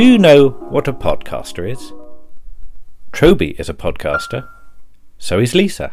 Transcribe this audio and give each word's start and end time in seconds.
Do 0.00 0.06
you 0.06 0.16
know 0.16 0.48
what 0.70 0.88
a 0.88 0.94
podcaster 0.94 1.70
is? 1.70 1.92
Troby 3.12 3.60
is 3.60 3.68
a 3.68 3.74
podcaster. 3.74 4.48
So 5.18 5.38
is 5.38 5.54
Lisa. 5.54 5.92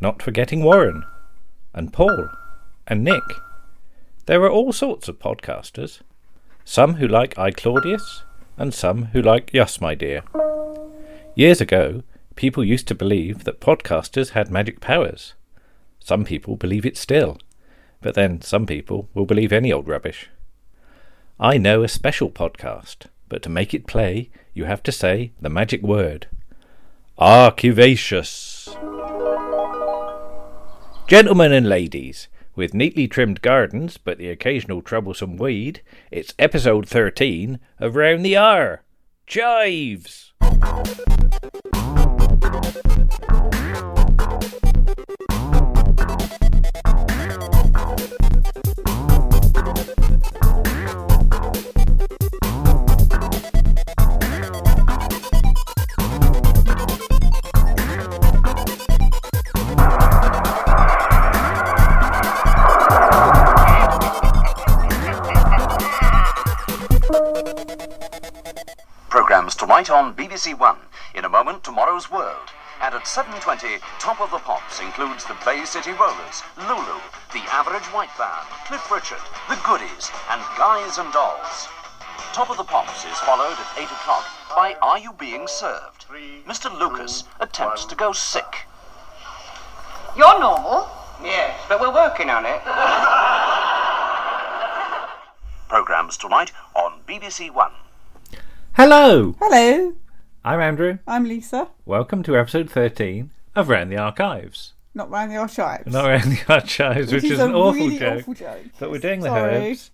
Not 0.00 0.22
forgetting 0.22 0.62
Warren, 0.62 1.04
and 1.74 1.92
Paul, 1.92 2.30
and 2.86 3.04
Nick. 3.04 3.22
There 4.24 4.42
are 4.44 4.50
all 4.50 4.72
sorts 4.72 5.06
of 5.06 5.18
podcasters. 5.18 6.00
Some 6.64 6.94
who 6.94 7.06
like 7.06 7.38
I 7.38 7.50
Claudius, 7.50 8.22
and 8.56 8.72
some 8.72 9.08
who 9.12 9.20
like 9.20 9.50
Yes, 9.52 9.82
my 9.82 9.94
dear. 9.94 10.22
Years 11.34 11.60
ago, 11.60 12.02
people 12.36 12.64
used 12.64 12.88
to 12.88 12.94
believe 12.94 13.44
that 13.44 13.60
podcasters 13.60 14.30
had 14.30 14.50
magic 14.50 14.80
powers. 14.80 15.34
Some 15.98 16.24
people 16.24 16.56
believe 16.56 16.86
it 16.86 16.96
still, 16.96 17.36
but 18.00 18.14
then 18.14 18.40
some 18.40 18.64
people 18.64 19.10
will 19.12 19.26
believe 19.26 19.52
any 19.52 19.70
old 19.70 19.88
rubbish. 19.88 20.30
I 21.42 21.56
know 21.56 21.82
a 21.82 21.88
special 21.88 22.30
podcast, 22.30 23.06
but 23.30 23.42
to 23.44 23.48
make 23.48 23.72
it 23.72 23.86
play, 23.86 24.28
you 24.52 24.66
have 24.66 24.82
to 24.82 24.92
say 24.92 25.32
the 25.40 25.48
magic 25.48 25.80
word 25.80 26.26
Archivacious. 27.18 28.68
Gentlemen 31.06 31.50
and 31.50 31.66
ladies, 31.66 32.28
with 32.54 32.74
neatly 32.74 33.08
trimmed 33.08 33.40
gardens 33.40 33.96
but 33.96 34.18
the 34.18 34.28
occasional 34.28 34.82
troublesome 34.82 35.38
weed, 35.38 35.80
it's 36.10 36.34
episode 36.38 36.86
13 36.86 37.58
of 37.78 37.96
Round 37.96 38.22
the 38.22 38.36
R. 38.36 38.82
Chives! 39.26 40.34
Tonight 69.70 69.88
on 69.88 70.16
BBC 70.16 70.58
One. 70.58 70.78
In 71.14 71.24
a 71.24 71.28
moment, 71.28 71.62
Tomorrow's 71.62 72.10
World. 72.10 72.50
And 72.82 72.92
at 72.92 73.04
7.20, 73.04 73.78
Top 74.00 74.20
of 74.20 74.32
the 74.32 74.38
Pops 74.38 74.80
includes 74.80 75.24
the 75.24 75.36
Bay 75.46 75.64
City 75.64 75.92
Rollers, 75.92 76.42
Lulu, 76.58 76.98
The 77.32 77.44
Average 77.52 77.86
White 77.94 78.10
Band, 78.18 78.48
Cliff 78.66 78.90
Richard, 78.90 79.22
The 79.48 79.54
Goodies, 79.64 80.10
and 80.28 80.42
Guys 80.58 80.98
and 80.98 81.12
Dolls. 81.12 81.68
Top 82.32 82.50
of 82.50 82.56
the 82.56 82.64
Pops 82.64 83.04
is 83.04 83.16
followed 83.18 83.52
at 83.52 83.78
8 83.78 83.84
o'clock 83.84 84.24
by 84.56 84.74
Are 84.82 84.98
You 84.98 85.12
Being 85.12 85.46
Served? 85.46 86.06
Mr. 86.48 86.76
Lucas 86.76 87.22
attempts 87.38 87.84
to 87.84 87.94
go 87.94 88.10
sick. 88.10 88.66
You're 90.16 90.40
normal. 90.40 90.88
Yes, 91.22 91.56
but 91.68 91.80
we're 91.80 91.94
working 91.94 92.28
on 92.28 92.44
it. 92.44 92.60
Programs 95.68 96.16
tonight 96.16 96.50
on 96.74 97.02
BBC 97.06 97.52
One. 97.52 97.70
Hello! 98.82 99.34
Hello, 99.38 99.92
I'm 100.42 100.58
Andrew. 100.58 101.00
I'm 101.06 101.24
Lisa. 101.24 101.68
Welcome 101.84 102.22
to 102.22 102.34
episode 102.34 102.70
13 102.70 103.28
of 103.54 103.68
Round 103.68 103.92
the 103.92 103.98
Archives. 103.98 104.72
Not 104.94 105.10
round 105.10 105.30
the 105.30 105.36
archives. 105.36 105.92
Not 105.92 106.06
Round 106.06 106.22
the 106.24 106.42
Archives, 106.48 107.12
which 107.12 107.24
is, 107.24 107.38
a 107.38 107.44
an 107.44 107.54
awful 107.54 107.72
really 107.74 107.98
joke. 107.98 108.20
awful 108.20 108.32
joke. 108.32 108.62
But 108.78 108.90
we're 108.90 108.98
doing 108.98 109.20
the 109.20 109.28
Sorry. 109.28 109.72
herbs, 109.72 109.90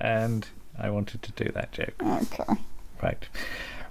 and 0.00 0.48
I 0.78 0.88
wanted 0.88 1.20
to 1.20 1.32
do 1.32 1.52
that 1.52 1.72
joke. 1.72 1.92
Okay. 2.02 2.54
Right. 3.02 3.22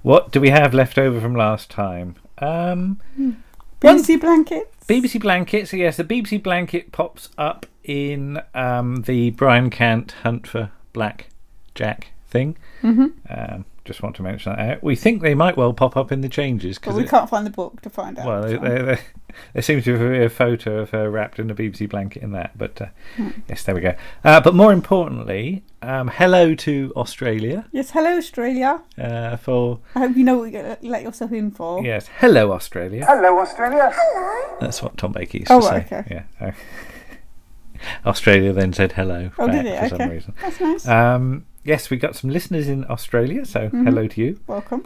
What 0.01 0.31
do 0.31 0.41
we 0.41 0.49
have 0.49 0.73
left 0.73 0.97
over 0.97 1.21
from 1.21 1.35
last 1.35 1.69
time? 1.69 2.15
Um, 2.39 2.99
One- 3.15 3.43
BBC 3.79 4.19
blankets. 4.19 4.75
BBC 4.87 5.21
blankets. 5.21 5.71
Yes, 5.71 5.97
the 5.97 6.03
BBC 6.03 6.41
blanket 6.41 6.91
pops 6.91 7.29
up 7.37 7.67
in 7.83 8.41
um, 8.55 9.03
the 9.03 9.29
Brian 9.29 9.69
Cant 9.69 10.13
Hunt 10.23 10.47
for 10.47 10.71
Black 10.93 11.27
Jack 11.75 12.07
thing. 12.27 12.57
Mm-hmm. 12.81 13.05
Um, 13.29 13.65
just 13.91 14.01
want 14.03 14.15
to 14.15 14.23
mention 14.23 14.53
that 14.55 14.59
out. 14.59 14.83
We 14.83 14.95
think 14.95 15.21
they 15.21 15.35
might 15.35 15.55
well 15.57 15.73
pop 15.73 15.95
up 15.95 16.11
in 16.11 16.21
the 16.21 16.29
changes 16.29 16.77
But 16.77 16.81
because 16.81 16.97
we 16.97 17.05
can't 17.07 17.29
find 17.29 17.45
the 17.45 17.49
book 17.51 17.81
to 17.81 17.89
find 17.89 18.17
out. 18.17 18.25
well, 18.25 18.41
they, 18.43 18.55
so. 18.55 18.59
they, 18.61 18.81
they, 18.95 18.99
there 19.53 19.61
seems 19.61 19.83
to 19.85 19.97
be 19.97 20.23
a 20.23 20.29
photo 20.29 20.79
of 20.79 20.89
her 20.91 21.09
wrapped 21.09 21.39
in 21.39 21.49
a 21.51 21.55
BBC 21.55 21.89
blanket 21.89 22.23
in 22.23 22.31
that. 22.31 22.57
But 22.57 22.81
uh, 22.81 22.85
Hmm. 23.17 23.29
yes, 23.47 23.63
there 23.63 23.75
we 23.75 23.81
go. 23.81 23.93
Uh, 24.23 24.39
but 24.41 24.55
more 24.55 24.71
importantly, 24.73 25.63
um, 25.81 26.07
hello 26.07 26.53
to 26.55 26.93
Australia 26.95 27.65
Yes, 27.71 27.91
hello 27.91 28.17
Australia. 28.17 28.81
uh, 28.97 29.35
for 29.37 29.79
I 29.95 29.99
hope 29.99 30.15
you 30.15 30.23
know 30.23 30.37
what 30.39 30.51
you 30.83 30.89
let 30.89 31.03
yourself 31.03 31.31
in 31.31 31.51
for. 31.51 31.83
yes, 31.83 32.09
hello 32.19 32.51
Australia. 32.53 33.05
Hello, 33.05 33.39
Australia. 33.39 33.91
Hello. 33.93 34.57
That's 34.61 34.81
what 34.81 34.97
Tom 34.97 35.11
Baker 35.11 35.39
used 35.39 35.51
Oh, 35.51 35.59
to 35.59 35.65
say. 35.67 35.75
okay. 35.77 36.03
Yeah. 36.39 36.47
uh, 36.47 36.51
Australia 38.05 38.53
then 38.53 38.73
said 38.73 38.91
hello 38.93 39.31
Oh, 39.39 39.47
back 39.47 39.55
did 39.55 39.65
it? 39.65 39.79
for 39.89 39.97
some 39.97 40.09
reason. 40.09 40.33
That's 40.41 40.59
nice. 40.61 40.87
Um, 40.87 41.45
yes, 41.63 41.89
we 41.89 41.97
got 41.97 42.15
some 42.15 42.29
listeners 42.29 42.67
in 42.67 42.85
Australia, 42.89 43.45
so 43.45 43.61
Mm-hmm. 43.67 43.85
hello 43.85 44.07
to 44.07 44.21
you. 44.21 44.39
Welcome. 44.47 44.85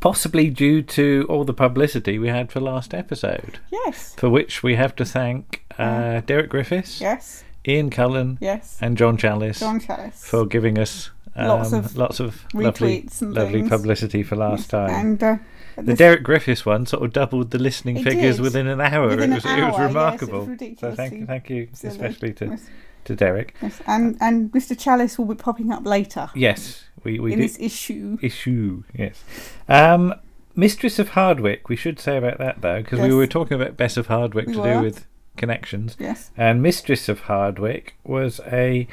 Possibly 0.00 0.50
due 0.50 0.82
to 0.82 1.26
all 1.28 1.44
the 1.44 1.54
publicity 1.54 2.18
we 2.18 2.28
had 2.28 2.50
for 2.52 2.60
last 2.60 2.92
episode, 2.94 3.58
Yes. 3.72 4.14
for 4.16 4.28
which 4.28 4.62
we 4.62 4.74
have 4.76 4.94
to 4.96 5.04
thank 5.04 5.64
uh, 5.78 6.20
Derek 6.20 6.50
Griffiths, 6.50 7.00
Yes. 7.00 7.44
Ian 7.66 7.90
Cullen, 7.90 8.38
Yes. 8.40 8.78
and 8.80 8.96
John 8.98 9.16
Challis 9.16 9.60
John 9.60 9.80
Challis. 9.80 10.14
for 10.24 10.46
giving 10.46 10.78
us 10.78 11.10
um, 11.36 11.48
Lots 11.48 11.72
of 11.72 11.96
lots 11.96 12.20
of 12.20 12.44
lovely, 12.54 13.08
lovely 13.20 13.60
things. 13.60 13.68
publicity 13.68 14.22
for 14.22 14.36
last 14.36 14.70
time. 14.70 14.90
And 14.90 15.22
uh, 15.22 15.36
the 15.76 15.94
Derek 15.94 16.22
Griffiths 16.22 16.64
one 16.66 16.86
sort 16.86 17.02
of 17.02 17.12
doubled 17.12 17.50
the 17.50 17.58
listening 17.58 18.04
figures 18.04 18.36
did. 18.36 18.42
within 18.42 18.66
an 18.68 18.80
hour. 18.80 19.08
Within 19.08 19.32
it 19.32 19.36
was 19.36 19.44
an 19.44 19.58
it 19.58 19.64
was 19.64 19.74
hour, 19.74 19.80
yes, 19.80 19.80
it 19.80 19.82
was 19.82 19.88
remarkable. 19.94 20.76
so 20.78 20.94
thank 20.94 21.26
thank 21.26 21.50
you 21.50 21.68
especially 21.82 22.32
to, 22.34 22.46
Yes. 22.46 22.68
To 23.04 23.14
Derek. 23.16 23.54
yes. 23.62 23.80
And 23.86 24.16
and 24.20 24.50
Mr. 24.52 24.76
Challis 24.76 25.18
will 25.18 25.26
be 25.26 25.34
popping 25.34 25.70
up 25.72 25.84
later 25.86 26.30
Yes, 26.34 26.84
we 27.04 27.18
we 27.18 27.32
in 27.32 27.38
do 27.38 27.44
this 27.44 27.58
issue. 27.60 28.18
issue. 28.22 28.82
Yes, 28.96 29.22
um, 29.68 30.14
Mistress 30.56 30.98
of 30.98 31.10
Hardwick. 31.10 31.68
We 31.68 31.76
should 31.76 31.98
say 32.00 32.16
about 32.16 32.38
that 32.38 32.60
though, 32.62 32.80
because 32.82 33.00
we 33.00 33.06
Yes. 33.08 33.14
were 33.14 33.26
talking 33.26 33.60
about 33.60 33.76
Bess 33.76 33.96
of 33.96 34.06
Hardwick 34.06 34.46
We 34.46 34.54
to 34.54 34.60
were. 34.60 34.74
do 34.74 34.80
with 34.82 35.06
connections, 35.36 35.96
Yes. 35.98 36.30
and 36.36 36.62
Mistress 36.62 37.08
of 37.08 37.20
Hardwick 37.22 37.94
was 38.04 38.40
a 38.46 38.86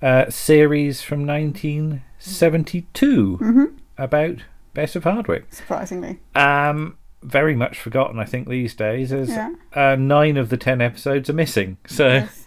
uh, 0.00 0.30
series 0.30 1.02
from 1.02 1.26
1972 1.26 3.38
Mm-hmm. 3.40 3.64
about 3.98 4.36
Bess 4.74 4.96
of 4.96 5.04
Hardwick. 5.04 5.52
Surprisingly. 5.52 6.18
Um, 6.34 6.96
very 7.22 7.54
much 7.54 7.78
forgotten, 7.78 8.18
I 8.18 8.24
think, 8.24 8.48
these 8.48 8.74
days, 8.74 9.12
as 9.12 9.28
Yeah. 9.30 9.54
uh, 9.74 9.96
nine 9.96 10.36
of 10.36 10.48
the 10.48 10.56
ten 10.56 10.80
episodes 10.80 11.30
are 11.30 11.34
missing. 11.34 11.76
So, 11.86 12.08
Yes. 12.08 12.41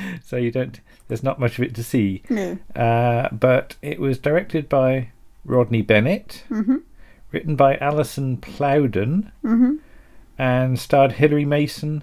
so 0.24 0.36
you 0.36 0.50
don't. 0.50 0.80
There's 1.08 1.22
not 1.22 1.38
much 1.38 1.58
of 1.58 1.64
it 1.64 1.74
to 1.76 1.82
see. 1.84 2.22
No. 2.28 2.58
Uh, 2.74 3.28
but 3.30 3.76
it 3.82 4.00
was 4.00 4.18
directed 4.18 4.68
by 4.68 5.10
Rodney 5.44 5.82
Bennett, 5.82 6.44
Mhm. 6.50 6.82
written 7.32 7.54
by 7.56 7.76
Alison 7.76 8.36
Plowden, 8.38 9.30
Mhm. 9.44 9.78
and 10.38 10.78
starred 10.78 11.12
Hilary 11.12 11.44
Mason 11.44 12.02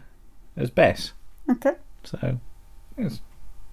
as 0.56 0.70
Bess. 0.70 1.14
Okay. 1.50 1.74
So, 2.03 2.40
it 2.98 3.20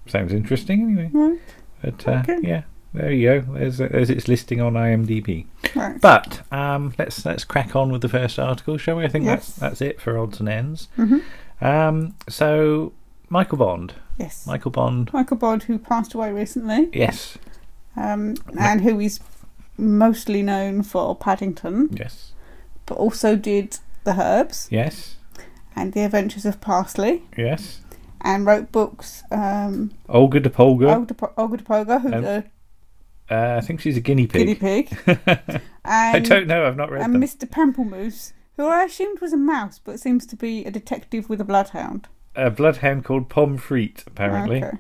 sounds 0.07 0.33
interesting 0.33 0.83
anyway. 0.83 1.11
Right. 1.13 1.39
But 1.83 2.09
uh, 2.09 2.23
Okay. 2.25 2.39
yeah, 2.43 2.63
there 2.93 3.13
you 3.13 3.41
go. 3.41 3.55
There's, 3.55 3.79
there's 3.79 4.11
its 4.11 4.27
listing 4.29 4.61
on 4.61 4.75
IMDb. 4.75 5.47
Right. 5.77 6.01
But 6.01 6.43
um, 6.53 6.93
let's 6.99 7.25
let's 7.25 7.45
crack 7.45 7.77
on 7.77 7.93
with 7.93 8.03
the 8.03 8.09
first 8.09 8.39
article, 8.39 8.77
shall 8.77 8.97
we? 8.97 9.05
I 9.05 9.09
think 9.09 9.25
Yes. 9.25 9.47
that's 9.47 9.59
that's 9.59 9.81
it 9.81 10.01
for 10.01 10.19
odds 10.19 10.41
and 10.41 10.49
ends. 10.49 10.89
Mhm. 10.99 11.23
Um, 11.61 12.15
so 12.29 12.93
Michael 13.31 13.59
Bond, 13.59 13.95
yes. 14.19 14.47
Michael 14.47 14.71
Bond, 14.73 15.11
Michael 15.13 15.37
Bond, 15.37 15.63
who 15.65 15.79
passed 15.79 16.15
away 16.15 16.33
recently, 16.33 16.89
yes, 16.93 17.39
um, 17.97 18.35
and 18.59 18.81
who 18.83 18.99
is 19.01 19.21
mostly 19.79 20.43
known 20.43 20.83
for 20.83 21.15
Paddington, 21.17 21.91
yes, 21.93 22.33
but 22.87 22.97
also 22.97 23.37
did 23.37 23.79
The 24.05 24.21
Herbs 24.21 24.67
yes, 24.71 25.17
and 25.77 25.93
The 25.93 26.01
Adventures 26.01 26.45
of 26.45 26.61
Parsley, 26.61 27.23
yes. 27.37 27.81
and 28.21 28.45
wrote 28.45 28.73
books. 28.73 29.23
Um, 29.31 29.93
Olga 30.09 30.41
de 30.41 30.51
Polga. 30.51 30.95
Olga, 30.95 31.15
de, 31.15 31.31
Olga 31.39 31.57
de 31.57 31.65
Poga, 31.65 31.99
who's 32.01 32.13
Um, 32.13 32.25
a 32.25 32.45
Uh, 33.33 33.59
I 33.59 33.61
think 33.61 33.81
she's 33.81 33.97
a 33.97 34.01
guinea 34.01 34.27
pig. 34.27 34.59
guinea 34.59 34.87
pig, 34.89 34.99
I 35.85 36.19
don't 36.19 36.49
know. 36.49 36.67
I've 36.67 36.77
not 36.77 36.91
read 36.91 37.03
and 37.03 37.15
them. 37.15 37.23
Mr. 37.23 37.49
Pamplemousse, 37.49 38.33
who 38.57 38.67
I 38.67 38.83
assumed 38.83 39.21
was 39.21 39.33
a 39.33 39.37
mouse, 39.37 39.79
but 39.79 40.01
seems 40.01 40.27
to 40.27 40.37
be 40.37 40.65
a 40.65 40.71
detective 40.73 41.29
with 41.31 41.41
a 41.41 41.45
bloodhound. 41.45 42.09
A 42.37 42.51
bloodhound 42.51 43.05
called 43.05 43.29
Pomfret, 43.29 44.07
apparently. 44.07 44.63
Okay. 44.65 44.77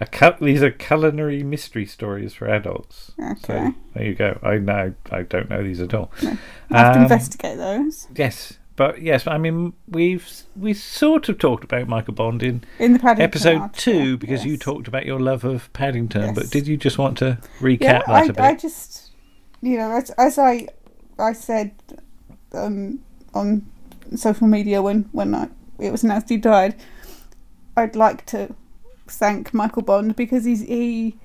A 0.00 0.06
cu- 0.06 0.44
these 0.44 0.62
are 0.62 0.70
culinary 0.70 1.42
mystery 1.42 1.86
stories 1.86 2.34
for 2.34 2.48
adults. 2.48 3.12
Okay. 3.20 3.34
So 3.46 3.74
there 3.94 4.04
you 4.04 4.14
go. 4.14 4.38
I 4.42 4.58
know. 4.58 4.94
I 5.10 5.22
don't 5.22 5.48
know 5.50 5.62
these 5.62 5.80
at 5.80 5.94
all. 5.94 6.10
I 6.22 6.78
have 6.78 6.92
to 6.94 6.98
Um, 6.98 7.02
investigate 7.04 7.56
those 7.58 8.08
Yes, 8.14 8.58
but 8.76 9.00
yes, 9.02 9.26
I 9.26 9.38
mean 9.38 9.74
we've 9.88 10.28
we 10.56 10.74
sort 10.74 11.28
of 11.28 11.38
talked 11.38 11.62
about 11.64 11.88
Michael 11.88 12.14
Bond 12.14 12.42
in 12.42 12.64
in 12.78 12.94
the 12.94 12.98
Paddington 12.98 13.22
episode 13.24 13.60
article, 13.60 13.92
two 13.92 14.16
because 14.16 14.44
you 14.44 14.56
talked 14.56 14.88
about 14.88 15.06
your 15.06 15.20
love 15.20 15.44
of 15.44 15.72
Paddington. 15.72 16.34
But 16.34 16.50
did 16.50 16.66
you 16.66 16.76
just 16.76 16.98
want 16.98 17.18
to 17.18 17.38
recap 17.60 17.80
Yeah, 17.80 17.98
that 18.00 18.08
I, 18.08 18.24
a 18.24 18.26
bit? 18.28 18.40
I 18.40 18.54
just 18.54 19.10
you 19.60 19.76
know, 19.76 19.92
as, 19.92 20.10
as 20.10 20.38
I 20.38 20.66
I 21.18 21.32
said 21.32 21.72
um, 22.52 23.00
on 23.34 23.66
social 24.16 24.46
media 24.48 24.82
when 24.82 25.08
when 25.12 25.34
I, 25.34 25.48
it 25.78 25.90
was 25.90 26.04
announced 26.04 26.28
he 26.28 26.36
died, 26.36 26.74
I'd 27.76 27.96
like 27.96 28.26
to 28.26 28.54
thank 29.06 29.52
Michael 29.54 29.82
Bond 29.82 30.16
because 30.16 30.44
he's 30.44 30.62
he. 30.62 31.16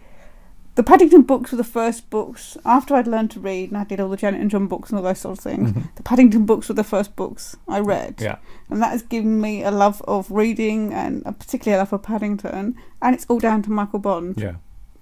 The 0.75 0.83
Paddington 0.83 1.23
books 1.23 1.51
were 1.51 1.57
the 1.57 1.63
first 1.63 2.07
books 2.11 2.55
after 2.63 2.94
I'd 2.94 3.07
learned 3.07 3.31
to 3.31 3.39
read 3.39 3.69
and 3.69 3.79
I 3.79 3.83
did 3.83 3.99
all 3.99 4.09
the 4.09 4.17
Janet 4.17 4.41
and 4.41 4.51
John 4.51 4.67
books 4.67 4.91
and 4.91 4.97
all 4.99 5.03
those 5.03 5.17
sort 5.17 5.35
of 5.39 5.44
things. 5.44 5.71
Mm-hmm. 5.71 5.81
The 5.95 6.03
Paddington 6.03 6.45
books 6.45 6.69
were 6.69 6.75
the 6.75 6.83
first 6.83 7.15
books 7.15 7.57
I 7.67 7.79
read, 7.79 8.17
Yeah. 8.21 8.38
and 8.69 8.79
that 8.83 8.91
has 8.91 9.01
given 9.01 9.41
me 9.41 9.63
a 9.63 9.71
love 9.71 10.03
of 10.07 10.29
reading 10.29 10.93
and 10.93 11.23
a 11.25 11.31
particularly 11.31 11.77
a 11.79 11.81
love 11.81 11.93
of 11.93 12.03
Paddington. 12.03 12.75
And 13.01 13.15
it's 13.15 13.25
all 13.27 13.39
down 13.39 13.63
to 13.63 13.71
Michael 13.71 13.97
Bond. 13.97 14.39
Yeah. 14.39 14.57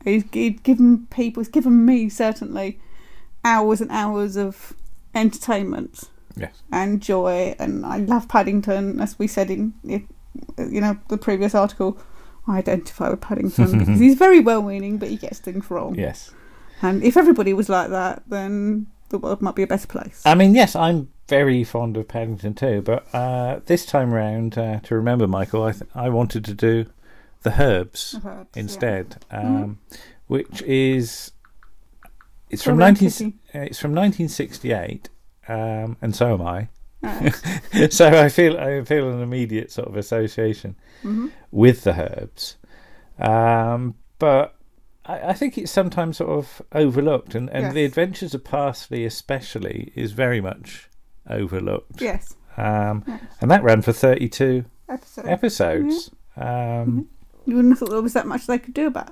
He's, 0.06 0.24
he's 0.32 0.60
given 0.62 1.08
people, 1.08 1.42
he's 1.44 1.50
given 1.50 1.84
me 1.86 2.08
certainly 2.08 2.80
hours 3.44 3.82
and 3.82 3.92
hours 3.92 4.38
of 4.38 4.74
entertainment 5.14 6.10
Yes. 6.38 6.64
and 6.72 7.02
joy. 7.02 7.56
And 7.60 7.86
I 7.86 7.98
love 7.98 8.28
Paddington, 8.28 9.00
as 9.00 9.18
we 9.18 9.28
said 9.28 9.50
in 9.50 9.74
in, 9.84 10.08
you 10.58 10.82
know 10.82 10.98
the 11.10 11.18
previous 11.18 11.56
article. 11.56 11.98
I 12.48 12.60
identify 12.60 13.10
with 13.10 13.22
Paddington 13.22 13.80
because 13.80 14.00
he's 14.00 14.16
very 14.16 14.40
well-meaning, 14.40 14.98
but 14.98 15.10
he 15.10 15.18
gets 15.18 15.40
things 15.40 15.70
wrong. 15.72 15.96
Yes. 15.96 16.32
And 16.82 17.04
if 17.04 17.18
everybody 17.18 17.54
was 17.54 17.70
like 17.70 17.90
that, 17.90 18.22
then 18.28 18.86
the 19.10 19.18
world 19.18 19.42
might 19.42 19.56
be 19.56 19.64
a 19.64 19.68
better 19.68 19.88
place. 19.88 20.22
I 20.26 20.36
mean, 20.36 20.54
yes, 20.54 20.76
I'm 20.76 21.10
very 21.28 21.64
fond 21.64 21.98
of 21.98 22.08
Paddington 22.08 22.54
too, 22.54 22.82
but 22.82 23.08
uh, 23.16 23.62
this 23.66 23.86
time 23.86 24.14
round, 24.14 24.58
uh, 24.58 24.80
to 24.82 24.96
remember 24.96 25.28
Michael, 25.28 25.64
I 25.64 25.72
th- 25.72 25.90
I 25.96 26.10
wanted 26.10 26.46
to 26.46 26.54
do 26.54 26.86
the 27.42 27.62
herbs 27.62 28.12
The 28.12 28.28
Herbs, 28.30 28.50
yeah. 28.56 28.60
instead, 28.62 29.26
um, 29.32 29.80
which 30.28 30.62
is 30.64 31.32
it's 32.50 32.64
from 32.64 32.78
19 32.78 33.08
uh, 33.56 33.60
it's 33.60 33.80
from 33.80 33.92
1968, 33.92 35.10
um, 35.48 35.98
and 36.02 36.16
so 36.16 36.34
am 36.34 36.42
I. 36.42 36.68
Right. 37.02 37.34
so 37.92 38.08
I 38.08 38.30
feel 38.30 38.58
I 38.58 38.84
feel 38.84 39.10
an 39.12 39.22
immediate 39.22 39.72
sort 39.72 39.88
of 39.88 39.96
association 39.96 40.76
Mm-hmm. 41.04 41.28
with 41.52 41.84
the 41.84 41.92
herbs, 41.94 42.56
um, 43.20 43.94
but 44.18 44.56
I, 45.06 45.30
I 45.30 45.34
think 45.34 45.56
it's 45.58 45.72
sometimes 45.72 46.18
sort 46.18 46.32
of 46.32 46.62
overlooked, 46.72 47.36
and, 47.36 47.48
and 47.52 47.76
the 47.76 47.86
Adventures 47.86 48.34
of 48.34 48.44
Parsley 48.44 49.06
especially 49.06 49.92
is 49.96 50.14
very 50.14 50.42
much 50.42 50.90
overlooked. 51.30 52.02
yes. 52.02 52.34
Um, 52.58 53.04
and 53.42 53.52
that 53.52 53.62
ran 53.64 53.82
for 53.84 53.92
thirty-two 53.92 54.66
Episode. 54.90 55.26
episodes. 55.28 56.12
Um, 56.38 57.10
You 57.46 57.56
wouldn't 57.58 57.74
have 57.74 57.80
thought 57.80 57.90
there 57.92 58.02
was 58.02 58.14
that 58.14 58.26
much 58.28 58.48
they 58.48 58.58
could 58.58 58.74
do 58.74 58.88
about 58.88 59.12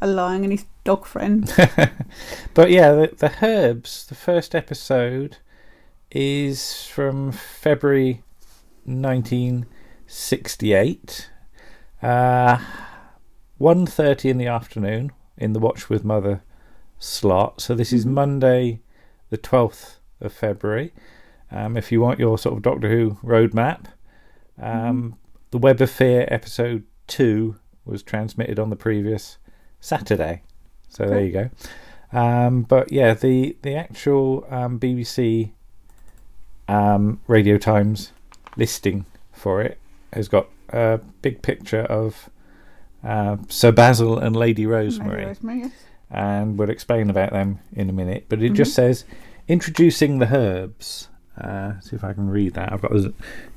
a 0.00 0.06
lion 0.06 0.44
and 0.44 0.52
his 0.52 0.64
dog 0.84 1.04
friend. 1.04 1.52
but 2.54 2.70
yeah, 2.70 2.92
the, 2.92 3.10
the 3.18 3.32
herbs. 3.42 4.06
The 4.06 4.14
first 4.14 4.54
episode 4.54 5.38
is 6.14 6.86
from 6.86 7.32
February 7.32 8.22
nineteen 8.86 9.66
sixty-eight. 10.06 11.30
Uh, 12.02 12.58
1.30 13.60 14.30
in 14.30 14.36
the 14.38 14.46
afternoon 14.46 15.10
in 15.38 15.52
the 15.52 15.58
Watch 15.58 15.88
with 15.88 16.04
Mother 16.04 16.42
slot. 16.98 17.60
So 17.60 17.74
this 17.74 17.92
is 17.92 18.04
Monday, 18.04 18.80
the 19.30 19.38
12th 19.38 19.96
of 20.20 20.32
February. 20.32 20.92
Um, 21.50 21.76
if 21.76 21.92
you 21.92 22.00
want 22.00 22.18
your 22.18 22.36
sort 22.36 22.56
of 22.56 22.62
Doctor 22.62 22.90
Who 22.90 23.18
roadmap, 23.22 23.86
um, 24.60 25.16
the 25.50 25.58
Web 25.58 25.80
of 25.80 25.90
Fear 25.90 26.26
episode 26.30 26.84
2 27.06 27.56
was 27.84 28.02
transmitted 28.02 28.58
on 28.58 28.70
the 28.70 28.76
previous 28.76 29.38
Saturday. 29.80 30.42
So 30.88 31.06
there 31.06 31.24
you 31.24 31.32
go. 31.32 31.50
Um, 32.12 32.62
but 32.62 32.92
yeah, 32.92 33.14
the, 33.14 33.56
the 33.62 33.76
actual 33.76 34.46
um, 34.50 34.78
BBC 34.78 35.52
um, 36.68 37.20
Radio 37.26 37.58
Times 37.58 38.12
listing 38.56 39.06
for 39.32 39.60
it 39.60 39.78
has 40.12 40.28
got 40.28 40.48
a 40.70 41.00
big 41.22 41.42
picture 41.42 41.82
of 41.82 42.30
uh, 43.02 43.36
Sir 43.48 43.72
Basil 43.72 44.18
and 44.18 44.34
Lady 44.34 44.66
Rosemary, 44.66 45.26
Rosemary, 45.26 45.58
yes. 45.58 45.72
and 46.10 46.58
we'll 46.58 46.70
explain 46.70 47.10
about 47.10 47.32
them 47.32 47.60
in 47.72 47.90
a 47.90 47.92
minute. 47.92 48.26
But 48.28 48.42
it 48.42 48.52
just 48.52 48.74
says 48.74 49.04
introducing 49.48 50.18
the 50.18 50.34
herbs. 50.34 51.08
Uh, 51.38 51.80
see 51.80 51.96
if 51.96 52.04
I 52.04 52.12
can 52.12 52.30
read 52.30 52.54
that. 52.54 52.72
I've 52.72 52.80
got 52.80 52.92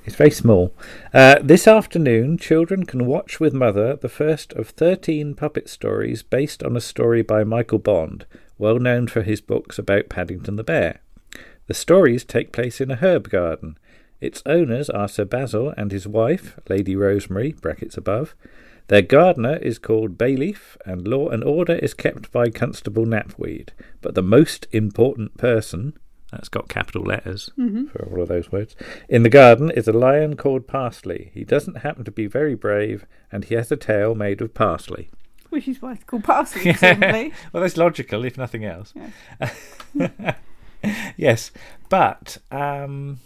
it's 0.03 0.15
very 0.15 0.31
small. 0.31 0.73
Uh, 1.13 1.35
this 1.43 1.67
afternoon, 1.67 2.39
children 2.39 2.85
can 2.85 3.05
watch 3.05 3.39
with 3.39 3.53
mother 3.53 3.95
the 3.95 4.09
first 4.09 4.51
of 4.53 4.69
thirteen 4.69 5.35
puppet 5.35 5.69
stories 5.69 6.23
based 6.23 6.63
on 6.63 6.75
a 6.75 6.81
story 6.81 7.21
by 7.21 7.43
Michael 7.43 7.77
Bond, 7.77 8.25
well 8.57 8.79
known 8.79 9.07
for 9.07 9.21
his 9.21 9.41
books 9.41 9.77
about 9.77 10.09
Paddington 10.09 10.55
the 10.55 10.63
Bear. 10.63 11.01
The 11.67 11.73
stories 11.73 12.23
take 12.23 12.53
place 12.53 12.79
in 12.79 12.91
a 12.91 12.95
herb 12.95 13.29
garden. 13.29 13.77
Its 14.21 14.41
owners 14.45 14.89
are 14.89 15.09
Sir 15.09 15.25
Basil 15.25 15.73
and 15.75 15.91
his 15.91 16.07
wife, 16.07 16.57
Lady 16.69 16.95
Rosemary, 16.95 17.51
brackets 17.51 17.97
above. 17.97 18.35
Their 18.87 19.01
gardener 19.01 19.57
is 19.57 19.77
called 19.77 20.17
Bayleaf, 20.17 20.77
and 20.85 21.05
law 21.05 21.27
and 21.27 21.43
order 21.43 21.75
is 21.75 21.93
kept 21.93 22.31
by 22.31 22.49
Constable 22.49 23.05
Knapweed. 23.05 23.71
But 24.01 24.15
the 24.15 24.23
most 24.23 24.65
important 24.71 25.37
person, 25.37 25.97
that's 26.31 26.47
got 26.47 26.69
capital 26.69 27.03
letters 27.03 27.51
mm-hmm. 27.59 27.87
for 27.87 28.07
all 28.09 28.21
of 28.21 28.29
those 28.29 28.49
words, 28.49 28.77
in 29.09 29.23
the 29.23 29.29
garden 29.29 29.69
is 29.69 29.89
a 29.89 29.93
lion 29.93 30.37
called 30.37 30.67
Parsley. 30.67 31.31
He 31.33 31.43
doesn't 31.43 31.79
happen 31.79 32.05
to 32.05 32.11
be 32.11 32.27
very 32.27 32.55
brave, 32.55 33.05
and 33.29 33.43
he 33.43 33.55
has 33.55 33.69
a 33.73 33.77
tail 33.77 34.15
made 34.15 34.39
of 34.39 34.53
parsley. 34.53 35.09
Which 35.49 35.67
is 35.67 35.81
why 35.81 35.93
it's 35.93 36.05
called 36.05 36.23
parsley, 36.23 36.61
presumably. 36.73 37.33
well, 37.51 37.61
that's 37.61 37.75
logical, 37.75 38.23
if 38.23 38.37
nothing 38.37 38.63
else. 38.63 38.93
yes, 41.17 41.51
but 41.89 42.37
um, 42.51 43.19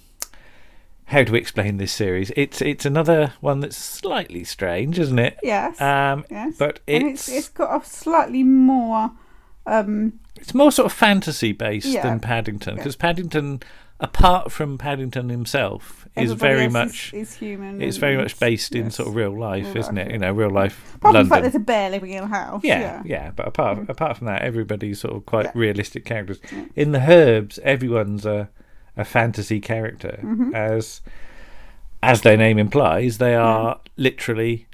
how 1.05 1.23
do 1.23 1.33
we 1.33 1.39
explain 1.39 1.77
this 1.77 1.91
series? 1.91 2.31
It's 2.35 2.61
it's 2.61 2.85
another 2.85 3.33
one 3.41 3.59
that's 3.59 3.77
slightly 3.77 4.43
strange, 4.43 4.97
isn't 4.99 5.19
it? 5.19 5.37
Yes. 5.43 5.79
Um, 5.81 6.25
yes. 6.29 6.55
but 6.57 6.79
it's 6.87 7.27
it's 7.27 7.37
it's 7.37 7.49
got 7.49 7.81
a 7.81 7.85
slightly 7.85 8.43
more 8.43 9.11
um 9.67 10.13
it's 10.37 10.53
more 10.55 10.71
sort 10.71 10.87
of 10.87 10.93
fantasy 10.93 11.51
based 11.51 11.85
Yeah. 11.87 12.03
than 12.03 12.19
Paddington 12.19 12.75
because 12.75 12.95
Paddington, 12.95 13.61
apart 14.01 14.51
from 14.51 14.77
Paddington 14.77 15.29
himself, 15.29 16.07
is 16.17 16.33
very 16.33 16.67
much. 16.67 17.13
is, 17.13 17.29
is 17.29 17.35
human. 17.37 17.81
it's 17.81 17.97
very 17.97 18.17
much 18.17 18.37
based 18.39 18.75
in 18.75 18.91
sort 18.91 19.07
of 19.09 19.15
real 19.15 19.37
life, 19.37 19.67
Real 19.67 19.77
isn't 19.77 19.95
life, 19.95 20.07
it? 20.07 20.11
You 20.11 20.17
know, 20.17 20.33
real 20.33 20.49
life 20.49 20.95
Apart 20.95 21.15
from 21.15 21.23
the 21.23 21.29
fact 21.29 21.41
there's 21.43 21.55
a 21.55 21.59
bear 21.59 21.89
living 21.89 22.11
in 22.11 22.23
a 22.23 22.27
house. 22.27 22.61
Yeah, 22.63 22.79
Yeah. 22.79 23.01
yeah, 23.05 23.31
But 23.31 23.47
apart 23.47 23.87
apart 23.89 24.17
from 24.17 24.27
that, 24.27 24.41
everybody's 24.41 24.99
sort 24.99 25.15
of 25.15 25.25
quite 25.25 25.45
Yeah. 25.45 25.51
realistic 25.55 26.03
characters. 26.03 26.39
In 26.75 26.91
the 26.91 26.99
Herbs, 27.09 27.59
everyone's 27.63 28.25
a 28.25 28.49
a 28.97 29.05
fantasy 29.05 29.61
character, 29.61 30.19
Mm-hmm. 30.21 30.53
as 30.53 30.99
as 32.03 32.21
their 32.21 32.35
name 32.37 32.57
implies. 32.59 33.19
They 33.19 33.35
are 33.35 33.79
literally. 33.95 34.67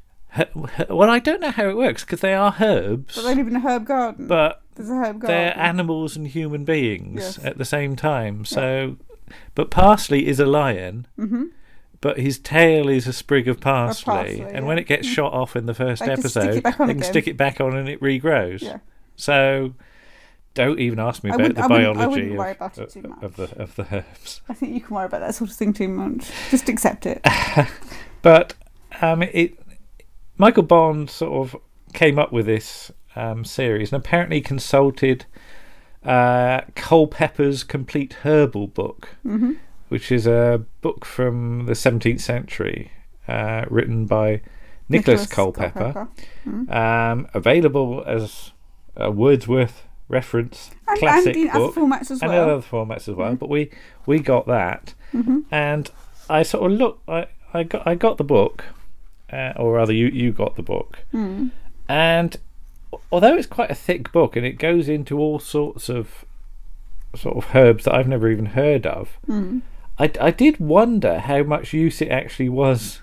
Well, 0.90 1.10
I 1.10 1.20
don't 1.20 1.42
know 1.42 1.52
how 1.52 1.68
it 1.68 1.76
works 1.78 2.04
because 2.04 2.20
they 2.22 2.34
are 2.34 2.56
herbs, 2.60 3.16
But 3.16 3.24
they 3.24 3.36
live 3.36 3.48
in 3.48 3.56
a 3.56 3.60
herb 3.60 3.86
garden. 3.86 4.28
but 4.28 4.62
there's 4.76 4.90
a 4.90 4.94
herb 4.94 5.20
garden. 5.20 5.28
they're 5.28 5.58
animals 5.58 6.16
and 6.16 6.28
human 6.28 6.64
beings 6.64 7.22
Yes. 7.22 7.46
at 7.46 7.58
the 7.58 7.66
same 7.66 7.96
time. 7.96 8.46
So, 8.46 8.98
but 9.56 9.70
Parsley 9.72 10.28
is 10.28 10.40
a 10.40 10.46
lion. 10.46 11.08
Mm-hmm. 11.18 11.46
But 12.00 12.20
his 12.20 12.38
tail 12.38 12.90
is 12.90 13.08
a 13.08 13.14
sprig 13.14 13.48
of 13.48 13.60
parsley, 13.60 14.04
parsley, 14.14 14.42
and 14.42 14.68
when 14.68 14.78
it 14.78 14.86
gets 14.86 15.08
shot 15.08 15.34
off 15.34 15.56
in 15.56 15.66
the 15.66 15.74
first 15.74 16.02
They 16.06 16.16
just 16.16 16.30
stick 16.30 16.44
it 16.44 16.48
episode, 16.58 16.64
they 16.64 16.72
can 16.72 16.90
again. 16.92 17.04
stick 17.04 17.28
it 17.28 17.38
back 17.38 17.60
on 17.60 17.76
and 17.76 17.90
it 17.90 18.00
regrows. 18.02 18.62
Yeah. 18.62 18.78
So, 19.16 19.74
don't 20.54 20.80
even 20.80 21.00
ask 21.00 21.24
me 21.24 21.32
about 21.32 21.56
the 21.56 21.64
I 21.64 21.68
wouldn't- 21.68 21.98
I 21.98 22.06
biology 22.06 22.30
wouldn't 22.38 22.40
of, 22.52 22.56
about 22.56 22.78
it 22.78 22.90
too 22.92 23.02
much. 23.02 23.24
of 23.24 23.36
the 23.36 23.60
of 23.62 23.76
the 23.76 23.88
herbs. 23.92 24.42
I 24.48 24.54
think 24.54 24.76
you 24.76 24.82
can 24.82 24.96
worry 24.96 25.08
about 25.08 25.22
that 25.22 25.34
sort 25.34 25.50
of 25.50 25.56
thing 25.56 25.74
too 25.74 25.88
much. 25.88 26.30
Just 26.52 26.70
accept 26.70 27.06
it. 27.08 27.26
But 28.22 28.54
um, 29.02 29.24
it 29.24 29.58
Michael 30.38 30.64
Bond 30.64 31.10
sort 31.10 31.34
of 31.48 31.60
came 31.94 32.20
up 32.20 32.32
with 32.32 32.46
this 32.46 32.92
um, 33.16 33.46
series 33.46 33.92
and 33.92 34.00
apparently 34.04 34.42
consulted 34.42 35.26
uh, 36.08 36.62
Culpeper's 36.76 37.64
Complete 37.64 38.14
Herbal 38.24 38.68
Book, 38.68 39.10
Mm-hmm. 39.26 39.54
which 39.90 40.12
is 40.12 40.26
a 40.28 40.64
book 40.82 41.06
from 41.06 41.66
the 41.66 41.74
17th 41.74 42.22
century, 42.22 42.92
uh, 43.28 43.66
written 43.70 44.06
by 44.06 44.42
Nicholas, 44.90 45.28
Culpeper, 45.28 46.08
Um, 46.70 47.28
available 47.34 48.04
as 48.08 48.52
a 48.96 49.12
Wordsworth 49.12 49.84
reference 50.10 50.72
And, 50.88 50.98
classic 51.00 51.36
and 51.36 51.46
in 51.46 51.50
other 51.52 51.68
formats 51.68 52.10
as 52.12 52.22
and 52.22 52.32
well. 52.32 52.50
other 52.50 52.62
formats 52.62 53.08
as 53.10 53.16
well. 53.16 53.36
But 53.36 53.50
we 53.50 53.70
we 54.06 54.20
got 54.20 54.48
that, 54.48 54.94
Mm-hmm. 55.14 55.40
and 55.52 55.92
I 56.30 56.44
sort 56.44 56.72
of 56.72 56.78
look. 56.78 57.02
I 57.08 57.28
I 57.54 57.64
got 57.64 57.86
I 57.86 57.96
got 57.96 58.18
the 58.18 58.24
book, 58.24 58.64
uh, 59.32 59.54
or 59.58 59.74
rather, 59.74 59.94
you 59.94 60.08
you 60.08 60.32
got 60.32 60.56
the 60.56 60.64
book, 60.64 61.00
Hmm. 61.12 61.48
and 61.90 62.38
although 63.12 63.36
it's 63.36 63.48
quite 63.48 63.72
a 63.72 63.76
thick 63.76 64.12
book 64.12 64.36
and 64.36 64.46
it 64.46 64.54
goes 64.60 64.88
into 64.90 65.18
all 65.20 65.40
sorts 65.40 65.90
of 65.90 66.26
sort 67.16 67.38
of 67.38 67.56
herbs 67.56 67.86
that 67.86 67.96
I've 67.96 68.08
never 68.08 68.30
even 68.30 68.48
heard 68.48 68.86
of, 68.86 69.18
Hmm. 69.26 69.60
I 70.00 70.12
I 70.22 70.32
did 70.32 70.60
wonder 70.60 71.20
how 71.20 71.44
much 71.44 71.74
use 71.74 72.02
it 72.02 72.10
actually 72.10 72.50
was 72.50 73.02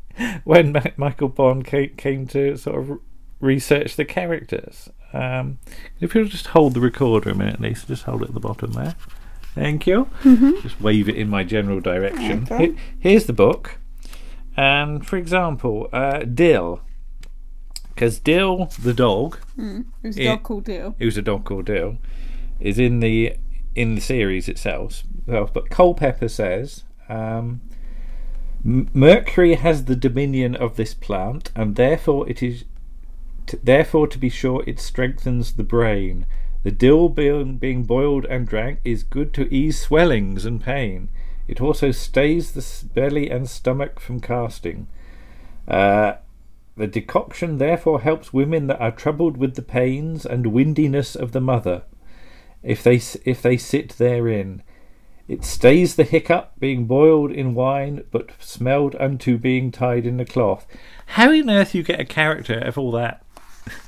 when 0.44 0.72
Ma- 0.72 0.82
Michael 0.96 1.28
Bond 1.28 1.64
came, 1.66 1.90
came 1.96 2.26
to 2.28 2.56
sort 2.56 2.80
of 2.80 2.98
research 3.40 3.96
the 3.96 4.04
characters. 4.04 4.88
Um, 5.12 5.58
if 6.00 6.14
you'll 6.14 6.26
just 6.28 6.48
hold 6.48 6.74
the 6.74 6.80
recorder 6.80 7.30
a 7.30 7.34
minute, 7.34 7.60
Lisa, 7.60 7.86
just 7.86 8.04
hold 8.04 8.22
it 8.22 8.28
at 8.28 8.34
the 8.34 8.40
bottom 8.40 8.72
there. 8.72 8.94
Thank 9.54 9.86
you. 9.86 10.08
Just 10.62 10.80
wave 10.80 11.08
it 11.08 11.16
in 11.16 11.28
my 11.28 11.42
general 11.42 11.80
direction. 11.80 12.42
Mm-hmm. 12.46 12.54
Okay. 12.54 12.66
Here- 12.66 12.76
here's 13.00 13.24
the 13.26 13.32
book. 13.32 13.78
And 14.56 15.04
for 15.06 15.16
example, 15.16 15.88
uh, 15.92 16.20
Dill. 16.20 16.80
Because 17.94 18.18
Dill, 18.18 18.70
the 18.82 18.94
dog, 18.94 19.38
Who's 19.56 20.16
a 20.16 20.22
Yeah. 20.22 20.30
dog 20.30 20.42
called 20.42 20.64
Deal? 20.64 20.94
who's 20.98 21.16
a 21.18 21.22
dog 21.22 21.44
called 21.44 21.66
Dill, 21.66 21.98
is 22.58 22.78
in 22.78 23.00
the 23.00 23.34
in 23.74 23.94
the 23.94 24.00
series 24.00 24.48
itself. 24.48 25.02
But 25.26 25.70
Culpeper 25.70 26.28
says 26.28 26.84
um, 27.08 27.60
Mercury 28.64 29.54
has 29.54 29.84
the 29.84 29.96
dominion 29.96 30.54
of 30.56 30.76
this 30.76 30.92
plant, 30.94 31.50
and 31.56 31.76
therefore 31.76 32.28
it 32.28 32.42
is 32.42 32.64
t- 33.46 33.58
therefore 33.62 34.06
to 34.08 34.18
be 34.18 34.28
sure 34.28 34.62
it 34.66 34.78
strengthens 34.80 35.52
the 35.54 35.62
brain. 35.64 36.26
The 36.62 36.70
dill 36.70 37.08
being, 37.08 37.56
being 37.56 37.84
boiled 37.84 38.26
and 38.26 38.46
drank 38.46 38.80
is 38.84 39.02
good 39.02 39.32
to 39.34 39.52
ease 39.54 39.80
swellings 39.80 40.44
and 40.44 40.60
pain. 40.62 41.08
It 41.48 41.60
also 41.60 41.90
stays 41.90 42.52
the 42.52 42.86
belly 42.94 43.30
and 43.30 43.48
stomach 43.48 43.98
from 43.98 44.20
casting. 44.20 44.86
Uh, 45.66 46.14
the 46.76 46.86
decoction 46.86 47.58
therefore 47.58 48.00
helps 48.00 48.32
women 48.32 48.66
that 48.68 48.80
are 48.80 48.90
troubled 48.90 49.36
with 49.36 49.54
the 49.54 49.62
pains 49.62 50.24
and 50.24 50.46
windiness 50.46 51.14
of 51.14 51.32
the 51.32 51.40
mother, 51.40 51.82
if 52.62 52.82
they 52.82 53.00
if 53.24 53.42
they 53.42 53.56
sit 53.56 53.90
therein. 53.98 54.62
It 55.28 55.44
stays 55.44 55.94
the 55.94 56.02
hiccup, 56.02 56.58
being 56.58 56.86
boiled 56.86 57.30
in 57.30 57.54
wine, 57.54 58.02
but 58.10 58.30
smelled 58.40 58.96
unto 58.96 59.38
being 59.38 59.70
tied 59.70 60.04
in 60.04 60.18
a 60.18 60.24
cloth. 60.24 60.66
How 61.06 61.30
on 61.30 61.48
earth 61.48 61.72
you 61.72 61.84
get 61.84 62.00
a 62.00 62.04
character 62.04 62.58
of 62.58 62.76
all 62.76 62.90
that 62.92 63.24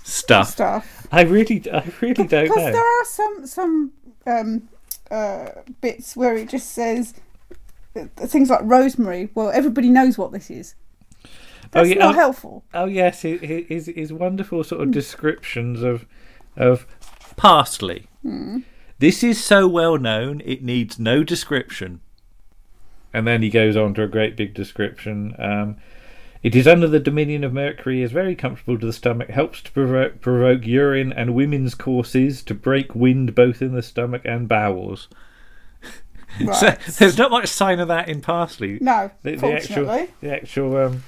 stuff? 0.04 0.50
Stuff. 0.50 1.08
I 1.10 1.22
really, 1.22 1.64
I 1.72 1.90
really 2.00 2.28
don't 2.28 2.30
know. 2.30 2.42
Because 2.42 2.72
there 2.72 3.00
are 3.00 3.04
some 3.04 3.46
some 3.46 3.92
um, 4.24 4.68
uh, 5.10 5.48
bits 5.80 6.16
where 6.16 6.36
it 6.36 6.48
just 6.48 6.70
says 6.70 7.14
uh, 7.96 8.04
things 8.16 8.48
like 8.48 8.60
rosemary. 8.62 9.30
Well, 9.34 9.50
everybody 9.50 9.88
knows 9.88 10.16
what 10.16 10.30
this 10.30 10.48
is. 10.48 10.76
That's 11.72 11.88
yeah, 11.88 11.96
not 11.96 12.14
oh- 12.14 12.18
helpful. 12.18 12.64
Oh 12.72 12.84
yes, 12.84 13.22
hi- 13.22 13.38
hi- 13.40 13.66
his 13.68 13.86
his 13.94 14.12
wonderful 14.12 14.62
sort 14.62 14.82
of 14.82 14.90
descriptions 14.90 15.82
of 15.82 16.06
of 16.56 16.86
parsley. 17.36 18.06
This 18.98 19.24
is 19.24 19.42
so 19.42 19.66
well 19.66 19.98
known, 19.98 20.40
it 20.44 20.62
needs 20.62 20.98
no 20.98 21.24
description. 21.24 22.00
And 23.12 23.26
then 23.26 23.42
he 23.42 23.50
goes 23.50 23.76
on 23.76 23.94
to 23.94 24.04
a 24.04 24.08
great 24.08 24.36
big 24.36 24.54
description. 24.54 25.34
Um, 25.38 25.76
it 26.42 26.54
is 26.54 26.68
under 26.68 26.86
the 26.86 27.00
dominion 27.00 27.42
of 27.44 27.52
Mercury, 27.52 28.02
is 28.02 28.12
very 28.12 28.34
comfortable 28.34 28.78
to 28.78 28.86
the 28.86 28.92
stomach, 28.92 29.28
helps 29.28 29.60
to 29.62 29.72
provoke, 29.72 30.20
provoke 30.20 30.66
urine 30.66 31.12
and 31.12 31.34
women's 31.34 31.74
courses, 31.74 32.42
to 32.44 32.54
break 32.54 32.94
wind 32.94 33.34
both 33.34 33.60
in 33.60 33.74
the 33.74 33.82
stomach 33.82 34.22
and 34.24 34.48
bowels. 34.48 35.08
So 36.54 36.74
there's 36.98 37.18
not 37.18 37.30
much 37.30 37.48
sign 37.48 37.78
of 37.78 37.88
that 37.88 38.08
in 38.08 38.22
parsley 38.22 38.78
no, 38.80 39.10
the, 39.22 39.36
the 39.36 39.52
actual 39.52 40.08
the 40.22 40.32
actual 40.32 40.76
um 40.78 41.02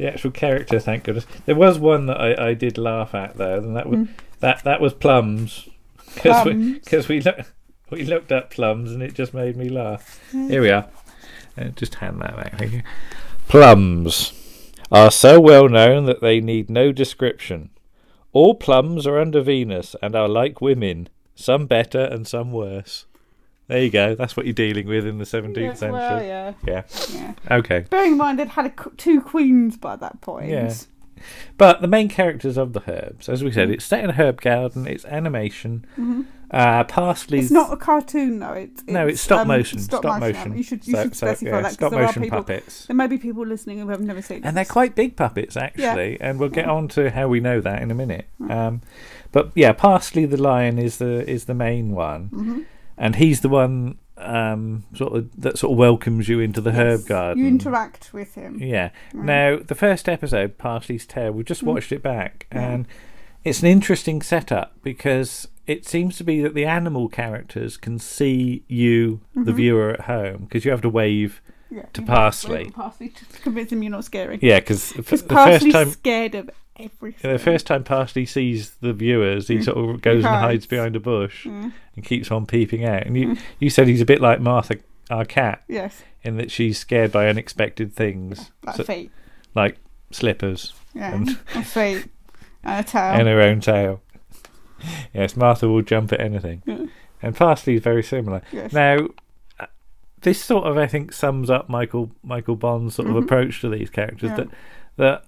the 0.00 0.08
actual 0.12 0.30
character 0.30 0.80
thank 0.80 1.04
goodness. 1.04 1.26
There 1.46 1.54
was 1.54 1.78
one 1.78 2.06
that 2.06 2.20
i, 2.20 2.48
I 2.48 2.54
did 2.54 2.78
laugh 2.78 3.14
at 3.14 3.36
though 3.36 3.58
and 3.58 3.76
that 3.76 3.88
was 3.88 4.08
that 4.40 4.64
that 4.64 4.80
was 4.80 4.94
plums. 4.94 5.68
Because 6.14 6.44
we, 6.46 6.52
Plums. 6.52 6.78
'cause 6.88 7.08
we, 7.08 7.20
look, 7.20 7.38
we 7.90 8.04
looked 8.04 8.32
at 8.32 8.50
plums 8.50 8.90
and 8.92 9.02
it 9.02 9.14
just 9.14 9.32
made 9.34 9.56
me 9.56 9.68
laugh. 9.68 10.18
Here 10.32 10.60
we 10.62 10.70
are. 10.70 10.88
Uh, 11.58 11.64
just 11.76 11.96
hand 11.96 12.20
that 12.22 12.34
back 12.36 12.58
thank 12.58 12.72
you. 12.72 12.82
Plums 13.48 14.32
are 14.90 15.10
so 15.10 15.38
well 15.40 15.68
known 15.68 16.06
that 16.06 16.20
they 16.20 16.40
need 16.40 16.70
no 16.70 16.92
description. 16.92 17.70
All 18.32 18.54
plums 18.54 19.06
are 19.06 19.18
under 19.20 19.40
venus 19.42 19.94
and 20.02 20.16
are 20.16 20.28
like 20.28 20.60
women 20.60 21.08
some 21.34 21.66
better 21.66 22.00
and 22.04 22.26
some 22.26 22.52
worse 22.52 23.06
there 23.70 23.82
you 23.82 23.90
go 23.90 24.14
that's 24.14 24.36
what 24.36 24.44
you're 24.46 24.52
dealing 24.52 24.86
with 24.86 25.06
in 25.06 25.18
the 25.18 25.24
17th 25.24 25.56
Yeah, 25.56 25.74
century 25.74 25.98
well, 25.98 26.22
yeah, 26.22 26.52
yeah 26.66 26.82
yeah. 27.10 27.32
okay 27.50 27.86
Bearing 27.90 28.12
in 28.12 28.18
mind 28.18 28.38
they'd 28.38 28.48
had 28.48 28.66
a, 28.66 28.72
two 28.96 29.20
queens 29.20 29.76
by 29.76 29.96
that 29.96 30.20
point. 30.20 30.50
Yeah. 30.50 30.74
But 31.58 31.82
the 31.82 31.86
main 31.88 32.08
characters 32.08 32.56
of 32.56 32.72
the 32.72 32.82
herbs, 32.90 33.28
as 33.28 33.44
we 33.44 33.52
said, 33.52 33.68
it's 33.68 33.84
set 33.84 34.02
in 34.02 34.08
a 34.08 34.14
herb 34.14 34.40
garden. 34.40 34.86
It's 34.86 35.04
animation. 35.04 35.84
Uh, 36.50 36.82
parsley's 36.84 37.44
It's 37.44 37.52
not 37.52 37.70
a 37.72 37.76
cartoon 37.76 38.38
though. 38.38 38.54
It's, 38.54 38.82
no, 38.86 39.06
it's 39.06 39.20
stop 39.20 39.40
um, 39.42 39.48
motion. 39.48 39.78
Stop, 39.80 40.02
motion. 40.18 40.56
You 40.56 40.62
should 40.62 40.86
you 40.86 40.94
So- 40.94 41.02
should 41.02 41.14
so, 41.16 41.26
specify 41.26 41.56
yeah, 41.56 41.62
that 41.62 41.72
stop 41.74 41.90
because 41.90 41.92
there 41.92 42.00
are 42.00 42.06
motion 42.06 42.22
people. 42.22 42.38
puppets, 42.38 42.86
There 42.86 42.96
may 42.96 43.06
be 43.06 43.18
people 43.18 43.44
listening 43.46 43.78
who 43.80 43.88
have 43.90 44.00
never 44.00 44.22
seen. 44.22 44.40
and 44.44 44.56
they're 44.56 44.64
quite 44.64 44.94
big 44.94 45.14
puppets 45.14 45.56
actually. 45.58 46.12
yeah. 46.12 46.26
And 46.28 46.40
we'll 46.40 46.48
get 46.48 46.66
on 46.68 46.88
to 46.88 47.10
how 47.10 47.28
we 47.28 47.38
know 47.38 47.60
that 47.60 47.82
in 47.82 47.90
a 47.90 47.94
minute. 47.94 48.26
Um, 48.48 48.80
but 49.30 49.52
yeah, 49.54 49.72
parsley 49.72 50.24
the 50.24 50.38
lion 50.40 50.78
is 50.78 50.96
the 50.96 51.28
is 51.30 51.44
the 51.44 51.54
main 51.54 51.90
one, 51.92 52.30
Mm-hmm. 52.32 52.60
And 53.00 53.16
he's 53.16 53.40
the 53.40 53.48
one 53.48 53.98
um, 54.18 54.84
sort 54.94 55.14
of 55.16 55.40
that 55.40 55.58
sort 55.58 55.72
of 55.72 55.78
welcomes 55.78 56.28
you 56.28 56.38
into 56.38 56.60
the 56.60 56.72
herb 56.72 57.06
garden. 57.06 57.42
You 57.42 57.48
interact 57.48 58.12
with 58.12 58.34
him. 58.34 58.58
Yeah. 58.62 58.90
Now, 59.14 59.58
the 59.58 59.74
first 59.74 60.08
episode, 60.08 60.58
Parsley's 60.58 61.06
Tale, 61.06 61.32
we 61.32 61.42
just 61.42 61.62
watched 61.64 61.90
it 61.90 62.02
back, 62.02 62.46
and 62.52 62.86
it's 63.42 63.62
an 63.62 63.68
interesting 63.68 64.20
setup 64.22 64.74
because 64.82 65.48
it 65.66 65.86
seems 65.88 66.16
to 66.18 66.24
be 66.24 66.40
that 66.42 66.54
the 66.54 66.66
animal 66.66 67.08
characters 67.08 67.76
can 67.76 67.98
see 67.98 68.62
you, 68.68 69.22
the 69.34 69.52
viewer 69.52 69.90
at 69.90 70.02
home, 70.02 70.44
because 70.44 70.64
you 70.64 70.70
have 70.70 70.82
to 70.82 70.90
wave. 70.90 71.40
Yeah, 71.72 71.84
To 71.92 72.00
you 72.00 72.06
parsley. 72.08 72.64
wave 72.64 72.74
Parsley 72.74 73.08
to 73.10 73.24
convince 73.42 73.70
him 73.70 73.80
you're 73.84 73.92
not 73.92 74.04
scary. 74.04 74.40
Yeah, 74.42 74.58
because 74.58 74.90
the 74.90 75.04
first 75.04 75.28
time. 75.70 75.90
scared 75.90 76.34
of 76.34 76.50
everything. 76.84 77.32
The 77.32 77.38
first 77.38 77.66
time 77.66 77.84
Parsley 77.84 78.26
sees 78.26 78.70
the 78.80 78.92
viewers, 78.92 79.48
he 79.48 79.62
sort 79.62 79.76
of 79.78 80.00
goes 80.02 80.24
and 80.24 80.34
hides. 80.34 80.66
behind 80.66 80.96
a 80.96 81.00
bush 81.00 81.46
and 81.46 81.72
keeps 82.04 82.30
on 82.30 82.46
peeping 82.46 82.84
out. 82.84 83.06
And 83.06 83.16
you, 83.16 83.36
you 83.58 83.70
said 83.70 83.86
he's 83.88 84.00
a 84.00 84.04
bit 84.06 84.20
like 84.20 84.40
Martha, 84.40 84.76
our 85.10 85.24
cat, 85.24 85.62
Yes, 85.68 86.02
in 86.22 86.36
that 86.36 86.50
she's 86.50 86.78
scared 86.78 87.12
by 87.12 87.28
unexpected 87.28 87.94
things, 87.94 88.50
like 88.64 88.76
So- 88.76 88.84
feet. 88.84 89.10
like 89.54 89.76
slippers. 90.10 90.72
Yeah, 90.94 91.14
and- 91.14 91.38
and 91.54 91.66
feet 91.66 92.06
and 92.64 92.84
a 92.86 92.88
tail. 92.88 93.02
and 93.18 93.28
her 93.28 93.40
own 93.40 93.60
tail. 93.60 94.02
Yes, 95.12 95.36
Martha 95.36 95.68
will 95.68 95.82
jump 95.82 96.12
at 96.12 96.20
anything. 96.20 96.62
Yeah. 96.66 96.86
And 97.22 97.36
Parsley 97.36 97.74
is 97.76 97.82
very 97.82 98.02
similar. 98.02 98.40
Yes. 98.50 98.72
Now, 98.72 99.08
uh, 99.58 99.66
this 100.22 100.42
sort 100.42 100.64
of, 100.64 100.78
I 100.78 100.86
think, 100.86 101.12
sums 101.12 101.50
up 101.50 101.68
Michael 101.68 102.10
Michael 102.22 102.56
Bond's 102.56 102.94
sort 102.94 103.08
of 103.08 103.16
approach 103.16 103.60
to 103.60 103.68
these 103.68 103.90
characters. 103.90 104.30
Mm-hmm. 104.30 104.40
Yeah. 104.40 104.46
That 104.46 104.54
that 104.96 105.24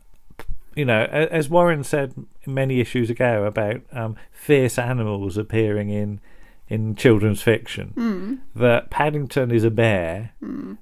you 0.75 0.85
know, 0.85 1.03
as 1.05 1.49
Warren 1.49 1.85
said 1.85 2.15
many 2.47 2.81
issues 2.81 3.11
ago 3.11 3.45
about 3.45 3.83
um, 3.93 4.17
fierce 4.31 4.79
animals 4.79 5.37
appearing 5.37 5.91
in 5.91 6.21
in 6.69 6.95
children's 6.95 7.43
fiction, 7.43 7.93
Mm. 7.97 8.39
that 8.55 8.89
Paddington 8.89 9.51
is 9.51 9.63
a 9.63 9.71
bear, 9.71 10.31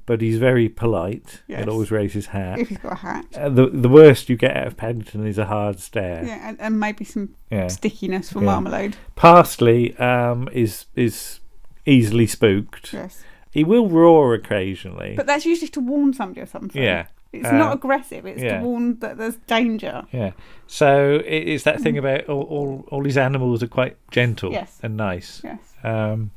but 0.06 0.20
he's 0.20 0.38
very 0.38 0.68
polite. 0.68 1.42
Yes. 1.48 1.60
He'll 1.64 1.70
always 1.72 1.90
raise 1.90 2.12
his 2.12 2.26
hat. 2.26 2.60
if 2.60 2.68
he's 2.68 2.78
got 2.78 2.92
a 2.92 2.96
hat. 2.96 3.24
Uh, 3.36 3.48
the 3.48 3.66
the 3.66 3.88
worst 3.88 4.28
you 4.28 4.36
get 4.36 4.56
out 4.56 4.66
of 4.68 4.76
Paddington 4.76 5.26
is 5.26 5.36
a 5.38 5.46
hard 5.46 5.80
stare. 5.80 6.22
Yeah, 6.24 6.48
and, 6.48 6.60
and 6.60 6.78
maybe 6.78 7.04
some 7.04 7.34
Yeah. 7.50 7.66
stickiness 7.68 8.30
for 8.32 8.38
Yeah. 8.38 8.44
marmalade. 8.46 8.96
Parsley 9.16 9.96
um, 9.98 10.48
is 10.52 10.86
is 10.94 11.40
easily 11.86 12.26
spooked. 12.26 12.92
Yes, 12.92 13.24
He 13.50 13.64
will 13.64 13.88
roar 13.88 14.34
occasionally. 14.34 15.14
but 15.16 15.26
that's 15.26 15.44
usually 15.46 15.68
to 15.68 15.80
warn 15.80 16.12
somebody 16.12 16.40
or 16.42 16.46
something. 16.46 16.80
yeah, 16.80 17.06
it's 17.32 17.46
Uh, 17.48 17.52
not 17.52 17.74
aggressive. 17.74 18.26
It's 18.26 18.42
yeah. 18.42 18.58
to 18.58 18.64
warn 18.64 18.98
that 19.00 19.16
there's 19.18 19.36
danger. 19.46 20.04
yeah. 20.12 20.32
So 20.66 21.20
it 21.24 21.48
is 21.48 21.64
that 21.64 21.80
thing 21.80 21.98
about 21.98 22.28
all, 22.28 22.42
all 22.42 22.84
all 22.90 23.02
these 23.02 23.16
animals 23.18 23.62
are 23.62 23.66
quite 23.68 23.96
gentle 24.10 24.50
Mm. 24.50 24.54
Yes. 24.54 24.78
and 24.82 24.96
nice. 24.96 25.40
Yes, 25.44 25.58
Um, 25.84 26.30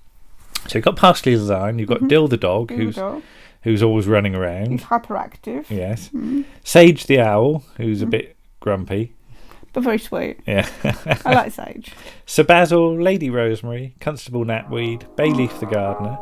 so 0.68 0.78
you've 0.78 0.86
got 0.86 0.96
Parsley 0.96 1.36
the 1.36 1.44
lion, 1.44 1.78
you've 1.80 1.90
got 1.90 2.08
Dill 2.08 2.28
the 2.28 2.38
dog, 2.38 2.70
Mm-hmm. 2.70 2.76
Dill 2.78 2.78
the 2.78 2.84
who's 2.86 2.96
dog. 2.96 3.22
who's 3.64 3.84
always 3.84 4.08
running 4.08 4.34
around. 4.36 4.72
he's 4.72 4.84
hyperactive, 4.84 5.66
Yes. 5.70 6.10
Mm. 6.14 6.46
Sage 6.64 7.06
the 7.06 7.20
owl, 7.20 7.64
who's 7.78 8.00
Mm-hmm. 8.00 8.08
a 8.08 8.12
bit 8.12 8.36
grumpy. 8.60 9.14
but 9.74 9.84
very 9.84 9.98
sweet. 10.00 10.40
Yeah. 10.46 10.68
I 11.26 11.34
like 11.34 11.52
Sage. 11.52 11.92
Sir 12.26 12.44
Basil, 12.44 12.96
Lady 13.02 13.30
Rosemary, 13.32 13.96
Constable 14.00 14.46
Knapweed, 14.46 15.02
Bayleaf 15.16 15.60
the 15.60 15.66
gardener, 15.66 16.18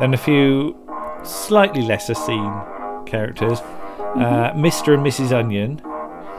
and 0.00 0.14
a 0.14 0.16
few 0.18 0.74
slightly 1.22 1.82
lesser 1.82 2.14
seen 2.14 2.50
characters. 3.06 3.60
Uh, 4.20 4.52
Mr. 4.54 4.94
and 4.94 5.04
Mrs. 5.06 5.32
Onion. 5.32 5.80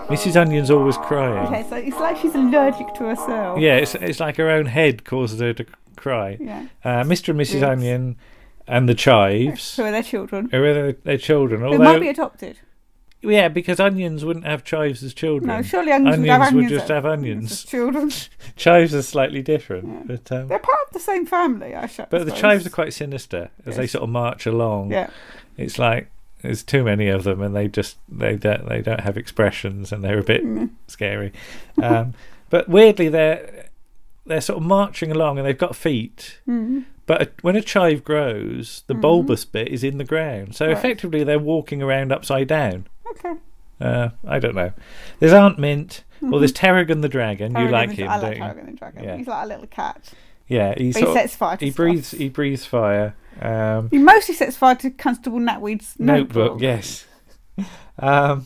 Mrs. 0.09 0.35
Onion's 0.41 0.71
always 0.71 0.97
crying. 0.97 1.45
Okay, 1.47 1.63
so 1.69 1.75
it's 1.75 1.99
like 1.99 2.17
she's 2.17 2.33
allergic 2.33 2.93
to 2.95 3.03
herself. 3.05 3.59
Yeah, 3.59 3.75
it's, 3.75 3.93
it's 3.95 4.19
like 4.19 4.37
her 4.37 4.49
own 4.49 4.65
head 4.65 5.05
causes 5.05 5.39
her 5.39 5.53
to 5.53 5.65
cry. 5.95 6.35
Yeah. 6.39 6.65
Uh, 6.83 7.03
Mr. 7.03 7.29
and 7.29 7.39
Mrs. 7.39 7.61
Yes. 7.61 7.63
Onion 7.63 8.15
and 8.67 8.89
the 8.89 8.95
Chives. 8.95 9.75
Who 9.77 9.83
are 9.83 9.91
their 9.91 10.01
children? 10.03 10.49
Who 10.51 10.63
are 10.63 10.73
their, 10.73 10.91
their 10.93 11.17
children? 11.19 11.61
Who 11.61 11.67
Although, 11.67 11.83
might 11.83 11.99
be 11.99 12.09
adopted. 12.09 12.57
yeah, 13.21 13.49
because 13.49 13.79
onions 13.79 14.25
wouldn't 14.25 14.45
have 14.47 14.63
chives 14.63 15.03
as 15.03 15.13
children. 15.13 15.47
No, 15.47 15.61
surely 15.61 15.91
onions, 15.91 16.17
would 16.17 16.27
have 16.27 16.41
Onions 16.41 16.71
would 16.71 16.77
just 16.79 16.87
have 16.89 17.05
as 17.05 17.11
onions. 17.13 17.63
children. 17.65 18.11
Chives 18.55 18.95
are 18.95 19.01
slightly 19.03 19.43
different, 19.43 20.07
but 20.07 20.31
um, 20.31 20.47
They're 20.47 20.57
part 20.57 20.87
of 20.87 20.93
the 20.93 20.99
same 20.99 21.25
family, 21.27 21.75
I 21.75 21.85
should 21.85 22.09
but 22.09 22.25
the 22.25 22.31
chives 22.31 22.65
are 22.65 22.71
quite 22.71 22.93
sinister 22.93 23.51
as 23.65 23.75
they 23.77 23.85
sort 23.85 24.03
of 24.03 24.09
march 24.09 24.45
along. 24.47 24.91
Yeah. 24.91 25.11
It's 25.55 25.77
like 25.77 26.09
there's 26.41 26.63
too 26.63 26.83
many 26.83 27.07
of 27.09 27.23
them, 27.23 27.41
and 27.41 27.55
they 27.55 27.67
just 27.67 27.97
they 28.09 28.35
don't 28.35 28.67
they 28.67 28.81
don't 28.81 29.01
have 29.01 29.17
expressions, 29.17 29.91
and 29.91 30.03
they're 30.03 30.19
a 30.19 30.23
bit 30.23 30.43
Mm. 30.45 30.69
scary. 30.87 31.31
Um, 31.81 32.13
but 32.49 32.67
weirdly, 32.69 33.09
they're 33.09 33.65
they're 34.25 34.41
sort 34.41 34.57
of 34.61 34.63
marching 34.67 35.11
along 35.11 35.37
and 35.39 35.47
they've 35.47 35.57
got 35.57 35.75
feet. 35.75 36.39
Mm. 36.47 36.85
But 37.07 37.21
a, 37.23 37.29
when 37.41 37.55
a 37.55 37.61
chive 37.61 38.03
grows, 38.03 38.83
the 38.85 38.93
bulbous 38.93 39.43
bit 39.43 39.69
is 39.69 39.83
in 39.83 39.97
the 39.97 40.03
ground. 40.03 40.55
So 40.55 40.67
Right. 40.67 40.77
effectively, 40.77 41.23
they're 41.23 41.39
walking 41.39 41.81
around 41.81 42.11
upside 42.11 42.47
down. 42.47 42.85
Okay. 43.11 43.33
Uh, 43.81 44.09
I 44.27 44.37
don't 44.37 44.53
know. 44.53 44.71
There's 45.19 45.33
Aunt 45.33 45.57
Mint. 45.57 46.03
Well, 46.21 46.39
there's 46.39 46.51
Tarragon 46.51 47.01
the 47.01 47.09
dragon. 47.09 47.55
you 47.57 47.69
like 47.69 47.91
him, 47.91 48.07
I 48.09 48.17
like? 48.19 48.37
Tarragon 48.37 48.65
the 48.67 48.71
dragon. 48.73 49.03
Yeah. 49.03 49.15
He's 49.17 49.25
like 49.27 49.45
a 49.45 49.47
little 49.47 49.65
cat. 49.67 50.11
Yeah, 50.47 50.75
he, 50.77 50.85
he 50.85 50.91
sets 50.91 51.35
fire 51.35 51.57
to 51.57 51.65
He 51.65 51.71
stuff. 51.71 51.77
breathes. 51.77 52.11
He 52.11 52.29
breathes 52.29 52.65
fire. 52.65 53.15
Um, 53.41 53.89
He 53.89 53.97
mostly 53.97 54.35
sets 54.35 54.55
fire 54.57 54.75
to 54.75 54.89
Constable 54.91 55.39
Knapweed's 55.39 55.95
notebook. 55.99 56.35
notebook. 56.35 56.61
Yes. 56.61 57.05
Um, 57.97 58.45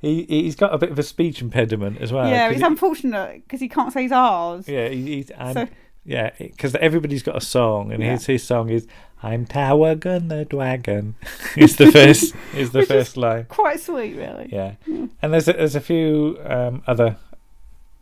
he 0.00 0.24
he's 0.28 0.56
got 0.56 0.74
a 0.74 0.78
bit 0.78 0.90
of 0.90 0.98
a 0.98 1.02
speech 1.04 1.40
impediment 1.40 2.00
as 2.00 2.12
well. 2.12 2.28
Yeah, 2.28 2.48
it's 2.48 2.58
he- 2.60 2.66
unfortunate 2.66 3.42
because 3.44 3.60
he 3.60 3.68
can't 3.68 3.92
say 3.92 4.02
his 4.02 4.12
R's. 4.12 4.68
Yeah, 4.68 4.88
he, 4.88 5.02
he's 5.16 5.30
and 5.30 5.54
So- 5.54 5.68
yeah, 6.04 6.30
because 6.38 6.74
everybody's 6.76 7.22
got 7.22 7.36
a 7.36 7.40
song, 7.40 7.92
and 7.92 8.02
Yeah. 8.02 8.12
his 8.12 8.26
his 8.26 8.42
song 8.42 8.68
is 8.68 8.86
"I'm 9.22 9.46
Towergun 9.46 10.28
the 10.28 10.44
Dragon." 10.44 11.14
is 11.56 11.76
the 11.76 11.90
first 11.92 12.34
is 12.56 12.72
the 12.72 12.80
Which 12.80 12.90
is- 12.90 12.96
first 12.96 13.16
line. 13.16 13.44
Quite 13.48 13.78
sweet, 13.80 14.14
really. 14.16 14.48
Yeah, 14.52 14.72
and 15.22 15.32
there's 15.32 15.46
a, 15.48 15.52
there's 15.54 15.76
a 15.76 15.80
few 15.80 16.36
um, 16.44 16.82
other 16.86 17.16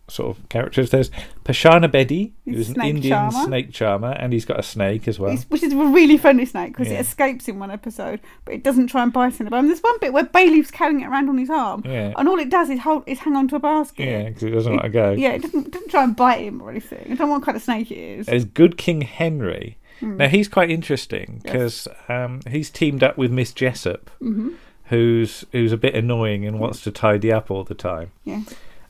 sort 0.08 0.36
of 0.36 0.48
characters. 0.48 0.90
There's 0.90 1.10
Pashana 1.44 1.90
Bedi, 1.90 2.32
who's 2.44 2.70
an 2.70 2.82
Indian 2.82 3.12
charmer. 3.12 3.44
snake 3.46 3.72
charmer, 3.72 4.10
and 4.12 4.32
he's 4.32 4.44
got 4.44 4.58
a 4.58 4.62
snake 4.62 5.08
as 5.08 5.18
well. 5.18 5.30
It's- 5.32 5.46
which 5.48 5.62
is 5.62 5.72
a 5.72 5.76
really 5.76 6.18
friendly 6.18 6.44
snake 6.44 6.72
because 6.72 6.88
Yeah. 6.88 6.98
it 6.98 7.00
escapes 7.00 7.48
in 7.48 7.58
one 7.58 7.70
episode, 7.70 8.20
but 8.44 8.54
it 8.54 8.62
doesn't 8.62 8.88
try 8.88 9.02
and 9.02 9.12
bite 9.12 9.40
anybody. 9.40 9.60
And 9.60 9.68
there's 9.68 9.80
one 9.80 9.98
bit 10.00 10.12
where 10.12 10.24
Bayleaf's 10.24 10.70
carrying 10.70 11.00
it 11.00 11.06
around 11.06 11.28
on 11.28 11.38
his 11.38 11.48
arm, 11.50 11.82
Yeah. 11.86 12.12
and 12.16 12.28
all 12.28 12.38
it 12.38 12.50
does 12.50 12.68
is 12.68 12.80
hold, 12.80 13.04
is 13.06 13.20
hang 13.20 13.36
on 13.36 13.48
to 13.48 13.56
a 13.56 13.60
basket. 13.60 14.04
Yeah, 14.06 14.24
because 14.28 14.42
it 14.42 14.50
doesn't 14.50 14.72
want 14.72 14.84
to 14.84 14.90
go. 14.90 15.12
Yeah, 15.12 15.30
it 15.32 15.42
doesn't, 15.42 15.70
doesn't 15.70 15.88
try 15.90 16.04
and 16.04 16.14
bite 16.16 16.40
him 16.40 16.60
or 16.60 16.70
anything. 16.70 17.04
I 17.04 17.14
don't 17.14 17.28
know 17.28 17.34
what 17.34 17.42
kind 17.42 17.56
of 17.56 17.62
snake 17.62 17.90
it 17.90 17.96
is. 17.98 18.26
There's 18.26 18.44
Good 18.44 18.76
King 18.76 19.00
Henry. 19.02 19.78
Hmm. 20.00 20.16
Now 20.16 20.28
he's 20.28 20.48
quite 20.48 20.70
interesting 20.70 21.40
because 21.44 21.86
um, 22.08 22.40
he's 22.50 22.70
teamed 22.70 23.02
up 23.04 23.16
with 23.16 23.30
Miss 23.30 23.52
Jessup, 23.52 24.10
Mm-hmm. 24.20 24.48
who's 24.86 25.44
who's 25.52 25.72
a 25.72 25.76
bit 25.76 25.94
annoying 25.94 26.44
and 26.44 26.58
wants 26.58 26.80
to 26.82 26.90
tidy 26.90 27.32
up 27.32 27.50
all 27.50 27.64
the 27.64 27.74
time. 27.74 28.10
Yeah. 28.24 28.40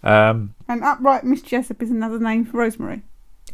Um, 0.02 0.54
And 0.68 0.82
upright 0.82 1.24
Miss 1.24 1.42
Jessup 1.42 1.82
is 1.82 1.90
another 1.90 2.18
name 2.18 2.44
for 2.44 2.58
Rosemary. 2.58 3.02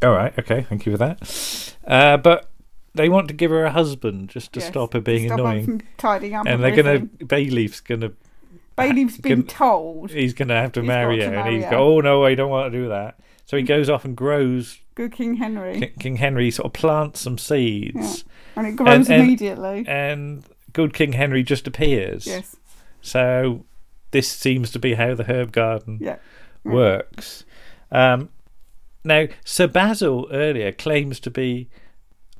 all 0.02 0.12
right, 0.12 0.36
okay, 0.38 0.62
thank 0.68 0.86
you 0.86 0.92
for 0.92 0.98
that. 0.98 1.74
Uh, 1.86 2.16
but 2.16 2.50
they 2.94 3.08
want 3.08 3.28
to 3.28 3.34
give 3.34 3.50
her 3.50 3.64
a 3.64 3.70
husband 3.70 4.28
just 4.30 4.52
to 4.54 4.60
Yes, 4.60 4.68
stop 4.70 4.92
her 4.94 5.00
being 5.00 5.28
Stop 5.28 5.38
annoying, 5.40 5.82
tidying 5.98 6.34
up. 6.34 6.46
and 6.46 6.62
they're 6.62 6.74
gonna 6.74 7.00
Bayleaf's 7.00 7.80
gonna 7.80 8.12
Bayleaf's 8.76 9.18
been 9.18 9.42
can- 9.42 9.46
told. 9.46 10.10
he's 10.12 10.32
gonna 10.34 10.60
have 10.60 10.72
to 10.72 10.82
marry 10.82 11.20
her, 11.22 11.30
to 11.30 11.36
and 11.38 11.48
he's 11.52 11.62
marry 11.62 11.70
go, 11.76 11.96
oh 11.96 12.00
no, 12.00 12.24
I 12.24 12.34
don't 12.34 12.50
want 12.50 12.72
to 12.72 12.78
do 12.78 12.88
that. 12.88 13.18
So 13.44 13.56
he 13.56 13.62
goes 13.62 13.88
off 13.90 14.04
and 14.04 14.16
grows. 14.16 14.78
Good 14.94 15.12
King 15.12 15.34
Henry. 15.36 15.80
King, 15.80 15.92
King 15.98 16.16
Henry 16.16 16.50
sort 16.50 16.66
of 16.66 16.72
plants 16.74 17.20
some 17.20 17.38
seeds, 17.38 18.24
And 18.56 18.66
it 18.66 18.76
grows 18.76 19.08
and- 19.10 19.22
immediately. 19.22 19.84
and 19.88 20.44
good 20.72 20.92
King 20.94 21.12
Henry 21.12 21.42
just 21.42 21.66
appears. 21.66 22.26
yes. 22.26 22.56
So 23.00 23.64
this 24.10 24.28
seems 24.28 24.70
to 24.72 24.78
be 24.78 24.94
how 24.94 25.14
the 25.14 25.24
herb 25.24 25.52
garden 25.52 25.98
Yeah. 26.00 26.16
Mm. 26.68 26.74
works. 26.74 27.44
Um, 27.90 28.28
now, 29.04 29.26
Sir 29.44 29.66
Basil 29.66 30.28
earlier 30.30 30.72
claims 30.72 31.20
to 31.20 31.30
be 31.30 31.68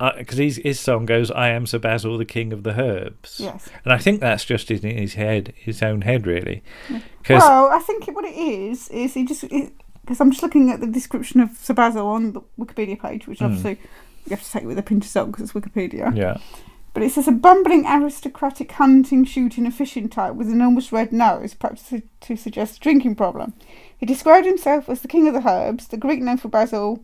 uh, 0.01 0.13
because 0.17 0.39
his 0.39 0.57
his 0.57 0.79
song 0.79 1.07
goes, 1.07 1.31
"I 1.31 1.49
am 1.49 1.67
Sir 1.67 1.79
Basil, 1.79 2.19
the 2.19 2.25
king 2.25 2.53
of 2.53 2.63
the 2.63 2.81
herbs," 2.81 3.41
Yes. 3.41 3.69
and 3.85 3.93
I 3.93 3.99
think 3.99 4.21
that's 4.21 4.45
just 4.45 4.71
in 4.71 4.83
his 4.83 5.15
head, 5.15 5.55
his 5.57 5.83
own 5.83 6.03
head, 6.03 6.27
really. 6.27 6.63
Mm. 6.89 7.03
Because 7.19 7.43
Well, 7.43 7.69
I 7.73 7.81
think 7.81 8.07
what 8.07 8.25
it 8.25 8.37
is 8.37 8.89
is 8.91 9.15
he 9.15 9.25
just 9.25 9.43
because 10.09 10.21
I'm 10.21 10.31
just 10.31 10.43
looking 10.43 10.71
at 10.71 10.81
the 10.81 10.87
description 10.87 11.41
of 11.41 11.51
Sir 11.57 11.75
Basil 11.75 12.07
on 12.07 12.33
the 12.33 12.41
Wikipedia 12.59 13.01
page, 13.01 13.27
which 13.27 13.41
mm. 13.41 13.47
obviously 13.47 13.79
you 14.27 14.31
have 14.31 14.43
to 14.43 14.51
take 14.51 14.63
it 14.63 14.67
with 14.67 14.79
a 14.79 14.83
pinch 14.83 15.05
of 15.05 15.11
salt 15.11 15.31
because 15.33 15.45
it's 15.45 15.53
Wikipedia. 15.53 16.15
yeah, 16.17 16.39
But 16.95 17.03
it 17.03 17.13
says 17.13 17.29
a 17.29 17.33
bumbling 17.33 17.85
aristocratic 17.87 18.71
hunting, 18.73 19.25
shooting, 19.25 19.65
and 19.65 19.75
fishing 19.75 20.09
type 20.09 20.35
with 20.35 20.47
an 20.47 20.55
enormous 20.55 20.93
red 20.93 21.13
nose, 21.13 21.55
perhaps 21.55 21.89
to, 21.91 22.03
to 22.23 22.37
suggest 22.37 22.77
a 22.77 22.81
drinking 22.81 23.17
problem. 23.17 23.53
He 23.99 24.07
described 24.07 24.47
himself 24.47 24.89
as 24.89 25.01
the 25.01 25.09
king 25.09 25.27
of 25.29 25.35
the 25.35 25.49
herbs, 25.49 25.89
the 25.89 25.97
Greek 25.97 26.21
name 26.23 26.37
for 26.39 26.49
basil 26.49 27.03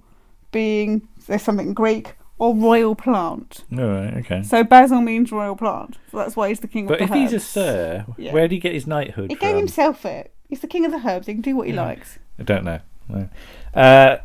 being 0.53 1.09
there's 1.27 1.43
something 1.43 1.75
Greek 1.75 2.15
or 2.39 2.55
royal 2.55 2.95
plant. 2.95 3.65
all 3.77 3.79
right, 3.87 4.15
okay. 4.19 4.43
So 4.43 4.63
basil 4.65 5.01
means 5.01 5.31
royal 5.33 5.57
plant. 5.57 5.99
So 6.11 6.19
that's 6.19 6.37
why 6.37 6.49
he's 6.49 6.61
the 6.61 6.69
king 6.69 6.87
But 6.87 7.01
of 7.01 7.03
if 7.03 7.09
the 7.11 7.15
herbs. 7.23 7.33
he's 7.33 7.43
a 7.43 7.45
sir, 7.45 8.07
Yeah. 8.17 8.33
where 8.33 8.43
did 8.49 8.53
he 8.53 8.59
get 8.61 8.73
his 8.75 8.87
knighthood 8.87 9.31
he 9.31 9.37
from? 9.37 9.49
gave 9.49 9.57
himself 9.57 10.05
it. 10.07 10.33
He's 10.49 10.61
the 10.61 10.67
king 10.67 10.85
of 10.85 10.93
the 10.93 11.09
herbs. 11.09 11.27
He 11.27 11.33
can 11.35 11.43
do 11.43 11.57
what 11.57 11.67
he 11.67 11.73
likes. 11.73 12.19
I 12.39 12.43
don't 12.43 12.65
know. 12.65 12.81
No. 13.09 13.29
Uh, 13.75 14.19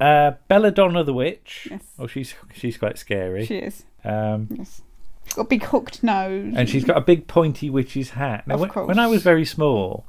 uh, 0.00 0.32
Belladonna 0.48 1.04
the 1.04 1.12
witch. 1.12 1.68
Yes. 1.70 1.82
Oh, 1.98 2.06
she's 2.06 2.34
she's 2.54 2.76
quite 2.78 2.96
scary. 2.98 3.44
She 3.46 3.56
is. 3.58 3.84
um, 4.04 4.48
Yes. 4.50 4.82
She's 5.28 5.34
got 5.34 5.42
a 5.42 5.48
big 5.48 5.62
hooked 5.64 6.02
nose. 6.02 6.54
and 6.56 6.68
she's 6.68 6.84
got 6.84 6.96
a 6.96 7.00
big 7.00 7.26
pointy 7.26 7.68
witch's 7.70 8.10
hat. 8.10 8.46
Now, 8.46 8.54
Of 8.54 8.60
when, 8.60 8.70
course. 8.70 8.84
Hmm. 8.84 8.88
when 8.88 8.98
I 8.98 9.06
was 9.06 9.22
very 9.22 9.44
small, 9.44 10.04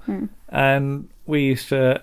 and 0.50 1.10
we 1.26 1.42
used 1.44 1.70
to 1.70 2.02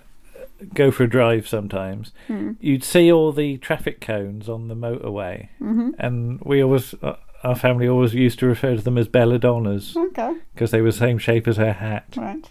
go 0.75 0.91
for 0.91 1.05
a 1.05 1.09
drive 1.09 1.47
sometimes, 1.49 2.13
Hmm. 2.29 2.53
you'd 2.61 2.85
see 2.85 3.11
all 3.13 3.33
the 3.33 3.57
traffic 3.59 4.01
cones 4.01 4.49
on 4.49 4.69
the 4.69 4.75
motorway, 4.77 5.49
Mm-hmm. 5.61 5.91
and 5.99 6.41
we 6.43 6.63
always, 6.63 6.95
uh, 7.03 7.17
our 7.43 7.55
family 7.55 7.89
always 7.89 8.15
used 8.15 8.39
to 8.41 8.47
refer 8.47 8.77
to 8.77 8.83
them 8.83 8.97
as 8.99 9.09
belladonnas 9.09 9.97
Okay. 9.97 10.35
because 10.55 10.71
they 10.71 10.81
were 10.81 10.91
the 10.91 10.97
same 10.97 11.19
shape 11.19 11.47
as 11.49 11.57
her 11.59 11.73
hat. 11.73 12.05
Right. 12.17 12.51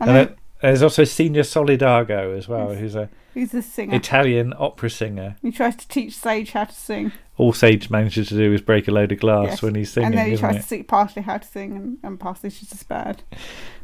And 0.00 0.10
And 0.10 0.16
then 0.16 0.28
there's 0.60 0.82
also 0.82 1.04
Signor 1.04 1.42
Solidago 1.42 2.36
as 2.36 2.48
well, 2.48 2.74
who's 2.74 2.94
a 2.94 3.08
he's 3.34 3.52
the 3.52 3.62
singer. 3.62 3.94
Italian 3.94 4.54
opera 4.58 4.90
singer. 4.90 5.36
he 5.42 5.50
tries 5.52 5.76
to 5.76 5.86
teach 5.88 6.14
Sage 6.16 6.52
how 6.52 6.64
to 6.64 6.74
sing. 6.74 7.12
All 7.36 7.52
Sage 7.52 7.88
manages 7.90 8.28
to 8.28 8.34
do 8.36 8.52
is 8.52 8.60
break 8.60 8.88
a 8.88 8.90
load 8.90 9.12
of 9.12 9.20
glass 9.20 9.46
Yes. 9.46 9.62
when 9.62 9.74
he's 9.76 9.92
singing, 9.92 10.08
and 10.08 10.18
then 10.18 10.30
he 10.30 10.36
tries 10.36 10.56
it? 10.56 10.62
to 10.62 10.68
teach 10.68 10.86
Parsley 10.88 11.22
how 11.22 11.38
to 11.38 11.46
sing, 11.46 11.76
and, 11.76 11.98
and 12.02 12.18
Parsley's 12.20 12.58
just 12.58 12.72
as 12.72 12.82
bad. 12.82 13.22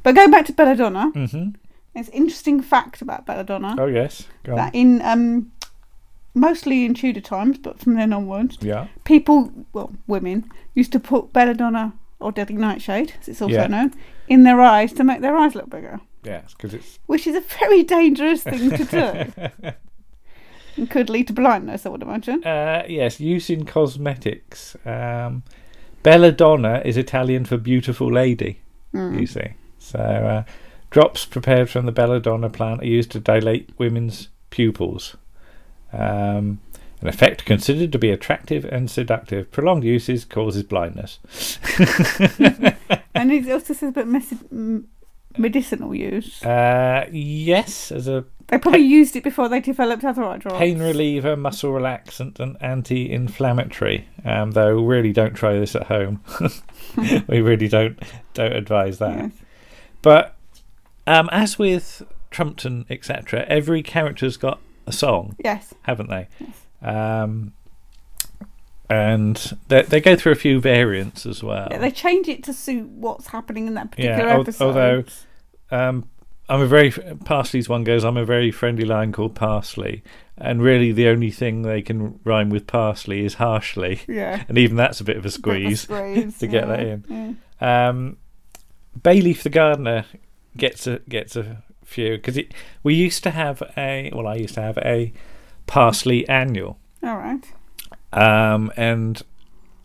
But 0.02 0.14
going 0.16 0.30
back 0.30 0.46
to 0.46 0.52
Belladonna, 0.52 1.10
hmm 1.10 1.50
there's 1.94 2.08
an 2.08 2.14
interesting 2.14 2.60
fact 2.60 3.00
about 3.02 3.24
Belladonna 3.24 3.76
Oh 3.78 3.86
yes, 3.86 4.26
go 4.42 4.52
on. 4.52 4.56
that 4.58 4.74
in 4.74 5.00
um, 5.02 5.52
mostly 6.34 6.84
in 6.84 6.94
Tudor 6.94 7.20
times, 7.20 7.58
but 7.58 7.78
from 7.78 7.94
then 7.94 8.12
onwards, 8.12 8.58
Yeah. 8.60 8.88
people, 9.04 9.52
well, 9.72 9.92
women, 10.08 10.50
used 10.74 10.90
to 10.92 10.98
put 11.00 11.32
Belladonna 11.32 11.92
or 12.18 12.32
Deadly 12.32 12.56
Nightshade, 12.56 13.12
as 13.20 13.28
it's 13.28 13.40
also 13.42 13.54
Yeah. 13.54 13.66
known, 13.68 13.94
in 14.26 14.42
their 14.42 14.60
eyes 14.60 14.92
to 14.94 15.04
make 15.04 15.20
their 15.20 15.36
eyes 15.36 15.54
look 15.54 15.70
bigger, 15.70 16.00
Yes, 16.24 16.52
because 16.54 16.74
it's 16.74 16.98
which 17.06 17.26
is 17.26 17.36
a 17.36 17.40
very 17.40 17.82
dangerous 17.82 18.42
thing 18.42 18.70
to 18.70 18.84
do. 18.84 19.70
and 20.76 20.90
could 20.90 21.10
lead 21.10 21.26
to 21.28 21.32
blindness, 21.32 21.86
I 21.86 21.88
would 21.90 22.02
imagine. 22.02 22.42
uh, 22.44 22.84
yes, 22.88 23.20
use 23.20 23.50
in 23.50 23.64
cosmetics. 23.64 24.76
Um, 24.84 25.42
Belladonna 26.02 26.82
is 26.84 26.96
Italian 26.96 27.44
for 27.44 27.56
beautiful 27.56 28.12
lady. 28.12 28.60
Hmm. 28.92 29.18
You 29.18 29.26
see, 29.26 29.54
so 29.78 29.98
uh, 29.98 30.44
drops 30.90 31.24
prepared 31.24 31.70
from 31.70 31.86
the 31.86 31.92
belladonna 31.92 32.50
plant 32.50 32.82
are 32.82 32.86
used 32.86 33.10
to 33.12 33.20
dilate 33.20 33.70
women's 33.78 34.28
pupils. 34.50 35.16
Um, 35.92 36.60
an 37.00 37.08
effect 37.08 37.44
considered 37.44 37.92
to 37.92 37.98
be 37.98 38.10
attractive 38.10 38.64
and 38.64 38.90
seductive. 38.90 39.50
Prolonged 39.50 39.84
uses 39.84 40.24
causes 40.24 40.62
blindness. 40.62 41.18
And 43.16 43.30
it 43.32 43.48
also 43.48 43.72
says 43.74 43.90
about 43.90 44.08
mes- 44.08 44.32
m- 44.50 44.88
medicinal 45.36 45.94
use. 45.94 46.42
Uh, 46.42 47.08
yes, 47.12 47.90
as 47.92 48.08
a 48.08 48.24
They 48.48 48.58
probably 48.58 48.80
used 48.82 49.16
it 49.16 49.24
before 49.24 49.48
they 49.48 49.60
developed 49.60 50.04
other 50.04 50.22
drugs. 50.38 50.58
pain 50.58 50.78
reliever, 50.80 51.36
muscle 51.36 51.72
relaxant, 51.72 52.38
and 52.40 52.56
anti-inflammatory. 52.60 54.08
Um, 54.24 54.52
though 54.52 54.82
really 54.82 55.12
don't 55.12 55.34
try 55.34 55.54
this 55.58 55.74
at 55.74 55.86
home. 55.86 56.20
we 57.28 57.40
really 57.40 57.68
don't 57.68 57.98
don't 58.34 58.52
advise 58.52 58.98
that. 58.98 59.16
Yes. 59.18 59.32
But 60.02 60.36
um, 61.06 61.28
as 61.32 61.58
with 61.58 62.02
Trumpton, 62.30 62.86
etc., 62.90 63.44
every 63.48 63.82
character's 63.82 64.36
got 64.36 64.60
a 64.86 64.92
song, 64.92 65.36
Yes. 65.42 65.72
haven't 65.82 66.10
they? 66.10 66.28
Um, 66.82 67.52
and 68.90 69.36
they 69.68 69.82
they 69.82 70.00
go 70.00 70.16
through 70.16 70.32
a 70.32 70.36
few 70.36 70.60
variants 70.60 71.26
as 71.26 71.42
well. 71.42 71.68
Yeah, 71.70 71.78
they 71.78 71.90
change 71.90 72.28
it 72.28 72.42
to 72.44 72.52
suit 72.52 72.86
what's 72.88 73.28
happening 73.28 73.66
in 73.66 73.74
that 73.74 73.94
Yeah, 73.96 74.12
particular 74.16 74.30
al- 74.30 74.40
episode. 74.42 74.64
although 74.66 75.04
um, 75.70 76.08
I'm 76.48 76.60
a 76.60 76.66
very 76.66 76.90
Parsley's 76.90 77.68
one 77.68 77.84
goes. 77.84 78.04
I'm 78.04 78.16
a 78.18 78.24
very 78.24 78.50
friendly 78.50 78.84
line 78.84 79.12
called 79.12 79.34
Parsley, 79.34 80.02
and 80.36 80.62
really 80.62 80.92
the 80.92 81.08
only 81.08 81.30
thing 81.30 81.62
they 81.62 81.80
can 81.82 82.20
rhyme 82.24 82.50
with 82.50 82.66
Parsley 82.66 83.24
is 83.24 83.34
harshly, 83.34 84.00
yeah. 84.06 84.44
and 84.48 84.58
even 84.58 84.76
that's 84.76 85.00
a 85.00 85.04
bit 85.04 85.16
of 85.16 85.24
a 85.24 85.28
of 85.28 85.34
a 85.34 85.38
squeeze. 85.38 85.80
squeeze, 85.82 86.38
to 86.40 86.46
get 86.46 86.68
that 86.68 86.80
in. 86.80 87.36
yeah. 87.60 87.88
Um, 87.88 88.18
Bayleaf 89.00 89.42
the 89.42 89.48
gardener 89.50 90.04
gets 90.56 90.86
a 90.86 90.98
gets 91.08 91.34
a 91.34 91.62
few 91.84 92.16
because 92.16 92.38
we 92.82 92.94
used 92.94 93.22
to 93.24 93.30
have 93.30 93.62
a 93.76 94.10
well, 94.14 94.26
I 94.26 94.34
used 94.36 94.54
to 94.54 94.60
have 94.62 94.76
a 94.78 95.12
Parsley 95.66 96.28
annual, 96.28 96.78
All 97.02 97.16
right. 97.16 97.42
Um, 98.14 98.72
and 98.76 99.22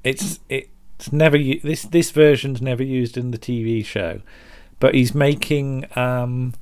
it's 0.03 0.39
it's 0.49 1.11
never 1.11 1.37
this 1.37 1.83
this 1.83 2.11
version's 2.11 2.61
never 2.61 2.83
used 2.83 3.17
in 3.17 3.31
the 3.31 3.37
TV 3.37 3.83
show, 3.83 4.21
but 4.79 4.95
he's 4.95 5.13
making 5.13 5.85
um, 5.95 6.53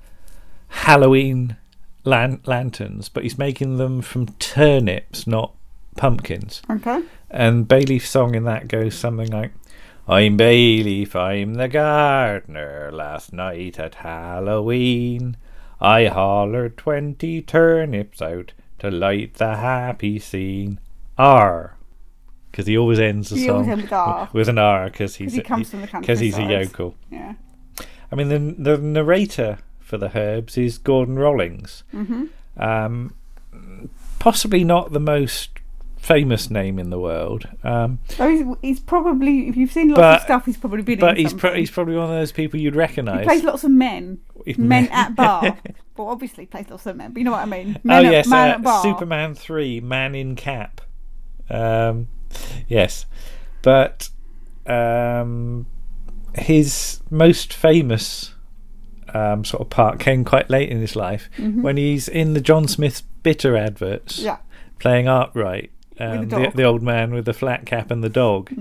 Halloween 0.69 1.57
lan- 2.03 2.41
lanterns, 2.45 3.09
but 3.09 3.23
he's 3.23 3.37
making 3.37 3.77
them 3.77 4.01
from 4.01 4.27
turnips, 4.39 5.27
not 5.27 5.53
pumpkins. 5.97 6.61
Okay. 6.69 7.03
And 7.29 7.67
Bayleaf's 7.67 8.09
song 8.09 8.35
in 8.35 8.45
that 8.45 8.67
goes 8.67 8.95
something 8.95 9.29
like, 9.29 9.51
I'm 10.07 10.37
Bayleaf, 10.37 11.15
I'm 11.15 11.55
the 11.55 11.67
gardener. 11.67 12.89
Last 12.93 13.33
night 13.33 13.77
at 13.77 13.95
Halloween, 13.95 15.35
I 15.81 16.05
hollered 16.05 16.77
twenty 16.77 17.41
turnips 17.41 18.21
out 18.21 18.53
to 18.79 18.89
light 18.89 19.33
the 19.33 19.57
happy 19.57 20.17
scene. 20.17 20.79
R. 21.17 21.75
Because 22.51 22.65
he 22.67 22.77
always 22.77 22.97
ends 22.99 23.29
the 23.29 23.35
He 23.37 23.45
song 23.47 23.67
with 23.67 23.91
R. 23.93 24.29
with 24.33 24.49
an 24.49 24.57
R 24.57 24.85
because 24.89 25.15
he's, 25.15 25.33
he 25.33 25.41
comes 25.41 25.69
from 25.69 25.81
the 25.81 25.87
because 25.99 26.19
he's 26.19 26.37
a 26.37 26.43
yokel. 26.43 26.95
Yeah. 27.11 27.33
I 28.11 28.15
mean, 28.15 28.29
the 28.29 28.73
the 28.73 28.77
narrator 28.79 29.59
for 29.79 29.97
the 29.97 30.17
Herbs 30.17 30.57
is 30.57 30.77
Gordon 30.77 31.19
Rollings. 31.19 31.83
Mm-hmm. 31.93 32.25
Um, 32.61 33.13
possibly 34.19 34.63
not 34.63 34.91
the 34.91 34.99
most 34.99 35.49
famous 35.97 36.49
name 36.49 36.79
in 36.79 36.89
the 36.89 36.99
world, 36.99 37.47
um, 37.63 37.99
So 38.09 38.29
he's, 38.29 38.45
he's 38.61 38.79
probably, 38.79 39.49
if 39.49 39.57
you've 39.57 39.71
seen 39.71 39.89
lots 39.89 39.99
But- 39.99 40.15
of 40.19 40.21
stuff, 40.23 40.45
he's 40.45 40.55
probably 40.57 40.81
been 40.81 40.99
but 40.99 41.17
in 41.17 41.25
he's 41.25 41.33
pro- 41.33 41.53
he's 41.53 41.69
probably 41.69 41.95
one 41.95 42.05
of 42.05 42.11
those 42.11 42.31
people 42.31 42.59
you'd 42.59 42.73
He 42.73 42.79
recognise. 42.79 43.25
plays 43.25 43.43
lots 43.43 43.63
of 43.65 43.71
men. 43.71 44.19
Men 44.57 44.87
at 44.87 45.15
bar. 45.15 45.41
well, 45.97 46.07
obviously 46.07 46.45
plays 46.45 46.69
lots 46.69 46.85
of 46.85 46.95
men, 46.95 47.11
but 47.11 47.19
you 47.19 47.25
know 47.25 47.31
what 47.31 47.41
I 47.41 47.45
mean. 47.45 47.75
oh 47.77 47.79
Men 47.83 48.05
at, 48.05 48.11
yes, 48.11 48.27
man 48.27 48.49
uh, 48.49 48.53
at 48.53 48.63
bar. 48.63 48.83
Superman 48.83 49.35
three, 49.35 49.81
Man 49.81 50.15
in 50.15 50.35
Cap. 50.37 50.79
Um, 51.49 52.07
yes, 52.67 53.05
but 53.61 54.09
um, 54.65 55.65
his 56.35 56.99
most 57.09 57.53
famous 57.53 58.33
um, 59.13 59.45
sort 59.45 59.61
of 59.61 59.69
part 59.69 59.99
came 59.99 60.25
quite 60.25 60.49
late 60.49 60.69
in 60.69 60.79
his 60.81 60.95
life 60.95 61.29
when 61.37 61.77
he's 61.77 62.07
in 62.09 62.33
the 62.33 62.41
John 62.41 62.67
Smith's 62.67 63.01
Bitter 63.23 63.55
adverts, 63.57 64.17
Mm-hmm. 64.17 64.25
Yeah. 64.25 64.37
playing 64.79 65.07
Arkwright, 65.07 65.71
um, 65.99 66.27
the 66.29 66.35
the. 66.35 66.35
Mm. 66.47 66.53
the 66.55 66.63
old 66.63 66.83
man 66.83 67.13
with 67.13 67.25
the 67.25 67.33
flat 67.33 67.65
cap 67.65 67.89
and 67.91 68.03
the 68.03 68.09
dog, 68.09 68.51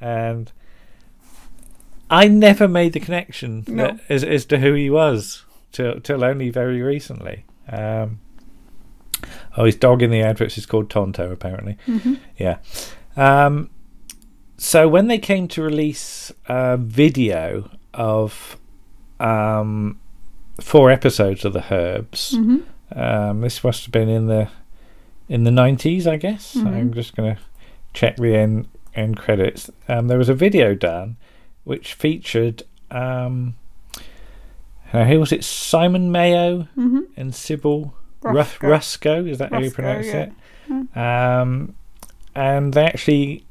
and 0.00 0.52
I 2.10 2.28
never 2.28 2.66
made 2.68 2.92
the 2.94 3.00
connection 3.00 3.64
No. 3.66 3.82
that, 3.88 4.00
as 4.08 4.24
as 4.24 4.44
to 4.46 4.58
who 4.58 4.74
he 4.74 4.90
was 4.90 5.44
till 5.72 6.00
till 6.00 6.24
only 6.24 6.50
very 6.50 6.80
recently. 6.82 7.44
Um, 7.70 8.20
oh, 9.56 9.64
his 9.64 9.76
dog 9.76 10.02
in 10.02 10.10
the 10.10 10.20
adverts 10.22 10.58
is 10.58 10.66
called 10.66 10.90
Tonto, 10.90 11.30
apparently. 11.30 11.76
Mm-hmm. 11.86 12.14
Yeah. 12.36 12.58
Um, 13.16 13.70
so 14.56 14.88
when 14.88 15.06
they 15.08 15.18
came 15.18 15.48
to 15.48 15.62
release 15.62 16.32
a 16.48 16.76
video 16.76 17.70
of 17.94 18.56
um, 19.20 19.98
four 20.60 20.90
episodes 20.90 21.44
of 21.44 21.52
the 21.52 21.64
Herbs, 21.72 22.34
Mm-hmm. 22.36 22.98
um, 22.98 23.40
this 23.40 23.62
must 23.64 23.84
have 23.84 23.92
been 23.92 24.08
in 24.08 24.26
the 24.26 24.48
in 25.28 25.44
the 25.44 25.50
nineties, 25.50 26.06
I 26.06 26.16
guess. 26.16 26.54
Mm-hmm. 26.54 26.66
I'm 26.68 26.94
just 26.94 27.14
going 27.14 27.36
to 27.36 27.42
check 27.92 28.16
the 28.16 28.34
end 28.34 28.66
end 28.94 29.16
credits. 29.16 29.70
Um, 29.88 30.08
there 30.08 30.18
was 30.18 30.28
a 30.28 30.34
video 30.34 30.74
done 30.74 31.16
which 31.64 31.92
featured 31.94 32.62
um, 32.90 33.54
who 34.92 35.20
was 35.20 35.32
it? 35.32 35.44
Simon 35.44 36.10
Mayo 36.10 36.66
Mm-hmm. 36.76 37.00
and 37.16 37.34
Sybil 37.34 37.94
Ruscoe. 38.22 38.68
Ruscoe. 38.68 39.26
Is 39.28 39.38
that 39.38 39.52
how 39.52 39.60
you 39.60 39.70
pronounce 39.70 40.06
yeah. 40.06 40.30
it? 40.70 40.96
Um, 40.96 41.74
and 42.34 42.74
they 42.74 42.84
actually 42.84 43.44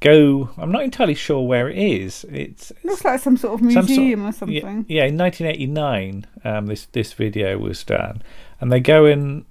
go. 0.00 0.50
I'm 0.56 0.72
not 0.72 0.82
entirely 0.82 1.14
sure 1.14 1.46
where 1.46 1.68
it 1.68 1.78
is. 1.78 2.24
It's 2.30 2.72
Looks 2.82 3.04
like 3.04 3.20
some 3.20 3.36
sort 3.36 3.54
of 3.54 3.60
some 3.60 3.72
sort- 3.72 3.86
museum 3.86 4.26
or 4.26 4.32
something. 4.32 4.84
Yeah, 4.88 5.02
yeah, 5.02 5.04
in 5.06 5.16
1989, 5.16 6.26
um, 6.44 6.66
this 6.66 6.86
this 6.86 7.12
video 7.12 7.58
was 7.58 7.82
done, 7.84 8.22
and 8.60 8.72
they 8.72 8.80
go 8.80 9.06
in. 9.06 9.44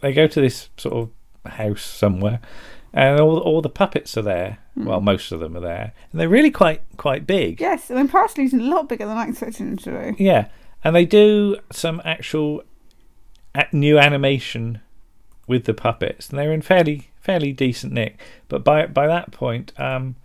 They 0.00 0.12
go 0.12 0.26
to 0.26 0.40
this 0.40 0.68
sort 0.76 0.94
of 0.94 1.52
house 1.52 1.82
somewhere, 1.82 2.40
and 2.92 3.20
all 3.20 3.38
all 3.38 3.62
the 3.62 3.68
puppets 3.68 4.16
are 4.16 4.22
there. 4.22 4.58
Well, 4.74 5.02
most 5.02 5.32
of 5.32 5.40
them 5.40 5.56
are 5.56 5.60
there, 5.60 5.92
and 6.10 6.20
they're 6.20 6.28
really 6.28 6.50
quite 6.50 6.82
quite 6.96 7.26
big. 7.26 7.60
Yes, 7.60 7.90
I 7.90 7.94
mean, 7.94 8.08
Parsley's 8.08 8.54
a 8.54 8.56
lot 8.56 8.88
bigger 8.88 9.06
than 9.06 9.16
I 9.16 9.28
expected 9.28 9.78
to 9.80 9.90
do. 9.90 10.22
Yeah, 10.22 10.48
and 10.82 10.96
they 10.96 11.04
do 11.04 11.58
some 11.70 12.00
actual 12.04 12.62
new 13.72 13.98
animation 13.98 14.80
with 15.46 15.64
the 15.64 15.74
puppets, 15.74 16.28
and 16.28 16.38
they're 16.38 16.52
in 16.52 16.62
fairly 16.62 17.10
fairly 17.20 17.52
decent 17.52 17.92
nick. 17.92 18.18
But 18.48 18.64
by 18.64 18.86
by 18.86 19.06
that 19.06 19.32
point, 19.32 19.72
um, 19.78 20.16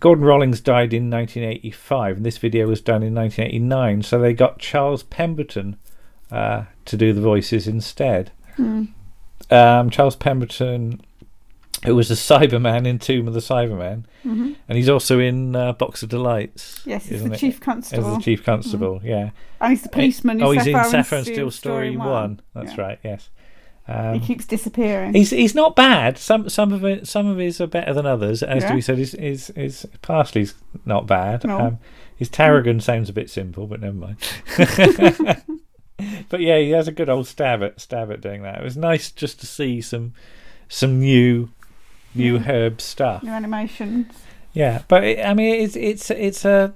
Gordon 0.00 0.24
Rollings 0.24 0.60
died 0.60 0.92
in 0.94 1.10
1985, 1.10 2.18
and 2.18 2.26
this 2.26 2.38
video 2.38 2.66
was 2.66 2.80
done 2.80 3.02
in 3.02 3.14
1989. 3.14 4.02
So 4.02 4.18
they 4.18 4.32
got 4.32 4.58
Charles 4.58 5.02
Pemberton 5.02 5.76
uh, 6.30 6.64
to 6.84 6.96
do 6.96 7.12
the 7.12 7.20
voices 7.20 7.66
instead. 7.66 8.30
Um, 9.50 9.90
Charles 9.90 10.16
Pemberton, 10.16 11.00
who 11.84 11.94
was 11.96 12.08
the 12.08 12.14
Cyberman 12.14 12.86
in 12.86 12.98
Tomb 12.98 13.28
of 13.28 13.34
the 13.34 13.40
Cybermen, 13.40 14.04
and 14.24 14.56
he's 14.68 14.88
also 14.88 15.18
in 15.18 15.54
uh, 15.54 15.72
Box 15.74 16.02
of 16.02 16.08
Delights. 16.08 16.82
Yes, 16.84 17.06
he's 17.06 17.22
the 17.22 17.32
it? 17.32 17.38
chief 17.38 17.66
As 17.68 17.90
the 17.90 18.18
chief 18.22 18.44
constable, 18.44 19.00
yeah. 19.04 19.30
And 19.60 19.70
he's 19.70 19.82
the 19.82 19.88
policeman. 19.88 20.42
Oh, 20.42 20.50
he's 20.52 20.66
in 20.66 20.72
Sapphire 20.74 20.82
and 20.82 20.90
Sapphire 20.90 21.18
and 21.18 21.26
Steel 21.26 21.50
Story 21.50 21.96
One. 21.96 22.08
One. 22.08 22.40
That's 22.54 22.76
Yeah. 22.76 22.80
right. 22.82 22.98
Yes. 23.02 23.30
He 23.86 23.92
Um, 23.92 24.20
keeps 24.20 24.44
disappearing. 24.44 25.14
he's 25.14 25.30
he's 25.30 25.54
not 25.54 25.74
bad. 25.74 26.18
Some 26.18 26.48
some 26.50 26.72
of 26.72 26.84
it 26.84 27.08
some 27.08 27.26
of 27.26 27.38
his 27.38 27.60
are 27.60 27.66
better 27.66 27.94
than 27.94 28.04
others. 28.06 28.42
As 28.42 28.62
Yeah. 28.64 28.74
we 28.74 28.80
said, 28.82 28.98
his 28.98 29.12
his, 29.12 29.46
his 29.56 29.86
Parsley's 30.02 30.54
not 30.84 31.06
bad. 31.06 31.44
No. 31.44 31.58
Um, 31.58 31.78
his 32.14 32.28
Tarragon 32.28 32.80
sounds 32.80 33.08
a 33.08 33.12
bit 33.14 33.30
simple, 33.30 33.66
but 33.66 33.80
never 33.80 33.94
mind. 33.96 34.16
but 36.28 36.40
yeah, 36.40 36.58
he 36.58 36.70
has 36.70 36.86
a 36.88 36.92
good 36.92 37.08
old 37.08 37.26
stab 37.26 37.62
at 37.62 37.80
stab 37.80 38.10
at 38.12 38.20
doing 38.20 38.42
that. 38.42 38.58
It 38.60 38.64
was 38.64 38.76
nice 38.76 39.10
just 39.10 39.40
to 39.40 39.46
see 39.46 39.80
some 39.80 40.12
some 40.68 41.00
new 41.00 41.48
new 42.14 42.38
herb 42.38 42.80
stuff. 42.80 43.22
New 43.22 43.30
animations. 43.30 44.06
Yeah, 44.52 44.82
but 44.88 45.04
it, 45.04 45.24
I 45.24 45.34
mean, 45.34 45.54
it's 45.62 45.76
it's 45.76 46.10
it's 46.10 46.44
a. 46.44 46.72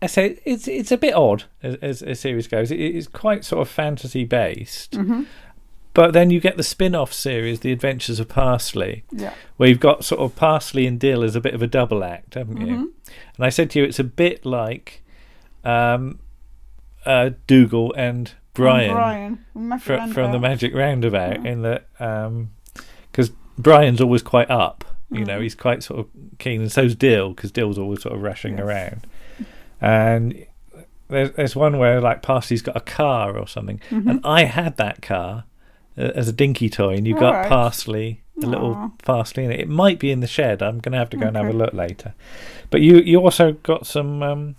I 0.00 0.06
say 0.06 0.38
it's 0.44 0.68
it's 0.68 0.92
a 0.92 0.96
bit 0.96 1.14
odd 1.14 1.44
as, 1.62 1.74
as 1.76 2.02
a 2.02 2.14
series 2.14 2.46
goes. 2.46 2.70
It 2.70 2.78
is 2.80 3.08
quite 3.08 3.44
sort 3.44 3.62
of 3.62 3.68
fantasy 3.68 4.24
based, 4.24 4.96
but 5.92 6.12
then 6.12 6.30
you 6.30 6.38
get 6.38 6.56
the 6.56 6.62
spin-off 6.62 7.12
series, 7.12 7.60
The 7.60 7.72
Adventures 7.72 8.20
of 8.20 8.28
Parsley, 8.28 9.02
Yeah. 9.10 9.34
where 9.56 9.68
you've 9.68 9.80
got 9.80 10.04
sort 10.04 10.20
of 10.20 10.36
Parsley 10.36 10.86
and 10.86 11.00
Dill 11.00 11.24
as 11.24 11.34
a 11.34 11.40
bit 11.40 11.52
of 11.54 11.62
a 11.62 11.66
double 11.66 12.04
act, 12.04 12.34
haven't 12.34 12.60
you? 12.64 12.94
And 13.36 13.44
I 13.44 13.48
said 13.48 13.70
to 13.70 13.80
you, 13.80 13.84
it's 13.84 13.98
a 13.98 14.04
bit 14.04 14.46
like 14.46 15.02
um, 15.64 16.20
uh, 17.04 17.30
Dougal 17.48 17.92
and 17.94 18.30
Brian, 18.54 18.92
Brian. 18.94 19.44
Magic 19.54 19.84
fr- 19.84 20.12
from 20.12 20.30
the 20.30 20.38
Magic 20.38 20.72
Roundabout, 20.74 21.44
in 21.44 21.62
that 21.62 21.88
because 23.10 23.32
Brian's 23.58 24.00
always 24.00 24.22
quite 24.22 24.50
up, 24.50 24.84
you 25.10 25.22
Mm. 25.22 25.26
know, 25.26 25.40
he's 25.40 25.54
quite 25.54 25.82
sort 25.82 26.00
of 26.00 26.06
keen, 26.38 26.60
and 26.60 26.70
so's 26.72 26.94
Dill 26.94 27.30
because 27.30 27.50
Dill's 27.50 27.78
always 27.78 28.02
sort 28.02 28.14
of 28.14 28.22
rushing 28.22 28.58
around. 28.60 29.06
And 29.80 30.46
there's 31.08 31.30
there's 31.32 31.56
one 31.56 31.78
where 31.78 32.00
like 32.00 32.22
Parsley's 32.22 32.62
got 32.62 32.76
a 32.76 32.80
car 32.80 33.36
or 33.38 33.46
something, 33.48 33.80
Mm-hmm. 33.90 34.08
and 34.08 34.20
I 34.24 34.44
had 34.44 34.76
that 34.76 35.02
car 35.02 35.44
uh, 35.96 36.02
as 36.14 36.28
a 36.28 36.32
dinky 36.32 36.68
toy, 36.70 36.94
and 36.94 37.06
you've 37.06 37.18
got 37.18 37.34
Alright. 37.34 37.48
Parsley, 37.48 38.22
a 38.42 38.46
little 38.46 38.92
Parsley 39.04 39.44
in 39.44 39.50
it. 39.50 39.60
It 39.60 39.68
might 39.68 39.98
be 39.98 40.10
in 40.12 40.20
the 40.20 40.26
shed. 40.26 40.62
I'm 40.62 40.78
going 40.78 40.92
to 40.92 40.98
have 40.98 41.10
to 41.10 41.16
go 41.16 41.26
and 41.26 41.36
have 41.36 41.48
a 41.48 41.52
look 41.52 41.72
later. 41.74 42.14
But 42.70 42.80
you 42.82 42.98
you 42.98 43.18
also 43.20 43.52
got 43.52 43.86
some 43.86 44.22
um, 44.22 44.54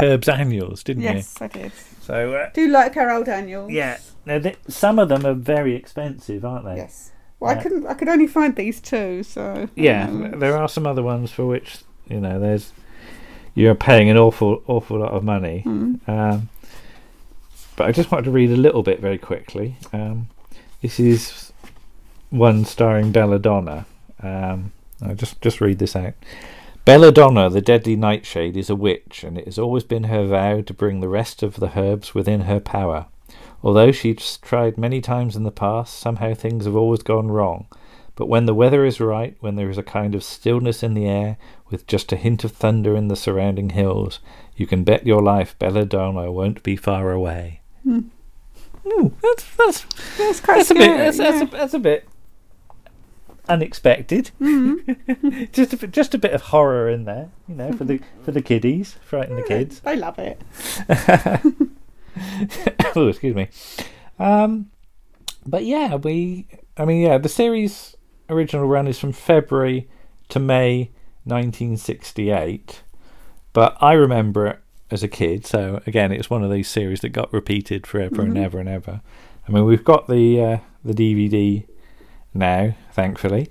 Herbs 0.00 0.28
annuals, 0.28 0.82
didn't 0.82 1.02
you? 1.02 1.10
Yes, 1.10 1.40
I 1.40 1.48
did. 1.48 1.72
So 2.00 2.34
uh, 2.34 2.50
Do 2.54 2.66
like 2.68 2.94
Harold 2.94 3.26
Daniels. 3.26 3.70
yeah, 3.70 3.98
now 4.26 4.38
th- 4.38 4.58
some 4.68 4.98
of 4.98 5.08
them 5.08 5.24
are 5.26 5.34
very 5.34 5.76
expensive, 5.76 6.44
aren't 6.44 6.64
they? 6.64 6.76
Yes. 6.76 7.12
Well, 7.42 7.52
Yeah. 7.52 7.58
I 7.58 7.62
couldn't. 7.62 7.86
I 7.88 7.94
could 7.94 8.08
only 8.08 8.28
find 8.28 8.54
these 8.54 8.80
two. 8.80 9.22
So. 9.24 9.68
Yeah, 9.74 10.06
um, 10.08 10.38
there 10.38 10.56
are 10.56 10.68
some 10.68 10.86
other 10.86 11.02
ones 11.02 11.32
for 11.32 11.44
which 11.44 11.78
you 12.08 12.20
know 12.20 12.38
there's 12.38 12.72
you're 13.54 13.74
paying 13.74 14.08
an 14.08 14.16
awful 14.16 14.62
awful 14.68 15.00
lot 15.00 15.12
of 15.12 15.24
money. 15.24 15.60
Hmm. 15.60 15.94
Um, 16.06 16.48
but 17.74 17.88
I 17.88 17.92
just 17.92 18.12
wanted 18.12 18.26
to 18.26 18.30
read 18.30 18.50
a 18.50 18.56
little 18.56 18.82
bit 18.82 19.00
very 19.00 19.18
quickly. 19.18 19.76
Um, 19.92 20.28
this 20.82 21.00
is 21.00 21.52
one 22.30 22.64
starring 22.64 23.10
Belladonna. 23.10 23.86
Um, 24.22 24.72
I'll 25.04 25.16
just 25.16 25.40
just 25.40 25.60
read 25.60 25.80
this 25.80 25.96
out. 25.96 26.14
Belladonna, 26.84 27.48
the 27.50 27.60
deadly 27.60 27.96
nightshade, 27.96 28.56
is 28.56 28.70
a 28.70 28.74
witch, 28.76 29.24
and 29.24 29.36
it 29.38 29.46
has 29.46 29.58
always 29.58 29.84
been 29.84 30.04
her 30.04 30.26
vow 30.26 30.60
to 30.62 30.74
bring 30.74 31.00
the 31.00 31.08
rest 31.08 31.42
of 31.42 31.56
the 31.56 31.76
herbs 31.78 32.14
within 32.14 32.42
her 32.42 32.60
power. 32.60 33.06
Although 33.62 33.92
she's 33.92 34.38
tried 34.38 34.76
many 34.76 35.00
times 35.00 35.36
in 35.36 35.44
the 35.44 35.50
past, 35.50 35.98
somehow 35.98 36.34
things 36.34 36.64
have 36.64 36.76
always 36.76 37.02
gone 37.02 37.30
wrong. 37.30 37.66
But 38.14 38.28
when 38.28 38.46
the 38.46 38.54
weather 38.54 38.84
is 38.84 39.00
right, 39.00 39.36
when 39.40 39.56
there 39.56 39.70
is 39.70 39.78
a 39.78 39.82
kind 39.82 40.14
of 40.14 40.24
stillness 40.24 40.82
in 40.82 40.94
the 40.94 41.06
air, 41.06 41.38
with 41.70 41.86
just 41.86 42.12
a 42.12 42.16
hint 42.16 42.44
of 42.44 42.52
thunder 42.52 42.94
in 42.94 43.08
the 43.08 43.16
surrounding 43.16 43.70
hills, 43.70 44.20
you 44.56 44.66
can 44.66 44.84
bet 44.84 45.06
your 45.06 45.22
life 45.22 45.58
Belladonna 45.58 46.30
won't 46.30 46.62
be 46.62 46.76
far 46.76 47.10
away. 47.10 47.62
Hmm. 47.82 48.00
Ooh, 48.86 49.14
that's 49.22 49.44
that's 49.56 49.86
It's 50.18 50.40
quite 50.40 50.56
that's 50.56 50.70
a 50.70 50.74
bit 50.74 50.82
scary, 50.82 50.98
that's, 50.98 51.18
that's, 51.18 51.42
a, 51.42 51.46
that's 51.46 51.74
a 51.74 51.78
bit 51.78 52.08
unexpected. 53.48 54.30
Mm-hmm. 54.40 55.44
just 55.52 55.72
a 55.72 55.76
bit, 55.76 55.90
just 55.92 56.14
a 56.14 56.18
bit 56.18 56.32
of 56.32 56.42
horror 56.42 56.88
in 56.88 57.04
there, 57.04 57.30
you 57.48 57.54
know, 57.54 57.72
for 57.72 57.84
mm-hmm. 57.84 57.86
the 57.86 58.24
for 58.24 58.32
the 58.32 58.42
kiddies, 58.42 58.96
frighten 59.04 59.36
the 59.36 59.42
kids. 59.42 59.80
They 59.80 59.96
love 59.96 60.18
it. 60.18 60.40
oh, 62.96 63.08
excuse 63.08 63.34
me. 63.34 63.48
Um, 64.18 64.70
but 65.46 65.64
yeah, 65.64 65.96
we. 65.96 66.46
I 66.76 66.84
mean, 66.84 67.02
yeah, 67.02 67.18
the 67.18 67.28
series 67.28 67.96
original 68.28 68.66
run 68.66 68.88
is 68.88 68.98
from 68.98 69.12
February 69.12 69.88
to 70.30 70.38
May 70.38 70.90
1968, 71.24 72.82
but 73.52 73.76
I 73.80 73.92
remember 73.92 74.46
it 74.46 74.58
as 74.90 75.02
a 75.02 75.08
kid. 75.08 75.46
So 75.46 75.82
again, 75.86 76.12
it's 76.12 76.30
one 76.30 76.42
of 76.42 76.50
these 76.50 76.68
series 76.68 77.00
that 77.00 77.10
got 77.10 77.32
repeated 77.32 77.86
forever 77.86 78.22
and 78.22 78.38
ever 78.38 78.58
and 78.58 78.68
ever. 78.68 79.00
I 79.46 79.52
mean, 79.52 79.64
we've 79.64 79.84
got 79.84 80.08
the 80.08 80.40
uh, 80.40 80.58
the 80.84 80.94
DVD 80.94 81.66
now, 82.34 82.74
thankfully. 82.92 83.50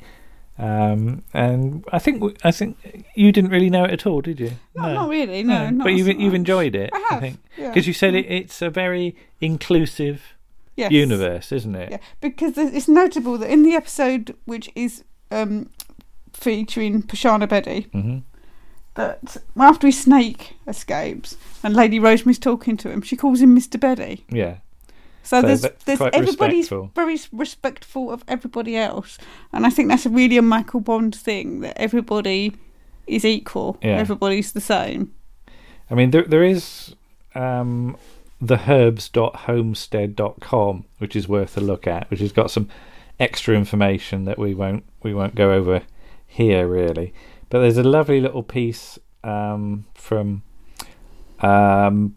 Um, 0.61 1.23
and 1.33 1.83
I 1.91 1.97
think 1.99 2.17
w- 2.19 2.35
I 2.43 2.51
think 2.51 2.77
you 3.15 3.31
didn't 3.31 3.49
really 3.49 3.69
know 3.69 3.83
it 3.85 3.91
at 3.91 4.05
all, 4.05 4.21
did 4.21 4.39
you? 4.39 4.51
No, 4.75 4.93
not 4.93 5.09
really, 5.09 5.41
no, 5.43 5.69
not 5.71 5.85
but 5.85 5.93
you've 5.93 6.05
so 6.07 6.13
you've 6.13 6.33
enjoyed 6.35 6.75
it. 6.75 6.91
I 6.93 6.99
have, 7.09 7.19
think 7.19 7.39
yeah. 7.57 7.69
because 7.69 7.87
you 7.87 7.93
said 7.93 8.13
it, 8.13 8.25
it's 8.29 8.61
a 8.61 8.69
very 8.69 9.15
inclusive 9.39 10.21
Yes. 10.77 10.91
universe, 10.91 11.51
isn't 11.51 11.75
it? 11.75 11.91
Yeah, 11.91 11.97
because 12.21 12.57
it's 12.57 12.87
notable 12.87 13.37
that 13.39 13.49
in 13.49 13.63
the 13.63 13.73
episode 13.73 14.35
which 14.45 14.69
is 14.75 15.03
um, 15.29 15.69
featuring 16.33 17.03
Pashana 17.03 17.47
Bedi, 17.47 17.91
hmm 17.91 18.19
that 18.95 19.37
after 19.57 19.87
his 19.87 20.01
snake 20.01 20.53
escapes 20.67 21.37
and 21.63 21.73
Lady 21.73 21.97
Rosemary's 21.97 22.37
talking 22.37 22.75
to 22.75 22.89
him, 22.91 23.01
she 23.01 23.15
calls 23.15 23.39
him 23.41 23.55
Mr. 23.57 23.79
Bedi. 23.79 24.23
Yeah. 24.29 24.57
So, 25.23 25.39
So 25.41 25.47
there's, 25.47 25.61
there's 25.85 26.01
everybody's 26.13 26.71
respectful. 26.71 26.91
very 26.95 27.17
respectful 27.31 28.11
of 28.11 28.23
everybody 28.27 28.75
else, 28.75 29.17
and 29.53 29.65
I 29.65 29.69
think 29.69 29.89
that's 29.89 30.05
a 30.05 30.09
really 30.09 30.37
a 30.37 30.41
Michael 30.41 30.79
Bond 30.81 31.15
thing 31.15 31.59
that 31.61 31.77
everybody 31.77 32.53
is 33.07 33.23
equal, 33.25 33.77
Yeah. 33.83 33.97
everybody's 33.97 34.51
the 34.53 34.61
same. 34.61 35.11
I 35.89 35.95
mean, 35.95 36.11
there 36.11 36.23
there 36.23 36.43
is 36.43 36.95
um, 37.35 37.97
the 38.39 38.57
herbs.homestead.com, 39.61 40.85
which 40.97 41.15
is 41.15 41.27
worth 41.27 41.57
a 41.57 41.61
look 41.61 41.87
at, 41.87 42.09
which 42.09 42.19
has 42.19 42.31
got 42.31 42.51
some 42.51 42.69
extra 43.19 43.55
information 43.55 44.25
that 44.25 44.39
we 44.39 44.53
won't 44.53 44.83
we 45.03 45.13
won't 45.13 45.35
go 45.35 45.51
over 45.51 45.81
here 46.25 46.67
really. 46.67 47.13
But 47.49 47.59
there's 47.59 47.77
a 47.77 47.83
lovely 47.83 48.19
little 48.21 48.43
piece 48.43 48.97
um, 49.23 49.85
from 49.93 50.41
um, 51.41 52.15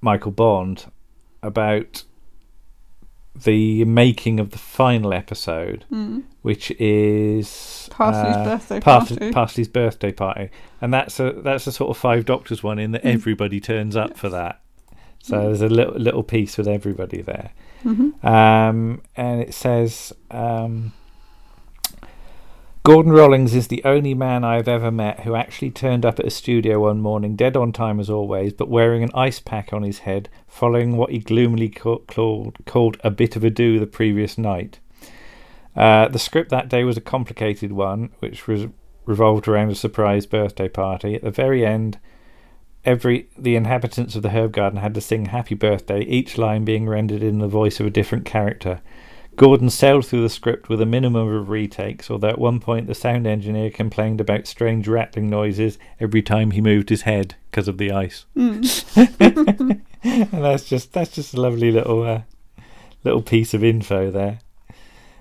Michael 0.00 0.32
Bond 0.32 0.90
about 1.42 2.04
the 3.34 3.84
making 3.84 4.38
of 4.40 4.50
the 4.50 4.58
final 4.58 5.12
episode, 5.14 5.84
which 6.42 6.70
is 6.72 7.88
Parsley's 7.90 8.36
uh, 8.36 8.44
birthday 8.44 8.80
party. 8.80 9.32
Parsley's 9.32 9.68
birthday 9.68 10.12
party, 10.12 10.50
and 10.80 10.92
that's 10.92 11.18
a 11.18 11.32
that's 11.32 11.66
a 11.66 11.72
sort 11.72 11.90
of 11.90 11.96
five 11.96 12.24
doctors 12.24 12.62
one 12.62 12.78
in 12.78 12.92
that 12.92 13.04
everybody 13.04 13.60
turns 13.60 13.96
up 13.96 14.16
for 14.16 14.28
that. 14.28 14.60
So 15.22 15.36
there's 15.46 15.62
a 15.62 15.68
little 15.68 15.94
little 15.94 16.22
piece 16.22 16.58
with 16.58 16.68
everybody 16.68 17.22
there, 17.22 17.52
um, 18.22 19.02
and 19.16 19.40
it 19.40 19.54
says. 19.54 20.12
Um, 20.30 20.92
Gordon 22.84 23.12
Rollings 23.12 23.54
is 23.54 23.68
the 23.68 23.84
only 23.84 24.12
man 24.12 24.42
I 24.42 24.56
have 24.56 24.66
ever 24.66 24.90
met 24.90 25.20
who 25.20 25.36
actually 25.36 25.70
turned 25.70 26.04
up 26.04 26.18
at 26.18 26.26
a 26.26 26.30
studio 26.30 26.80
one 26.80 27.00
morning, 27.00 27.36
dead 27.36 27.56
on 27.56 27.70
time 27.70 28.00
as 28.00 28.10
always, 28.10 28.52
but 28.52 28.68
wearing 28.68 29.04
an 29.04 29.10
ice 29.14 29.38
pack 29.38 29.72
on 29.72 29.84
his 29.84 30.00
head, 30.00 30.28
following 30.48 30.96
what 30.96 31.10
he 31.10 31.20
gloomily 31.20 31.68
ca- 31.68 31.98
called, 32.08 32.56
called 32.66 32.96
a 33.04 33.10
bit 33.12 33.36
of 33.36 33.44
a 33.44 33.50
do 33.50 33.78
the 33.78 33.86
previous 33.86 34.36
night. 34.36 34.80
Uh, 35.76 36.08
the 36.08 36.18
script 36.18 36.50
that 36.50 36.68
day 36.68 36.82
was 36.82 36.96
a 36.96 37.00
complicated 37.00 37.70
one, 37.70 38.10
which 38.18 38.48
was 38.48 38.66
revolved 39.06 39.46
around 39.46 39.70
a 39.70 39.76
surprise 39.76 40.26
birthday 40.26 40.68
party. 40.68 41.14
At 41.14 41.22
the 41.22 41.30
very 41.30 41.64
end, 41.64 42.00
every 42.84 43.28
the 43.38 43.54
inhabitants 43.54 44.16
of 44.16 44.22
the 44.22 44.30
herb 44.30 44.50
garden 44.50 44.80
had 44.80 44.94
to 44.94 45.00
sing 45.00 45.26
"Happy 45.26 45.54
Birthday," 45.54 46.00
each 46.00 46.36
line 46.36 46.64
being 46.64 46.88
rendered 46.88 47.22
in 47.22 47.38
the 47.38 47.46
voice 47.46 47.78
of 47.78 47.86
a 47.86 47.90
different 47.90 48.24
character. 48.24 48.80
Gordon 49.36 49.70
sailed 49.70 50.06
through 50.06 50.22
the 50.22 50.28
script 50.28 50.68
with 50.68 50.80
a 50.80 50.86
minimum 50.86 51.26
of 51.28 51.48
retakes, 51.48 52.10
although 52.10 52.28
at 52.28 52.38
one 52.38 52.60
point 52.60 52.86
the 52.86 52.94
sound 52.94 53.26
engineer 53.26 53.70
complained 53.70 54.20
about 54.20 54.46
strange 54.46 54.86
rattling 54.86 55.30
noises 55.30 55.78
every 55.98 56.22
time 56.22 56.50
he 56.50 56.60
moved 56.60 56.90
his 56.90 57.02
head 57.02 57.34
because 57.50 57.66
of 57.66 57.78
the 57.78 57.90
ice. 57.90 58.26
and 58.36 59.82
that's 60.02 60.64
just 60.64 60.92
that's 60.92 61.12
just 61.12 61.34
a 61.34 61.40
lovely 61.40 61.70
little 61.70 62.02
uh, 62.02 62.22
little 63.04 63.22
piece 63.22 63.54
of 63.54 63.64
info 63.64 64.10
there. 64.10 64.40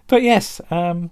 But 0.07 0.23
yes, 0.23 0.59
um, 0.69 1.11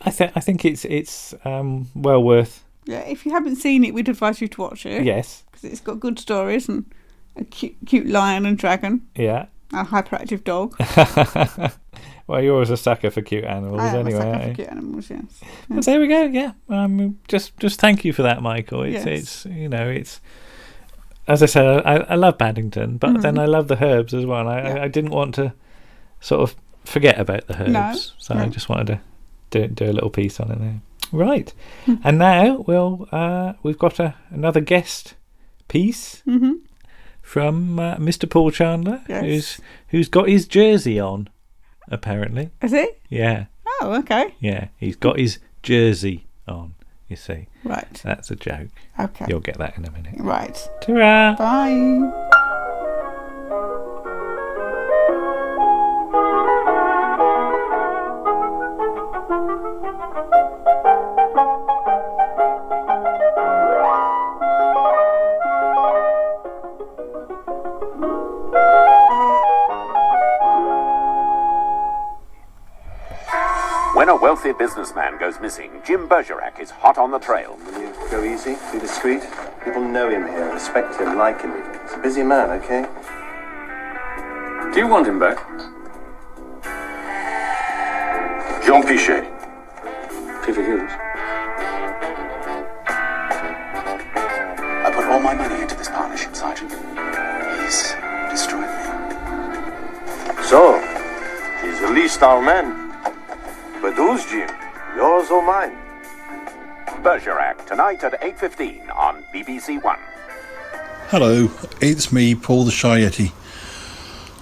I 0.00 0.10
think 0.10 0.32
I 0.34 0.40
think 0.40 0.64
it's 0.64 0.84
it's 0.86 1.34
um, 1.44 1.88
well 1.94 2.22
worth 2.22 2.64
Yeah, 2.86 3.00
if 3.00 3.26
you 3.26 3.32
haven't 3.32 3.56
seen 3.56 3.84
it, 3.84 3.92
we'd 3.92 4.08
advise 4.08 4.40
you 4.40 4.48
to 4.48 4.60
watch 4.62 4.86
it. 4.86 5.04
yes, 5.04 5.44
because 5.50 5.64
it's 5.64 5.80
got 5.80 6.00
good 6.00 6.18
stories 6.18 6.68
and 6.70 6.90
a 7.36 7.44
cute, 7.44 7.76
cute 7.86 8.06
lion 8.06 8.46
and 8.46 8.56
dragon, 8.56 9.06
yeah. 9.14 9.46
a 9.72 9.84
hyperactive 9.84 10.42
dog. 10.44 10.74
well, 12.26 12.42
you're 12.42 12.54
always 12.54 12.70
a 12.70 12.76
sucker 12.76 13.10
for 13.10 13.22
cute 13.22 13.44
animals, 13.44 13.80
I 13.80 13.88
am 13.96 14.06
anyway. 14.06 14.20
a 14.20 14.32
sucker 14.32 14.48
for 14.48 14.54
cute 14.54 14.68
animals. 14.68 15.10
Yes. 15.10 15.84
There 15.86 16.00
we 16.00 16.08
go. 16.08 16.24
Yeah. 16.24 16.52
Um, 16.68 17.18
just 17.28 17.56
just 17.58 17.80
thank 17.80 18.04
you 18.04 18.12
for 18.12 18.22
that, 18.22 18.42
Michael. 18.42 18.82
It's 18.82 19.04
Yes. 19.04 19.06
it's 19.06 19.46
you 19.46 19.68
know 19.68 19.88
it's 19.88 20.20
as 21.26 21.42
I 21.42 21.46
said, 21.46 21.66
I, 21.86 21.96
I 21.96 22.14
love 22.16 22.36
Paddington, 22.38 22.98
but 22.98 23.22
then 23.22 23.38
I 23.38 23.46
love 23.46 23.68
the 23.68 23.82
herbs 23.82 24.12
as 24.12 24.26
well. 24.26 24.46
I, 24.46 24.56
Mm-hmm. 24.60 24.76
Yeah. 24.76 24.82
I, 24.82 24.84
I 24.84 24.88
didn't 24.88 25.10
want 25.10 25.34
to 25.36 25.54
sort 26.20 26.42
of 26.42 26.56
forget 26.84 27.18
about 27.18 27.46
the 27.46 27.54
herbs, 27.62 27.70
No, 27.72 27.94
so 28.18 28.34
I 28.34 28.46
just 28.48 28.68
wanted 28.68 28.86
to 28.88 29.00
do, 29.50 29.68
do 29.68 29.90
a 29.90 29.92
little 29.94 30.10
piece 30.10 30.38
on 30.40 30.50
it 30.50 30.58
there. 30.58 30.80
Right, 31.12 31.52
Hmm. 31.86 31.94
and 32.04 32.18
now 32.18 32.64
we'll 32.66 33.08
uh, 33.12 33.54
we've 33.62 33.78
got 33.78 33.98
a, 34.00 34.14
another 34.30 34.60
guest 34.60 35.14
piece 35.68 36.22
Mm-hmm. 36.26 36.52
from 37.22 37.78
uh, 37.78 37.96
Mr. 37.96 38.28
Paul 38.28 38.50
Chandler, 38.50 39.02
Yes. 39.08 39.22
who's 39.24 39.60
who's 39.88 40.08
got 40.08 40.28
his 40.28 40.46
jersey 40.46 41.00
on, 41.00 41.28
apparently. 41.88 42.50
Is 42.62 42.72
it? 42.72 43.00
Yeah, 43.08 43.46
Oh, 43.80 43.94
okay. 44.00 44.34
yeah, 44.40 44.68
he's 44.78 44.96
got 44.96 45.18
his 45.18 45.38
jersey 45.62 46.26
on. 46.46 46.74
You 47.08 47.16
see. 47.16 47.48
Right. 47.64 48.00
That's 48.02 48.30
a 48.30 48.36
joke. 48.36 48.68
Okay. 48.98 49.26
You'll 49.28 49.40
get 49.40 49.58
that 49.58 49.76
in 49.76 49.84
a 49.84 49.90
minute. 49.90 50.14
Right. 50.18 50.56
Ta-ra! 50.80 51.36
Bye. 51.36 52.40
Wealthy 74.44 74.58
businessman 74.58 75.18
goes 75.18 75.40
missing, 75.40 75.70
Jim 75.86 76.06
Bergerac 76.06 76.60
is 76.60 76.70
hot 76.70 76.98
on 76.98 77.10
the 77.10 77.18
trail. 77.18 77.58
Will 77.64 77.80
you 77.80 77.92
go 78.10 78.22
easy, 78.24 78.56
be 78.72 78.78
discreet? 78.78 79.22
People 79.64 79.80
know 79.80 80.10
him 80.10 80.26
here, 80.26 80.52
respect 80.52 81.00
him, 81.00 81.16
like 81.16 81.40
him. 81.40 81.52
He's 81.82 81.92
a 81.94 81.98
busy 81.98 82.22
man, 82.22 82.50
okay? 82.50 82.84
Do 84.74 84.80
you 84.80 84.86
want 84.86 85.06
him 85.06 85.18
back? 85.18 85.38
Jean 88.66 88.82
Pichet. 88.82 89.24
If 90.46 90.58
it 90.58 90.68
is. 90.68 90.90
I 94.84 94.90
put 94.94 95.06
all 95.06 95.20
my 95.20 95.32
money 95.32 95.62
into 95.62 95.74
this 95.74 95.88
partnership, 95.88 96.36
Sergeant. 96.36 96.70
He's 97.62 97.94
destroyed 98.30 98.68
me. 98.68 98.84
So, 100.44 100.78
he's 101.62 101.80
at 101.80 101.92
least 101.92 102.22
our 102.22 102.42
man. 102.42 102.83
Jim? 104.22 104.48
Yours 104.94 105.28
or 105.30 105.42
mine? 105.44 105.76
Bergerac, 107.02 107.66
tonight 107.66 108.04
at 108.04 108.20
8.15 108.20 108.94
on 108.94 109.24
BBC 109.34 109.82
One. 109.82 109.98
Hello, 111.08 111.50
it's 111.80 112.12
me, 112.12 112.36
Paul 112.36 112.64
the 112.64 112.70
Shy 112.70 113.00
Yeti. 113.00 113.32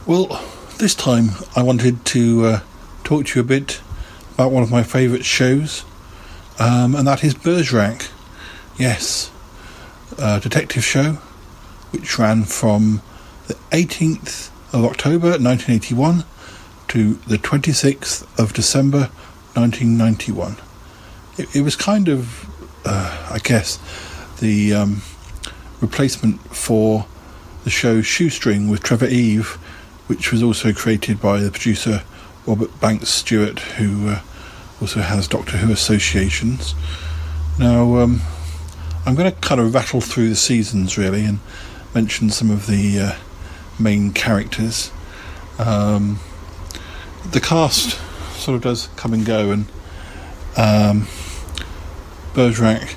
Well, 0.07 0.45
this 0.77 0.95
time 0.95 1.31
I 1.57 1.63
wanted 1.63 2.05
to 2.07 2.45
uh, 2.45 2.61
talk 3.03 3.27
to 3.27 3.39
you 3.39 3.41
a 3.41 3.47
bit 3.47 3.81
about 4.35 4.53
one 4.53 4.63
of 4.63 4.71
my 4.71 4.83
favourite 4.83 5.25
shows, 5.25 5.87
um, 6.59 6.95
and 6.95 7.07
that 7.07 7.25
is 7.25 7.33
Bergerac. 7.33 8.11
Yes, 8.79 9.31
a 10.19 10.39
detective 10.39 10.85
show 10.85 11.13
which 11.93 12.19
ran 12.19 12.45
from 12.45 13.01
the 13.47 13.55
18th 13.71 14.51
of 14.75 14.85
October 14.85 15.31
1981 15.31 16.25
to 16.89 17.15
the 17.27 17.39
26th 17.39 18.27
of 18.39 18.53
December 18.53 19.11
1991. 19.55 20.57
It, 21.39 21.57
it 21.57 21.63
was 21.63 21.77
kind 21.77 22.09
of, 22.09 22.47
uh, 22.87 23.31
I 23.31 23.39
guess, 23.39 23.79
the 24.41 24.75
um, 24.75 25.03
replacement 25.81 26.41
for 26.55 27.07
the 27.65 27.71
show 27.71 28.03
Shoestring 28.03 28.69
with 28.69 28.83
Trevor 28.83 29.07
Eve, 29.07 29.59
which 30.07 30.33
was 30.33 30.43
also 30.43 30.73
created 30.73 31.21
by 31.21 31.41
the 31.41 31.51
producer 31.51 32.03
Robert 32.47 32.81
Banks 32.81 33.09
Stewart, 33.09 33.61
who 33.61 34.09
uh, 34.09 34.21
also 34.81 35.01
has 35.01 35.29
Doctor 35.29 35.59
Who 35.59 35.73
associations. 35.73 36.75
Now, 37.59 37.99
um, 37.99 38.21
I'm 39.07 39.15
going 39.15 39.31
to 39.31 39.39
kind 39.41 39.61
of 39.61 39.75
rattle 39.75 40.01
through 40.01 40.29
the 40.29 40.37
seasons 40.37 40.99
really 40.99 41.25
and 41.25 41.39
mention 41.95 42.31
some 42.31 42.51
of 42.51 42.67
the 42.67 42.99
uh, 42.99 43.13
main 43.79 44.13
characters. 44.13 44.91
Um, 45.59 46.19
the 47.31 47.41
cast 47.41 48.01
sort 48.43 48.57
of 48.57 48.63
does 48.63 48.89
come 48.97 49.13
and 49.13 49.25
go, 49.25 49.51
and 49.51 49.67
um, 50.57 51.07
Bergerac 52.35 52.97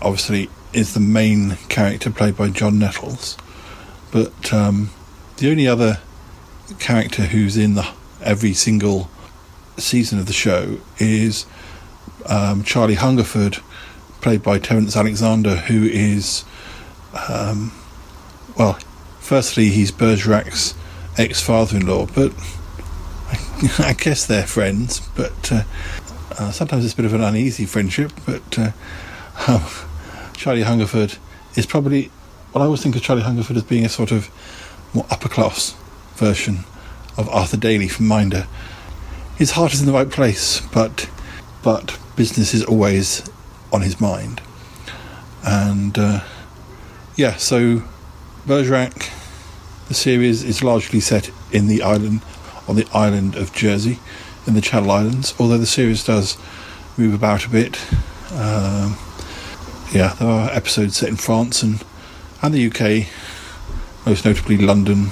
obviously 0.00 0.50
is 0.72 0.94
the 0.94 1.00
main 1.00 1.56
character 1.68 2.10
played 2.10 2.36
by 2.36 2.50
John 2.50 2.78
Nettles, 2.78 3.36
but 4.12 4.52
um, 4.52 4.90
the 5.38 5.50
only 5.50 5.66
other 5.66 6.00
character 6.78 7.22
who's 7.22 7.56
in 7.56 7.74
the 7.74 7.88
every 8.22 8.52
single 8.52 9.08
season 9.78 10.18
of 10.18 10.26
the 10.26 10.32
show 10.32 10.78
is 10.98 11.46
um, 12.26 12.62
Charlie 12.62 12.94
Hungerford, 12.94 13.58
played 14.20 14.42
by 14.42 14.58
Terence 14.58 14.96
Alexander, 14.96 15.56
who 15.56 15.84
is, 15.84 16.44
um, 17.28 17.72
well, 18.56 18.78
firstly 19.20 19.68
he's 19.70 19.90
Bergerac's 19.90 20.74
ex-father-in-law, 21.16 22.06
but 22.14 22.32
I, 23.78 23.94
guess 23.98 24.26
they're 24.26 24.46
friends. 24.46 25.00
But 25.16 25.52
uh, 25.52 25.62
uh, 26.38 26.50
sometimes 26.52 26.84
it's 26.84 26.94
a 26.94 26.96
bit 26.96 27.06
of 27.06 27.14
an 27.14 27.22
uneasy 27.22 27.66
friendship. 27.66 28.12
But 28.24 28.58
uh, 28.58 28.70
um, 29.48 29.64
Charlie 30.34 30.62
Hungerford 30.62 31.16
is 31.56 31.66
probably, 31.66 32.10
well, 32.52 32.62
I 32.62 32.66
always 32.66 32.82
think 32.82 32.94
of 32.94 33.02
Charlie 33.02 33.22
Hungerford 33.22 33.56
as 33.56 33.64
being 33.64 33.84
a 33.84 33.88
sort 33.88 34.12
of 34.12 34.30
more 34.94 35.06
upper 35.10 35.28
class 35.28 35.74
version 36.14 36.60
of 37.16 37.28
Arthur 37.30 37.56
Daley 37.56 37.88
from 37.88 38.06
Minder. 38.06 38.46
His 39.36 39.52
heart 39.52 39.72
is 39.72 39.80
in 39.80 39.86
the 39.86 39.92
right 39.92 40.10
place, 40.10 40.60
but 40.72 41.08
but 41.62 41.98
business 42.16 42.54
is 42.54 42.64
always 42.64 43.28
on 43.72 43.82
his 43.82 44.00
mind. 44.00 44.40
And 45.44 45.98
uh, 45.98 46.20
yeah, 47.16 47.36
so 47.36 47.82
Bergerac, 48.46 49.10
the 49.88 49.94
series 49.94 50.44
is 50.44 50.62
largely 50.62 51.00
set 51.00 51.30
in 51.52 51.66
the 51.66 51.82
island, 51.82 52.22
on 52.68 52.76
the 52.76 52.86
island 52.92 53.34
of 53.34 53.52
Jersey, 53.52 53.98
in 54.46 54.54
the 54.54 54.60
Channel 54.60 54.90
Islands. 54.90 55.34
Although 55.38 55.58
the 55.58 55.66
series 55.66 56.04
does 56.04 56.36
move 56.96 57.14
about 57.14 57.46
a 57.46 57.48
bit. 57.48 57.80
Um, 58.32 58.96
yeah, 59.92 60.14
there 60.18 60.28
are 60.28 60.50
episodes 60.50 60.96
set 60.96 61.08
in 61.08 61.16
France 61.16 61.62
and 61.62 61.84
and 62.40 62.54
the 62.54 62.66
UK, 62.66 63.08
most 64.06 64.24
notably 64.24 64.56
London 64.56 65.10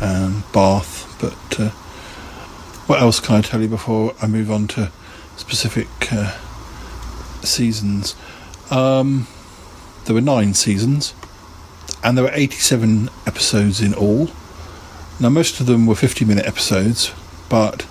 and 0.00 0.42
Bath. 0.52 1.16
But 1.20 1.60
uh, 1.60 1.70
what 2.86 3.00
else 3.00 3.20
can 3.20 3.36
I 3.36 3.40
tell 3.40 3.60
you 3.60 3.68
before 3.68 4.14
I 4.20 4.26
move 4.26 4.50
on 4.50 4.66
to 4.68 4.90
specific 5.36 5.88
uh, 6.12 6.36
seasons? 7.42 8.16
Um, 8.70 9.26
there 10.04 10.14
were 10.14 10.20
nine 10.20 10.54
seasons, 10.54 11.14
and 12.02 12.16
there 12.16 12.24
were 12.24 12.32
87 12.32 13.10
episodes 13.26 13.80
in 13.80 13.94
all. 13.94 14.30
Now, 15.18 15.30
most 15.30 15.60
of 15.60 15.66
them 15.66 15.86
were 15.86 15.94
50 15.94 16.24
minute 16.24 16.46
episodes, 16.46 17.12
but 17.48 17.86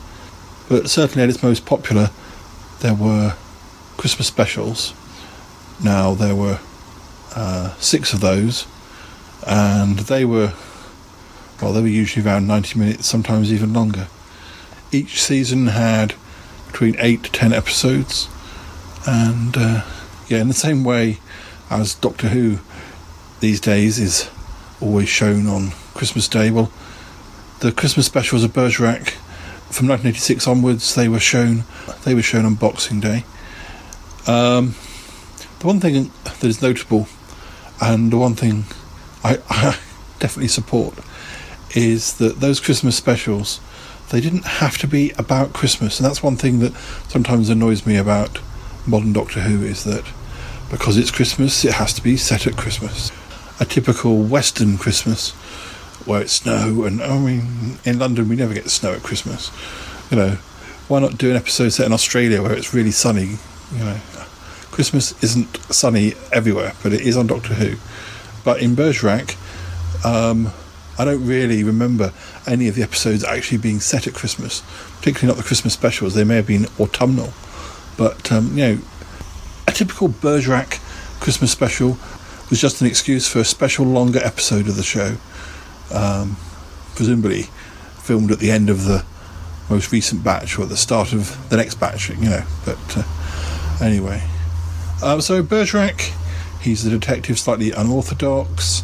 but 0.70 0.90
certainly 0.90 1.24
at 1.24 1.30
its 1.30 1.44
most 1.44 1.66
popular, 1.66 2.10
there 2.82 2.94
were 2.94 3.36
Christmas 3.98 4.28
specials. 4.28 4.94
Now, 5.84 6.14
there 6.14 6.36
were 6.36 6.60
uh, 7.36 7.76
six 7.78 8.14
of 8.14 8.20
those, 8.22 8.68
and 9.46 10.00
they 10.00 10.26
were 10.26 10.54
well, 11.62 11.74
they 11.74 11.82
were 11.82 11.88
usually 11.88 12.26
around 12.26 12.48
90 12.48 12.78
minutes, 12.78 13.08
sometimes 13.08 13.52
even 13.52 13.74
longer. 13.74 14.08
Each 14.92 15.22
season 15.22 15.68
had 15.68 16.14
between 16.68 16.96
8 17.00 17.24
to 17.24 17.32
10 17.32 17.54
episodes, 17.54 18.28
and 19.08 19.56
uh, 19.58 19.84
yeah, 20.28 20.42
in 20.42 20.48
the 20.48 20.54
same 20.54 20.84
way 20.84 21.20
as 21.70 21.96
Doctor 21.96 22.30
Who 22.30 22.60
these 23.40 23.60
days 23.60 24.00
is 24.00 24.30
always 24.82 25.10
shown 25.10 25.48
on 25.48 25.72
Christmas 25.94 26.28
Day, 26.28 26.52
well, 26.52 26.72
the 27.60 27.72
Christmas 27.72 28.06
specials 28.06 28.44
of 28.44 28.54
Bergerac 28.54 29.10
from 29.72 29.88
1986 29.88 30.48
onwards, 30.48 30.96
they 30.96 31.08
were 31.08 31.20
shown. 31.20 31.64
They 32.04 32.14
were 32.14 32.22
shown 32.22 32.46
on 32.46 32.56
Boxing 32.56 33.00
Day. 33.00 33.24
Um, 34.28 34.76
the 35.60 35.68
one 35.68 35.80
thing 35.80 36.12
that 36.24 36.44
is 36.44 36.62
notable, 36.62 37.08
and 37.82 38.12
the 38.12 38.18
one 38.18 38.36
thing 38.36 38.66
I, 39.24 39.40
I 39.50 39.78
definitely 40.20 40.50
support, 40.50 40.94
is 41.76 42.18
that 42.18 42.40
those 42.40 42.60
Christmas 42.60 42.96
specials, 42.96 43.60
they 44.12 44.22
didn't 44.22 44.46
have 44.46 44.78
to 44.80 44.88
be 44.88 45.12
about 45.18 45.54
Christmas, 45.54 46.00
and 46.00 46.06
that's 46.08 46.24
one 46.24 46.38
thing 46.38 46.60
that 46.60 46.74
sometimes 47.08 47.50
annoys 47.50 47.86
me 47.86 47.98
about 47.98 48.40
modern 48.86 49.14
Doctor 49.14 49.42
Who 49.42 49.64
is 49.64 49.84
that 49.84 50.06
because 50.70 50.98
it's 50.98 51.12
Christmas, 51.12 51.66
it 51.66 51.74
has 51.74 51.94
to 51.94 52.04
be 52.04 52.18
set 52.18 52.48
at 52.48 52.58
Christmas. 52.58 53.12
A 53.60 53.66
typical 53.66 54.24
Western 54.24 54.78
Christmas 54.78 55.34
where 56.06 56.22
it's 56.22 56.34
snow, 56.34 56.84
and 56.84 57.02
I 57.02 57.18
mean, 57.20 57.78
in 57.84 58.00
London 58.00 58.30
we 58.30 58.36
never 58.36 58.54
get 58.54 58.70
snow 58.70 58.94
at 58.94 59.04
Christmas. 59.04 59.52
You 60.12 60.18
know, 60.18 60.30
why 60.88 61.00
not 61.00 61.18
do 61.18 61.30
an 61.30 61.36
episode 61.36 61.70
set 61.70 61.86
in 61.86 61.94
Australia 61.94 62.42
where 62.42 62.54
it's 62.54 62.74
really 62.74 62.92
sunny? 62.92 63.38
You 63.74 63.84
know, 63.84 64.00
Christmas 64.72 65.22
isn't 65.24 65.58
sunny 65.74 66.14
everywhere, 66.32 66.74
but 66.84 66.94
it 66.94 67.02
is 67.02 67.18
on 67.18 67.28
Doctor 67.28 67.56
Who. 67.56 67.78
But 68.44 68.62
in 68.62 68.76
Bergerac, 68.76 69.36
um, 70.06 70.52
I 71.00 71.06
don't 71.06 71.26
really 71.26 71.64
remember 71.64 72.14
any 72.46 72.68
of 72.68 72.76
the 72.76 72.84
episodes 72.84 73.24
actually 73.24 73.58
being 73.58 73.80
set 73.80 74.06
at 74.06 74.14
Christmas, 74.14 74.62
particularly 74.98 75.28
not 75.28 75.38
the 75.38 75.48
Christmas 75.48 75.74
specials. 75.74 76.14
They 76.14 76.24
may 76.24 76.36
have 76.36 76.48
been 76.48 76.68
autumnal, 76.80 77.34
but 77.98 78.32
um, 78.32 78.58
you 78.58 78.68
know, 78.68 78.78
a 79.68 79.72
typical 79.72 80.10
Bergerac 80.10 80.80
Christmas 81.20 81.52
special 81.52 81.98
was 82.50 82.62
just 82.62 82.82
an 82.82 82.88
excuse 82.88 83.28
for 83.28 83.40
a 83.40 83.46
special 83.46 83.86
longer 83.86 84.20
episode 84.20 84.68
of 84.68 84.76
the 84.76 84.84
show, 84.84 85.16
um, 85.92 86.38
presumably 86.96 87.44
filmed 88.02 88.32
at 88.32 88.40
the 88.40 88.52
end 88.52 88.70
of 88.70 88.86
the 88.86 89.04
most 89.70 89.92
recent 89.92 90.24
batch 90.24 90.58
or 90.58 90.64
at 90.64 90.70
the 90.70 90.78
start 90.78 91.14
of 91.14 91.50
the 91.50 91.58
next 91.58 91.76
batch, 91.76 92.10
you 92.10 92.30
know. 92.30 92.44
But 92.64 92.98
uh, 92.98 93.04
anyway, 93.82 94.24
um, 95.04 95.22
so 95.22 95.42
Bergerac, 95.42 96.12
he's 96.62 96.84
the 96.84 96.90
detective, 96.90 97.40
slightly 97.40 97.72
unorthodox. 97.72 98.84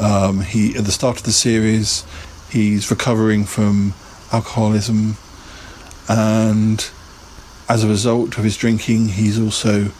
Um, 0.00 0.42
he 0.42 0.76
at 0.76 0.84
the 0.84 0.92
start 0.92 1.18
of 1.18 1.24
the 1.24 1.32
series, 1.32 2.04
he's 2.50 2.90
recovering 2.90 3.44
from 3.44 3.94
alcoholism, 4.32 5.16
and 6.08 6.88
as 7.68 7.84
a 7.84 7.88
result 7.88 8.38
of 8.38 8.44
his 8.44 8.56
drinking, 8.56 9.08
he's 9.08 9.40
also 9.40 9.90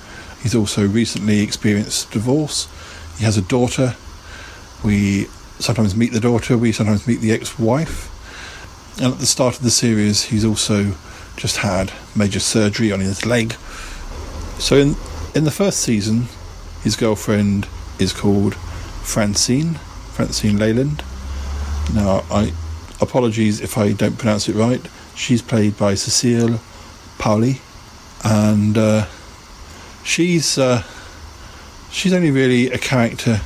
he's 0.43 0.55
also 0.55 0.87
recently 0.87 1.41
experienced 1.41 2.11
divorce. 2.11 2.69
He 3.19 3.25
has 3.25 3.37
a 3.37 3.43
daughter. 3.43 3.97
We 4.85 5.27
sometimes 5.59 5.97
meet 5.97 6.12
the 6.12 6.21
daughter. 6.21 6.57
We 6.57 6.73
sometimes 6.73 7.07
meet 7.07 7.21
the 7.21 7.33
ex-wife. 7.33 8.14
And 9.01 9.12
at 9.14 9.21
the 9.21 9.27
start 9.27 9.57
of 9.57 9.62
the 9.62 9.71
series, 9.71 10.25
he's 10.25 10.44
also 10.44 10.94
just 11.37 11.59
had 11.59 11.92
major 12.16 12.40
surgery 12.40 12.90
on 12.90 13.01
his 13.01 13.25
leg. 13.25 13.53
So 14.59 14.77
in 14.77 14.97
in 15.35 15.44
the 15.44 15.51
first 15.51 15.81
season, 15.81 16.27
his 16.83 16.97
girlfriend 16.97 17.68
is 17.99 18.12
called 18.12 18.55
Francine, 19.05 19.75
Francine 20.14 20.59
Leland. 20.59 21.05
Now, 21.94 22.25
I 22.31 22.53
apologies 23.01 23.61
if 23.61 23.79
I 23.79 23.92
don't 23.92 24.18
pronounce 24.18 24.49
it 24.49 24.55
right. 24.55 24.85
She's 25.14 25.42
played 25.42 25.77
by 25.77 25.94
Cecile 25.94 26.61
Paoli, 27.18 27.61
and 28.25 28.77
uh, 28.77 29.07
she's 30.03 30.59
uh, 30.59 30.83
she's 31.91 32.12
only 32.12 32.30
really 32.30 32.70
a 32.70 32.78
character 32.78 33.41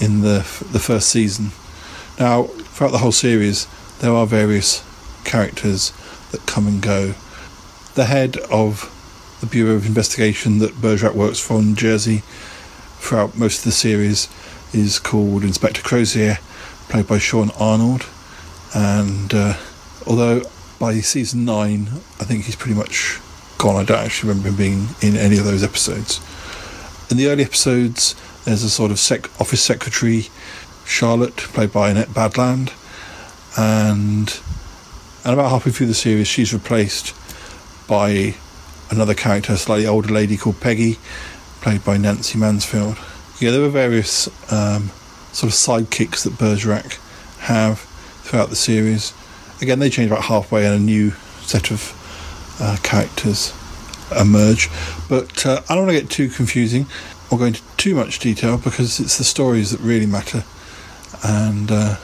in 0.00 0.20
the 0.20 0.38
the 0.72 0.78
first 0.78 1.08
season. 1.08 1.50
Now, 2.18 2.44
throughout 2.44 2.92
the 2.92 2.98
whole 2.98 3.12
series, 3.12 3.66
there 4.00 4.12
are 4.12 4.26
various 4.26 4.84
characters 5.24 5.92
that 6.32 6.46
come 6.46 6.66
and 6.66 6.82
go. 6.82 7.14
The 7.94 8.04
head 8.04 8.36
of 8.50 8.96
the 9.40 9.46
Bureau 9.46 9.74
of 9.74 9.86
Investigation 9.86 10.58
that 10.58 10.80
Bergerac 10.80 11.14
works 11.14 11.38
for 11.38 11.58
in 11.58 11.74
Jersey 11.74 12.22
throughout 12.98 13.38
most 13.38 13.58
of 13.58 13.64
the 13.64 13.72
series 13.72 14.28
is 14.72 14.98
called 14.98 15.42
Inspector 15.42 15.80
Crozier, 15.82 16.38
played 16.88 17.08
by 17.08 17.18
Sean 17.18 17.50
Arnold. 17.58 18.06
And 18.74 19.32
uh, 19.32 19.54
although 20.06 20.42
by 20.78 21.00
season 21.00 21.44
nine, 21.44 21.88
I 22.20 22.24
think 22.24 22.44
he's 22.44 22.56
pretty 22.56 22.76
much 22.76 23.18
gone, 23.58 23.76
I 23.76 23.84
don't 23.84 24.04
actually 24.04 24.28
remember 24.28 24.50
him 24.50 24.56
being 24.56 24.88
in 25.00 25.16
any 25.16 25.38
of 25.38 25.44
those 25.44 25.62
episodes. 25.62 26.20
In 27.10 27.16
the 27.16 27.28
early 27.28 27.44
episodes, 27.44 28.14
there's 28.44 28.62
a 28.62 28.70
sort 28.70 28.90
of 28.90 28.98
sec- 28.98 29.40
office 29.40 29.62
secretary, 29.62 30.28
Charlotte, 30.84 31.36
played 31.36 31.72
by 31.72 31.90
Annette 31.90 32.08
Badland, 32.08 32.72
and 33.58 34.40
and 35.24 35.34
about 35.34 35.50
halfway 35.50 35.72
through 35.72 35.86
the 35.86 35.94
series, 35.94 36.26
she's 36.26 36.54
replaced 36.54 37.14
by 37.86 38.34
another 38.90 39.14
character, 39.14 39.52
a 39.52 39.56
slightly 39.56 39.86
older 39.86 40.12
lady 40.12 40.36
called 40.36 40.60
Peggy, 40.60 40.98
played 41.60 41.84
by 41.84 41.98
Nancy 41.98 42.38
Mansfield. 42.38 42.96
Yeah, 43.38 43.50
there 43.50 43.60
were 43.60 43.68
various 43.68 44.28
um, 44.50 44.90
sort 45.32 45.52
of 45.52 45.58
sidekicks 45.58 46.24
that 46.24 46.38
Bergerac 46.38 46.98
have 47.40 47.80
throughout 48.22 48.48
the 48.48 48.56
series. 48.56 49.12
Again, 49.60 49.78
they 49.78 49.90
change 49.90 50.10
about 50.10 50.24
halfway, 50.24 50.64
and 50.64 50.74
a 50.74 50.78
new 50.78 51.10
set 51.42 51.70
of 51.70 51.94
uh, 52.60 52.78
characters 52.82 53.52
emerge. 54.18 54.70
But 55.08 55.44
uh, 55.44 55.60
I 55.68 55.74
don't 55.74 55.86
want 55.86 55.96
to 55.96 56.00
get 56.00 56.10
too 56.10 56.28
confusing 56.30 56.86
or 57.30 57.38
go 57.38 57.44
into 57.44 57.62
too 57.76 57.94
much 57.94 58.18
detail 58.18 58.58
because 58.58 59.00
it's 59.00 59.18
the 59.18 59.24
stories 59.24 59.70
that 59.70 59.80
really 59.80 60.06
matter. 60.06 60.44
And 61.22 61.70
uh, 61.70 61.96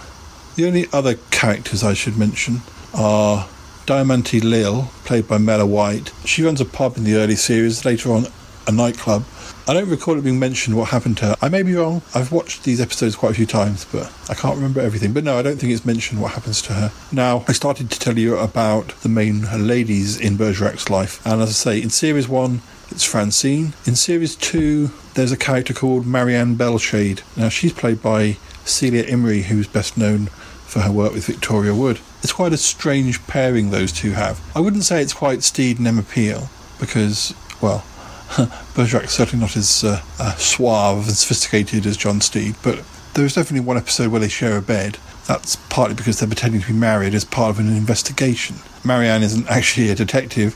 The 0.57 0.67
only 0.67 0.87
other 0.91 1.17
characters 1.31 1.85
I 1.85 1.93
should 1.93 2.17
mention 2.17 2.63
are 2.95 3.47
Diamante 3.85 4.41
Lil, 4.41 4.89
played 5.05 5.29
by 5.29 5.37
Mela 5.37 5.67
White. 5.67 6.13
She 6.25 6.43
runs 6.43 6.63
a 6.63 6.65
pub 6.65 6.97
in 6.97 7.05
the 7.05 7.17
early 7.17 7.37
series, 7.37 7.85
later 7.85 8.11
on 8.11 8.29
a 8.67 8.73
nightclub. 8.73 9.25
I 9.69 9.75
don't 9.75 9.91
recall 9.91 10.17
it 10.17 10.23
being 10.23 10.39
mentioned 10.39 10.77
what 10.77 10.89
happened 10.89 11.19
to 11.19 11.27
her. 11.27 11.37
I 11.43 11.51
may 11.51 11.63
be 11.63 11.75
wrong. 11.75 12.01
I've 12.15 12.33
watched 12.33 12.65
these 12.65 12.81
episodes 12.81 13.17
quite 13.17 13.33
a 13.33 13.35
few 13.35 13.45
times, 13.45 13.85
but 13.85 14.11
I 14.31 14.35
can't 14.35 14.57
remember 14.57 14.81
everything. 14.81 15.13
But 15.13 15.25
no, 15.25 15.39
I 15.39 15.43
don't 15.43 15.59
think 15.59 15.73
it's 15.73 15.85
mentioned 15.85 16.23
what 16.23 16.33
happens 16.33 16.63
to 16.63 16.73
her. 16.73 16.91
Now, 17.13 17.45
I 17.47 17.53
started 17.53 17.91
to 17.91 17.99
tell 17.99 18.19
you 18.19 18.39
about 18.39 18.99
the 19.03 19.11
main 19.11 19.43
ladies 19.67 20.19
in 20.19 20.39
Bergerac's 20.39 20.89
life. 20.89 21.21
And 21.27 21.43
as 21.43 21.51
I 21.51 21.53
say, 21.53 21.83
in 21.83 21.91
series 21.91 22.29
one, 22.29 22.63
it's 22.91 23.05
Francine. 23.05 23.75
In 23.85 23.97
series 23.97 24.37
two, 24.37 24.91
there's 25.15 25.33
a 25.33 25.37
character 25.37 25.75
called 25.75 26.07
Marianne 26.07 26.57
Bellshade. 26.57 27.23
Now, 27.37 27.49
she's 27.49 27.73
played 27.73 28.03
by 28.03 28.37
Celia 28.65 29.05
Imrie, 29.05 29.45
who's 29.45 29.67
best 29.67 29.97
known 29.97 30.27
for 30.67 30.81
her 30.81 30.93
work 30.93 31.13
with 31.13 31.27
Victoria 31.27 31.75
Wood. 31.75 32.01
It's 32.23 32.33
quite 32.33 32.53
a 32.53 32.57
strange 32.57 33.25
pairing 33.27 33.71
those 33.71 33.93
two 33.93 34.13
have. 34.13 34.41
I 34.55 34.61
wouldn't 34.61 34.85
say 34.85 35.03
it's 35.03 35.13
quite 35.13 35.43
Steed 35.43 35.79
and 35.79 35.87
Emma 35.87 36.03
Peel, 36.03 36.49
because, 36.79 37.35
well, 37.61 37.85
Bergerac's 38.75 39.13
certainly 39.13 39.45
not 39.45 39.57
as 39.57 39.85
uh, 39.85 40.03
uh, 40.19 40.35
suave 40.35 41.07
and 41.07 41.17
sophisticated 41.17 41.87
as 41.87 41.97
John 41.97 42.21
Steed, 42.21 42.57
but 42.63 42.83
there's 43.15 43.35
definitely 43.35 43.67
one 43.67 43.77
episode 43.77 44.11
where 44.11 44.21
they 44.21 44.29
share 44.29 44.57
a 44.57 44.63
bed. 44.63 44.99
That's 45.27 45.57
partly 45.57 45.95
because 45.95 46.19
they're 46.19 46.29
pretending 46.29 46.61
to 46.61 46.67
be 46.67 46.73
married 46.73 47.15
as 47.15 47.25
part 47.25 47.51
of 47.51 47.59
an 47.59 47.75
investigation. 47.75 48.57
Marianne 48.85 49.23
isn't 49.23 49.47
actually 49.51 49.91
a 49.91 49.95
detective, 49.95 50.55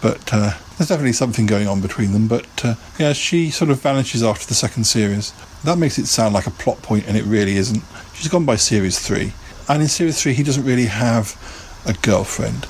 but 0.00 0.32
uh, 0.32 0.56
there's 0.76 0.88
definitely 0.88 1.12
something 1.12 1.46
going 1.46 1.66
on 1.66 1.80
between 1.80 2.12
them. 2.12 2.28
But 2.28 2.64
uh, 2.64 2.74
yeah, 2.98 3.12
she 3.12 3.50
sort 3.50 3.70
of 3.70 3.80
vanishes 3.80 4.22
after 4.22 4.46
the 4.46 4.54
second 4.54 4.84
series. 4.84 5.32
That 5.64 5.78
makes 5.78 5.98
it 5.98 6.06
sound 6.06 6.34
like 6.34 6.46
a 6.46 6.50
plot 6.50 6.82
point, 6.82 7.06
and 7.06 7.16
it 7.16 7.24
really 7.24 7.56
isn't. 7.56 7.82
She's 8.14 8.28
gone 8.28 8.44
by 8.44 8.56
series 8.56 8.98
three, 8.98 9.32
and 9.68 9.82
in 9.82 9.88
series 9.88 10.20
three, 10.20 10.34
he 10.34 10.42
doesn't 10.42 10.64
really 10.64 10.86
have 10.86 11.36
a 11.86 11.92
girlfriend. 11.92 12.66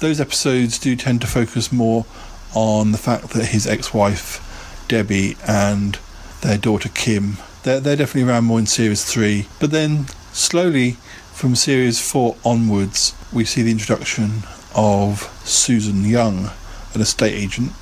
Those 0.00 0.20
episodes 0.20 0.78
do 0.78 0.94
tend 0.94 1.20
to 1.22 1.26
focus 1.26 1.72
more 1.72 2.06
on 2.54 2.92
the 2.92 2.98
fact 2.98 3.30
that 3.30 3.46
his 3.46 3.66
ex-wife 3.66 4.44
Debbie 4.88 5.36
and 5.46 5.98
their 6.40 6.56
daughter 6.56 6.88
Kim 6.88 7.36
they're, 7.62 7.80
they're 7.80 7.96
definitely 7.96 8.30
around 8.30 8.44
more 8.44 8.58
in 8.58 8.66
series 8.66 9.04
3 9.04 9.46
but 9.60 9.70
then 9.70 10.06
slowly 10.32 10.92
from 11.32 11.54
series 11.54 12.00
4 12.00 12.36
onwards 12.44 13.14
we 13.32 13.44
see 13.44 13.62
the 13.62 13.70
introduction 13.70 14.42
of 14.74 15.30
Susan 15.44 16.04
Young 16.04 16.50
an 16.94 17.00
estate 17.00 17.34
agent 17.34 17.72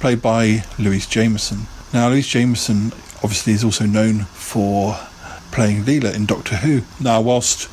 played 0.00 0.20
by 0.20 0.64
Louise 0.78 1.06
Jameson 1.06 1.66
now 1.92 2.08
Louise 2.08 2.28
Jameson 2.28 2.92
obviously 3.22 3.52
is 3.52 3.64
also 3.64 3.86
known 3.86 4.20
for 4.24 4.98
playing 5.52 5.84
Leela 5.84 6.14
in 6.14 6.26
Doctor 6.26 6.56
Who 6.56 6.82
now 7.00 7.20
whilst 7.20 7.68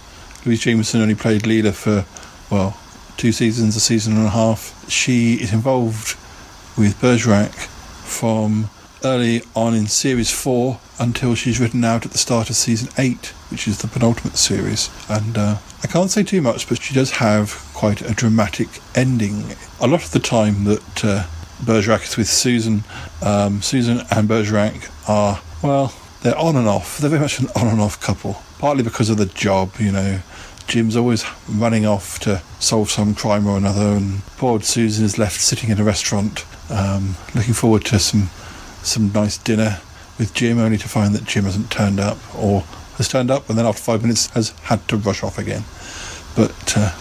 Louise 0.45 0.61
Jameson 0.61 1.01
only 1.01 1.15
played 1.15 1.43
Leela 1.43 1.73
for 1.73 2.05
well 2.53 2.77
two 3.17 3.31
seasons, 3.31 3.75
a 3.75 3.79
season 3.79 4.17
and 4.17 4.27
a 4.27 4.31
half. 4.31 4.89
She 4.89 5.35
is 5.35 5.53
involved 5.53 6.17
with 6.77 6.99
Bergerac 6.99 7.53
from 7.53 8.69
early 9.03 9.43
on 9.55 9.73
in 9.73 9.87
series 9.87 10.31
four 10.31 10.79
until 10.99 11.35
she's 11.35 11.59
written 11.59 11.83
out 11.83 12.05
at 12.05 12.11
the 12.11 12.17
start 12.17 12.49
of 12.49 12.55
season 12.55 12.89
eight, 12.97 13.27
which 13.49 13.67
is 13.67 13.79
the 13.79 13.87
penultimate 13.87 14.37
series. 14.37 14.89
And 15.09 15.37
uh, 15.37 15.57
I 15.83 15.87
can't 15.87 16.11
say 16.11 16.23
too 16.23 16.41
much, 16.41 16.67
but 16.69 16.81
she 16.81 16.93
does 16.93 17.11
have 17.11 17.69
quite 17.73 18.01
a 18.01 18.13
dramatic 18.13 18.67
ending. 18.95 19.55
A 19.81 19.87
lot 19.87 20.03
of 20.03 20.11
the 20.11 20.19
time 20.19 20.63
that 20.65 21.05
uh, 21.05 21.27
Bergerac 21.63 22.03
is 22.03 22.17
with 22.17 22.27
Susan, 22.27 22.83
um, 23.21 23.61
Susan 23.61 24.01
and 24.11 24.27
Bergerac 24.27 24.89
are, 25.09 25.41
well, 25.63 25.93
they're 26.21 26.37
on 26.37 26.55
and 26.55 26.67
off. 26.67 26.97
They're 26.99 27.09
very 27.09 27.21
much 27.21 27.39
an 27.39 27.47
on 27.55 27.67
and 27.67 27.81
off 27.81 27.99
couple, 27.99 28.41
partly 28.59 28.83
because 28.83 29.09
of 29.09 29.17
the 29.17 29.25
job, 29.25 29.73
you 29.79 29.91
know. 29.91 30.19
Jim's 30.65 30.95
always 30.95 31.25
running 31.49 31.85
off 31.85 32.19
to 32.19 32.41
solve 32.59 32.89
some 32.89 33.13
crime 33.13 33.45
or 33.45 33.57
another, 33.57 33.97
and 33.97 34.25
poor 34.37 34.61
Susan 34.61 35.03
is 35.03 35.17
left 35.17 35.41
sitting 35.41 35.69
in 35.69 35.77
a 35.77 35.83
restaurant, 35.83 36.45
um, 36.69 37.15
looking 37.35 37.53
forward 37.53 37.83
to 37.85 37.99
some 37.99 38.29
some 38.81 39.11
nice 39.13 39.37
dinner 39.37 39.81
with 40.23 40.33
Jim, 40.33 40.57
only 40.57 40.77
to 40.77 40.87
find 40.87 41.13
that 41.13 41.25
Jim 41.25 41.43
hasn't 41.43 41.69
turned 41.69 41.99
up, 41.99 42.17
or 42.33 42.61
has 42.97 43.09
turned 43.09 43.29
up 43.29 43.49
and 43.49 43.57
then 43.57 43.65
after 43.65 43.81
five 43.81 44.01
minutes 44.01 44.27
has 44.27 44.51
had 44.63 44.87
to 44.87 44.95
rush 44.95 45.21
off 45.21 45.37
again. 45.37 45.63
But 46.33 46.77
uh, 46.77 46.95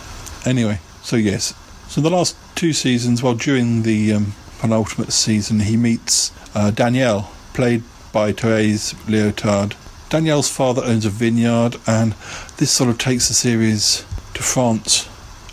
anyway, 0.44 0.80
so 1.02 1.14
yes, 1.14 1.54
so 1.86 2.00
the 2.00 2.10
last 2.10 2.36
two 2.56 2.72
seasons, 2.72 3.22
well, 3.22 3.34
during 3.34 3.84
the 3.84 4.12
um, 4.12 4.34
penultimate 4.58 5.12
season, 5.12 5.60
he 5.60 5.76
meets 5.76 6.32
uh, 6.52 6.72
Danielle, 6.72 7.30
played 7.54 7.84
by 8.12 8.32
Therese 8.32 8.94
Liotard. 9.06 9.74
Danielle's 10.08 10.50
father 10.50 10.82
owns 10.84 11.04
a 11.04 11.10
vineyard, 11.10 11.76
and 11.86 12.14
this 12.56 12.72
sort 12.72 12.90
of 12.90 12.98
takes 12.98 13.28
the 13.28 13.34
series 13.34 14.04
to 14.34 14.42
France 14.42 15.08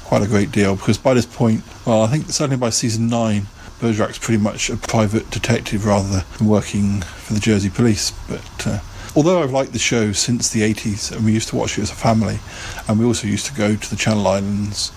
quite 0.06 0.24
a 0.24 0.28
great 0.28 0.52
deal 0.52 0.76
because 0.76 0.98
by 0.98 1.14
this 1.14 1.28
point, 1.28 1.62
well, 1.86 2.02
I 2.02 2.08
think 2.08 2.32
certainly 2.32 2.58
by 2.58 2.72
season 2.72 3.10
nine, 3.10 3.46
Bergerac's 3.80 4.18
pretty 4.18 4.42
much 4.42 4.70
a 4.70 4.78
private 4.78 5.30
detective 5.30 5.86
rather 5.86 6.26
than 6.38 6.48
working 6.48 7.02
for 7.02 7.34
the 7.34 7.40
Jersey 7.40 7.70
police. 7.70 8.12
But 8.28 8.68
uh, 8.68 8.80
although 9.16 9.42
I've 9.42 9.52
liked 9.52 9.74
the 9.74 9.80
show 9.80 10.12
since 10.12 10.50
the 10.50 10.62
80s, 10.62 11.16
and 11.16 11.26
we 11.26 11.32
used 11.32 11.48
to 11.50 11.56
watch 11.56 11.78
it 11.78 11.82
as 11.82 11.92
a 11.92 11.96
family, 11.96 12.40
and 12.88 13.00
we 13.00 13.06
also 13.06 13.28
used 13.28 13.46
to 13.46 13.54
go 13.54 13.76
to 13.76 13.90
the 13.90 13.96
Channel 13.96 14.28
Islands 14.28 14.92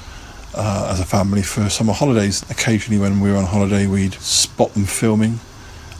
uh, 0.54 0.88
as 0.90 1.00
a 1.00 1.04
family 1.04 1.42
for 1.42 1.68
summer 1.68 1.92
holidays. 1.92 2.42
Occasionally, 2.50 3.00
when 3.00 3.20
we 3.20 3.30
were 3.30 3.36
on 3.36 3.44
holiday, 3.44 3.86
we'd 3.86 4.14
spot 4.14 4.74
them 4.74 4.84
filming. 4.84 5.38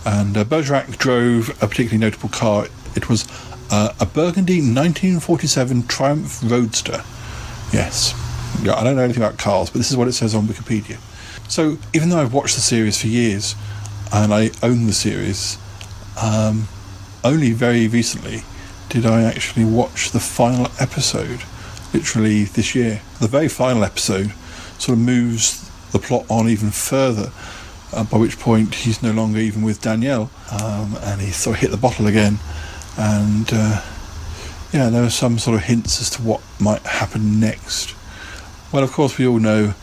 And 0.05 0.37
uh, 0.37 0.45
Bergerac 0.45 0.99
drove 0.99 1.51
a 1.63 1.69
particularly 1.69 1.99
notable 1.99 2.29
car. 2.29 2.67
It 2.97 3.09
was 3.09 3.27
uh, 3.71 3.95
a 4.01 4.07
Burgundy 4.07 4.59
1947 4.59 5.87
Triumph 5.87 6.41
Roadster. 6.43 7.05
Yes. 7.73 8.13
Yeah, 8.63 8.75
I 8.75 8.85
don't 8.85 8.97
know 8.97 9.03
anything 9.03 9.23
about 9.23 9.39
cars, 9.39 9.71
but 9.71 9.79
this 9.79 9.91
is 9.91 9.97
what 9.97 10.09
it 10.09 10.13
says 10.13 10.35
on 10.35 10.47
Wikipedia. 10.47 10.99
So, 11.53 11.77
even 11.93 12.09
though 12.09 12.19
I've 12.19 12.33
watched 12.33 12.55
the 12.55 12.63
series 12.63 12.99
for 12.99 13.09
years 13.09 13.55
and 14.11 14.33
I 14.33 14.53
own 14.63 14.87
the 14.87 14.95
series, 14.95 15.59
um, 16.19 16.67
only 17.23 17.53
very 17.53 17.87
recently 17.89 18.41
did 18.89 19.05
I 19.05 19.25
actually 19.25 19.67
watch 19.67 20.13
the 20.13 20.19
final 20.19 20.69
episode, 20.81 21.43
literally 21.93 22.45
this 22.45 22.75
year. 22.75 23.03
The 23.21 23.29
very 23.29 23.49
final 23.49 23.85
episode 23.85 24.33
sort 24.79 24.97
of 24.97 25.05
moves 25.05 25.71
the 25.91 25.99
plot 25.99 26.25
on 26.31 26.49
even 26.49 26.71
further, 26.71 27.31
uh, 27.93 28.05
by 28.05 28.17
which 28.17 28.39
point 28.39 28.75
he's 28.75 29.03
no 29.03 29.11
longer 29.11 29.39
even 29.39 29.61
with 29.61 29.83
Danielle, 29.83 30.31
um, 30.51 30.97
and 31.03 31.21
he 31.21 31.33
sort 31.33 31.57
of 31.57 31.61
hit 31.61 31.71
the 31.71 31.77
bottle 31.77 32.07
again. 32.07 32.39
And 32.97 33.51
uh, 33.53 33.83
yeah, 34.73 34.89
there 34.89 35.05
are 35.05 35.11
some 35.11 35.39
sort 35.39 35.59
of 35.59 35.65
hints 35.65 36.01
as 36.01 36.09
to 36.17 36.23
what 36.23 36.41
might 36.59 36.81
happen 36.81 37.41
next. 37.41 37.95
Well, 38.73 38.83
of 38.83 38.91
course, 38.91 39.19
we 39.19 39.27
all 39.27 39.39
know 39.39 39.75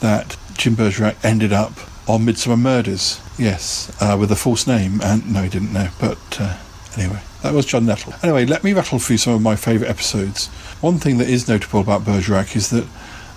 that 0.00 0.38
Jim 0.58 0.74
Bergerac 0.74 1.16
ended 1.24 1.52
up 1.52 1.72
on 2.08 2.24
Midsummer 2.24 2.56
Murders. 2.56 3.20
Yes, 3.38 3.96
uh, 4.02 4.16
with 4.18 4.32
a 4.32 4.36
false 4.36 4.66
name, 4.66 5.00
and 5.02 5.32
no, 5.32 5.42
he 5.42 5.48
didn't 5.48 5.72
know. 5.72 5.88
But 6.00 6.18
uh, 6.40 6.58
anyway, 6.96 7.20
that 7.42 7.54
was 7.54 7.64
John 7.64 7.86
Nettle. 7.86 8.12
Anyway, 8.24 8.44
let 8.44 8.64
me 8.64 8.72
rattle 8.72 8.98
through 8.98 9.18
some 9.18 9.34
of 9.34 9.40
my 9.40 9.54
favourite 9.54 9.88
episodes. 9.88 10.48
One 10.80 10.98
thing 10.98 11.18
that 11.18 11.28
is 11.28 11.46
notable 11.46 11.80
about 11.80 12.04
Bergerac 12.04 12.56
is 12.56 12.70
that 12.70 12.88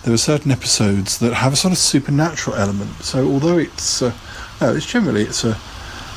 there 0.03 0.11
are 0.11 0.17
certain 0.17 0.49
episodes 0.49 1.19
that 1.19 1.35
have 1.35 1.53
a 1.53 1.55
sort 1.55 1.73
of 1.73 1.77
supernatural 1.77 2.55
element. 2.55 3.03
So 3.03 3.27
although 3.27 3.59
it's 3.59 4.01
uh, 4.01 4.13
no, 4.59 4.73
it's 4.75 4.87
generally 4.87 5.21
it's 5.21 5.43
a 5.43 5.55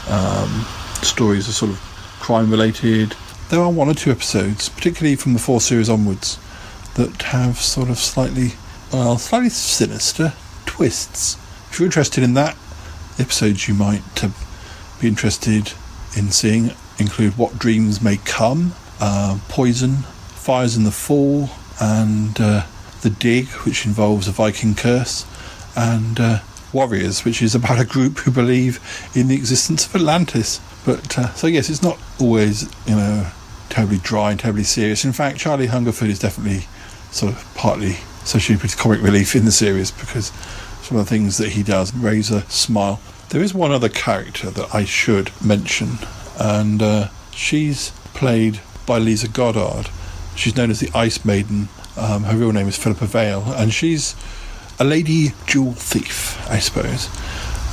um, 0.08 0.64
stories 1.02 1.50
are 1.50 1.52
sort 1.52 1.70
of 1.72 1.78
crime 2.18 2.50
related. 2.50 3.14
There 3.50 3.60
are 3.60 3.70
one 3.70 3.90
or 3.90 3.94
two 3.94 4.10
episodes, 4.10 4.70
particularly 4.70 5.16
from 5.16 5.34
the 5.34 5.38
four 5.38 5.60
series 5.60 5.90
onwards, 5.90 6.38
that 6.94 7.20
have 7.24 7.58
sort 7.58 7.90
of 7.90 7.98
slightly 7.98 8.52
well, 8.90 9.18
slightly 9.18 9.50
sinister 9.50 10.32
twists. 10.74 11.36
If 11.70 11.78
you're 11.78 11.86
interested 11.86 12.24
in 12.24 12.34
that, 12.34 12.56
episodes 13.16 13.68
you 13.68 13.74
might 13.74 14.24
uh, 14.24 14.30
be 15.00 15.06
interested 15.06 15.72
in 16.16 16.32
seeing 16.32 16.72
include 16.98 17.38
What 17.38 17.60
Dreams 17.60 18.02
May 18.02 18.16
Come, 18.16 18.72
uh, 18.98 19.38
Poison, 19.48 19.98
Fires 20.34 20.76
in 20.76 20.82
the 20.82 20.90
Fall, 20.90 21.50
and 21.80 22.40
uh, 22.40 22.66
The 23.02 23.10
Dig, 23.10 23.46
which 23.64 23.86
involves 23.86 24.26
a 24.26 24.32
Viking 24.32 24.74
curse, 24.74 25.24
and 25.76 26.18
uh, 26.18 26.40
Warriors, 26.72 27.24
which 27.24 27.40
is 27.40 27.54
about 27.54 27.78
a 27.78 27.84
group 27.84 28.18
who 28.18 28.32
believe 28.32 28.80
in 29.14 29.28
the 29.28 29.36
existence 29.36 29.86
of 29.86 29.94
Atlantis. 29.94 30.60
But 30.84 31.16
uh, 31.16 31.32
so 31.34 31.46
yes, 31.46 31.70
it's 31.70 31.84
not 31.84 32.00
always 32.18 32.64
you 32.84 32.96
know 32.96 33.30
terribly 33.68 33.98
dry 33.98 34.32
and 34.32 34.40
terribly 34.40 34.64
serious. 34.64 35.04
In 35.04 35.12
fact, 35.12 35.38
Charlie 35.38 35.68
Hungerford 35.68 36.10
is 36.10 36.18
definitely 36.18 36.66
sort 37.12 37.32
of 37.32 37.54
partly 37.54 37.98
associated 38.24 38.62
with 38.62 38.76
comic 38.76 39.00
relief 39.00 39.36
in 39.36 39.44
the 39.44 39.52
series 39.52 39.90
because 39.90 40.32
some 40.82 40.98
of 40.98 41.04
the 41.04 41.08
things 41.08 41.38
that 41.38 41.50
he 41.50 41.62
does 41.62 41.94
raise 41.94 42.30
a 42.30 42.42
smile. 42.42 43.00
There 43.30 43.42
is 43.42 43.54
one 43.54 43.72
other 43.72 43.88
character 43.88 44.50
that 44.50 44.74
I 44.74 44.84
should 44.84 45.30
mention, 45.42 45.98
and 46.38 46.82
uh, 46.82 47.08
she's 47.30 47.90
played 48.12 48.60
by 48.86 48.98
Lisa 48.98 49.28
Goddard. 49.28 49.88
She's 50.36 50.56
known 50.56 50.70
as 50.70 50.80
the 50.80 50.90
Ice 50.94 51.24
Maiden. 51.24 51.68
Um, 51.96 52.24
her 52.24 52.36
real 52.36 52.52
name 52.52 52.68
is 52.68 52.76
Philippa 52.76 53.06
Vale, 53.06 53.44
and 53.56 53.72
she's 53.72 54.14
a 54.78 54.84
lady 54.84 55.32
jewel 55.46 55.72
thief, 55.72 56.38
I 56.50 56.58
suppose. 56.58 57.08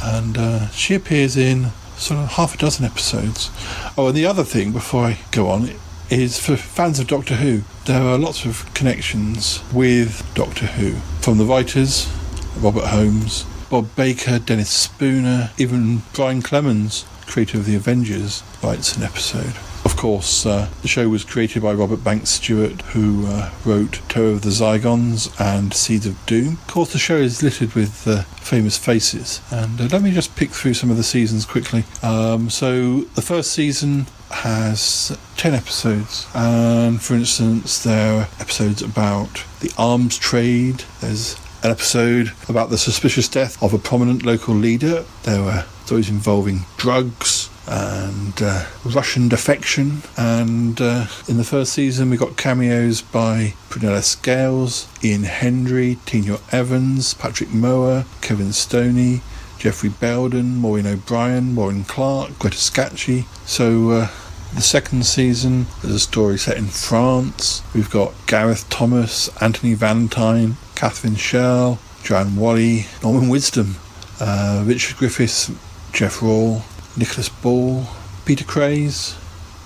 And 0.04 0.38
uh, 0.38 0.70
she 0.70 0.96
appears 0.96 1.36
in 1.36 1.72
sort 1.98 2.20
of 2.20 2.30
half 2.30 2.56
a 2.56 2.58
dozen 2.58 2.86
episodes. 2.86 3.52
Oh, 3.98 4.08
and 4.08 4.16
the 4.16 4.26
other 4.26 4.44
thing, 4.44 4.72
before 4.72 5.06
I 5.06 5.20
go 5.32 5.50
on, 5.50 5.70
is 6.12 6.38
for 6.38 6.58
fans 6.58 7.00
of 7.00 7.08
Doctor 7.08 7.36
Who. 7.36 7.62
There 7.86 8.02
are 8.02 8.18
lots 8.18 8.46
of 8.46 8.72
connections 8.74 9.64
with 9.74 10.30
Doctor 10.36 10.66
Who 10.66 10.96
from 11.22 11.38
the 11.38 11.46
writers, 11.46 12.12
Robert 12.58 12.88
Holmes, 12.88 13.46
Bob 13.70 13.96
Baker, 13.96 14.38
Dennis 14.38 14.70
Spooner, 14.70 15.52
even 15.58 16.02
Brian 16.14 16.42
Clemens, 16.42 17.06
creator 17.28 17.58
of 17.58 17.66
the 17.66 17.76
Avengers, 17.76 18.44
writes 18.62 18.98
an 18.98 19.04
episode. 19.04 19.54
Of 19.86 19.96
course, 19.96 20.46
uh, 20.46 20.70
the 20.82 20.88
show 20.88 21.08
was 21.08 21.24
created 21.24 21.64
by 21.64 21.74
Robert 21.74 22.04
Banks 22.04 22.32
Stewart, 22.32 22.82
who 22.82 23.26
uh, 23.28 23.50
wrote 23.66 24.02
Terror 24.10 24.32
of 24.32 24.42
the 24.42 24.50
Zygons 24.50 25.34
and 25.40 25.74
Seeds 25.74 26.06
of 26.06 26.24
Doom. 26.26 26.54
Of 26.54 26.68
course, 26.68 26.92
the 26.92 27.00
show 27.00 27.16
is 27.16 27.42
littered 27.42 27.74
with 27.74 28.06
uh, 28.08 28.24
famous 28.42 28.78
faces, 28.78 29.42
and 29.50 29.80
uh, 29.80 29.86
let 29.86 30.02
me 30.02 30.12
just 30.12 30.36
pick 30.36 30.50
through 30.50 30.74
some 30.74 30.92
of 30.92 30.98
the 30.98 31.04
seasons 31.04 31.46
quickly. 31.46 31.86
Um, 32.04 32.50
so, 32.50 33.02
the 33.16 33.22
first 33.22 33.54
season 33.54 34.08
has 34.34 35.18
10 35.38 35.54
episodes, 35.54 36.28
and 36.34 37.02
for 37.02 37.16
instance, 37.16 37.84
there 37.84 38.22
are 38.22 38.28
episodes 38.40 38.82
about 38.82 39.44
the 39.60 39.72
arms 39.78 40.18
trade, 40.18 40.84
there's 41.00 41.36
an 41.64 41.72
episode 41.72 42.32
about 42.50 42.70
the 42.70 42.78
suspicious 42.78 43.28
death 43.28 43.62
of 43.62 43.74
a 43.74 43.78
prominent 43.78 44.24
local 44.24 44.56
leader. 44.56 45.06
There 45.24 45.42
were 45.42 45.66
stories 45.86 46.10
involving 46.10 46.62
drugs, 46.78 47.52
and 47.68 48.42
uh, 48.42 48.66
Russian 48.84 49.30
defection. 49.30 50.02
And 50.18 50.80
uh, 50.82 51.08
in 51.28 51.38
the 51.38 51.44
first 51.44 51.74
season, 51.74 52.10
we 52.10 52.18
got 52.18 52.38
cameos 52.38 53.02
by 53.02 53.54
Prunella 53.70 54.04
Scales, 54.04 54.88
Ian 55.04 55.24
Hendry, 55.24 55.98
Tina 56.06 56.40
Evans, 56.52 57.14
Patrick 57.14 57.52
Moore, 57.52 58.06
Kevin 58.22 58.52
Stoney, 58.52 59.22
Geoffrey 59.58 59.90
Bayldon, 59.90 60.56
Maureen 60.56 60.88
O'Brien, 60.88 61.56
Warren 61.56 61.84
Clarke, 61.84 62.38
Greta 62.40 62.58
Scacchi. 62.58 63.26
So. 63.46 63.92
Uh, 63.92 64.08
the 64.56 64.62
second 64.62 65.06
season, 65.06 65.66
there's 65.82 65.96
a 65.96 66.00
story 66.00 66.38
set 66.38 66.58
in 66.58 66.66
France. 66.66 67.62
We've 67.74 67.90
got 67.90 68.14
Gareth 68.28 68.70
Thomas, 68.70 69.30
Anthony 69.42 69.74
Valentine, 69.74 70.58
Catherine 70.76 71.16
Schell, 71.16 71.80
Joanne 72.04 72.36
Whalley, 72.36 72.88
Norman 73.02 73.30
Wisdom, 73.30 73.76
uh, 74.20 74.64
Richard 74.66 74.98
Griffiths, 74.98 75.52
Jeff 75.94 76.20
Rawle, 76.20 76.64
Nicholas 76.98 77.30
Ball, 77.30 77.86
Peter 78.26 78.44
Craze, 78.44 79.16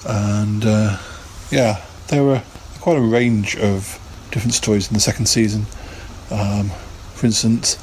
and 0.07 0.63
uh, 0.65 0.97
yeah, 1.51 1.83
there 2.07 2.23
were 2.23 2.43
quite 2.79 2.97
a 2.97 3.01
range 3.01 3.55
of 3.57 3.99
different 4.31 4.53
stories 4.53 4.87
in 4.87 4.93
the 4.93 4.99
second 4.99 5.25
season. 5.25 5.65
Um, 6.29 6.69
for 7.13 7.25
instance, 7.25 7.77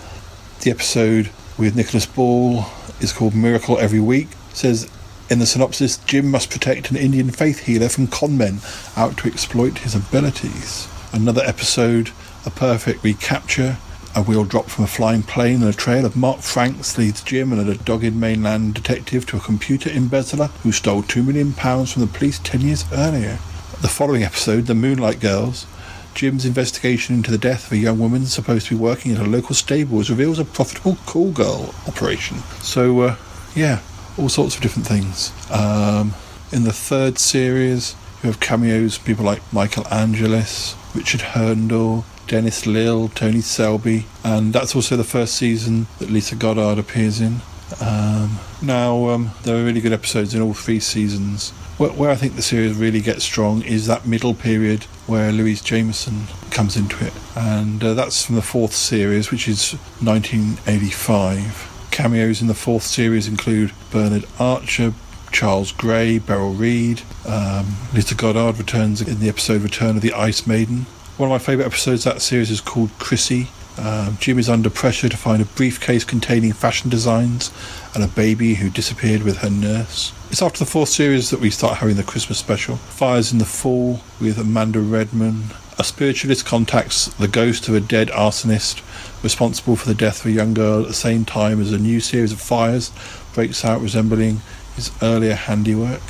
the 0.61 0.71
episode 0.71 1.31
with 1.59 1.75
Nicholas 1.75 2.07
Ball 2.07 2.65
is 3.01 3.13
called 3.13 3.35
Miracle 3.35 3.79
Every 3.79 4.01
Week. 4.01 4.29
It 4.51 4.57
says 4.57 4.91
in 5.31 5.39
the 5.39 5.47
synopsis, 5.47 5.99
Jim 5.99 6.31
must 6.31 6.51
protect 6.51 6.91
an 6.91 6.97
Indian 6.97 7.31
faith 7.31 7.61
healer 7.61 7.89
from 7.89 8.07
conmen 8.07 8.61
out 8.97 9.17
to 9.19 9.29
exploit 9.29 9.79
his 9.79 9.95
abilities. 9.95 10.89
Another 11.13 11.43
episode, 11.45 12.11
A 12.45 12.51
Perfect 12.51 13.03
Recapture, 13.05 13.79
a 14.15 14.23
wheel 14.23 14.45
drop 14.45 14.67
from 14.67 14.85
a 14.85 14.89
flying 14.89 15.23
plane 15.23 15.63
and 15.63 15.71
a 15.71 15.77
trail 15.77 16.05
of 16.05 16.17
Mark 16.17 16.41
Franks 16.41 16.99
leads 16.99 17.23
Jim 17.23 17.53
and 17.53 17.69
a 17.69 17.75
dogged 17.77 18.15
mainland 18.15 18.75
detective 18.75 19.25
to 19.27 19.37
a 19.37 19.41
computer 19.41 19.91
embezzler 19.91 20.49
who 20.63 20.73
stole 20.73 21.03
£2 21.03 21.27
million 21.27 21.53
from 21.53 22.03
the 22.03 22.09
police 22.13 22.39
10 22.41 22.61
years 22.61 22.85
earlier. 22.93 23.39
The 23.81 23.89
following 23.89 24.23
episode, 24.23 24.67
The 24.67 24.75
Moonlight 24.75 25.21
Girls, 25.21 25.67
Jim's 26.15 26.45
investigation 26.45 27.15
into 27.15 27.31
the 27.31 27.39
death 27.39 27.67
of 27.67 27.73
a 27.73 27.79
young 27.79 27.99
woman 27.99 28.27
supposed 28.27 28.67
to 28.67 28.77
be 28.77 28.81
working 28.81 29.13
at 29.13 29.19
a 29.19 29.25
local 29.25 29.55
stables 29.55 30.11
reveals 30.11 30.39
a 30.39 30.45
profitable 30.45 30.97
call 31.07 31.33
girl 31.33 31.75
operation. 31.89 32.39
So, 32.61 33.01
uh, 33.01 33.17
yeah, 33.55 33.81
all 34.19 34.29
sorts 34.29 34.57
of 34.57 34.63
different 34.63 34.87
things. 34.87 35.33
Um, 35.51 36.15
in 36.53 36.65
the 36.65 36.73
third 36.73 37.19
series, 37.19 37.97
you 38.23 38.29
have 38.29 38.41
cameos 38.41 38.99
people 38.99 39.25
like 39.25 39.41
Michael 39.53 39.85
Angelis, 39.91 40.77
Richard 40.95 41.23
Hurndall, 41.23 42.05
Dennis 42.27 42.67
Lill, 42.67 43.09
Tony 43.09 43.41
Selby, 43.41 44.07
and 44.25 44.53
that's 44.53 44.77
also 44.77 44.97
the 44.97 45.05
first 45.05 45.35
season 45.35 45.87
that 45.99 46.11
Lisa 46.11 46.37
Goddard 46.37 46.79
appears 46.79 47.21
in. 47.21 47.41
Um, 47.81 48.39
now, 48.61 49.09
um, 49.09 49.31
there 49.43 49.57
are 49.57 49.65
really 49.65 49.81
good 49.81 49.93
episodes 49.93 50.35
in 50.35 50.43
all 50.43 50.55
three 50.55 50.81
seasons. 50.81 51.51
Where, 51.79 51.91
where, 51.91 52.11
I 52.11 52.17
think 52.17 52.37
the 52.37 52.43
series 52.43 52.77
really 52.77 53.01
gets 53.01 53.25
strong 53.25 53.63
is 53.63 53.87
that 53.87 54.07
middle 54.07 54.35
period 54.35 54.85
where 55.07 55.33
Louise 55.33 55.63
Jameson 55.63 56.27
comes 56.51 56.77
into 56.77 57.05
it, 57.05 57.13
and 57.35 57.83
uh, 57.83 57.95
that's 57.95 58.25
from 58.25 58.37
the 58.37 58.43
fourth 58.43 58.75
series, 58.75 59.31
which 59.31 59.49
is 59.49 59.73
1985. 60.01 61.72
Cameos 61.93 62.41
in 62.41 62.49
the 62.49 62.55
fourth 62.55 62.85
series 62.85 63.29
include 63.29 63.71
Bernard 63.91 64.25
Archer, 64.39 64.95
Charles 65.31 65.73
Gray, 65.73 66.19
Beryl 66.19 66.55
Reid. 66.55 67.03
Um, 67.27 67.77
Lisa 67.93 68.15
Goddard 68.15 68.57
returns 68.57 69.03
in 69.03 69.21
the 69.21 69.29
episode 69.29 69.61
Return 69.61 69.97
of 69.97 70.03
the 70.03 70.15
Ice 70.15 70.47
Maiden. 70.47 70.87
One 71.19 71.31
of 71.31 71.33
my 71.33 71.39
favourite 71.39 71.67
episodes 71.67 72.07
of 72.07 72.15
that 72.15 72.21
series 72.21 72.51
is 72.51 72.63
called 72.63 72.91
Chrissy. 72.99 73.49
Um, 73.79 74.17
Jim 74.21 74.39
is 74.39 74.49
under 74.49 74.71
pressure 74.71 75.11
to 75.11 75.17
find 75.17 75.43
a 75.43 75.45
briefcase 75.45 76.03
containing 76.03 76.53
fashion 76.53 76.89
designs 76.89 77.51
and 77.95 78.03
a 78.03 78.09
baby 78.09 78.55
who 78.55 78.71
disappeared 78.71 79.23
with 79.23 79.39
her 79.39 79.51
nurse. 79.51 80.13
It's 80.31 80.43
after 80.43 80.59
the 80.61 80.71
fourth 80.71 80.89
series 80.89 81.29
that 81.29 81.41
we 81.41 81.51
start 81.51 81.79
having 81.79 81.97
the 81.97 82.03
Christmas 82.03 82.39
special. 82.39 82.77
Fires 82.77 83.33
in 83.33 83.39
the 83.39 83.45
Fall 83.45 84.01
with 84.19 84.39
Amanda 84.39 84.81
Redman. 84.81 85.51
A 85.79 85.85
spiritualist 85.85 86.45
contacts 86.45 87.07
the 87.07 87.29
ghost 87.29 87.69
of 87.69 87.75
a 87.75 87.81
dead 87.81 88.09
arsonist 88.09 88.83
responsible 89.23 89.77
for 89.77 89.89
the 89.89 89.95
death 89.95 90.21
of 90.21 90.27
a 90.27 90.31
young 90.31 90.55
girl 90.55 90.83
at 90.83 90.89
the 90.89 90.95
same 90.95 91.25
time 91.25 91.61
as 91.61 91.73
a 91.73 91.79
new 91.79 92.01
series 92.01 92.33
of 92.33 92.41
fires 92.41 92.93
breaks 93.33 93.65
out 93.65 93.81
resembling 93.81 94.41
his 94.77 94.91
earlier 95.01 95.35
handiwork. 95.35 96.03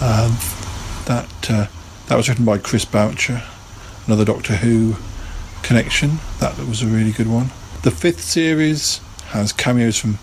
Um, 0.00 0.36
that 1.06 1.50
uh, 1.50 1.66
that 2.08 2.16
was 2.16 2.28
written 2.28 2.44
by 2.44 2.58
Chris 2.58 2.84
Boucher, 2.84 3.42
another 4.06 4.24
Doctor 4.24 4.56
Who 4.56 4.96
connection. 5.62 6.18
That 6.40 6.58
was 6.58 6.82
a 6.82 6.86
really 6.86 7.12
good 7.12 7.28
one. 7.28 7.50
The 7.82 7.90
fifth 7.90 8.20
series 8.20 8.98
has 9.28 9.52
cameos 9.52 9.98
from 9.98 10.18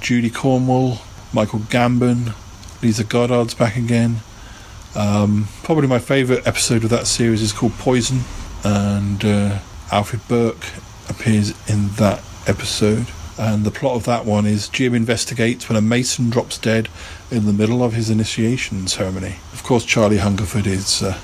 Judy 0.00 0.30
Cornwell, 0.30 1.02
Michael 1.32 1.60
Gambon, 1.60 2.34
Lisa 2.82 3.04
Goddard's 3.04 3.54
back 3.54 3.76
again. 3.76 4.20
Um, 4.94 5.48
probably 5.62 5.86
my 5.86 5.98
favourite 5.98 6.46
episode 6.46 6.84
of 6.84 6.90
that 6.90 7.06
series 7.06 7.42
is 7.42 7.52
called 7.52 7.72
Poison, 7.74 8.20
and 8.64 9.24
uh, 9.24 9.58
Alfred 9.92 10.26
Burke 10.28 10.66
appears 11.08 11.50
in 11.68 11.88
that 11.96 12.22
episode. 12.46 13.06
And 13.38 13.64
the 13.64 13.70
plot 13.70 13.94
of 13.94 14.04
that 14.04 14.24
one 14.24 14.46
is 14.46 14.68
Jim 14.68 14.94
investigates 14.94 15.68
when 15.68 15.76
a 15.76 15.80
mason 15.80 16.28
drops 16.28 16.58
dead 16.58 16.88
in 17.30 17.46
the 17.46 17.52
middle 17.52 17.84
of 17.84 17.92
his 17.92 18.10
initiation 18.10 18.88
ceremony. 18.88 19.36
Of 19.52 19.62
course, 19.62 19.84
Charlie 19.84 20.18
Hungerford 20.18 20.66
is 20.66 21.02
uh, 21.02 21.18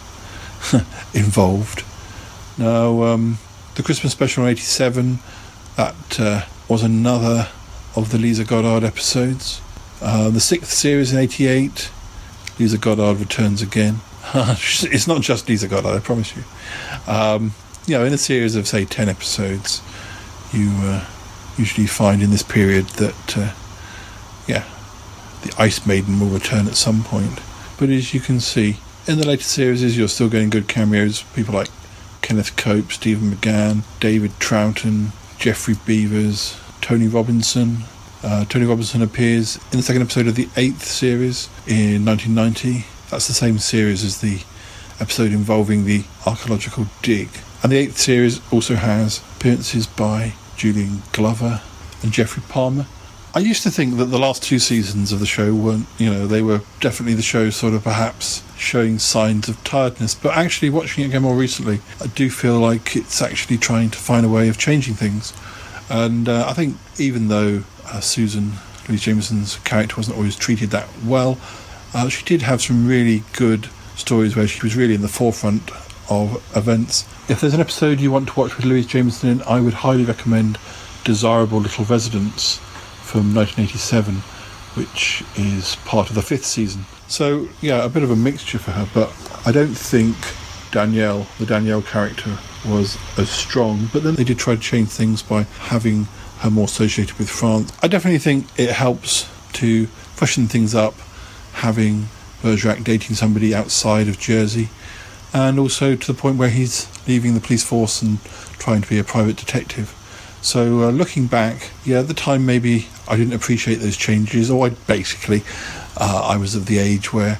involved. 1.15 1.85
Now, 2.57 3.03
um, 3.03 3.39
the 3.75 3.83
Christmas 3.83 4.13
special 4.13 4.45
in 4.45 4.51
'87, 4.51 5.19
that 5.77 6.21
uh, 6.21 6.43
was 6.69 6.85
another 6.85 7.49
of 7.97 8.13
the 8.13 8.19
Lisa 8.19 8.45
Goddard 8.45 8.87
episodes. 8.87 9.61
Uh, 10.01 10.31
the 10.31 10.41
sixth 10.41 10.71
series 10.71 11.13
in 11.13 11.19
'88, 11.19 11.91
Lisa 12.59 12.79
Goddard 12.79 13.19
returns 13.19 13.63
again. 13.63 14.01
it's 14.35 15.07
not 15.07 15.23
just 15.23 15.49
Lisa 15.49 15.69
Goddard, 15.69 15.97
I 15.97 16.01
promise 16.01 16.35
you. 16.37 16.43
Um, 17.07 17.55
you 17.87 17.99
know, 17.99 18.05
in 18.05 18.13
a 18.13 18.19
series 18.19 18.57
of 18.57 18.67
say 18.67 18.85
ten 18.85 19.09
episodes, 19.09 19.83
you 20.53 20.71
uh, 20.83 21.05
usually 21.59 21.87
find 21.87 22.23
in 22.23 22.31
this 22.31 22.43
period 22.43 22.87
that, 22.97 23.37
uh, 23.37 23.53
yeah, 24.47 24.65
the 25.43 25.55
Ice 25.59 25.87
Maiden 25.87 26.19
will 26.19 26.29
return 26.29 26.67
at 26.67 26.77
some 26.77 27.03
point. 27.05 27.41
But 27.79 27.91
as 27.91 28.15
you 28.15 28.21
can 28.21 28.41
see, 28.41 28.79
in 29.07 29.19
the 29.19 29.27
later 29.27 29.43
series, 29.43 29.99
you're 29.99 30.09
still 30.09 30.29
getting 30.29 30.51
good 30.51 30.69
cameos. 30.69 31.23
People 31.35 31.55
like 31.55 31.69
Kenneth 32.23 32.57
Cope, 32.57 32.91
Stephen 32.93 33.33
McGann, 33.33 33.83
David 34.01 34.31
Troughton, 34.39 35.09
Geoffrey 35.39 35.75
Beevers, 35.75 36.59
Tony 36.81 37.09
Robinson. 37.09 37.85
Uh, 38.25 38.43
Tony 38.47 38.65
Robinson 38.65 39.03
appears 39.03 39.57
in 39.71 39.77
the 39.77 39.83
second 39.83 40.01
episode 40.01 40.27
of 40.27 40.35
the 40.35 40.49
eighth 40.57 40.83
series 40.83 41.51
in 41.67 42.07
1990. 42.07 42.87
That's 43.11 43.29
the 43.29 43.35
same 43.35 43.59
series 43.59 44.03
as 44.03 44.23
the 44.23 44.41
episode 44.99 45.31
involving 45.33 45.85
the 45.85 46.05
archaeological 46.25 46.87
dig. 47.03 47.29
And 47.63 47.71
the 47.71 47.77
eighth 47.77 47.99
series 47.99 48.41
also 48.51 48.77
has 48.77 49.23
appearances 49.37 49.87
by 49.87 50.33
Julian 50.57 51.03
Glover 51.13 51.61
and 52.03 52.13
Geoffrey 52.13 52.43
Palmer. 52.49 52.87
I 53.35 53.41
used 53.41 53.63
to 53.65 53.71
think 53.71 53.99
that 53.99 54.07
the 54.07 54.19
last 54.19 54.43
two 54.43 54.59
seasons 54.59 55.13
of 55.13 55.21
the 55.21 55.27
show 55.27 55.55
weren't, 55.55 55.87
you 55.99 56.11
know, 56.11 56.27
they 56.27 56.41
were 56.41 56.63
definitely 56.81 57.15
the 57.15 57.23
show 57.23 57.51
sort 57.51 57.75
of 57.75 57.85
perhaps 57.85 58.43
showing 58.57 58.99
signs 58.99 59.51
of 59.51 59.63
tiredness. 59.65 60.15
But 60.15 60.35
actually, 60.35 60.71
watching 60.71 61.05
it 61.05 61.09
again 61.09 61.23
more 61.23 61.37
recently, 61.37 61.81
I 62.01 62.07
do 62.07 62.31
feel 62.31 62.59
like 62.59 62.97
it's 62.97 63.21
actually 63.21 63.59
trying 63.59 63.91
to 63.91 63.99
find 63.99 64.25
a 64.25 64.31
way 64.31 64.49
of 64.49 64.57
changing 64.57 64.95
things. 64.95 65.35
And 65.91 66.29
uh, 66.29 66.47
I 66.49 66.53
think 66.53 66.77
even 66.99 67.29
though 67.29 67.65
uh, 67.87 68.01
Susan 68.01 68.53
Louise 68.89 69.03
Jameson's 69.03 69.57
character 69.59 69.97
wasn't 69.97 70.17
always 70.17 70.37
treated 70.37 70.71
that 70.71 70.89
well, 71.05 71.39
uh, 71.95 72.09
she 72.09 72.25
did 72.25 72.43
have 72.43 72.61
some 72.63 72.87
really 72.87 73.23
good 73.35 73.69
stories 73.97 74.37
where 74.37 74.47
she 74.47 74.63
was 74.63 74.77
really 74.77 74.95
in 74.95 75.03
the 75.03 75.09
forefront 75.09 75.71
of 76.11 76.43
events. 76.57 77.05
If 77.31 77.41
there's 77.41 77.55
an 77.55 77.61
episode 77.61 78.01
you 78.01 78.11
want 78.11 78.29
to 78.29 78.39
watch 78.39 78.57
with 78.57 78.67
Louise 78.67 78.87
Jameson 78.87 79.31
in, 79.31 79.43
I 79.43 79.61
would 79.61 79.75
highly 79.75 80.05
recommend 80.05 80.59
Desirable 81.05 81.61
Little 81.61 81.85
Residence 81.85 82.59
from 83.03 83.35
1987. 83.35 84.23
which 84.75 85.23
is 85.37 85.77
part 85.85 86.09
of 86.09 86.17
the 86.17 86.23
fifth 86.23 86.45
season. 86.45 86.85
So, 87.07 87.49
yeah, 87.61 87.85
a 87.85 87.89
bit 87.89 88.03
of 88.03 88.11
a 88.11 88.17
mixture 88.17 88.59
for 88.59 88.73
her, 88.73 88.89
but 88.93 89.13
I 89.47 89.53
don't 89.53 89.75
think 89.75 90.17
Danielle, 90.73 91.27
the 91.39 91.47
Danielle 91.47 91.83
character, 91.83 92.39
was 92.65 92.99
as 93.19 93.31
strong. 93.31 93.89
But 93.93 94.03
then 94.03 94.15
they 94.15 94.25
did 94.25 94.39
try 94.39 94.55
to 94.55 94.61
change 94.61 94.89
things 94.89 95.23
by 95.23 95.43
having 95.43 96.07
her 96.39 96.51
more 96.51 96.65
associated 96.65 97.19
with 97.19 97.31
France. 97.31 97.73
I 97.83 97.89
definitely 97.89 98.19
think 98.19 98.47
it 98.59 98.71
helps 98.71 99.29
to 99.55 99.87
freshen 99.87 100.47
things 100.47 100.75
up, 100.75 100.95
having 101.55 102.09
Bergerac 102.43 102.85
dating 102.85 103.17
somebody 103.17 103.55
outside 103.55 104.09
of 104.09 104.19
Jersey, 104.19 104.69
and 105.33 105.59
also 105.59 105.97
to 105.97 106.13
the 106.13 106.19
point 106.19 106.37
where 106.37 106.51
he's 106.51 106.89
leaving 107.09 107.35
the 107.35 107.41
police 107.41 107.65
force 107.65 108.03
and 108.03 108.23
trying 108.59 108.83
to 108.83 108.89
be 108.89 108.99
a 108.99 109.05
private 109.05 109.37
detective. 109.37 109.95
So, 110.43 110.83
uh, 110.83 110.91
looking 110.91 111.27
back, 111.27 111.71
yeah, 111.85 112.01
at 112.01 112.09
the 112.09 112.15
time 112.15 112.45
maybe 112.45 112.89
I 113.09 113.17
didn't 113.17 113.33
appreciate 113.33 113.77
those 113.77 113.97
changes, 113.97 114.51
or 114.51 114.67
I 114.67 114.71
basically 114.71 115.43
uh, 115.97 116.23
I 116.23 116.37
was 116.37 116.55
of 116.55 116.67
the 116.67 116.79
age 116.79 117.13
where 117.13 117.39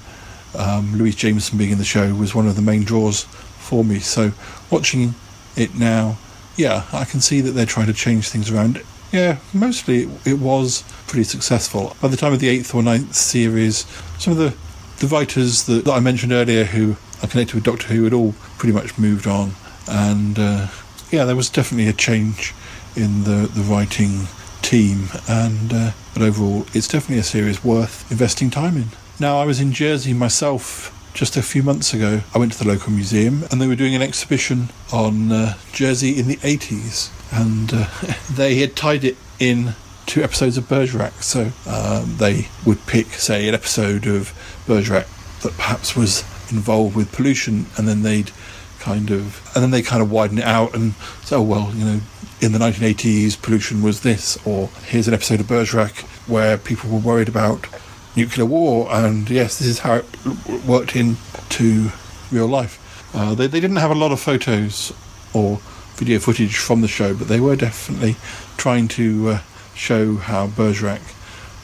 um, 0.57 0.97
Louise 0.97 1.17
Jameson 1.17 1.59
being 1.59 1.73
in 1.73 1.79
the 1.79 1.85
show 1.85 2.15
was 2.15 2.35
one 2.35 2.47
of 2.47 2.57
the 2.57 2.63
main 2.63 2.85
draws 2.85 3.25
for 3.25 3.85
me. 3.85 3.99
So, 3.99 4.33
watching 4.71 5.15
it 5.57 5.75
now, 5.75 6.19
yeah, 6.57 6.85
I 6.93 7.05
can 7.05 7.21
see 7.21 7.41
that 7.41 7.53
they're 7.53 7.67
trying 7.67 7.87
to 7.87 7.93
change 7.93 8.29
things 8.29 8.51
around. 8.51 8.83
Yeah, 9.13 9.39
mostly 9.53 10.09
it, 10.25 10.39
was 10.39 10.83
pretty 11.07 11.25
successful. 11.25 11.97
By 12.01 12.09
the 12.09 12.17
time 12.17 12.33
of 12.33 12.41
the 12.41 12.49
eighth 12.49 12.75
or 12.75 12.83
ninth 12.83 13.15
series, 13.15 13.87
some 14.19 14.33
of 14.33 14.39
the 14.39 14.55
the 14.99 15.07
writers 15.09 15.65
that, 15.65 15.85
that 15.85 15.93
I 15.93 16.01
mentioned 16.01 16.33
earlier 16.33 16.65
who 16.65 16.97
are 17.23 17.29
connected 17.29 17.55
with 17.55 17.65
Doctor 17.65 17.89
Who 17.89 18.05
had 18.05 18.13
all 18.13 18.33
pretty 18.59 18.73
much 18.73 18.99
moved 18.99 19.27
on, 19.27 19.55
and 19.89 20.39
uh, 20.39 20.69
yeah, 21.11 21.25
there 21.25 21.37
was 21.37 21.49
definitely 21.49 21.89
a 21.89 21.93
change 21.93 22.55
in 22.97 23.25
the 23.25 23.49
the 23.55 23.63
writing 23.63 24.27
team, 24.63 25.09
and 25.29 25.73
uh, 25.73 25.91
but 26.13 26.23
overall, 26.23 26.67
it's 26.75 26.89
definitely 26.89 27.19
a 27.19 27.25
series 27.25 27.63
worth 27.65 28.11
investing 28.11 28.51
time 28.51 28.77
in. 28.77 28.89
Now, 29.21 29.39
I 29.39 29.45
was 29.45 29.61
in 29.61 29.73
Jersey 29.73 30.13
myself 30.13 30.91
just 31.15 31.37
a 31.37 31.43
few 31.43 31.63
months 31.63 31.95
ago. 31.95 32.21
I 32.35 32.39
went 32.39 32.53
to 32.53 32.59
the 32.59 32.69
local 32.69 32.93
museum, 32.93 33.45
and 33.51 33.63
they 33.63 33.69
were 33.69 33.77
doing 33.77 33.95
an 33.95 34.03
exhibition 34.03 34.69
on 34.93 35.33
uh, 35.33 35.55
Jersey 35.73 36.19
in 36.19 36.27
the 36.27 36.37
80s, 36.39 37.11
and 37.33 37.73
uh, 37.73 38.15
they 38.35 38.57
had 38.57 38.77
tied 38.77 39.05
it 39.05 39.17
in 39.39 39.75
two 40.07 40.23
episodes 40.23 40.59
of 40.59 40.69
Bergerac. 40.69 41.23
So 41.23 41.53
um, 41.67 42.17
they 42.19 42.49
would 42.67 42.85
pick, 42.87 43.07
say, 43.07 43.49
an 43.49 43.55
episode 43.55 44.07
of 44.07 44.33
Bergerac 44.67 45.07
that 45.43 45.53
perhaps 45.55 45.97
was 45.97 46.23
involved 46.53 46.97
with 46.97 47.13
pollution, 47.13 47.67
and 47.79 47.87
then 47.89 48.03
they'd 48.03 48.33
kind 48.81 49.11
of, 49.11 49.51
and 49.55 49.63
then 49.63 49.71
they 49.71 49.83
kind 49.83 50.03
of 50.03 50.11
widen 50.11 50.39
it 50.39 50.45
out 50.45 50.75
and 50.75 50.95
say, 51.23 51.37
oh, 51.37 51.43
well, 51.43 51.73
you 51.75 51.85
know, 51.85 52.01
in 52.41 52.53
the 52.53 52.59
1980s, 52.59 53.41
pollution 53.41 53.83
was 53.83 54.01
this, 54.01 54.37
or 54.45 54.69
here's 54.87 55.09
an 55.09 55.15
episode 55.15 55.41
of 55.41 55.47
Bergerac 55.47 55.97
where 56.27 56.59
people 56.59 56.91
were 56.91 56.99
worried 56.99 57.29
about 57.29 57.67
nuclear 58.17 58.47
war, 58.47 58.89
and 58.91 59.29
yes, 59.29 59.59
this 59.59 59.69
is 59.69 59.79
how 59.81 59.97
it 59.97 60.65
worked 60.65 60.97
into 60.97 61.91
real 62.31 62.47
life. 62.47 62.81
Uh, 63.15 63.35
they, 63.35 63.47
they 63.47 63.61
didn't 63.61 63.77
have 63.77 63.91
a 63.91 63.95
lot 63.95 64.13
of 64.13 64.21
photos 64.21 64.93
or 65.33 65.61
video 65.95 66.19
footage 66.19 66.57
from 66.57 66.81
the 66.81 66.89
show, 66.89 67.15
but 67.15 67.29
they 67.29 67.41
were 67.41 67.57
definitely 67.57 68.17
trying 68.57 68.89
to 68.89 69.29
uh, 69.31 69.39
show 69.75 70.17
how 70.17 70.47
Bergerac 70.49 71.01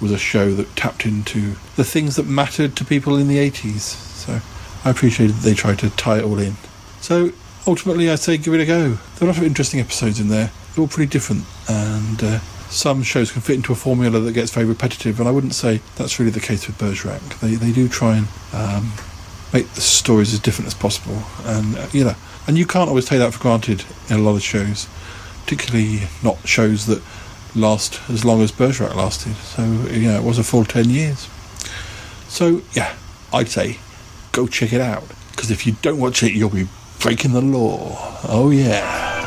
was 0.00 0.12
a 0.12 0.18
show 0.18 0.54
that 0.54 0.74
tapped 0.76 1.04
into 1.04 1.54
the 1.76 1.84
things 1.84 2.16
that 2.16 2.26
mattered 2.26 2.76
to 2.76 2.84
people 2.84 3.16
in 3.16 3.28
the 3.28 3.36
80s. 3.36 3.80
So 3.80 4.40
I 4.84 4.90
appreciated 4.90 5.36
that 5.36 5.42
they 5.42 5.54
tried 5.54 5.78
to 5.80 5.90
tie 5.90 6.18
it 6.18 6.24
all 6.24 6.38
in. 6.38 6.54
So 7.00 7.32
ultimately, 7.66 8.10
I'd 8.10 8.18
say 8.18 8.38
give 8.38 8.54
it 8.54 8.60
a 8.60 8.66
go. 8.66 8.90
There 8.90 9.22
are 9.22 9.24
a 9.24 9.26
lot 9.26 9.38
of 9.38 9.44
interesting 9.44 9.80
episodes 9.80 10.20
in 10.20 10.28
there. 10.28 10.50
They're 10.74 10.82
all 10.82 10.88
pretty 10.88 11.10
different, 11.10 11.44
and 11.68 12.22
uh, 12.22 12.38
some 12.70 13.02
shows 13.02 13.32
can 13.32 13.42
fit 13.42 13.56
into 13.56 13.72
a 13.72 13.76
formula 13.76 14.20
that 14.20 14.32
gets 14.32 14.52
very 14.52 14.64
repetitive, 14.64 15.18
and 15.18 15.28
I 15.28 15.32
wouldn't 15.32 15.54
say 15.54 15.80
that's 15.96 16.18
really 16.18 16.30
the 16.30 16.40
case 16.40 16.66
with 16.66 16.78
Bergerac. 16.78 17.20
They, 17.40 17.56
they 17.56 17.72
do 17.72 17.88
try 17.88 18.16
and 18.16 18.28
um, 18.52 18.92
make 19.52 19.68
the 19.72 19.80
stories 19.80 20.32
as 20.32 20.38
different 20.38 20.68
as 20.68 20.74
possible, 20.74 21.22
and 21.44 21.76
uh, 21.76 21.88
you 21.92 22.04
know, 22.04 22.14
and 22.46 22.56
you 22.56 22.66
can't 22.66 22.88
always 22.88 23.06
take 23.06 23.18
that 23.18 23.34
for 23.34 23.40
granted 23.40 23.84
in 24.08 24.16
a 24.16 24.22
lot 24.22 24.36
of 24.36 24.42
shows, 24.42 24.88
particularly 25.42 26.02
not 26.22 26.38
shows 26.46 26.86
that 26.86 27.02
last 27.56 28.00
as 28.08 28.24
long 28.24 28.40
as 28.40 28.52
Bergerac 28.52 28.94
lasted. 28.94 29.34
So 29.34 29.64
know, 30.08 30.16
it 30.16 30.22
was 30.22 30.38
a 30.38 30.44
full 30.44 30.64
ten 30.64 30.88
years. 30.88 31.28
So 32.28 32.62
yeah, 32.72 32.94
I'd 33.32 33.48
say 33.48 33.78
go 34.32 34.46
check 34.46 34.72
it 34.72 34.80
out 34.80 35.02
because 35.32 35.50
if 35.50 35.66
you 35.66 35.74
don't 35.82 35.98
watch 35.98 36.22
it, 36.22 36.32
you'll 36.32 36.50
be 36.50 36.68
breaking 37.00 37.32
the 37.32 37.40
law. 37.40 38.18
Oh 38.28 38.50
yeah. 38.50 39.19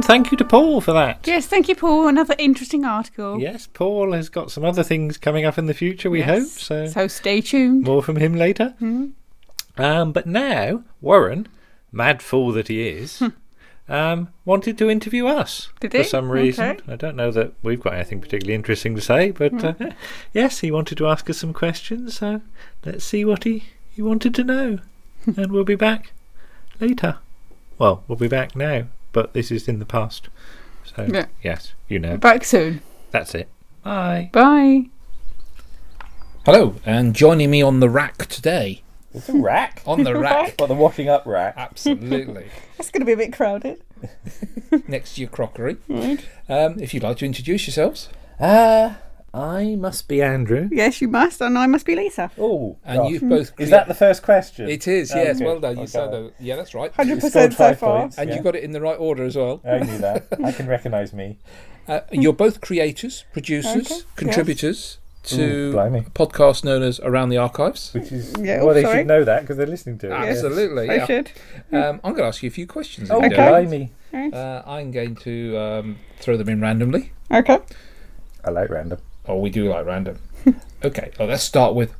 And 0.00 0.04
thank 0.06 0.30
you 0.30 0.38
to 0.38 0.46
Paul 0.46 0.80
for 0.80 0.94
that. 0.94 1.26
Yes, 1.26 1.46
thank 1.46 1.68
you, 1.68 1.74
Paul. 1.76 2.08
Another 2.08 2.34
interesting 2.38 2.86
article. 2.86 3.38
Yes, 3.38 3.66
Paul 3.70 4.12
has 4.14 4.30
got 4.30 4.50
some 4.50 4.64
other 4.64 4.82
things 4.82 5.18
coming 5.18 5.44
up 5.44 5.58
in 5.58 5.66
the 5.66 5.74
future, 5.74 6.08
we 6.08 6.20
Yes. 6.20 6.28
hope. 6.28 6.48
So, 6.48 6.86
So 6.86 7.06
stay 7.06 7.42
tuned. 7.42 7.82
more 7.84 8.02
from 8.02 8.16
him 8.16 8.34
later. 8.34 8.72
Mhm. 8.80 9.10
Um, 9.76 10.12
but 10.12 10.26
now, 10.26 10.84
Warren, 11.02 11.48
mad 11.92 12.22
fool 12.22 12.50
that 12.52 12.68
he 12.68 12.88
is, 12.88 13.22
um, 13.90 14.28
wanted 14.46 14.78
to 14.78 14.88
interview 14.88 15.26
us 15.26 15.68
Did 15.80 15.90
for 15.92 15.98
he? 15.98 16.04
some 16.04 16.30
reason. 16.32 16.64
Okay. 16.70 16.92
I 16.94 16.96
don't 16.96 17.14
know 17.16 17.30
that 17.32 17.52
we've 17.62 17.82
got 17.82 17.92
anything 17.92 18.22
particularly 18.22 18.54
interesting 18.54 18.94
to 18.94 19.02
say, 19.02 19.32
but 19.32 19.62
uh, 19.62 19.72
Hmm. 19.74 19.88
yes, 20.32 20.60
he 20.60 20.70
wanted 20.70 20.96
to 20.96 21.08
ask 21.08 21.28
us 21.28 21.36
some 21.36 21.52
questions. 21.52 22.16
So 22.16 22.40
let's 22.86 23.04
see 23.04 23.26
what 23.26 23.44
he, 23.44 23.64
he 23.94 24.00
wanted 24.00 24.34
to 24.36 24.44
know. 24.44 24.78
and 25.36 25.52
we'll 25.52 25.64
be 25.64 25.74
back 25.74 26.12
later. 26.80 27.18
Well, 27.76 28.02
we'll 28.08 28.16
be 28.16 28.28
back 28.28 28.56
now, 28.56 28.84
but 29.12 29.32
this 29.32 29.50
is 29.50 29.68
in 29.68 29.78
the 29.78 29.84
past. 29.86 30.28
So, 30.84 31.06
Yeah. 31.10 31.26
yes, 31.42 31.72
you 31.88 31.98
know. 31.98 32.16
Back 32.16 32.44
soon. 32.44 32.80
That's 33.10 33.34
it. 33.34 33.48
Bye. 33.82 34.30
Bye. 34.32 34.86
Hello, 36.44 36.76
and 36.86 37.14
joining 37.14 37.50
me 37.50 37.62
on 37.62 37.80
the 37.80 37.88
rack 37.90 38.26
today. 38.26 38.82
It's 39.12 39.28
a 39.28 39.34
rack. 39.36 39.82
On 39.86 40.04
the 40.04 40.16
rack. 40.18 40.54
What, 40.60 40.68
the 40.68 40.74
washing 40.74 41.08
up 41.08 41.26
rack? 41.26 41.54
Absolutely. 41.56 42.46
It's 42.78 42.90
going 42.90 43.00
to 43.00 43.04
be 43.06 43.12
a 43.12 43.16
bit 43.16 43.32
crowded. 43.32 43.82
Next 44.88 45.14
to 45.16 45.20
your 45.20 45.30
crockery. 45.30 45.78
Right. 45.88 46.24
Um, 46.48 46.78
if 46.78 46.94
you'd 46.94 47.02
like 47.02 47.16
to 47.18 47.26
introduce 47.26 47.66
yourselves. 47.66 48.08
Uh, 48.38 48.94
I 49.32 49.76
must 49.76 50.08
be 50.08 50.20
Andrew. 50.22 50.68
Yes, 50.72 51.00
you 51.00 51.06
must, 51.08 51.40
and 51.40 51.56
I 51.56 51.66
must 51.66 51.86
be 51.86 51.94
Lisa. 51.94 52.30
Oh, 52.38 52.76
And 52.84 53.08
you've 53.10 53.22
both. 53.28 53.52
Is 53.60 53.70
that 53.70 53.86
the 53.86 53.94
first 53.94 54.22
question? 54.24 54.68
It 54.68 54.88
is, 54.88 55.12
Oh, 55.12 55.16
yes. 55.16 55.38
good. 55.38 55.46
Well 55.46 55.60
done. 55.60 55.76
You 55.76 55.82
Okay. 55.82 55.86
said 55.92 56.10
that. 56.12 56.32
Yeah, 56.40 56.56
that's 56.56 56.74
right. 56.74 56.92
100% 56.92 57.52
so 57.54 57.74
far. 57.74 58.10
And 58.18 58.30
you 58.30 58.42
got 58.42 58.56
it 58.56 58.64
in 58.64 58.72
the 58.72 58.80
right 58.80 58.98
order 58.98 59.24
as 59.24 59.36
well. 59.36 59.60
I 59.64 59.78
knew 59.78 59.98
that. 59.98 60.26
I 60.44 60.50
can 60.52 60.66
recognise 60.66 61.12
me. 61.12 61.38
Uh, 61.86 62.00
you're 62.10 62.32
both 62.32 62.60
creators, 62.60 63.24
producers, 63.32 63.90
Okay, 63.90 64.00
contributors 64.16 64.98
Ooh, 65.32 65.36
to 65.36 65.72
blimey. 65.72 66.00
a 66.06 66.10
podcast 66.10 66.64
known 66.64 66.82
as 66.82 66.98
Around 67.00 67.28
the 67.28 67.36
Archives. 67.36 67.92
Which 67.94 68.10
is 68.10 68.34
Yeah, 68.38 68.62
well, 68.64 68.74
they 68.74 68.82
sorry. 68.82 68.98
should 69.00 69.06
know 69.06 69.22
that 69.24 69.42
because 69.42 69.56
they're 69.56 69.66
listening 69.66 69.98
to 69.98 70.08
it. 70.08 70.12
Absolutely. 70.12 70.90
I 70.90 70.94
yeah. 70.96 71.06
should. 71.06 71.30
Um, 71.72 72.00
I'm 72.02 72.12
going 72.12 72.22
to 72.22 72.24
ask 72.24 72.42
you 72.42 72.48
a 72.48 72.52
few 72.52 72.66
questions. 72.66 73.10
if 73.10 73.14
Oh, 73.16 73.22
you 73.22 73.30
blimey. 73.30 73.90
Uh, 74.12 74.62
I'm 74.66 74.90
going 74.90 75.14
to 75.16 75.56
um, 75.56 75.96
throw 76.18 76.36
them 76.36 76.48
in 76.48 76.60
randomly. 76.60 77.12
Okay. 77.30 77.58
I 78.44 78.50
like 78.50 78.70
random. 78.70 78.98
Oh, 79.30 79.36
we 79.36 79.48
do 79.48 79.68
like 79.68 79.86
random. 79.86 80.18
okay, 80.84 81.12
well, 81.16 81.28
let's 81.28 81.44
start 81.44 81.76
with 81.76 81.94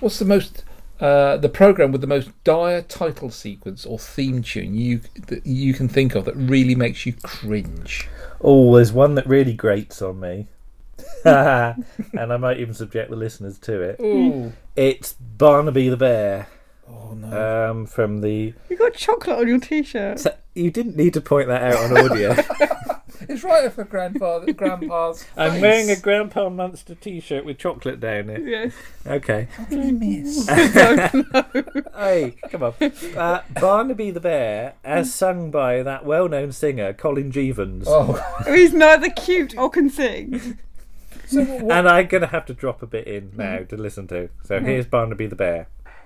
what's 0.00 0.18
the 0.18 0.24
most 0.24 0.64
uh, 0.98 1.36
the 1.36 1.50
program 1.50 1.92
with 1.92 2.00
the 2.00 2.06
most 2.06 2.30
dire 2.42 2.80
title 2.80 3.30
sequence 3.30 3.84
or 3.84 3.98
theme 3.98 4.42
tune 4.42 4.74
you 4.74 5.02
that 5.26 5.46
you 5.46 5.74
can 5.74 5.88
think 5.88 6.14
of 6.14 6.24
that 6.24 6.34
really 6.36 6.74
makes 6.74 7.04
you 7.04 7.12
cringe. 7.22 8.08
Oh, 8.40 8.76
there's 8.76 8.92
one 8.92 9.14
that 9.16 9.26
really 9.26 9.52
grates 9.52 10.00
on 10.00 10.20
me. 10.20 10.46
and 11.26 11.84
I 12.14 12.36
might 12.38 12.58
even 12.60 12.72
subject 12.72 13.10
the 13.10 13.16
listeners 13.16 13.58
to 13.58 13.82
it. 13.82 14.00
Ooh. 14.00 14.54
It's 14.74 15.12
Barnaby 15.12 15.90
the 15.90 15.98
Bear. 15.98 16.48
Oh 16.88 17.12
no! 17.12 17.70
Um, 17.70 17.86
from 17.86 18.22
the. 18.22 18.54
You 18.70 18.76
got 18.78 18.94
chocolate 18.94 19.38
on 19.38 19.48
your 19.48 19.60
t-shirt. 19.60 20.18
So 20.20 20.34
you 20.54 20.70
didn't 20.70 20.96
need 20.96 21.12
to 21.12 21.20
point 21.20 21.48
that 21.48 21.62
out 21.62 21.90
on 21.90 22.10
audio. 22.10 22.36
It's 23.28 23.42
right 23.44 23.64
over 23.64 23.84
grandfather, 23.84 24.52
grandpa's. 24.54 25.26
I'm 25.36 25.52
face. 25.52 25.62
wearing 25.62 25.90
a 25.90 25.96
Grandpa 25.96 26.48
Munster 26.48 26.94
T-shirt 26.94 27.44
with 27.44 27.58
chocolate 27.58 28.00
down 28.00 28.30
it. 28.30 28.42
Yes. 28.44 28.72
Okay. 29.06 29.48
What 29.56 29.68
did 29.70 29.80
I 29.86 29.90
miss? 29.90 30.48
Hey, 31.96 32.34
come 32.50 32.62
on. 32.62 32.74
Uh, 33.16 33.42
Barnaby 33.60 34.10
the 34.10 34.20
Bear, 34.20 34.74
as 34.84 35.12
sung 35.12 35.50
by 35.50 35.82
that 35.82 36.04
well-known 36.04 36.52
singer 36.52 36.92
Colin 36.94 37.30
Jeavons. 37.30 37.84
oh, 37.86 38.14
He's 38.46 38.72
neither 38.72 39.10
cute 39.10 39.56
or 39.58 39.68
can 39.70 39.90
sing. 39.90 40.58
so 41.26 41.44
what, 41.44 41.76
And 41.76 41.88
I'm 41.88 42.06
going 42.06 42.22
to 42.22 42.26
have 42.28 42.46
to 42.46 42.54
drop 42.54 42.82
a 42.82 42.86
bit 42.86 43.06
in 43.06 43.32
now 43.36 43.58
to 43.64 43.76
listen 43.76 44.06
to. 44.08 44.30
So 44.44 44.60
here's 44.60 44.86
Barnaby 44.86 45.26
the 45.26 45.36
Bear. 45.36 45.68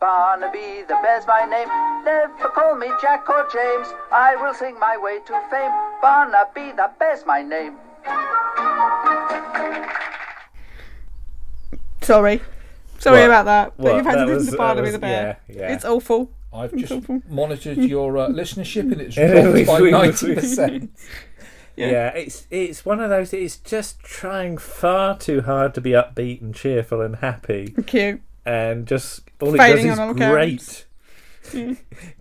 Barnaby 0.00 0.82
the 0.86 0.98
bear's 1.02 1.26
my 1.26 1.44
name. 1.44 1.68
Never 2.04 2.48
call 2.50 2.76
me 2.76 2.88
Jack 3.00 3.28
or 3.28 3.46
James. 3.52 3.88
I 4.12 4.36
will 4.36 4.52
sing 4.54 4.78
my 4.78 4.96
way 4.98 5.18
to 5.26 5.40
fame. 5.50 5.70
Barnaby 6.02 6.72
the 6.76 6.90
bear's 6.98 7.24
my 7.26 7.42
name. 7.42 7.76
Sorry. 12.02 12.42
Sorry 12.98 13.20
What? 13.20 13.26
about 13.26 13.44
that. 13.46 13.72
But 13.76 13.84
What? 13.84 13.96
you've 13.96 14.06
had 14.06 14.14
That 14.18 14.24
to 14.26 14.26
listen 14.26 14.36
was- 14.46 14.50
to 14.50 14.56
Barnaby 14.56 14.82
was- 14.82 14.92
the 14.92 14.98
Bear. 14.98 15.38
yeah, 15.48 15.54
yeah. 15.56 15.72
It's 15.74 15.84
awful. 15.84 16.30
I've 16.52 16.74
just 16.76 16.92
awful. 16.92 17.22
monitored 17.28 17.78
your 17.94 18.16
uh, 18.18 18.28
listenership 18.28 18.92
and 18.92 19.00
it's 19.00 19.16
Yeah, 19.16 19.42
dropped 19.42 19.66
by 19.66 19.76
we- 19.80 19.82
we- 19.84 19.90
ninety 19.90 20.34
percent. 20.34 20.90
Yeah. 21.76 22.08
it's 22.10 22.46
it's 22.50 22.84
one 22.84 23.00
of 23.00 23.10
those. 23.10 23.32
It's 23.32 23.56
just 23.56 24.00
trying 24.00 24.58
far 24.58 25.16
too 25.18 25.40
hard 25.42 25.74
to 25.74 25.80
be 25.80 25.90
upbeat 25.90 26.40
and 26.40 26.54
cheerful 26.54 27.00
and 27.00 27.16
happy, 27.16 27.74
Cute. 27.86 28.20
And 28.46 28.86
just 28.86 29.22
all 29.40 29.56
Failing 29.56 29.86
it 29.88 29.96
does 29.96 30.10
is 30.10 30.16
great. 30.16 30.84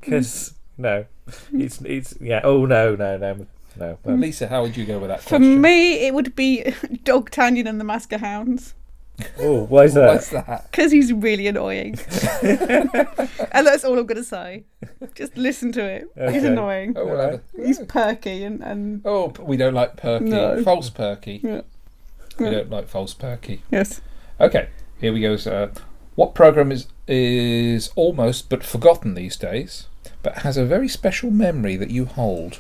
Because 0.02 0.54
no, 0.78 1.06
it's 1.54 1.82
it's 1.82 2.16
yeah. 2.22 2.42
Oh 2.44 2.66
no 2.66 2.96
no 2.96 3.18
no 3.18 3.46
no. 3.80 3.98
Well, 4.04 4.18
Lisa, 4.18 4.48
how 4.48 4.62
would 4.62 4.78
you 4.78 4.86
go 4.86 5.00
with 5.00 5.10
that 5.10 5.22
For 5.22 5.30
question? 5.30 5.62
me, 5.62 6.06
it 6.08 6.14
would 6.14 6.36
be 6.36 6.64
Dogtanian 7.04 7.68
and 7.68 7.80
the 7.80 7.86
Muskehounds. 7.86 8.74
Oh, 9.40 9.66
why 9.66 9.84
is 9.84 9.94
that? 9.94 10.08
What's 10.08 10.30
that? 10.30 10.72
Because 10.72 10.92
he's 10.92 11.14
really 11.14 11.46
annoying. 11.46 12.00
and 12.42 13.68
that's 13.68 13.84
all 13.84 13.98
I'm 14.00 14.08
going 14.08 14.18
to 14.18 14.24
say. 14.24 14.64
Just 15.14 15.38
listen 15.38 15.72
to 15.74 15.84
it. 15.84 16.08
He's 16.32 16.44
annoying. 16.44 16.94
Oh, 16.98 17.06
we'll 17.06 17.42
He's 17.66 17.80
perky 17.82 18.44
and, 18.44 18.64
and 18.64 19.02
Oh, 19.06 19.30
p- 19.30 19.44
we 19.44 19.56
don't 19.56 19.76
like 19.76 19.98
perky. 19.98 20.26
No. 20.26 20.64
False 20.64 20.90
perky. 20.90 21.42
Yeah. 21.44 21.62
We 22.40 22.46
Yeah. 22.46 22.52
don't 22.54 22.72
like 22.72 22.88
false 22.88 23.14
perky. 23.14 23.62
Yes. 23.70 24.02
Okay, 24.42 24.70
here 25.00 25.14
we 25.14 25.22
go. 25.22 25.36
So, 25.38 25.70
what 26.16 26.34
program 26.36 26.72
is 26.72 26.88
is 27.08 27.90
almost 27.96 28.50
but 28.50 28.64
forgotten 28.64 29.14
these 29.16 29.36
days, 29.36 29.88
but 30.22 30.40
has 30.40 30.58
a 30.58 30.66
very 30.66 30.88
special 30.88 31.32
memory 31.32 31.76
that 31.76 31.90
you 31.90 32.06
hold, 32.06 32.60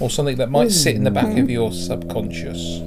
or 0.00 0.08
something 0.10 0.36
that 0.36 0.50
might 0.50 0.70
sit 0.70 0.94
in 0.96 1.04
the 1.04 1.10
back 1.10 1.36
of 1.36 1.50
your 1.50 1.72
subconscious? 1.72 2.80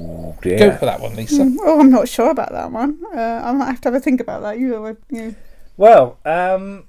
Go 0.58 0.76
for 0.76 0.86
that 0.86 1.00
one, 1.00 1.14
Lisa. 1.14 1.42
Mm, 1.42 1.56
Oh, 1.60 1.78
I'm 1.80 1.90
not 1.90 2.08
sure 2.08 2.30
about 2.30 2.50
that 2.52 2.72
one. 2.72 2.98
Uh, 3.14 3.42
I 3.44 3.52
might 3.52 3.66
have 3.66 3.80
to 3.82 3.88
have 3.90 3.94
a 3.94 4.00
think 4.00 4.20
about 4.20 4.42
that. 4.42 4.58
You, 4.58 4.68
know, 4.68 4.96
you 5.08 5.36
Well, 5.76 6.18
um, 6.24 6.84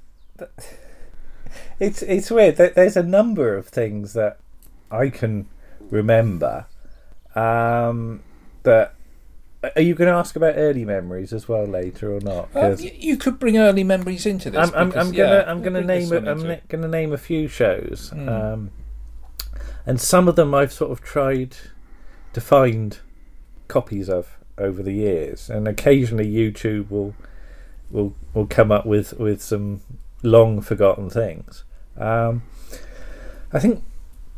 it's 1.80 2.01
it's 2.01 2.32
weird. 2.32 2.58
There's 2.58 2.97
a 2.97 3.04
number 3.04 3.56
of 3.56 3.68
things 3.68 4.14
that 4.14 4.39
I 4.91 5.10
can 5.10 5.47
remember. 5.91 6.66
Um, 7.36 8.22
that 8.64 8.93
are 9.76 9.82
you 9.82 9.95
going 9.95 10.09
to 10.09 10.14
ask 10.16 10.36
about 10.36 10.55
early 10.57 10.86
memories 10.86 11.32
as 11.34 11.47
well 11.47 11.66
later 11.66 12.14
or 12.14 12.20
not? 12.20 12.49
Um, 12.55 12.76
you 12.80 13.18
could 13.18 13.39
bring 13.39 13.57
early 13.57 13.84
memories 13.84 14.26
into 14.26 14.49
this. 14.49 14.59
I'm, 14.70 14.76
I'm, 14.76 14.88
because, 14.89 15.07
I'm 15.07 15.14
gonna 15.14 15.30
yeah, 15.36 15.43
I'm 15.51 15.61
gonna 15.61 15.82
name 15.82 16.11
a, 16.11 16.18
I'm 16.32 16.59
gonna 16.68 16.88
name 16.88 17.14
a 17.14 17.18
few 17.18 17.47
shows, 17.47 18.11
Mm. 18.14 18.30
um, 18.30 18.72
and 19.86 19.99
some 19.99 20.28
of 20.28 20.36
them 20.36 20.53
I've 20.53 20.74
sort 20.74 20.91
of 20.91 21.01
tried 21.01 21.55
to 22.34 22.41
find 22.41 22.99
copies 23.68 24.09
of 24.09 24.38
over 24.57 24.84
the 24.84 24.93
years, 24.93 25.49
and 25.49 25.68
occasionally 25.68 26.32
YouTube 26.32 26.89
will 26.89 27.16
will 27.89 28.14
will 28.34 28.47
come 28.47 28.72
up 28.72 28.86
with 28.86 29.14
with 29.20 29.41
some 29.41 29.82
long 30.24 30.61
forgotten 30.61 31.09
things. 31.09 31.64
Um, 31.97 32.43
I 33.51 33.59
think 33.59 33.84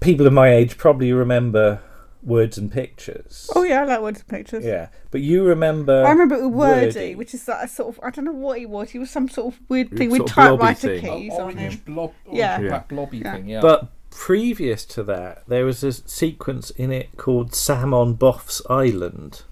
people 0.02 0.28
of 0.28 0.34
my 0.34 0.52
age 0.54 0.78
probably 0.78 1.14
remember 1.14 1.82
words 2.26 2.58
and 2.58 2.72
pictures. 2.72 3.50
Oh 3.56 3.64
yeah, 3.64 3.82
I 3.82 3.86
like 3.86 4.02
words 4.02 4.20
and 4.20 4.28
pictures. 4.28 4.66
Yeah, 4.66 4.90
but 5.12 5.22
you 5.22 5.44
remember? 5.44 6.04
I 6.06 6.10
remember 6.10 6.48
Wordy, 6.50 6.86
Wordy. 6.88 7.16
which 7.16 7.34
is 7.34 7.46
that 7.46 7.70
sort 7.70 7.96
of 7.96 8.04
I 8.04 8.10
don't 8.10 8.26
know 8.26 8.32
what 8.32 8.58
he 8.60 8.66
was. 8.66 8.90
He 8.92 9.00
was 9.00 9.10
some 9.12 9.30
sort 9.30 9.54
of 9.54 9.60
weird 9.70 9.92
thing 9.96 10.10
with 10.10 10.22
of 10.22 10.28
blobby 10.36 10.50
typewriter 10.58 11.00
thing. 11.00 11.22
keys 11.22 11.34
Oh, 11.36 11.46
on 11.48 11.58
him. 11.58 11.82
blob, 11.86 12.14
orange 12.26 12.38
Yeah. 12.40 12.58
black 12.60 12.88
blobby 12.90 13.18
Yeah. 13.20 13.34
thing. 13.36 13.48
Yeah, 13.50 13.62
But 13.62 13.88
previous 14.10 14.86
to 14.86 15.04
that, 15.04 15.44
there 15.48 15.66
was 15.66 15.84
a 15.84 15.92
sequence 15.94 16.70
in 16.72 16.92
it 16.92 17.10
called 17.18 17.54
Sam 17.54 17.94
on 17.94 18.14
Boff's 18.14 18.62
Island, 18.70 19.44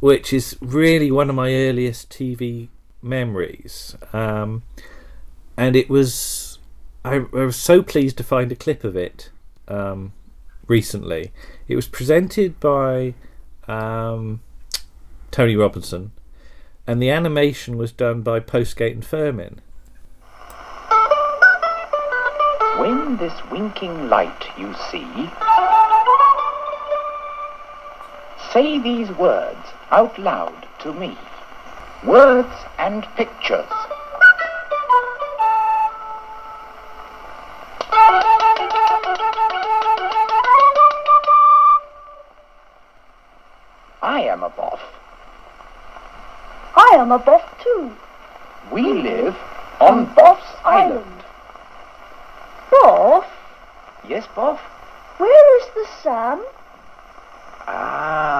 which 0.00 0.32
is 0.32 0.56
really 0.60 1.10
one 1.10 1.30
of 1.30 1.36
my 1.36 1.52
earliest 1.54 2.10
TV 2.10 2.68
memories. 3.02 3.96
Um, 4.12 4.62
and 5.56 5.76
it 5.76 5.88
was, 5.88 6.58
I, 7.04 7.16
I 7.32 7.44
was 7.44 7.56
so 7.56 7.82
pleased 7.82 8.16
to 8.18 8.24
find 8.24 8.50
a 8.50 8.56
clip 8.56 8.82
of 8.84 8.96
it 8.96 9.30
um, 9.68 10.12
recently. 10.70 11.32
It 11.66 11.74
was 11.74 11.88
presented 11.88 12.60
by 12.60 13.14
um, 13.66 14.40
Tony 15.32 15.56
Robinson, 15.56 16.12
and 16.86 17.02
the 17.02 17.10
animation 17.10 17.76
was 17.76 17.92
done 17.92 18.22
by 18.22 18.38
Postgate 18.38 18.92
and 18.92 19.04
Firmin. 19.04 19.60
When 22.78 23.18
this 23.18 23.34
winking 23.50 24.08
light 24.08 24.46
you 24.56 24.72
see, 24.90 25.28
say 28.52 28.78
these 28.78 29.10
words 29.18 29.66
out 29.90 30.18
loud 30.18 30.68
to 30.82 30.94
me. 30.94 31.18
Words 32.06 32.54
and 32.78 33.04
pictures. 33.16 33.79
Am 47.00 47.12
a 47.12 47.18
boss 47.18 47.42
too. 47.62 47.92
We 48.70 48.82
live 48.82 49.34
on 49.80 50.04
Boff's 50.14 50.54
Island. 50.64 51.24
Boss, 52.70 53.24
Yes, 54.06 54.26
Boff? 54.36 54.58
where 55.18 55.58
is 55.60 55.66
the 55.74 55.86
Sam? 56.02 56.44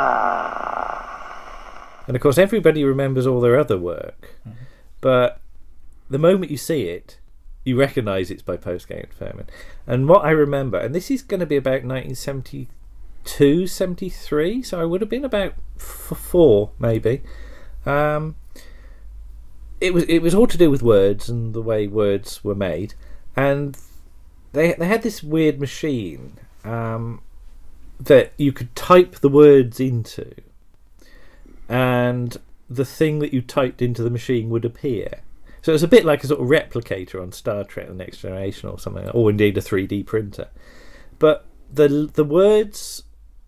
Ah. 0.03 2.03
And 2.07 2.17
of 2.17 2.23
course, 2.23 2.37
everybody 2.39 2.83
remembers 2.85 3.27
all 3.27 3.41
their 3.41 3.59
other 3.59 3.79
work, 3.79 4.37
but 5.01 5.41
the 6.11 6.19
moment 6.19 6.51
you 6.51 6.57
see 6.59 6.83
it, 6.89 7.19
you 7.65 7.79
recognise 7.79 8.31
it's 8.31 8.43
by 8.43 8.57
Postgate 8.59 9.05
and 9.05 9.13
Firmin. 9.15 9.47
And 9.87 10.07
what 10.09 10.25
I 10.25 10.31
remember, 10.31 10.79
and 10.79 10.95
this 10.95 11.11
is 11.11 11.23
going 11.23 11.41
to 11.41 11.47
be 11.47 11.57
about 11.57 11.85
1972, 11.85 13.67
73, 13.67 14.63
so 14.63 14.81
I 14.81 14.85
would 14.85 15.01
have 15.01 15.11
been 15.11 15.25
about 15.25 15.55
f- 15.77 16.13
four, 16.19 16.71
maybe. 16.79 17.23
Um, 17.87 18.35
it 19.81 19.95
was 19.95 20.05
it 20.05 20.20
was 20.20 20.35
all 20.35 20.47
to 20.47 20.59
do 20.59 20.70
with 20.70 20.83
words 20.83 21.28
and 21.28 21.55
the 21.55 21.62
way 21.62 21.87
words 21.87 22.45
were 22.45 22.55
made, 22.55 22.95
and 23.37 23.78
they 24.53 24.74
they 24.74 24.87
had 24.87 25.03
this 25.03 25.22
weird 25.22 25.61
machine 25.61 26.37
um, 26.64 27.22
that 27.99 28.33
you 28.37 28.53
could 28.53 28.74
type 28.74 29.16
the 29.16 29.28
words 29.28 29.81
into 29.81 30.35
and 31.70 32.37
the 32.68 32.85
thing 32.85 33.20
that 33.20 33.33
you 33.33 33.41
typed 33.41 33.81
into 33.81 34.03
the 34.03 34.11
machine 34.11 34.51
would 34.51 34.64
appear. 34.64 35.20
So 35.62 35.72
it 35.72 35.74
was 35.74 35.83
a 35.83 35.89
bit 35.89 36.05
like 36.05 36.24
a 36.24 36.26
sort 36.26 36.41
of 36.41 36.49
replicator 36.49 37.22
on 37.22 37.33
Star 37.33 37.64
Trek: 37.64 37.89
The 37.89 37.95
Next 37.95 38.18
Generation 38.18 38.68
or 38.68 38.78
something, 38.78 39.09
or 39.11 39.31
indeed 39.31 39.57
a 39.57 39.61
3D 39.61 40.05
printer. 40.05 40.49
But 41.18 41.47
the 41.72 42.11
the 42.12 42.24
words 42.24 43.05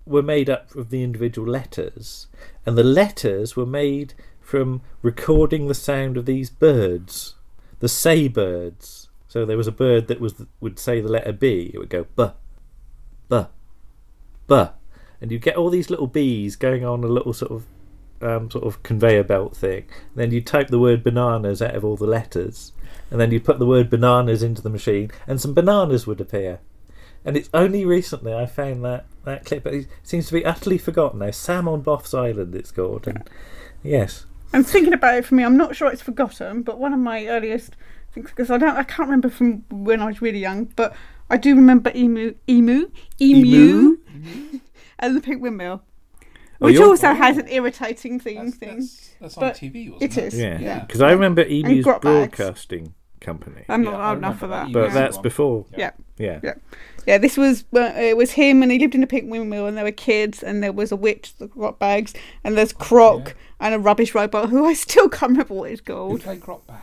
were 0.06 0.22
made 0.22 0.48
up 0.48 0.74
of 0.74 0.90
the 0.90 1.02
individual 1.02 1.48
letters, 1.48 2.28
and 2.64 2.78
the 2.78 2.84
letters 2.84 3.56
were 3.56 3.66
made 3.66 4.14
from 4.52 4.82
recording 5.00 5.66
the 5.66 5.74
sound 5.74 6.18
of 6.18 6.26
these 6.26 6.50
birds, 6.50 7.36
the 7.80 7.88
say 7.88 8.28
birds. 8.28 9.08
So 9.26 9.46
there 9.46 9.56
was 9.56 9.66
a 9.66 9.72
bird 9.72 10.08
that 10.08 10.20
was 10.20 10.44
would 10.60 10.78
say 10.78 11.00
the 11.00 11.08
letter 11.08 11.32
B. 11.32 11.70
It 11.72 11.78
would 11.78 11.88
go 11.88 12.04
buh, 12.14 12.34
buh, 13.30 13.46
buh, 14.46 14.72
and 15.22 15.32
you 15.32 15.38
get 15.38 15.56
all 15.56 15.70
these 15.70 15.88
little 15.88 16.06
bees 16.06 16.56
going 16.56 16.84
on 16.84 17.02
a 17.02 17.06
little 17.06 17.32
sort 17.32 17.50
of 17.50 17.64
um, 18.20 18.50
sort 18.50 18.64
of 18.64 18.82
conveyor 18.82 19.24
belt 19.24 19.56
thing. 19.56 19.86
And 20.10 20.16
then 20.16 20.32
you 20.32 20.42
type 20.42 20.68
the 20.68 20.78
word 20.78 21.02
bananas 21.02 21.62
out 21.62 21.74
of 21.74 21.82
all 21.82 21.96
the 21.96 22.04
letters, 22.04 22.72
and 23.10 23.18
then 23.18 23.30
you 23.30 23.40
put 23.40 23.58
the 23.58 23.64
word 23.64 23.88
bananas 23.88 24.42
into 24.42 24.60
the 24.60 24.68
machine, 24.68 25.10
and 25.26 25.40
some 25.40 25.54
bananas 25.54 26.06
would 26.06 26.20
appear. 26.20 26.60
And 27.24 27.38
it's 27.38 27.48
only 27.54 27.86
recently 27.86 28.34
I 28.34 28.44
found 28.44 28.84
that, 28.84 29.06
that 29.24 29.46
clip. 29.46 29.66
It 29.66 29.86
seems 30.02 30.26
to 30.26 30.34
be 30.34 30.44
utterly 30.44 30.76
forgotten 30.76 31.20
now. 31.20 31.30
Sam 31.30 31.68
on 31.68 31.80
Boff's 31.80 32.12
Island, 32.12 32.54
it's 32.54 32.70
called. 32.70 33.08
And 33.08 33.30
yes, 33.82 34.26
I'm 34.52 34.64
thinking 34.64 34.92
about 34.92 35.16
it 35.16 35.24
for 35.24 35.34
me. 35.34 35.44
I'm 35.44 35.56
not 35.56 35.74
sure 35.76 35.90
it's 35.90 36.02
forgotten, 36.02 36.62
but 36.62 36.78
one 36.78 36.92
of 36.92 37.00
my 37.00 37.26
earliest 37.26 37.76
things 38.12 38.28
because 38.30 38.50
I 38.50 38.58
don't, 38.58 38.76
I 38.76 38.82
can't 38.84 39.08
remember 39.08 39.30
from 39.30 39.64
when 39.70 40.00
I 40.00 40.06
was 40.06 40.20
really 40.20 40.38
young, 40.40 40.64
but 40.76 40.94
I 41.30 41.36
do 41.38 41.54
remember 41.56 41.90
emu, 41.94 42.34
emu, 42.48 42.90
emu, 43.20 43.96
and 44.98 45.16
the 45.16 45.20
Pink 45.20 45.40
Windmill, 45.42 45.82
Oh, 46.60 46.66
which 46.66 46.74
you're- 46.74 46.86
also 46.88 47.12
has 47.14 47.38
an 47.38 47.48
irritating 47.48 48.20
theme 48.20 48.52
thing. 48.52 48.86
that's 49.20 49.36
on 49.38 49.40
but 49.40 49.54
TV, 49.56 49.90
wasn't 49.90 50.02
it 50.16 50.18
it? 50.18 50.24
is. 50.34 50.38
Yeah, 50.38 50.58
Yeah. 50.60 50.80
because 50.80 51.00
I 51.00 51.10
remember 51.12 51.42
Emu's 51.44 51.84
Grot 51.84 52.02
Bags. 52.02 52.36
broadcasting 52.36 52.94
company. 53.20 53.64
I'm 53.68 53.82
not 53.82 53.92
Yeah, 53.94 53.98
I 53.98 54.08
old 54.10 54.18
enough 54.18 54.38
for 54.40 54.46
remember 54.46 54.66
that. 54.66 54.72
that. 54.72 54.72
but 54.72 54.88
Yeah. 54.88 54.94
that's 55.02 55.18
before. 55.18 55.66
Yeah. 55.76 55.90
Yeah. 56.18 56.40
Yeah. 56.42 56.54
Yeah, 57.06 57.18
this 57.18 57.36
was 57.36 57.64
uh, 57.74 57.92
it 57.96 58.16
was 58.16 58.32
him, 58.32 58.62
and 58.62 58.70
he 58.70 58.78
lived 58.78 58.94
in 58.94 59.02
a 59.02 59.06
pink 59.06 59.30
windmill, 59.30 59.66
and 59.66 59.76
there 59.76 59.84
were 59.84 59.90
kids, 59.92 60.42
and 60.42 60.62
there 60.62 60.72
was 60.72 60.92
a 60.92 60.96
witch 60.96 61.34
that 61.38 61.56
got 61.58 61.78
bags, 61.78 62.14
and 62.44 62.56
there's 62.56 62.72
Croc 62.72 63.34
and 63.58 63.74
a 63.74 63.78
rubbish 63.78 64.14
robot 64.14 64.50
who 64.50 64.64
I 64.64 64.74
still 64.74 65.08
can't 65.08 65.30
remember 65.32 65.54
what 65.54 65.70
it's 65.70 65.80
Who 65.86 65.92
called. 65.92 66.20
played 66.22 66.40
Grot 66.40 66.66
Bag? 66.66 66.78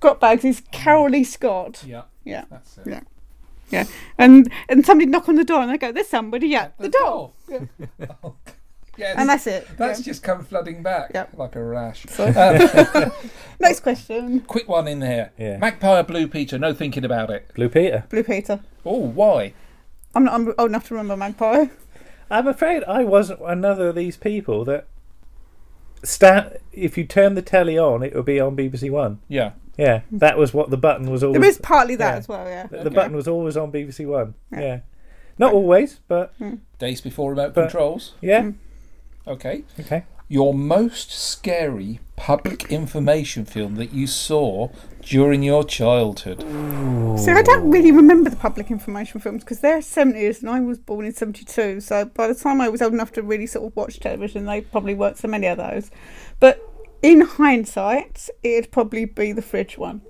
Grot 0.00 0.20
bags 0.20 0.44
is 0.44 0.62
Carol 0.72 1.10
Lee 1.10 1.24
Scott. 1.24 1.82
Yeah, 1.86 2.02
Yeah, 2.24 2.44
that's 2.50 2.78
it. 2.78 2.86
yeah, 2.86 3.00
yeah. 3.70 3.84
And 4.18 4.50
and 4.68 4.84
somebody 4.86 5.10
knock 5.10 5.28
on 5.28 5.36
the 5.36 5.44
door, 5.44 5.60
and 5.62 5.70
I 5.70 5.76
go, 5.76 5.92
"There's 5.92 6.08
somebody 6.08 6.54
at 6.54 6.76
the, 6.78 6.88
door." 6.88 7.32
Yeah. 7.48 7.60
Yes. 8.98 9.14
And 9.18 9.28
that's 9.28 9.46
it. 9.46 9.66
That's 9.78 10.00
Yeah. 10.00 10.04
just 10.04 10.22
come 10.22 10.44
flooding 10.44 10.82
back 10.82 11.12
Yep. 11.14 11.30
like 11.38 11.56
a 11.56 11.64
rash. 11.64 12.04
So- 12.10 12.26
Uh, 12.26 13.10
Next 13.60 13.80
question. 13.80 14.40
quick 14.40 14.68
one 14.68 14.86
in 14.86 15.00
here. 15.00 15.30
Yeah. 15.38 15.56
Magpie 15.58 16.00
or 16.00 16.02
Blue 16.02 16.26
Peter? 16.28 16.58
No 16.58 16.74
thinking 16.74 17.04
about 17.04 17.30
it. 17.30 17.50
Blue 17.54 17.68
Peter. 17.68 18.04
Blue 18.10 18.22
Peter. 18.22 18.60
Oh, 18.84 18.98
why? 18.98 19.54
I'm 20.14 20.24
not 20.24 20.34
I'm 20.34 20.54
old 20.58 20.70
enough 20.70 20.88
to 20.88 20.94
remember 20.94 21.16
Magpie. 21.16 21.66
I'm 22.30 22.46
afraid 22.46 22.84
I 22.84 23.04
wasn't 23.04 23.40
another 23.46 23.88
of 23.88 23.94
these 23.94 24.16
people 24.16 24.64
that 24.66 24.86
stand. 26.02 26.58
If 26.72 26.96
you 26.98 27.04
turn 27.04 27.34
the 27.34 27.42
telly 27.42 27.78
on, 27.78 28.02
it 28.02 28.14
would 28.14 28.24
be 28.24 28.40
on 28.40 28.56
BBC 28.56 28.90
One. 28.90 29.20
Yeah. 29.28 29.52
Yeah, 29.78 30.02
that 30.12 30.36
was 30.36 30.52
what 30.52 30.68
the 30.68 30.76
button 30.76 31.10
was 31.10 31.24
always. 31.24 31.40
There 31.40 31.48
is 31.48 31.56
partly 31.58 31.96
that 31.96 32.10
yeah. 32.12 32.16
as 32.18 32.28
well. 32.28 32.46
Yeah. 32.46 32.66
The, 32.66 32.80
Okay. 32.80 32.88
button 32.90 33.16
was 33.16 33.26
always 33.26 33.56
on 33.56 33.72
BBC 33.72 34.06
One. 34.06 34.34
Yeah, 34.52 34.80
not 35.38 35.54
always, 35.54 36.00
but 36.08 36.34
Days 36.78 37.00
before 37.00 37.30
remote 37.30 37.54
But- 37.54 37.62
controls. 37.62 38.12
yeah. 38.20 38.50
Okay. 39.26 39.64
Okay. 39.78 40.04
Your 40.28 40.54
most 40.54 41.12
scary 41.12 42.00
public 42.16 42.72
information 42.72 43.44
film 43.44 43.74
that 43.74 43.92
you 43.92 44.06
saw 44.06 44.68
during 45.02 45.42
your 45.42 45.62
childhood. 45.62 46.40
See, 47.20 47.30
I 47.30 47.42
don't 47.42 47.70
really 47.70 47.92
remember 47.92 48.30
the 48.30 48.36
public 48.36 48.70
information 48.70 49.20
films 49.20 49.44
because 49.44 49.60
they're 49.60 49.80
70s 49.80 50.40
and 50.40 50.48
I 50.48 50.60
was 50.60 50.78
born 50.78 51.04
in 51.04 51.12
72. 51.12 51.80
So 51.80 52.06
by 52.06 52.28
the 52.28 52.34
time 52.34 52.60
I 52.60 52.68
was 52.68 52.80
old 52.80 52.94
enough 52.94 53.12
to 53.12 53.22
really 53.22 53.46
sort 53.46 53.66
of 53.66 53.76
watch 53.76 54.00
television, 54.00 54.46
they 54.46 54.62
probably 54.62 54.94
weren't 54.94 55.18
so 55.18 55.28
many 55.28 55.46
of 55.48 55.58
those. 55.58 55.90
But 56.40 56.66
in 57.02 57.20
hindsight, 57.20 58.30
it'd 58.42 58.70
probably 58.70 59.04
be 59.04 59.32
the 59.32 59.42
fridge 59.42 59.76
one. 59.76 60.00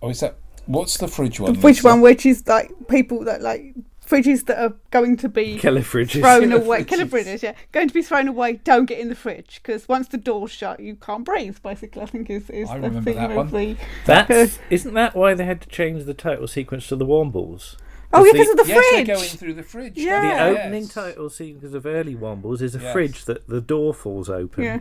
Oh, 0.00 0.10
is 0.10 0.20
that 0.20 0.36
what's 0.66 0.98
the 0.98 1.08
fridge 1.08 1.40
one? 1.40 1.52
The 1.52 1.56
one? 1.56 1.62
fridge 1.62 1.82
one, 1.82 2.00
which 2.02 2.26
is 2.26 2.46
like 2.46 2.70
people 2.88 3.24
that 3.24 3.42
like 3.42 3.74
fridges 4.06 4.46
that 4.46 4.58
are 4.62 4.74
going 4.90 5.16
to 5.18 5.28
be 5.28 5.58
Killer 5.58 5.80
fridges. 5.82 6.20
thrown 6.20 6.42
Killer 6.48 6.62
away. 6.62 6.82
fridges. 6.84 6.86
Killer 6.88 7.06
fridges, 7.06 7.42
yeah, 7.42 7.54
going 7.72 7.88
to 7.88 7.94
be 7.94 8.02
thrown 8.02 8.28
away. 8.28 8.54
Don't 8.64 8.86
get 8.86 8.98
in 8.98 9.08
the 9.08 9.14
fridge 9.14 9.60
because 9.62 9.88
once 9.88 10.08
the 10.08 10.16
door's 10.16 10.50
shut, 10.50 10.80
you 10.80 10.94
can't 10.96 11.24
breathe. 11.24 11.58
Basically, 11.62 12.02
I 12.02 12.06
think 12.06 12.30
is 12.30 12.48
is 12.50 12.68
I 12.70 12.74
the 12.78 12.88
remember 12.88 13.10
thing 13.10 13.16
that 13.16 13.30
of 13.32 13.36
one. 13.36 13.50
the. 13.50 13.76
That's 14.04 14.58
isn't 14.70 14.94
that 14.94 15.14
why 15.14 15.34
they 15.34 15.44
had 15.44 15.60
to 15.62 15.68
change 15.68 16.04
the 16.04 16.14
title 16.14 16.46
sequence 16.46 16.86
to 16.88 16.96
the 16.96 17.06
Wombles? 17.06 17.76
Oh, 18.12 18.24
yeah, 18.24 18.32
the- 18.32 18.38
because 18.38 18.50
of 18.50 18.56
the 18.58 18.66
yes, 18.72 18.78
fridge. 18.88 19.06
they're 19.06 19.16
going 19.16 19.28
through 19.28 19.54
the 19.54 19.62
fridge. 19.64 19.98
Yeah. 19.98 20.50
The 20.52 20.60
opening 20.60 20.82
Yes. 20.84 20.94
title 20.94 21.28
sequence 21.28 21.74
of 21.74 21.84
early 21.86 22.14
Wombles 22.14 22.62
is 22.62 22.74
a 22.76 22.78
Yes. 22.78 22.92
fridge 22.92 23.24
that 23.24 23.48
the 23.48 23.60
door 23.60 23.92
falls 23.92 24.30
open. 24.30 24.62
Yeah. 24.64 24.78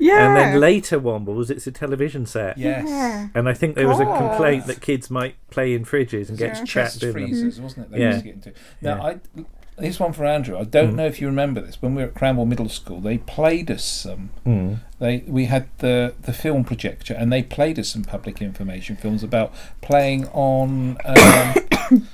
Yeah. 0.00 0.26
And 0.28 0.36
then 0.36 0.60
later 0.60 0.98
Wombles, 0.98 1.50
it's 1.50 1.66
a 1.66 1.72
television 1.72 2.26
set. 2.26 2.56
Yes. 2.58 2.84
Yeah. 2.88 3.28
And 3.34 3.48
I 3.48 3.52
think 3.54 3.76
there 3.76 3.86
was 3.88 4.00
a 4.00 4.04
complaint 4.06 4.66
that 4.66 4.80
kids 4.80 5.10
might 5.10 5.34
play 5.50 5.74
in 5.74 5.84
fridges 5.84 6.28
and 6.30 6.38
get 6.38 6.48
Yeah. 6.48 6.54
trapped 6.64 6.68
Chest 6.68 7.02
in 7.02 7.12
them. 7.12 7.22
freezers, 7.22 7.60
wasn't 7.60 7.86
it? 7.86 7.92
They 7.92 8.00
Yeah. 8.00 8.06
used 8.12 8.18
to 8.20 8.24
get 8.24 8.34
into. 8.34 8.52
Now, 8.80 8.96
Yeah. 8.96 9.02
I 9.04 9.20
this 9.78 9.98
one 9.98 10.12
for 10.12 10.26
Andrew. 10.26 10.58
I 10.58 10.64
don't 10.64 10.94
know 10.94 11.06
if 11.06 11.22
you 11.22 11.26
remember 11.26 11.62
this. 11.62 11.80
When 11.80 11.94
we 11.94 12.02
were 12.02 12.08
at 12.08 12.14
Cranwell 12.14 12.46
Middle 12.46 12.68
School, 12.68 13.00
they 13.00 13.16
played 13.16 13.70
us 13.70 13.82
some. 13.82 14.28
Mm. 14.46 14.80
They 14.98 15.24
we 15.26 15.46
had 15.46 15.68
the 15.78 16.12
the 16.20 16.34
film 16.34 16.64
projector, 16.64 17.14
and 17.14 17.32
they 17.32 17.42
played 17.42 17.78
us 17.78 17.88
some 17.88 18.04
public 18.04 18.42
information 18.42 18.96
films 18.96 19.22
about 19.22 19.54
playing 19.80 20.26
on 20.34 20.98
um, 21.06 21.54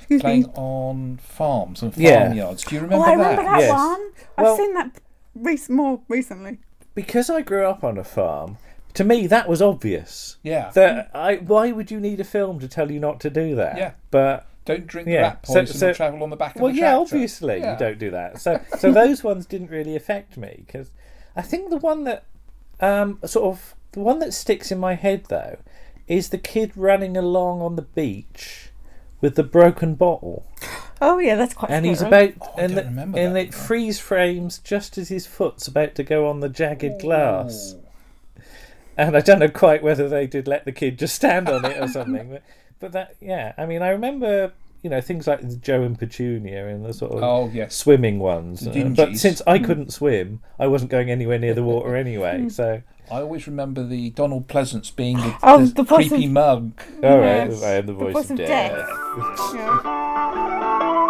playing 0.21 0.45
on 0.55 1.19
farms 1.21 1.81
and 1.81 1.95
Yeah. 1.97 2.27
farmyards. 2.27 2.63
Do 2.63 2.75
you 2.75 2.81
remember? 2.81 3.05
Oh, 3.05 3.11
remember 3.11 3.23
I 3.25 3.35
that? 3.35 3.37
remember 3.39 3.57
that 3.59 3.59
Yes. 3.67 3.71
one. 3.73 4.01
I've 4.37 4.55
seen 4.57 4.73
that 4.75 4.91
rec- 5.35 5.69
more 5.69 5.99
recently. 6.07 6.59
Because 6.97 7.29
I 7.29 7.41
grew 7.41 7.63
up 7.67 7.83
on 7.83 7.99
a 7.99 8.03
farm, 8.03 8.57
to 8.95 9.03
me 9.03 9.27
that 9.27 9.47
was 9.47 9.61
obvious. 9.61 10.37
Yeah. 10.41 10.71
That 10.73 11.11
I 11.13 11.35
why 11.35 11.71
would 11.71 11.91
you 11.91 11.99
need 11.99 12.19
a 12.19 12.23
film 12.23 12.59
to 12.59 12.67
tell 12.67 12.89
you 12.91 12.99
not 12.99 13.19
to 13.19 13.29
do 13.29 13.53
that? 13.53 13.77
Yeah. 13.77 13.91
But 14.09 14.47
Don't 14.65 14.87
drink 14.87 15.07
Yeah, 15.07 15.21
rat 15.21 15.43
poison 15.43 15.67
so- 15.67 15.89
or 15.89 15.93
travel 15.93 16.23
on 16.23 16.31
the 16.31 16.35
back 16.35 16.55
of 16.55 16.61
well, 16.63 16.71
a 16.71 16.73
yeah, 16.73 16.95
tractor. 16.95 16.99
obviously 17.15 17.59
Yeah. 17.59 17.73
you 17.73 17.77
don't 17.79 17.99
do 17.99 18.09
that. 18.11 18.41
So, 18.41 18.59
so 18.79 18.91
those 18.91 19.23
ones 19.23 19.45
didn't 19.45 19.69
really 19.69 19.95
affect 19.95 20.37
me 20.37 20.63
because 20.65 20.89
I 21.35 21.43
think 21.43 21.69
the 21.69 21.77
one 21.77 22.03
that, 22.05 22.23
um, 22.79 23.19
sort 23.25 23.45
of 23.45 23.75
the 23.91 23.99
one 23.99 24.17
that 24.19 24.33
sticks 24.33 24.71
in 24.71 24.79
my 24.79 24.95
head 24.95 25.25
though, 25.29 25.57
is 26.07 26.29
the 26.29 26.39
kid 26.39 26.71
running 26.75 27.15
along 27.15 27.61
on 27.61 27.75
the 27.75 27.81
beach 27.83 28.71
with 29.21 29.35
the 29.35 29.43
broken 29.43 29.93
bottle, 29.93 30.47
Oh 31.01 31.19
yeah, 31.19 31.35
that's 31.35 31.53
quite. 31.53 31.71
and 31.71 31.85
he's 31.85 31.99
scary. 31.99 32.29
about, 32.33 32.49
Oh, 32.49 32.53
I 32.57 32.61
and, 32.63 32.75
don't 32.75 32.83
the- 32.83 32.89
remember 32.89 33.19
and 33.19 33.35
that, 33.35 33.39
it 33.47 33.53
freeze 33.53 33.99
frames 33.99 34.59
just 34.59 34.97
as 34.97 35.09
his 35.09 35.27
foot's 35.27 35.67
about 35.67 35.95
to 35.95 36.03
go 36.03 36.27
on 36.27 36.39
the 36.39 36.49
jagged 36.49 36.99
glass. 36.99 37.75
And 38.97 39.15
I 39.15 39.19
don't 39.21 39.39
know 39.39 39.47
quite 39.49 39.83
whether 39.83 40.09
they 40.09 40.25
did 40.25 40.47
let 40.47 40.65
the 40.65 40.71
kid 40.71 40.97
just 40.97 41.13
stand 41.15 41.49
on 41.49 41.63
it 41.65 41.77
or 41.79 41.87
something, 41.87 42.29
but, 42.31 42.43
but 42.79 42.91
that, 42.93 43.15
yeah, 43.21 43.53
I 43.57 43.65
mean, 43.67 43.81
I 43.83 43.89
remember. 43.89 44.53
You 44.83 44.89
know 44.91 45.01
things 45.01 45.27
like 45.27 45.59
Joe 45.61 45.83
and 45.83 45.97
Petunia 45.97 46.67
and 46.67 46.85
the 46.85 46.93
sort 46.93 47.11
of 47.13 47.23
Oh 47.23 47.49
yes. 47.53 47.75
swimming 47.75 48.19
ones. 48.19 48.65
Uh, 48.67 48.91
but 48.95 49.15
since 49.17 49.41
I 49.47 49.59
couldn't 49.59 49.91
swim, 49.91 50.39
I 50.59 50.67
wasn't 50.67 50.91
going 50.91 51.09
anywhere 51.11 51.39
near 51.39 51.53
the 51.53 51.63
water 51.63 51.95
anyway. 51.95 52.47
So, 52.49 52.81
I 53.11 53.21
always 53.21 53.47
remember 53.47 53.85
the 53.85 54.09
Donald 54.11 54.47
Pleasence 54.47 54.93
being 54.95 55.17
the, 55.17 55.35
Oh, 55.41 55.65
the 55.65 55.83
the 55.83 55.85
creepy 55.95 56.25
of- 56.25 56.31
monk. 56.31 56.85
all 57.03 57.19
right, 57.19 57.49
Yes. 57.49 57.63
I 57.63 57.71
am 57.75 57.85
the 57.87 57.93
voice, 57.93 58.13
voice 58.13 58.25
of, 58.25 58.31
of 58.31 58.37
death. 58.45 58.71
death. 58.75 58.89
Yeah. 59.55 61.03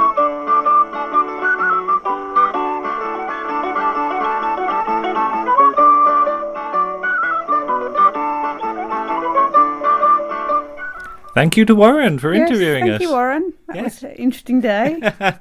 Thank 11.37 11.55
you 11.55 11.65
to 11.65 11.75
Warren 11.75 12.17
for 12.17 12.33
Yes, 12.33 12.49
interviewing 12.49 12.85
thank 12.85 12.93
us. 12.93 12.97
Thank 12.97 13.09
you, 13.09 13.11
Warren. 13.15 13.53
That 13.67 13.75
Yes. 13.75 13.83
was 14.01 14.03
an 14.03 14.11
interesting 14.17 14.61
day. 14.61 15.11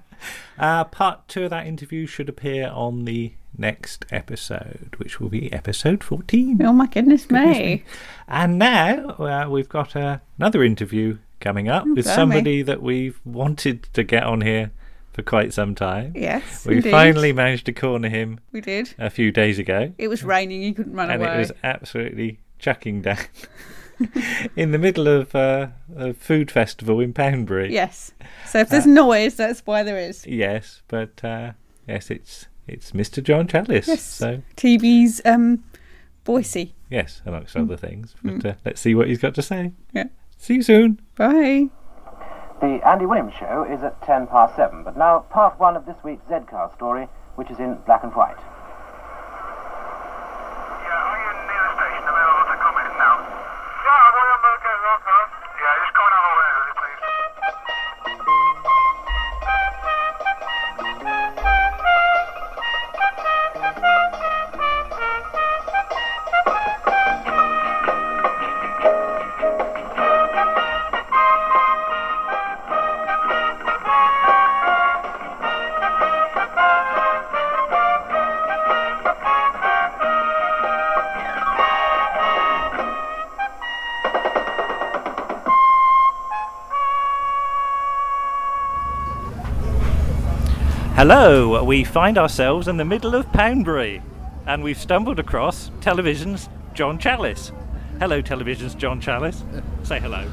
Uh, 0.58 0.82
part 0.84 1.28
two 1.28 1.44
of 1.44 1.50
that 1.50 1.66
interview 1.66 2.06
should 2.06 2.28
appear 2.30 2.68
on 2.68 3.04
the 3.04 3.32
next 3.58 4.06
episode, 4.10 4.94
which 4.96 5.20
will 5.20 5.28
be 5.28 5.52
episode 5.52 6.02
14. 6.02 6.62
oh 6.64 6.72
my 6.72 6.86
goodness 6.86 7.26
Goodness 7.26 7.58
me. 7.58 7.64
me. 7.64 7.84
And 8.26 8.58
now 8.58 9.10
uh, 9.10 9.46
we've 9.50 9.68
got 9.68 9.94
uh, 9.94 10.18
another 10.38 10.64
interview 10.64 11.18
coming 11.40 11.68
up 11.68 11.84
with 11.86 12.06
blimey. 12.06 12.14
somebody 12.16 12.62
that 12.62 12.80
we've 12.82 13.20
wanted 13.26 13.82
to 13.92 14.02
get 14.02 14.22
on 14.24 14.40
here 14.40 14.70
for 15.12 15.22
quite 15.22 15.52
some 15.52 15.74
time. 15.74 16.12
Yes, 16.16 16.64
We 16.64 16.76
indeed. 16.76 16.90
finally 16.92 17.32
managed 17.34 17.66
to 17.66 17.72
corner 17.74 18.08
him 18.08 18.40
We 18.52 18.62
did. 18.62 18.94
a 18.98 19.10
few 19.10 19.30
days 19.30 19.58
ago. 19.58 19.92
It 19.98 20.08
was 20.08 20.24
raining. 20.24 20.62
You 20.62 20.72
couldn't 20.72 20.94
run 20.94 21.10
and 21.10 21.22
away. 21.22 21.34
it 21.34 21.38
was 21.38 21.52
absolutely 21.62 22.40
chucking 22.58 23.02
down 23.02 23.18
in 24.56 24.72
the 24.72 24.78
middle 24.78 25.08
of 25.08 25.34
uh, 25.34 25.68
a 25.96 26.12
food 26.14 26.50
festival 26.50 27.00
in 27.00 27.12
Poundbury. 27.12 27.72
Yes. 27.72 28.12
So 28.46 28.58
if 28.60 28.68
there's 28.68 28.86
Uh, 28.86 28.90
noise, 28.90 29.36
that's 29.36 29.60
why 29.64 29.82
there 29.82 29.98
is. 29.98 30.26
Yes, 30.26 30.82
but 30.88 31.22
uh, 31.24 31.52
yes, 31.88 32.10
it's 32.10 32.46
it's 32.68 32.92
Mr. 32.92 33.22
John 33.22 33.46
Challis. 33.46 33.86
Yes. 33.86 34.02
So 34.02 34.42
TV's 34.56 35.20
um, 35.24 35.62
Boycie. 36.24 36.72
yes, 36.90 37.22
amongst 37.24 37.54
Mm. 37.54 37.62
other 37.62 37.76
things. 37.76 38.14
But 38.22 38.44
uh, 38.44 38.54
let's 38.64 38.80
see 38.80 38.94
what 38.94 39.08
he's 39.08 39.18
got 39.20 39.34
to 39.36 39.42
say. 39.42 39.72
Yeah. 39.92 40.04
See 40.38 40.54
you 40.54 40.62
soon. 40.62 41.00
Bye. 41.16 41.68
The 42.60 42.80
Andy 42.88 43.04
Williams 43.06 43.34
show 43.38 43.64
is 43.70 43.82
at 43.82 44.00
10 44.02 44.26
past 44.28 44.56
7, 44.56 44.82
but 44.82 44.96
now 44.96 45.20
part 45.30 45.60
one 45.60 45.76
of 45.76 45.84
this 45.84 45.96
week's 46.02 46.26
Z-Car 46.28 46.70
story, 46.74 47.06
which 47.34 47.50
is 47.50 47.58
in 47.58 47.74
black 47.86 48.02
and 48.02 48.12
white. 48.14 48.36
Hello, 90.96 91.62
we 91.62 91.84
find 91.84 92.16
ourselves 92.16 92.68
in 92.68 92.78
the 92.78 92.84
middle 92.84 93.14
of 93.14 93.30
Poundbury 93.30 94.00
and 94.46 94.64
we've 94.64 94.78
stumbled 94.78 95.18
across 95.18 95.70
television's 95.82 96.48
John 96.72 96.98
Challis. 96.98 97.52
Hello, 97.98 98.22
television's 98.22 98.74
John 98.74 98.98
Challis. 98.98 99.42
Say 99.86 100.00
hello. 100.00 100.26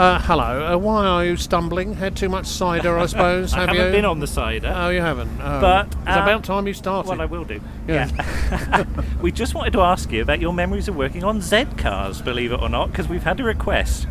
Uh, 0.00 0.20
hello. 0.20 0.74
Uh, 0.74 0.76
why 0.78 1.06
are 1.06 1.24
you 1.24 1.36
stumbling? 1.36 1.94
Had 1.94 2.16
too 2.16 2.28
much 2.28 2.46
cider, 2.46 2.98
I 2.98 3.06
suppose. 3.06 3.52
I 3.52 3.60
have 3.60 3.68
haven't 3.68 3.86
you? 3.86 3.92
been 3.92 4.04
on 4.04 4.18
the 4.18 4.26
cider. 4.26 4.72
Oh, 4.74 4.88
you 4.88 5.00
haven't. 5.00 5.30
Oh. 5.40 5.60
But, 5.60 5.86
it's 5.86 5.96
um, 6.08 6.22
about 6.24 6.42
time 6.42 6.66
you 6.66 6.74
started. 6.74 7.08
Well, 7.08 7.20
I 7.20 7.26
will 7.26 7.44
do. 7.44 7.60
Yeah. 7.86 8.10
Yeah. 8.50 8.84
we 9.22 9.30
just 9.30 9.54
wanted 9.54 9.74
to 9.74 9.82
ask 9.82 10.10
you 10.10 10.22
about 10.22 10.40
your 10.40 10.52
memories 10.52 10.88
of 10.88 10.96
working 10.96 11.22
on 11.22 11.40
Z 11.40 11.66
cars, 11.76 12.20
believe 12.20 12.50
it 12.50 12.60
or 12.60 12.68
not, 12.68 12.90
because 12.90 13.06
we've 13.06 13.22
had 13.22 13.38
a 13.38 13.44
request. 13.44 14.08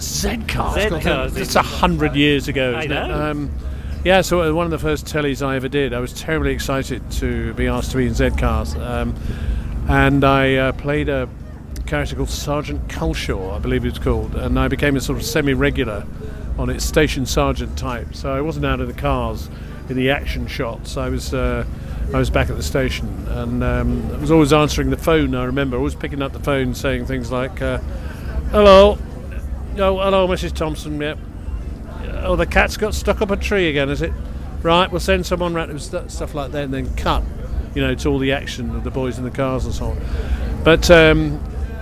Z 0.00 0.38
cars. 0.48 0.82
Z 0.90 1.00
cars. 1.00 1.36
It's 1.36 1.54
a 1.54 1.62
hundred 1.62 2.16
years 2.16 2.48
ago. 2.48 2.72
I 2.74 2.78
Isn't 2.84 2.92
It? 2.92 3.08
know. 3.08 3.30
Um, 3.30 3.50
yeah, 4.04 4.20
so 4.20 4.42
uh, 4.42 4.52
one 4.52 4.66
of 4.66 4.70
the 4.70 4.78
first 4.78 5.06
tellies 5.06 5.44
I 5.44 5.56
ever 5.56 5.68
did, 5.68 5.94
I 5.94 5.98
was 5.98 6.12
terribly 6.12 6.52
excited 6.52 7.10
to 7.12 7.54
be 7.54 7.66
asked 7.66 7.90
to 7.92 7.96
be 7.96 8.06
in 8.06 8.12
Z 8.12 8.30
Cars, 8.38 8.76
um, 8.76 9.14
and 9.88 10.22
I 10.24 10.56
uh, 10.56 10.72
played 10.72 11.08
a 11.08 11.26
character 11.86 12.16
called 12.16 12.28
Sergeant 12.28 12.86
Culshaw, 12.88 13.56
I 13.56 13.58
believe 13.58 13.86
it's 13.86 13.98
called, 13.98 14.34
and 14.34 14.58
I 14.58 14.68
became 14.68 14.96
a 14.96 15.00
sort 15.00 15.18
of 15.18 15.24
semi-regular 15.24 16.06
on 16.58 16.68
its 16.68 16.84
station 16.84 17.24
sergeant 17.24 17.78
type. 17.78 18.14
So 18.14 18.30
I 18.30 18.42
wasn't 18.42 18.66
out 18.66 18.80
of 18.80 18.88
the 18.88 18.94
cars 18.94 19.48
in 19.88 19.96
the 19.96 20.10
action 20.10 20.46
shots. 20.46 20.98
I 20.98 21.08
was 21.08 21.32
uh, 21.32 21.64
I 22.12 22.18
was 22.18 22.28
back 22.28 22.50
at 22.50 22.56
the 22.56 22.62
station, 22.62 23.08
and 23.28 23.64
um, 23.64 24.12
I 24.12 24.18
was 24.18 24.30
always 24.30 24.52
answering 24.52 24.90
the 24.90 24.98
phone. 24.98 25.34
I 25.34 25.44
remember 25.44 25.78
always 25.78 25.94
picking 25.94 26.20
up 26.20 26.32
the 26.32 26.40
phone, 26.40 26.74
saying 26.74 27.06
things 27.06 27.32
like, 27.32 27.62
uh, 27.62 27.78
"Hello, 28.50 28.98
oh 29.78 29.98
hello, 29.98 30.28
Mrs. 30.28 30.52
Thompson, 30.52 31.00
yep." 31.00 31.18
Oh, 32.24 32.36
the 32.36 32.46
cat's 32.46 32.76
got 32.76 32.94
stuck 32.94 33.20
up 33.20 33.30
a 33.30 33.36
tree 33.36 33.68
again, 33.68 33.90
is 33.90 34.02
it? 34.02 34.12
Right, 34.62 34.90
we'll 34.90 35.00
send 35.00 35.26
someone 35.26 35.52
round. 35.54 35.70
It 35.70 35.74
was 35.74 35.84
st- 35.86 36.10
stuff 36.10 36.34
like 36.34 36.52
that, 36.52 36.64
and 36.64 36.72
then 36.74 36.94
cut, 36.96 37.22
you 37.74 37.82
know, 37.82 37.94
to 37.94 38.08
all 38.08 38.18
the 38.18 38.32
action 38.32 38.74
of 38.74 38.82
the 38.82 38.90
boys 38.90 39.18
in 39.18 39.24
the 39.24 39.30
cars 39.30 39.66
and 39.66 39.74
so 39.74 39.86
on. 39.86 40.00
But 40.64 40.90
um, 40.90 41.38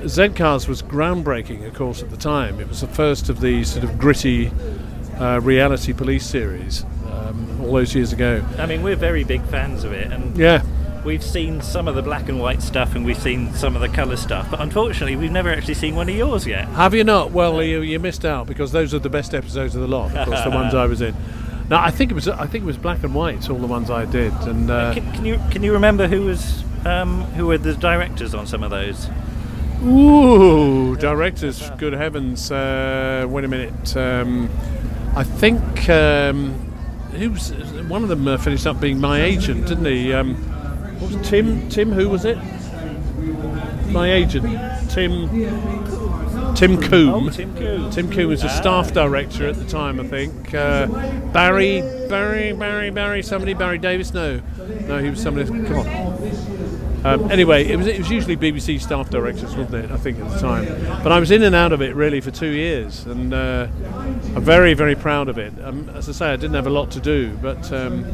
Z 0.07 0.31
Cars 0.31 0.67
was 0.67 0.83
groundbreaking, 0.83 1.65
of 1.67 1.75
course, 1.75 2.03
at 2.03 2.11
the 2.11 2.17
time. 2.17 2.59
It 2.61 2.69
was 2.69 2.81
the 2.81 2.89
first 2.89 3.29
of 3.29 3.41
these 3.41 3.73
sort 3.73 3.85
of 3.85 3.99
gritty 3.99 4.51
uh, 5.21 5.41
reality 5.43 5.93
police 5.93 6.27
series 6.27 6.85
um, 7.13 7.61
all 7.63 7.73
those 7.75 7.95
years 7.95 8.13
ago. 8.13 8.45
I 8.59 8.67
mean, 8.67 8.83
we're 8.83 8.97
very 8.97 9.23
big 9.23 9.43
fans 9.45 9.85
of 9.85 9.93
it, 9.93 10.11
and 10.11 10.37
Yeah. 10.37 10.63
We've 11.05 11.23
seen 11.23 11.61
some 11.61 11.89
of 11.89 11.95
the 11.95 12.03
black 12.03 12.29
and 12.29 12.41
white 12.41 12.63
stuff, 12.63 12.95
and 12.95 13.05
we've 13.05 13.21
seen 13.21 13.53
some 13.55 13.75
of 13.75 13.83
the 13.83 13.89
colour 13.89 14.17
stuff. 14.17 14.51
But 14.51 14.61
unfortunately, 14.61 15.17
we've 15.17 15.33
never 15.33 15.51
actually 15.51 15.75
seen 15.75 15.95
one 15.95 16.09
of 16.09 16.15
yours 16.15 16.47
yet. 16.47 16.67
Have 16.69 16.95
you 16.95 17.05
not? 17.05 17.31
Well, 17.33 17.63
you, 17.63 17.81
you 17.83 17.99
missed 17.99 18.25
out 18.25 18.47
because 18.47 18.73
those 18.73 18.95
are 18.95 18.99
the 18.99 19.11
best 19.11 19.35
episodes 19.35 19.75
of 19.75 19.81
the 19.83 19.89
lot. 19.89 20.15
Of 20.15 20.27
course, 20.27 20.43
the 20.43 20.51
ones 20.51 20.75
I 20.75 20.87
was 20.87 21.01
in. 21.01 21.15
No, 21.71 21.79
I 21.79 21.91
think 21.91 22.11
it 22.11 22.15
was. 22.15 22.29
I 22.29 22.47
think 22.47 22.65
it 22.65 22.67
was 22.67 22.77
black 22.77 23.03
and 23.03 23.15
white. 23.15 23.49
All 23.49 23.57
the 23.57 23.69
ones 23.69 23.89
I 23.89 24.05
did, 24.05 24.33
and 24.43 24.71
uh, 24.71 24.93
Can, 24.93 25.11
can 25.13 25.25
you 25.25 25.41
can 25.51 25.63
you 25.63 25.73
remember 25.73 26.07
who 26.07 26.23
was 26.27 26.65
um, 26.85 27.23
who 27.35 27.47
were 27.47 27.57
the 27.57 27.73
directors 27.75 28.35
on 28.35 28.47
some 28.47 28.63
of 28.63 28.71
those? 28.71 29.09
Ooh, 29.83 30.97
directors! 30.97 31.71
Good 31.79 31.93
heavens! 31.95 32.51
Uh, 32.51 33.27
wait 33.29 33.45
a 33.45 33.49
minute. 33.49 33.97
Um, 33.97 34.51
I 35.17 35.25
think 35.25 35.89
um, 35.89 36.53
who's 37.13 37.53
one 37.89 38.03
of 38.03 38.09
them 38.11 38.29
uh, 38.29 38.37
finished 38.37 38.67
up 38.67 38.79
being 38.81 39.01
my 39.01 39.23
agent, 39.23 39.67
didn't 39.67 39.87
he? 39.87 40.13
Um, 40.13 40.35
was 41.03 41.29
Tim? 41.29 41.69
Tim? 41.69 41.93
Who 41.93 42.09
was 42.09 42.25
it? 42.25 42.39
My 43.91 44.11
agent, 44.13 44.45
Tim. 44.91 45.29
Tim 46.55 46.81
Coombe. 46.81 47.27
Oh, 47.27 47.31
Tim 47.31 47.55
Coombe. 47.57 47.91
Tim 47.91 48.11
Coombe 48.11 48.29
was 48.29 48.43
the 48.43 48.49
Ah. 48.49 48.61
staff 48.61 48.93
director 48.93 49.47
at 49.49 49.57
the 49.57 49.65
time, 49.65 49.99
I 50.01 50.05
think. 50.05 50.55
Uh, 50.55 50.87
Barry, 51.33 51.83
Barry, 52.09 52.53
Barry, 52.53 52.91
Barry, 52.91 53.23
somebody, 53.23 53.55
Barry 53.55 53.79
Davis? 53.79 54.13
No, 54.15 54.41
no, 54.87 54.99
he 54.99 55.11
was 55.11 55.21
somebody. 55.21 55.49
Come 55.49 55.79
on. 55.79 56.31
Um, 57.05 57.31
anyway, 57.33 57.67
it 57.67 57.77
was 57.77 57.89
it 57.89 57.99
was 57.99 58.11
usually 58.11 58.37
BBC 58.37 58.79
staff 58.81 59.11
directors, 59.11 59.57
wasn't 59.57 59.75
it? 59.87 59.91
I 59.91 59.97
think 59.97 60.21
at 60.21 60.31
the 60.31 60.39
time. 60.39 60.67
But 61.03 61.11
I 61.11 61.19
was 61.19 61.33
in 61.33 61.43
and 61.43 61.55
out 61.55 61.73
of 61.73 61.83
it 61.83 61.97
really 61.97 62.21
for 62.21 62.31
two 62.31 62.47
years, 62.51 63.05
and 63.07 63.35
uh, 63.35 63.67
I'm 64.37 64.43
very 64.43 64.73
very 64.75 64.95
proud 64.95 65.29
of 65.29 65.37
it. 65.37 65.53
Um, 65.65 65.91
as 65.97 66.09
I 66.09 66.13
say, 66.13 66.27
I 66.33 66.37
didn't 66.37 66.55
have 66.55 66.69
a 66.69 66.71
lot 66.71 66.93
to 66.93 67.01
do, 67.01 67.31
but 67.43 67.73
um, 67.73 68.05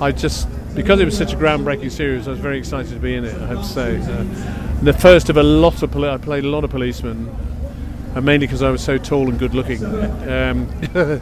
I 0.00 0.10
just 0.10 0.48
because 0.76 1.00
it 1.00 1.06
was 1.06 1.16
such 1.16 1.32
a 1.32 1.36
groundbreaking 1.36 1.90
series, 1.90 2.28
I 2.28 2.32
was 2.32 2.38
very 2.38 2.58
excited 2.58 2.92
to 2.92 3.00
be 3.00 3.14
in 3.14 3.24
it. 3.24 3.34
I 3.34 3.46
have 3.46 3.58
to 3.58 3.64
say, 3.64 3.96
uh, 3.96 4.82
the 4.82 4.92
first 4.92 5.30
of 5.30 5.38
a 5.38 5.42
lot 5.42 5.82
of 5.82 5.90
poli- 5.90 6.10
I 6.10 6.18
played 6.18 6.44
a 6.44 6.48
lot 6.48 6.62
of 6.64 6.70
policemen, 6.70 7.34
and 8.14 8.24
mainly 8.24 8.46
because 8.46 8.62
I 8.62 8.70
was 8.70 8.82
so 8.82 8.98
tall 8.98 9.28
and 9.28 9.38
good 9.38 9.54
looking. 9.54 9.82
Um, 9.84 10.68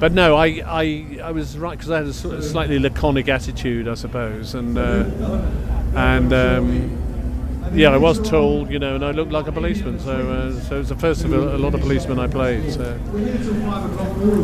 but 0.00 0.12
no, 0.12 0.34
I, 0.34 0.62
I, 0.66 1.18
I 1.22 1.30
was 1.30 1.58
right 1.58 1.78
because 1.78 1.90
I 1.90 1.98
had 1.98 2.06
a 2.06 2.42
slightly 2.42 2.78
laconic 2.78 3.28
attitude, 3.28 3.86
I 3.86 3.94
suppose, 3.94 4.54
and 4.54 4.78
uh, 4.78 5.04
and 5.94 6.32
um, 6.32 7.09
yeah, 7.72 7.90
I 7.90 7.96
was 7.96 8.20
tall, 8.28 8.70
you 8.70 8.78
know, 8.78 8.94
and 8.94 9.04
I 9.04 9.12
looked 9.12 9.32
like 9.32 9.46
a 9.46 9.52
policeman. 9.52 9.98
So 10.00 10.12
uh, 10.12 10.60
so 10.60 10.76
it 10.76 10.78
was 10.78 10.88
the 10.88 10.96
first 10.96 11.24
of 11.24 11.32
a, 11.32 11.56
a 11.56 11.58
lot 11.58 11.74
of 11.74 11.80
policemen 11.80 12.18
I 12.18 12.26
played. 12.26 12.72
So. 12.72 12.98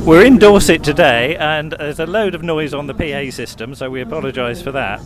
We're 0.07 0.25
in 0.25 0.39
Dorset 0.39 0.85
today, 0.85 1.37
and 1.37 1.73
there's 1.73 1.99
a 1.99 2.07
load 2.07 2.35
of 2.35 2.43
noise 2.43 2.73
on 2.73 2.87
the 2.87 2.95
PA 2.95 3.31
system, 3.31 3.75
so 3.75 3.91
we 3.91 4.01
apologise 4.01 4.63
for 4.63 4.73
that. 4.73 5.01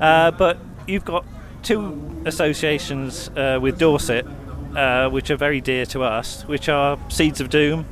Uh, 0.00 0.30
but 0.32 0.58
you've 0.86 1.04
got 1.04 1.24
two 1.62 2.22
associations 2.26 3.28
uh, 3.30 3.58
with 3.60 3.78
Dorset, 3.78 4.26
uh, 4.74 5.08
which 5.08 5.30
are 5.30 5.36
very 5.36 5.60
dear 5.60 5.86
to 5.86 6.02
us, 6.02 6.42
which 6.46 6.68
are 6.68 6.98
Seeds 7.08 7.40
of 7.40 7.50
Doom 7.50 7.86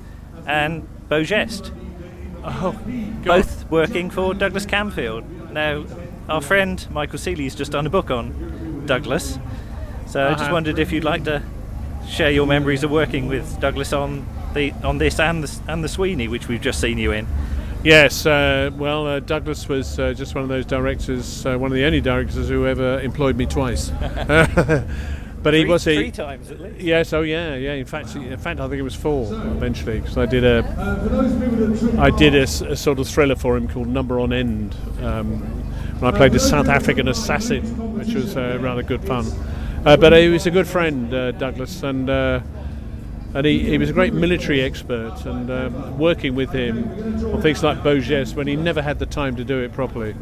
and 0.46 0.88
Beau 1.08 1.22
Geste. 1.22 1.72
Oh, 2.44 2.78
both 3.24 3.68
working 3.70 4.10
for 4.10 4.34
Douglas 4.34 4.66
Camfield. 4.66 5.50
Now, 5.52 5.84
our 6.28 6.40
friend 6.40 6.86
Michael 6.90 7.18
Seely's 7.18 7.54
just 7.54 7.72
done 7.72 7.86
a 7.86 7.90
book 7.90 8.10
on 8.10 8.84
Douglas, 8.86 9.38
so 10.08 10.26
I 10.26 10.30
just 10.32 10.44
Uh-huh. 10.44 10.52
wondered 10.54 10.78
if 10.78 10.92
you'd 10.92 11.04
like 11.04 11.24
to 11.24 11.42
share 12.08 12.30
your 12.30 12.46
memories 12.46 12.82
of 12.84 12.90
working 12.90 13.28
with 13.28 13.60
Douglas 13.60 13.92
on 13.92 14.26
the 14.54 14.72
on 14.82 14.98
this 14.98 15.20
and 15.20 15.44
the, 15.44 15.60
and 15.70 15.84
the 15.84 15.88
Sweeney, 15.88 16.26
which 16.28 16.48
we've 16.48 16.60
just 16.62 16.80
seen 16.80 16.98
you 16.98 17.12
in. 17.12 17.26
Yes, 17.84 18.26
uh, 18.26 18.70
well, 18.76 19.06
uh, 19.06 19.20
Douglas 19.20 19.68
was 19.68 19.98
uh, 20.00 20.12
just 20.12 20.34
one 20.34 20.42
of 20.42 20.48
those 20.48 20.66
directors, 20.66 21.46
uh, 21.46 21.56
one 21.56 21.70
of 21.70 21.76
the 21.76 21.84
only 21.84 22.00
directors 22.00 22.48
who 22.48 22.66
ever 22.66 22.98
employed 23.00 23.36
me 23.36 23.46
twice. 23.46 23.90
but 25.42 25.54
he 25.54 25.64
was 25.64 25.84
he, 25.84 25.94
three 25.94 26.10
times 26.10 26.50
at 26.50 26.60
least. 26.60 26.80
Yes, 26.80 27.12
oh 27.12 27.22
yeah, 27.22 27.54
yeah. 27.54 27.74
In 27.74 27.84
fact, 27.84 28.16
in 28.16 28.36
fact, 28.38 28.58
I 28.58 28.66
think 28.68 28.80
it 28.80 28.82
was 28.82 28.96
four 28.96 29.32
eventually 29.32 30.00
because 30.00 30.18
I 30.18 30.26
did 30.26 30.44
a, 30.44 30.64
I 31.98 32.10
did 32.10 32.34
a, 32.34 32.42
s- 32.42 32.62
a 32.62 32.74
sort 32.74 32.98
of 32.98 33.06
thriller 33.08 33.36
for 33.36 33.56
him 33.56 33.68
called 33.68 33.86
Number 33.88 34.18
on 34.18 34.32
End. 34.32 34.74
Um, 35.00 35.38
when 36.00 36.12
I 36.14 36.16
played 36.16 36.34
a 36.34 36.38
South 36.40 36.68
African 36.68 37.06
assassin, 37.08 37.62
which 37.98 38.14
was 38.14 38.36
uh, 38.36 38.58
rather 38.60 38.82
good 38.82 39.04
fun. 39.04 39.24
Uh, 39.84 39.96
but 39.96 40.12
he 40.12 40.28
was 40.28 40.46
a 40.46 40.50
good 40.50 40.66
friend, 40.66 41.12
uh, 41.12 41.32
Douglas, 41.32 41.82
and. 41.82 42.08
Uh, 42.08 42.40
and 43.34 43.46
he, 43.46 43.60
he 43.60 43.76
was 43.76 43.90
a 43.90 43.92
great 43.92 44.14
military 44.14 44.62
expert, 44.62 45.26
and 45.26 45.50
um, 45.50 45.98
working 45.98 46.34
with 46.34 46.50
him 46.50 46.84
on 47.26 47.42
things 47.42 47.62
like 47.62 47.82
Beau 47.82 47.98
Geste 47.98 48.34
when 48.34 48.46
he 48.46 48.56
never 48.56 48.80
had 48.80 48.98
the 48.98 49.06
time 49.06 49.36
to 49.36 49.44
do 49.44 49.58
it 49.58 49.72
properly. 49.72 50.14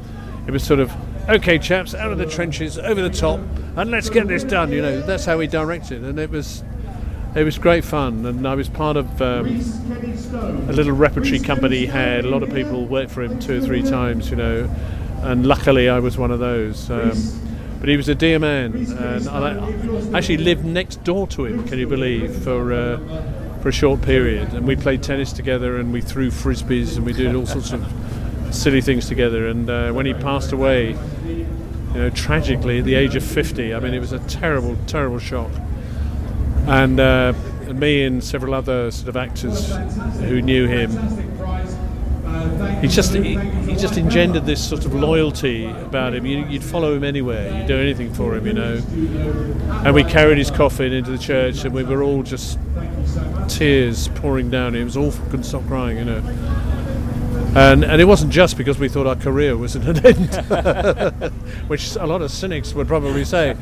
It 0.46 0.50
was 0.50 0.64
sort 0.64 0.80
of, 0.80 0.92
okay, 1.28 1.58
chaps, 1.58 1.94
out 1.94 2.10
of 2.10 2.18
the 2.18 2.26
trenches, 2.26 2.78
over 2.78 3.00
the 3.00 3.10
top, 3.10 3.40
and 3.76 3.90
let's 3.90 4.10
get 4.10 4.26
this 4.26 4.42
done. 4.42 4.72
You 4.72 4.82
know, 4.82 5.00
that's 5.02 5.24
how 5.24 5.38
he 5.38 5.46
directed, 5.46 6.02
and 6.02 6.18
it 6.18 6.30
was 6.30 6.64
it 7.36 7.44
was 7.44 7.58
great 7.58 7.84
fun. 7.84 8.26
And 8.26 8.46
I 8.46 8.54
was 8.54 8.68
part 8.68 8.96
of 8.96 9.22
um, 9.22 9.46
a 10.68 10.72
little 10.72 10.92
repertory 10.92 11.38
company. 11.38 11.78
He 11.80 11.86
had 11.86 12.24
a 12.24 12.28
lot 12.28 12.42
of 12.42 12.52
people 12.52 12.86
work 12.86 13.08
for 13.08 13.22
him 13.22 13.38
two 13.38 13.58
or 13.58 13.60
three 13.60 13.82
times. 13.82 14.30
You 14.30 14.36
know, 14.36 14.70
and 15.22 15.46
luckily 15.46 15.88
I 15.88 16.00
was 16.00 16.18
one 16.18 16.32
of 16.32 16.40
those. 16.40 16.90
Um, 16.90 17.12
but 17.80 17.88
he 17.88 17.96
was 17.96 18.08
a 18.08 18.14
dear 18.14 18.38
man, 18.38 18.74
and 18.74 19.28
I 19.28 20.16
actually 20.16 20.38
lived 20.38 20.64
next 20.64 21.04
door 21.04 21.26
to 21.28 21.44
him. 21.46 21.66
Can 21.66 21.78
you 21.78 21.86
believe? 21.86 22.42
For 22.42 22.72
uh, 22.72 22.98
for 23.66 23.70
a 23.70 23.72
short 23.72 24.00
period, 24.02 24.52
and 24.54 24.64
we 24.64 24.76
played 24.76 25.02
tennis 25.02 25.32
together, 25.32 25.76
and 25.76 25.92
we 25.92 26.00
threw 26.00 26.30
frisbees, 26.30 26.96
and 26.96 27.04
we 27.04 27.12
did 27.12 27.34
all 27.34 27.46
sorts 27.46 27.72
of 27.72 27.84
silly 28.52 28.80
things 28.80 29.08
together. 29.08 29.48
And 29.48 29.68
uh, 29.68 29.90
when 29.90 30.06
he 30.06 30.14
passed 30.14 30.52
away, 30.52 30.90
you 31.26 31.46
know, 31.94 32.10
tragically 32.10 32.78
at 32.78 32.84
the 32.84 32.94
age 32.94 33.16
of 33.16 33.24
50, 33.24 33.74
I 33.74 33.80
mean, 33.80 33.92
it 33.92 33.98
was 33.98 34.12
a 34.12 34.20
terrible, 34.20 34.76
terrible 34.86 35.18
shock. 35.18 35.50
And 36.68 37.00
uh, 37.00 37.32
me 37.74 38.04
and 38.04 38.22
several 38.22 38.54
other 38.54 38.92
sort 38.92 39.08
of 39.08 39.16
actors 39.16 39.74
who 40.20 40.40
knew 40.42 40.68
him, 40.68 40.92
he 42.80 42.88
just 42.88 43.14
he, 43.14 43.36
he 43.38 43.76
just 43.76 43.96
engendered 43.96 44.44
this 44.44 44.66
sort 44.66 44.84
of 44.84 44.94
loyalty 44.94 45.66
about 45.66 46.14
him. 46.14 46.26
You, 46.26 46.44
you'd 46.46 46.64
follow 46.64 46.94
him 46.94 47.04
anywhere, 47.04 47.56
you'd 47.56 47.66
do 47.66 47.76
anything 47.76 48.12
for 48.12 48.36
him, 48.36 48.46
you 48.46 48.52
know. 48.52 48.82
And 49.84 49.94
we 49.94 50.04
carried 50.04 50.38
his 50.38 50.50
coffin 50.50 50.92
into 50.92 51.10
the 51.10 51.18
church, 51.18 51.64
and 51.64 51.74
we 51.74 51.84
were 51.84 52.02
all 52.02 52.22
just 52.22 52.58
tears 53.48 54.08
pouring 54.16 54.50
down. 54.50 54.74
It 54.74 54.84
was 54.84 54.96
awful, 54.96 55.24
couldn't 55.26 55.44
stop 55.44 55.66
crying, 55.66 55.98
you 55.98 56.04
know. 56.04 56.22
And, 57.56 57.84
and 57.84 58.02
it 58.02 58.04
wasn't 58.04 58.32
just 58.32 58.58
because 58.58 58.78
we 58.78 58.88
thought 58.88 59.06
our 59.06 59.16
career 59.16 59.56
was 59.56 59.76
at 59.76 59.86
an 59.86 60.06
end, 61.24 61.32
which 61.68 61.96
a 61.96 62.06
lot 62.06 62.20
of 62.20 62.30
cynics 62.30 62.74
would 62.74 62.86
probably 62.86 63.24
say. 63.24 63.56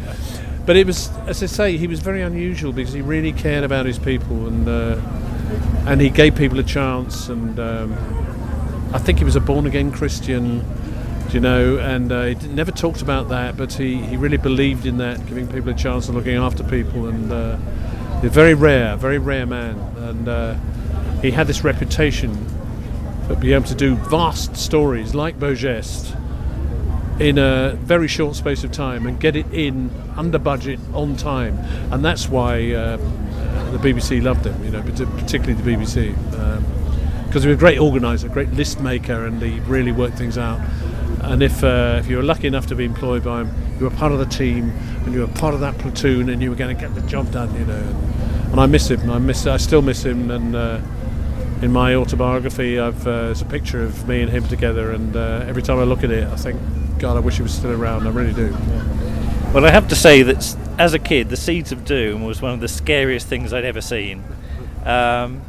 But 0.66 0.76
it 0.76 0.86
was, 0.86 1.10
as 1.28 1.42
I 1.42 1.46
say, 1.46 1.76
he 1.76 1.86
was 1.86 2.00
very 2.00 2.22
unusual 2.22 2.72
because 2.72 2.92
he 2.92 3.02
really 3.02 3.32
cared 3.32 3.64
about 3.64 3.86
his 3.86 3.98
people 3.98 4.46
and 4.48 4.68
uh, 4.68 5.00
and 5.86 6.00
he 6.00 6.08
gave 6.08 6.34
people 6.34 6.58
a 6.58 6.62
chance. 6.62 7.28
And 7.28 7.60
um, 7.60 8.23
I 8.94 8.98
think 8.98 9.18
he 9.18 9.24
was 9.24 9.34
a 9.34 9.40
born 9.40 9.66
again 9.66 9.90
Christian. 9.90 10.64
You 11.32 11.40
know? 11.40 11.78
And 11.78 12.12
uh, 12.12 12.26
he 12.26 12.46
never 12.48 12.70
talked 12.70 13.02
about 13.02 13.28
that, 13.30 13.56
but 13.56 13.72
he, 13.72 13.96
he 13.96 14.16
really 14.16 14.36
believed 14.36 14.86
in 14.86 14.98
that, 14.98 15.26
giving 15.26 15.48
people 15.48 15.70
a 15.70 15.74
chance 15.74 16.06
and 16.06 16.16
looking 16.16 16.36
after 16.36 16.62
people. 16.62 17.08
And 17.08 17.32
uh, 17.32 17.56
he's 18.20 18.30
very 18.30 18.54
rare, 18.54 18.96
very 18.96 19.18
rare 19.18 19.46
man. 19.46 19.76
And 19.96 20.28
uh, 20.28 20.54
he 21.20 21.32
had 21.32 21.48
this 21.48 21.64
reputation 21.64 22.32
for 23.26 23.34
being 23.34 23.54
able 23.54 23.66
to 23.66 23.74
do 23.74 23.96
vast 23.96 24.56
stories 24.56 25.12
like 25.12 25.40
Beau 25.40 25.54
Geste 25.54 26.16
in 27.18 27.38
a 27.38 27.76
very 27.80 28.06
short 28.06 28.36
space 28.36 28.62
of 28.62 28.70
time 28.70 29.06
and 29.06 29.18
get 29.18 29.34
it 29.34 29.46
in 29.52 29.90
under 30.16 30.38
budget 30.38 30.78
on 30.92 31.16
time. 31.16 31.58
And 31.90 32.04
that's 32.04 32.28
why 32.28 32.72
uh, 32.72 32.96
the 33.72 33.78
BBC 33.78 34.22
loved 34.22 34.46
him, 34.46 34.62
you 34.64 34.70
know, 34.70 34.82
particularly 34.82 35.54
the 35.54 35.68
BBC. 35.68 36.14
Because 37.34 37.42
he 37.42 37.48
was 37.48 37.56
a 37.56 37.58
great 37.58 37.80
organiser, 37.80 38.28
great 38.28 38.52
list 38.52 38.80
maker, 38.80 39.26
and 39.26 39.42
he 39.42 39.58
really 39.62 39.90
worked 39.90 40.16
things 40.16 40.38
out. 40.38 40.60
And 41.20 41.42
if 41.42 41.64
uh, 41.64 41.96
if 41.98 42.06
you 42.06 42.16
were 42.16 42.22
lucky 42.22 42.46
enough 42.46 42.68
to 42.68 42.76
be 42.76 42.84
employed 42.84 43.24
by 43.24 43.40
him, 43.40 43.52
you 43.80 43.86
were 43.86 43.96
part 43.96 44.12
of 44.12 44.20
the 44.20 44.26
team 44.26 44.70
and 45.04 45.12
you 45.12 45.22
were 45.22 45.26
part 45.26 45.52
of 45.52 45.58
that 45.58 45.76
platoon, 45.78 46.28
and 46.28 46.40
you 46.40 46.50
were 46.50 46.54
going 46.54 46.76
to 46.76 46.80
get 46.80 46.94
the 46.94 47.00
job 47.00 47.32
done, 47.32 47.52
you 47.58 47.64
know. 47.64 47.82
And 48.52 48.60
I 48.60 48.66
miss 48.66 48.88
him. 48.88 49.10
I 49.10 49.18
miss. 49.18 49.48
I 49.48 49.56
still 49.56 49.82
miss 49.82 50.04
him. 50.04 50.30
And 50.30 50.54
uh, 50.54 50.80
in 51.60 51.72
my 51.72 51.96
autobiography, 51.96 52.78
I've 52.78 53.04
uh, 53.04 53.24
there's 53.24 53.42
a 53.42 53.46
picture 53.46 53.82
of 53.82 54.06
me 54.06 54.22
and 54.22 54.30
him 54.30 54.46
together. 54.46 54.92
And 54.92 55.16
uh, 55.16 55.44
every 55.48 55.62
time 55.62 55.80
I 55.80 55.82
look 55.82 56.04
at 56.04 56.12
it, 56.12 56.28
I 56.28 56.36
think, 56.36 56.60
God, 57.00 57.16
I 57.16 57.20
wish 57.20 57.38
he 57.38 57.42
was 57.42 57.52
still 57.52 57.72
around. 57.72 58.06
I 58.06 58.10
really 58.10 58.32
do. 58.32 58.56
Well, 59.52 59.66
I 59.66 59.72
have 59.72 59.88
to 59.88 59.96
say 59.96 60.22
that 60.22 60.56
as 60.78 60.94
a 60.94 61.00
kid, 61.00 61.30
The 61.30 61.36
Seeds 61.36 61.72
of 61.72 61.84
Doom 61.84 62.22
was 62.22 62.40
one 62.40 62.52
of 62.52 62.60
the 62.60 62.68
scariest 62.68 63.26
things 63.26 63.52
I'd 63.52 63.64
ever 63.64 63.80
seen. 63.80 64.22
Um, 64.84 65.42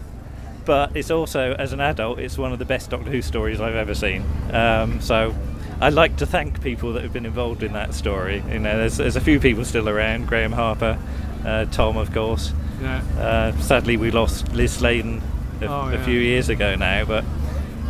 but 0.66 0.95
it's 0.95 1.11
also, 1.11 1.53
as 1.53 1.74
an 1.74 1.80
adult, 1.80 2.20
it's 2.20 2.38
one 2.38 2.51
of 2.53 2.59
the 2.59 2.66
best 2.66 2.89
Doctor 2.89 3.09
Who 3.11 3.22
stories 3.22 3.61
I've 3.61 3.76
ever 3.76 3.93
seen. 3.95 4.24
Um, 4.51 4.99
so 5.01 5.34
I'd 5.82 5.93
like 5.93 6.18
to 6.18 6.26
thank 6.26 6.61
people 6.61 6.93
that 6.93 7.03
have 7.03 7.13
been 7.13 7.26
involved 7.26 7.63
in 7.63 7.74
that 7.74 7.93
story. 7.93 8.43
You 8.49 8.59
know, 8.59 8.78
there's, 8.78 8.97
there's 8.97 9.16
a 9.16 9.22
few 9.22 9.39
people 9.39 9.63
still 9.66 9.88
around. 9.89 10.28
Graeme 10.28 10.51
Harper, 10.51 10.97
uh, 11.45 11.66
Tom, 11.66 11.97
of 11.97 12.11
course. 12.13 12.53
Yeah. 12.82 13.01
Uh, 13.18 13.51
sadly, 13.61 13.97
we 13.97 14.11
lost 14.11 14.51
Liz 14.53 14.74
Sladen 14.74 15.22
a, 15.61 15.66
Oh, 15.68 15.89
a 15.93 16.03
few 16.03 16.20
years 16.20 16.49
ago 16.49 16.76
now, 16.76 17.05
but 17.05 17.24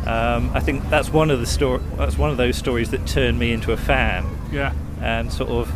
um, 0.07 0.51
I 0.53 0.59
think 0.59 0.87
that's 0.89 1.09
one 1.11 1.31
of 1.31 1.39
the 1.39 1.45
sto- 1.47 1.79
That's 1.97 2.17
one 2.17 2.29
of 2.29 2.37
those 2.37 2.55
stories 2.57 2.91
that 2.91 3.07
turned 3.07 3.39
me 3.39 3.51
into 3.51 3.71
a 3.71 3.77
fan 3.77 4.25
Yeah. 4.51 4.73
and 5.01 5.31
sort 5.33 5.49
of 5.49 5.71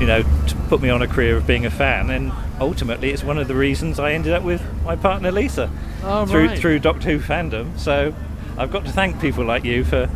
you 0.00 0.06
know 0.06 0.22
to 0.22 0.56
put 0.68 0.80
me 0.82 0.90
on 0.90 1.02
a 1.02 1.06
career 1.06 1.36
of 1.36 1.46
being 1.46 1.64
a 1.66 1.70
fan 1.70 2.10
and 2.10 2.32
ultimately 2.60 3.10
it's 3.10 3.22
one 3.24 3.38
of 3.38 3.48
the 3.48 3.54
reasons 3.54 3.98
I 3.98 4.12
ended 4.12 4.32
up 4.32 4.42
with 4.42 4.62
my 4.84 4.96
partner 4.96 5.30
Lisa 5.30 5.70
Oh, 6.02 6.26
through 6.26 6.46
right. 6.48 6.58
through 6.58 6.78
Doctor 6.80 7.10
Who 7.10 7.18
fandom 7.20 7.78
so 7.78 8.14
I've 8.58 8.70
got 8.72 8.84
to 8.86 8.92
thank 8.92 9.20
people 9.20 9.44
like 9.44 9.64
you 9.64 9.84
for 9.84 10.06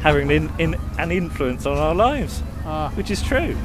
having 0.00 0.30
an, 0.30 0.52
in, 0.58 0.76
an 0.98 1.10
influence 1.10 1.66
on 1.66 1.76
our 1.76 1.94
lives 1.94 2.42
Ah. 2.64 2.90
which 2.94 3.10
is 3.10 3.22
true 3.22 3.56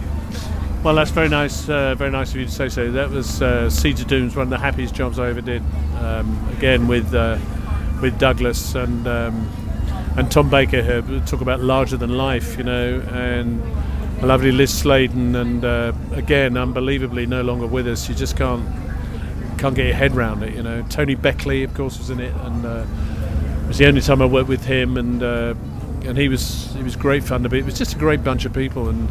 Well, 0.84 0.96
that's 0.96 1.12
very 1.12 1.30
nice. 1.30 1.70
Uh, 1.70 1.94
very 1.96 2.10
nice 2.10 2.32
of 2.32 2.38
you 2.38 2.46
to 2.46 2.52
say 2.52 2.68
so. 2.68 2.92
That 2.92 3.12
was 3.12 3.40
uh, 3.40 3.70
Seeds 3.70 4.02
of 4.02 4.08
Doom's 4.08 4.36
one 4.36 4.44
of 4.48 4.50
the 4.50 4.58
happiest 4.58 4.96
jobs 4.96 5.20
I 5.20 5.30
ever 5.30 5.42
did. 5.42 5.62
Um, 6.00 6.28
again 6.58 6.88
with 6.88 7.14
uh, 7.14 7.38
with 8.02 8.18
Douglas 8.18 8.74
and 8.74 9.08
um, 9.08 9.48
and 10.18 10.32
Tom 10.32 10.50
Baker 10.50 10.82
here. 10.82 11.04
Talk 11.28 11.42
about 11.42 11.60
larger 11.60 11.98
than 11.98 12.18
life, 12.18 12.58
you 12.58 12.64
know, 12.64 13.00
and 13.12 13.62
a 13.62 13.81
lovely 14.22 14.52
Liz 14.52 14.72
Sladen, 14.72 15.36
and 15.36 15.66
uh, 15.66 15.94
again, 16.12 16.56
unbelievably, 16.56 17.26
no 17.26 17.42
longer 17.42 17.66
with 17.66 17.88
us. 17.88 18.08
You 18.08 18.16
just 18.16 18.38
can't 18.38 18.68
can't 19.58 19.76
get 19.76 19.86
your 19.86 19.96
head 19.96 20.16
round 20.16 20.44
it, 20.44 20.56
you 20.56 20.64
know. 20.64 20.84
Tony 20.90 21.16
Beckley, 21.16 21.64
of 21.64 21.74
course, 21.74 21.98
was 21.98 22.10
in 22.10 22.20
it, 22.20 22.34
and 22.34 22.66
uh, 22.66 22.86
it 23.64 23.68
was 23.68 23.78
the 23.78 23.88
only 23.88 24.02
time 24.02 24.22
I 24.22 24.26
worked 24.26 24.50
with 24.50 24.66
him, 24.66 24.98
and 24.98 25.24
uh, 25.24 25.54
and 26.04 26.18
he 26.18 26.30
was 26.30 26.74
he 26.76 26.84
was 26.84 26.96
great 26.96 27.24
fun 27.24 27.44
to 27.44 27.50
be. 27.50 27.60
It 27.60 27.66
was 27.66 27.78
just 27.78 27.96
a 27.96 28.00
great 28.00 28.24
bunch 28.24 28.46
of 28.46 28.54
people, 28.54 28.90
and 28.90 29.10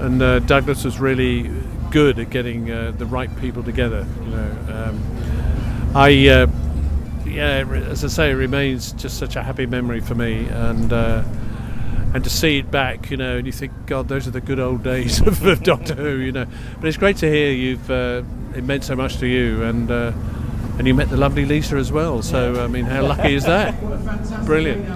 and 0.00 0.22
uh, 0.22 0.38
Douglas 0.40 0.84
was 0.84 0.98
really 0.98 1.50
good 1.90 2.18
at 2.18 2.30
getting 2.30 2.70
uh, 2.70 2.92
the 2.96 3.06
right 3.06 3.34
people 3.40 3.62
together. 3.62 4.06
You 4.24 4.30
know, 4.30 4.56
um, 4.70 5.92
I 5.94 6.28
uh, 6.28 6.46
yeah, 7.26 7.64
as 7.90 8.04
I 8.04 8.08
say, 8.08 8.30
it 8.30 8.34
remains 8.34 8.92
just 8.92 9.18
such 9.18 9.36
a 9.36 9.42
happy 9.42 9.66
memory 9.66 10.00
for 10.00 10.14
me, 10.14 10.46
and. 10.48 10.92
And 12.16 12.24
to 12.24 12.30
see 12.30 12.56
it 12.56 12.70
back, 12.70 13.10
you 13.10 13.18
know, 13.18 13.36
and 13.36 13.44
you 13.46 13.52
think, 13.52 13.72
God, 13.84 14.08
those 14.08 14.26
are 14.26 14.30
the 14.30 14.40
good 14.40 14.58
old 14.58 14.82
days 14.82 15.20
of, 15.26 15.44
of 15.44 15.62
Doctor 15.62 15.94
Who, 15.94 16.16
you 16.16 16.32
know. 16.32 16.46
But 16.80 16.88
it's 16.88 16.96
great 16.96 17.18
to 17.18 17.28
hear 17.30 17.52
you've 17.52 17.90
uh, 17.90 18.22
it 18.54 18.64
meant 18.64 18.84
so 18.84 18.96
much 18.96 19.18
to 19.18 19.26
you, 19.26 19.62
and 19.62 19.90
uh, 19.90 20.12
and 20.78 20.86
you 20.86 20.94
met 20.94 21.10
the 21.10 21.18
lovely 21.18 21.44
Lisa 21.44 21.76
as 21.76 21.92
well. 21.92 22.22
So 22.22 22.64
I 22.64 22.68
mean, 22.68 22.86
how 22.86 23.02
lucky 23.06 23.34
is 23.34 23.44
that? 23.44 23.78
Brilliant. 24.46 24.88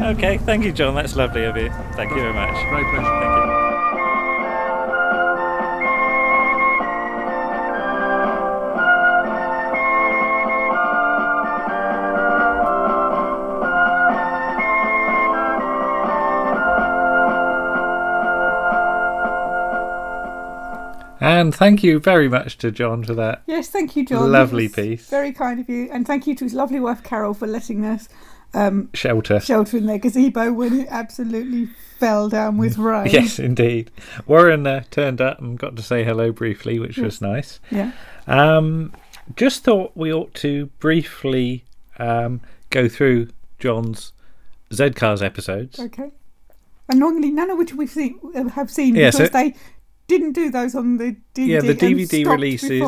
okay 0.00 0.38
thank 0.38 0.64
you 0.64 0.72
John 0.72 0.94
that's 0.94 1.14
lovely 1.14 1.44
of 1.44 1.58
you 1.58 1.68
thank 1.92 2.10
you 2.10 2.16
very 2.16 2.32
much 2.32 2.54
great 2.70 2.86
pleasure 2.86 3.20
thank 3.20 3.44
you 3.44 3.49
And 21.30 21.54
thank 21.54 21.84
you 21.84 22.00
very 22.00 22.28
much 22.28 22.58
to 22.58 22.72
John 22.72 23.04
for 23.04 23.14
that. 23.14 23.42
Yes, 23.46 23.68
thank 23.68 23.94
you, 23.94 24.04
John. 24.04 24.32
Lovely 24.32 24.68
piece. 24.68 25.08
Very 25.08 25.30
kind 25.32 25.60
of 25.60 25.68
you, 25.68 25.88
and 25.92 26.04
thank 26.04 26.26
you 26.26 26.34
to 26.34 26.44
his 26.44 26.54
lovely 26.54 26.80
wife 26.80 27.04
Carol 27.04 27.34
for 27.34 27.46
letting 27.46 27.84
us 27.84 28.08
um, 28.52 28.90
Shelter. 28.94 29.38
shelter 29.38 29.76
in 29.76 29.86
their 29.86 29.98
gazebo 29.98 30.52
when 30.52 30.80
it 30.80 30.88
absolutely 30.90 31.66
fell 32.00 32.28
down 32.28 32.56
with 32.58 32.78
rain. 32.88 33.06
Yes, 33.12 33.38
indeed. 33.38 33.92
Warren 34.26 34.66
uh, 34.66 34.82
turned 34.90 35.20
up 35.20 35.38
and 35.40 35.56
got 35.56 35.76
to 35.76 35.82
say 35.84 36.02
hello 36.02 36.32
briefly, 36.32 36.80
which 36.80 36.98
was 36.98 37.20
nice. 37.20 37.60
Yeah. 37.70 37.92
Um, 38.26 38.92
just 39.36 39.62
thought 39.62 39.92
we 39.94 40.12
ought 40.12 40.34
to 40.34 40.66
briefly 40.80 41.64
um, 42.00 42.40
go 42.70 42.88
through 42.88 43.28
John's 43.60 44.12
Z 44.74 44.90
Cars 44.90 45.22
episodes. 45.22 45.78
Okay. 45.78 46.10
And 46.88 46.98
normally 46.98 47.30
none 47.30 47.50
of 47.50 47.58
which 47.58 47.72
we've 47.72 47.88
seen 47.88 48.18
uh, 48.34 48.48
have 48.48 48.68
seen 48.68 48.96
Yeah, 48.96 49.12
because 49.12 49.28
so- 49.28 49.32
they 49.32 49.54
didn't 50.10 50.32
do 50.32 50.50
those 50.50 50.74
on 50.74 50.96
the 50.98 51.16
DVD. 51.34 51.46
Yeah, 51.46 51.60
the 51.60 51.74
DVD 51.74 52.26
releases 52.26 52.82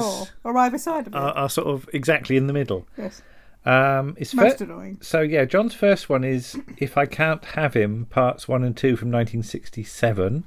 or 0.44 0.56
either 0.58 0.76
side 0.78 1.06
of 1.06 1.14
it. 1.14 1.16
Are, 1.16 1.32
are 1.32 1.48
sort 1.48 1.68
of 1.68 1.88
exactly 1.94 2.36
in 2.36 2.46
the 2.48 2.52
middle. 2.52 2.86
Yes. 2.98 3.22
Um, 3.64 4.16
it's 4.18 4.34
Most 4.34 4.58
fir- 4.58 4.64
annoying. 4.64 4.98
So 5.00 5.20
yeah, 5.20 5.44
John's 5.44 5.74
first 5.74 6.08
one 6.10 6.24
is 6.24 6.58
"If 6.78 6.98
I 6.98 7.06
Can't 7.06 7.44
Have 7.56 7.74
Him," 7.74 8.06
parts 8.10 8.48
one 8.48 8.64
and 8.64 8.76
two 8.76 8.96
from 8.96 9.10
1967, 9.12 10.44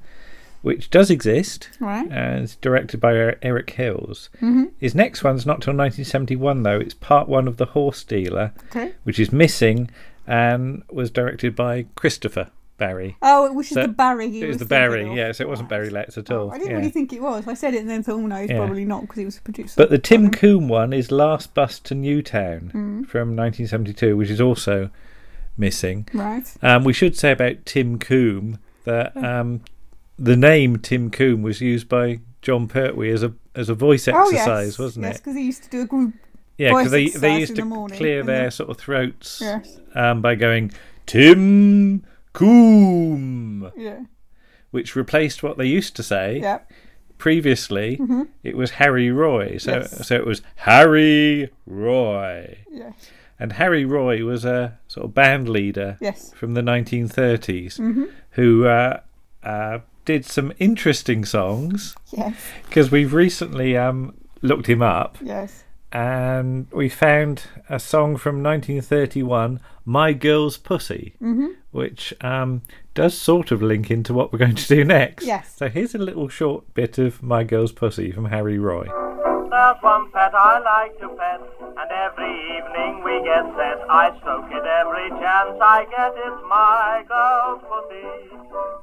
which 0.62 0.90
does 0.90 1.10
exist. 1.10 1.70
Right. 1.80 2.06
And 2.10 2.44
it's 2.44 2.56
directed 2.56 3.00
by 3.00 3.12
Er- 3.12 3.38
Eric 3.42 3.70
Hills. 3.70 4.28
Mhm. 4.42 4.70
His 4.78 4.94
next 4.94 5.24
one's 5.24 5.46
not 5.46 5.62
till 5.62 5.72
1971 5.74 6.62
though. 6.62 6.78
It's 6.78 6.94
part 6.94 7.28
one 7.28 7.48
of 7.48 7.56
The 7.56 7.66
Horse 7.66 8.04
Dealer, 8.04 8.52
Okay. 8.70 8.92
which 9.04 9.18
is 9.18 9.32
missing 9.32 9.90
and 10.26 10.82
was 10.90 11.10
directed 11.10 11.54
by 11.56 11.86
Christopher 11.94 12.48
Barry. 12.76 13.16
Oh, 13.22 13.52
which 13.52 13.68
is 13.70 13.74
the 13.76 13.88
Barry 13.88 14.30
he 14.30 14.42
It 14.42 14.46
was 14.46 14.54
was 14.54 14.58
the 14.60 14.64
Barry, 14.66 15.08
of. 15.08 15.16
yeah. 15.16 15.32
So 15.32 15.44
it 15.44 15.48
wasn't 15.48 15.68
Barry 15.68 15.90
Letts 15.90 16.18
at 16.18 16.30
all. 16.30 16.50
I 16.50 16.58
didn't 16.58 16.70
yeah. 16.70 16.76
really 16.76 16.90
think 16.90 17.12
it 17.12 17.22
was. 17.22 17.46
I 17.48 17.54
said 17.54 17.74
it 17.74 17.80
and 17.80 17.88
then 17.90 18.02
thought, 18.02 18.14
oh, 18.16 18.26
no, 18.26 18.36
it's 18.36 18.50
Yeah. 18.50 18.58
probably 18.58 18.84
not 18.84 19.02
because 19.02 19.18
he 19.18 19.24
was 19.24 19.38
a 19.38 19.42
producer. 19.42 19.74
But 19.76 19.90
the 19.90 19.98
Tim 19.98 20.30
Coombe 20.30 20.68
one 20.68 20.92
is 20.92 21.10
Last 21.10 21.54
Bus 21.54 21.78
to 21.80 21.94
Newtown 21.94 22.70
Mm. 22.74 23.06
from 23.08 23.34
1972, 23.36 24.16
which 24.16 24.30
is 24.30 24.40
also 24.40 24.90
missing. 25.56 26.08
Right. 26.12 26.44
Um, 26.62 26.84
we 26.84 26.92
should 26.92 27.16
say 27.16 27.32
about 27.32 27.64
Tim 27.64 27.98
Coombe 27.98 28.58
that 28.84 29.16
um, 29.16 29.62
the 30.18 30.36
name 30.36 30.78
Tim 30.78 31.10
Coombe 31.10 31.42
was 31.42 31.60
used 31.60 31.88
by 31.88 32.20
Jon 32.42 32.68
Pertwee 32.68 33.10
as 33.10 33.22
a 33.22 33.32
as 33.54 33.68
a 33.70 33.74
voice 33.74 34.06
oh, 34.06 34.20
exercise, 34.20 34.66
yes. 34.72 34.78
wasn't 34.78 35.04
yes, 35.04 35.10
it? 35.10 35.14
Yes, 35.14 35.20
because 35.20 35.36
he 35.36 35.42
used 35.42 35.62
to 35.64 35.70
do 35.70 35.80
a 35.82 35.86
group. 35.86 36.14
Yeah, 36.58 36.70
because 36.70 36.90
they, 36.90 37.08
they 37.08 37.38
used 37.40 37.50
in 37.50 37.56
to 37.56 37.64
morning, 37.64 37.96
clear 37.98 38.22
their 38.22 38.50
sort 38.50 38.70
of 38.70 38.78
throats 38.78 39.40
Yes. 39.42 39.78
um, 39.94 40.22
by 40.22 40.34
going 40.34 40.72
Tim 41.06 42.04
Coombe, 42.36 43.70
Yeah. 43.76 44.00
which 44.70 44.94
replaced 44.96 45.42
what 45.42 45.58
they 45.58 45.66
used 45.66 45.96
to 45.96 46.02
say. 46.02 46.40
Yep. 46.40 46.70
Previously, 47.18 47.96
Mhm. 47.96 48.28
it 48.44 48.56
was 48.56 48.72
Harry 48.72 49.10
Roy, 49.10 49.56
so 49.58 49.72
Yes. 49.78 50.06
so 50.06 50.14
it 50.16 50.26
was 50.26 50.42
Harry 50.56 51.50
Roy. 51.66 52.58
Yes. 52.70 52.92
And 53.38 53.52
Harry 53.54 53.84
Roy 53.84 54.22
was 54.24 54.44
a 54.44 54.78
sort 54.88 55.06
of 55.06 55.14
band 55.14 55.48
leader 55.48 55.96
Yes. 56.00 56.32
from 56.34 56.54
the 56.54 56.62
1930s 56.62 57.78
Mhm. 57.78 58.08
who 58.32 58.66
uh, 58.66 59.00
uh, 59.42 59.78
did 60.04 60.24
some 60.24 60.52
interesting 60.58 61.24
songs. 61.24 61.94
Yes. 62.16 62.34
Because 62.66 62.90
we've 62.90 63.12
recently 63.14 63.76
um, 63.76 64.14
looked 64.42 64.66
him 64.68 64.82
up 64.82 65.16
Yes. 65.22 65.64
and 65.92 66.66
we 66.72 66.88
found 66.88 67.42
a 67.68 67.78
song 67.78 68.16
from 68.16 68.42
1931, 68.42 69.60
My 69.84 70.12
Girl's 70.12 70.58
Pussy, 70.58 71.14
Mhm. 71.22 71.54
Which 71.76 72.12
um, 72.22 72.62
does 72.94 73.16
sort 73.16 73.52
of 73.52 73.62
link 73.62 73.90
into 73.90 74.12
what 74.12 74.32
we're 74.32 74.38
going 74.38 74.54
to 74.56 74.66
do 74.66 74.84
next. 74.84 75.24
Yes. 75.26 75.54
So 75.56 75.68
here's 75.68 75.94
a 75.94 75.98
little 75.98 76.28
short 76.28 76.72
bit 76.74 76.98
of 76.98 77.22
My 77.22 77.44
Girl's 77.44 77.72
Pussy 77.72 78.10
from 78.10 78.24
Harry 78.24 78.58
Roy. 78.58 78.88
There's 79.48 79.78
one 79.80 80.10
pet 80.10 80.34
I 80.34 80.58
like 80.58 80.98
to 80.98 81.08
pet, 81.14 81.40
and 81.62 81.90
every 81.90 82.34
evening 82.58 83.04
we 83.06 83.22
get 83.22 83.46
set. 83.54 83.78
I 83.88 84.10
stroke 84.18 84.50
it 84.50 84.66
every 84.66 85.08
chance 85.22 85.54
I 85.62 85.86
get. 85.86 86.18
It's 86.18 86.42
my 86.50 87.06
girl's 87.06 87.62
pussy. 87.62 88.34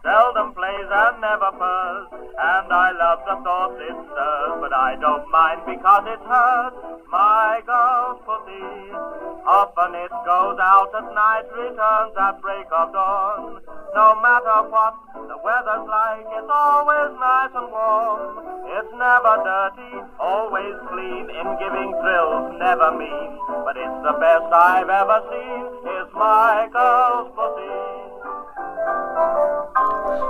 Seldom 0.03 0.55
plays 0.55 0.87
and 0.87 1.19
never 1.19 1.51
purrs. 1.59 2.07
And 2.15 2.71
I 2.71 2.95
love 2.95 3.19
the 3.27 3.43
thought 3.43 3.75
it 3.75 3.91
stirs, 4.07 4.55
but 4.63 4.71
I 4.71 4.95
don't 5.03 5.27
mind 5.29 5.67
because 5.67 6.07
it 6.07 6.23
hurts. 6.23 6.79
My 7.11 7.59
girl's 7.67 8.23
pussy. 8.23 8.95
Often 9.43 9.95
it 9.99 10.15
goes 10.23 10.55
out 10.63 10.95
at 10.95 11.07
night, 11.11 11.43
returns 11.51 12.15
at 12.15 12.39
break 12.39 12.71
of 12.71 12.95
dawn. 12.95 13.59
No 13.93 14.15
matter 14.23 14.71
what 14.71 14.95
the 15.27 15.37
weather's 15.43 15.87
like, 15.91 16.23
it's 16.39 16.47
always 16.47 17.11
nice 17.19 17.51
and 17.51 17.67
warm. 17.67 18.63
It's 18.71 18.91
never 18.95 19.35
dirty, 19.43 19.93
always 20.19 20.62
clean, 20.89 21.29
in 21.29 21.47
giving 21.59 21.91
thrills, 22.01 22.55
never 22.59 22.91
mean. 22.97 23.37
But 23.65 23.75
it's 23.77 23.99
the 24.03 24.15
best 24.19 24.47
I've 24.53 24.89
ever 24.89 25.19
seen, 25.31 25.65
is 25.97 26.09
my 26.13 26.67
girl's 26.71 27.31
pussy. 27.35 28.83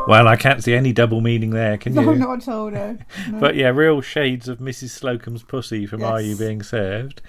Well, 0.07 0.27
I 0.27 0.35
can't 0.35 0.63
see 0.63 0.73
any 0.73 0.91
double 0.91 1.21
meaning 1.21 1.51
there, 1.51 1.77
can 1.77 1.95
you? 1.95 2.01
No, 2.01 2.13
not 2.13 2.41
at 2.47 2.53
all, 2.53 2.69
no. 2.71 2.97
No. 3.29 3.39
But 3.39 3.55
yeah, 3.55 3.69
real 3.69 4.01
shades 4.01 4.47
of 4.49 4.59
Mrs. 4.59 4.89
Slocombe's 4.99 5.43
pussy 5.43 5.85
from 5.85 6.03
Are 6.03 6.19
You 6.21 6.35
Being 6.35 6.61
Served? 6.61 7.21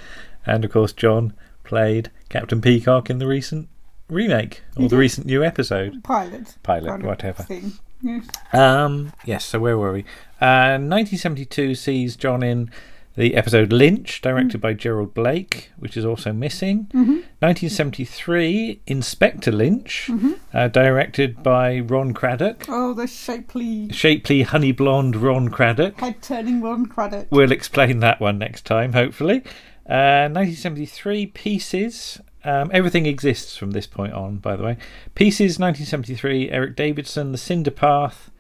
And 0.44 0.64
of 0.64 0.72
course, 0.72 0.92
John 0.92 1.34
played 1.62 2.10
Captain 2.28 2.60
Peacock 2.60 3.08
in 3.10 3.18
the 3.18 3.26
recent 3.26 3.68
remake 4.08 4.62
or 4.76 4.82
He 4.82 4.88
the 4.88 4.96
did. 4.96 4.98
recent 4.98 5.26
new 5.26 5.44
episode. 5.44 6.02
Pilot. 6.04 6.56
Pilot, 6.62 7.02
whatever. 7.02 7.42
Thing. 7.44 7.72
Yes. 8.02 8.26
Um, 8.52 9.12
yes, 9.24 9.44
so 9.46 9.60
where 9.60 9.78
were 9.78 9.92
we? 9.92 10.00
Uh, 10.40 10.76
1972 10.76 11.74
sees 11.76 12.16
John 12.16 12.42
in 12.42 12.70
the 13.16 13.34
episode 13.36 13.72
Lynch, 13.72 14.20
directed 14.20 14.60
by 14.60 14.72
Gerald 14.72 15.14
Blake, 15.14 15.70
which 15.78 15.96
is 15.96 16.04
also 16.04 16.32
missing. 16.32 16.88
Mhm. 16.92 17.22
1973, 17.40 18.80
Inspector 18.86 19.50
Lynch, 19.52 20.08
Mhm. 20.10 20.34
uh, 20.52 20.68
directed 20.68 21.42
by 21.42 21.78
Ron 21.80 22.12
Craddock. 22.12 22.64
Oh, 22.68 22.92
the 22.94 23.06
shapely, 23.06 23.88
Shapely, 23.92 24.42
honey 24.42 24.72
blonde 24.72 25.16
Ron 25.16 25.48
Craddock. 25.48 26.00
head 26.00 26.22
turning 26.22 26.60
Ron 26.60 26.86
Craddock. 26.86 27.28
We'll 27.30 27.52
explain 27.52 28.00
that 28.00 28.20
one 28.20 28.38
next 28.38 28.64
time, 28.66 28.92
hopefully. 28.94 29.42
Uh, 29.88 30.28
1973, 30.32 31.26
Pieces. 31.26 32.20
Um, 32.44 32.70
everything 32.74 33.06
exists 33.06 33.56
from 33.56 33.70
this 33.70 33.86
point 33.86 34.12
on, 34.12 34.36
by 34.38 34.56
the 34.56 34.62
way. 34.62 34.76
Pieces, 35.14 35.58
1973, 35.58 36.50
Eric 36.50 36.76
Davidson, 36.76 37.32
The 37.32 37.38
Cinder 37.38 37.70
Path, 37.70 38.30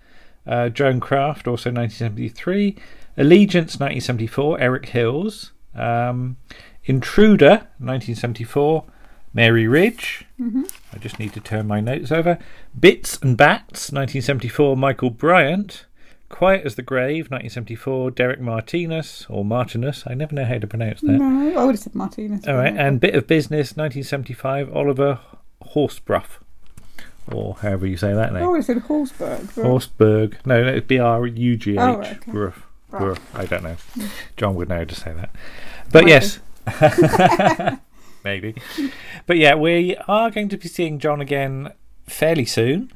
uh, 0.46 0.68
Joan 0.68 1.00
Craft, 1.00 1.46
also 1.46 1.70
1973. 1.70 2.76
Allegiance, 3.16 3.74
1974, 3.78 4.60
Eric 4.60 4.86
Hills. 4.90 5.52
Um, 5.74 6.36
Intruder, 6.84 7.66
1974, 7.78 8.84
Mary 9.32 9.66
Ridge. 9.66 10.24
Mhm. 10.40 10.70
I 10.92 10.98
just 10.98 11.18
need 11.18 11.32
to 11.32 11.40
turn 11.40 11.66
my 11.66 11.80
notes 11.80 12.12
over. 12.12 12.38
Bits 12.78 13.18
and 13.22 13.36
Bats, 13.36 13.90
1974, 13.90 14.76
Michael 14.76 15.10
Bryant. 15.10 15.86
Quiet 16.28 16.64
as 16.66 16.74
the 16.74 16.82
Grave, 16.82 17.30
1974, 17.30 18.10
Derek 18.10 18.40
Martinez, 18.40 19.24
or 19.28 19.44
Martinus. 19.44 20.04
I 20.06 20.14
never 20.14 20.34
know 20.34 20.44
how 20.44 20.58
to 20.58 20.66
pronounce 20.66 21.00
that. 21.02 21.12
No, 21.12 21.58
I 21.60 21.64
would 21.64 21.74
have 21.74 21.78
said 21.80 21.94
Martinez. 21.94 22.46
All 22.46 22.56
right, 22.56 22.74
and 22.76 22.98
Bit 23.00 23.14
of 23.14 23.26
Business, 23.26 23.76
1975, 23.76 24.74
Oliver 24.74 25.20
Horsbruff, 25.74 26.40
or 27.30 27.54
however 27.56 27.86
you 27.86 27.96
say 27.96 28.12
that 28.12 28.30
I 28.32 28.40
name. 28.40 28.50
would 28.50 28.56
have 28.56 28.64
said 28.64 28.78
Horseberg. 28.78 29.54
but- 29.54 29.64
Horsberg. 29.64 30.34
No, 30.44 30.62
no, 30.64 30.72
it's 30.74 30.86
B 30.86 30.98
R 30.98 31.26
U 31.26 31.56
G 31.56 31.72
H. 31.72 31.78
Oh, 31.78 31.98
right, 31.98 32.16
okay. 32.16 32.32
Bruff. 32.32 32.66
Right. 33.02 33.18
I 33.34 33.44
don't 33.46 33.62
know. 33.64 33.76
John 34.36 34.54
would 34.54 34.68
know 34.68 34.76
how 34.78 34.84
to 34.84 34.94
say 34.94 35.12
that. 35.12 35.30
But 35.90 36.04
Might 36.04 36.10
yes. 36.10 36.38
Maybe. 38.24 38.54
But 39.26 39.36
yeah, 39.36 39.54
we 39.54 39.96
are 40.08 40.30
going 40.30 40.48
to 40.48 40.56
be 40.56 40.68
seeing 40.68 40.98
John 40.98 41.20
again 41.20 41.72
fairly 42.06 42.44
soon. 42.46 42.90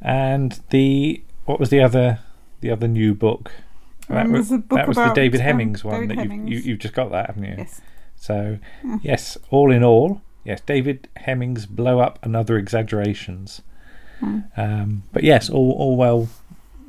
and 0.00 0.60
the 0.70 1.22
what 1.46 1.58
was 1.58 1.70
the 1.70 1.80
other 1.82 2.20
the 2.60 2.70
other 2.70 2.86
new 2.88 3.14
book? 3.14 3.50
That, 4.08 4.28
was, 4.28 4.50
a 4.50 4.58
book 4.58 4.78
that 4.78 4.88
was 4.88 4.96
the 4.96 5.12
David 5.12 5.40
um, 5.40 5.46
Hemmings 5.46 5.84
one 5.84 6.08
David 6.08 6.18
that 6.18 6.24
you've, 6.24 6.48
you 6.48 6.58
you've 6.58 6.78
just 6.78 6.94
got 6.94 7.10
that, 7.12 7.26
haven't 7.28 7.44
you? 7.44 7.54
Yes. 7.58 7.80
So 8.16 8.58
Yeah. 8.84 8.98
yes, 9.02 9.38
all 9.50 9.70
in 9.70 9.82
all, 9.84 10.20
yes, 10.44 10.60
David 10.60 11.08
Hemmings 11.16 11.64
blow 11.66 12.00
up 12.00 12.18
and 12.22 12.34
other 12.36 12.58
exaggerations. 12.58 13.62
Hmm. 14.18 14.40
Um, 14.56 15.02
but 15.12 15.22
yes, 15.22 15.48
all 15.48 15.72
all 15.72 15.96
well 15.96 16.28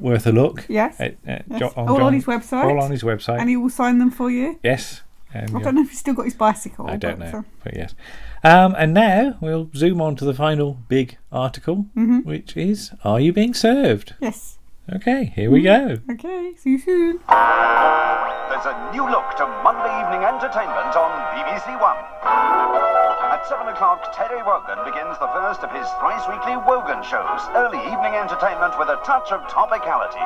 worth 0.02 0.28
a 0.28 0.32
look. 0.32 0.66
Yes. 0.68 1.00
At- 1.00 1.16
at 1.26 1.46
Yes. 1.50 1.60
Jo- 1.60 1.74
all 1.76 1.86
John- 1.98 2.02
on 2.02 2.14
his 2.14 2.26
website. 2.26 2.64
All 2.66 2.82
on 2.82 2.92
his 2.92 3.04
website. 3.04 3.40
And 3.40 3.50
he 3.50 3.58
will 3.58 3.70
sign 3.70 4.00
them 4.00 4.12
for 4.12 4.30
you. 4.30 4.60
Yes. 4.64 5.02
And 5.34 5.56
I 5.56 5.62
don't 5.62 5.76
know 5.76 5.82
if 5.84 5.90
he's 5.92 6.00
still 6.00 6.14
got 6.14 6.26
his 6.26 6.34
bicycle. 6.34 6.90
I 6.90 6.98
don't 6.98 7.18
but, 7.20 7.32
know, 7.32 7.40
uh, 7.40 7.44
but 7.64 7.76
yes. 7.76 7.96
Um, 8.44 8.76
and 8.78 8.94
now 8.94 9.38
we'll 9.40 9.70
zoom 9.74 10.02
on 10.02 10.16
to 10.18 10.26
the 10.26 10.34
final 10.34 10.78
big 10.90 11.18
article, 11.32 11.86
Mhm. 11.96 12.26
which 12.26 12.58
is 12.58 12.92
Are 13.06 13.20
You 13.20 13.32
Being 13.32 13.54
Served? 13.54 14.16
Yes. 14.20 14.58
Okay, 14.90 15.26
here 15.36 15.52
we 15.52 15.62
go. 15.62 16.00
Okay, 16.10 16.54
see 16.58 16.72
you 16.72 16.80
soon. 16.80 17.20
There's 17.30 18.66
a 18.66 18.76
new 18.92 19.06
look 19.06 19.30
to 19.38 19.46
Monday 19.62 19.94
evening 20.02 20.26
entertainment 20.26 20.98
on 20.98 21.12
BBC 21.38 21.80
One. 21.80 21.98
At 22.26 23.46
7 23.48 23.68
o'clock, 23.70 24.12
Terry 24.14 24.42
Wogan 24.42 24.84
begins 24.84 25.18
the 25.20 25.30
first 25.38 25.62
of 25.62 25.72
his 25.72 25.88
thrice 26.02 26.26
weekly 26.28 26.58
Wogan 26.66 27.04
shows, 27.06 27.42
early 27.56 27.80
evening 27.94 28.18
entertainment 28.18 28.78
with 28.78 28.90
a 28.90 29.00
touch 29.06 29.32
of 29.32 29.42
topicality. 29.48 30.20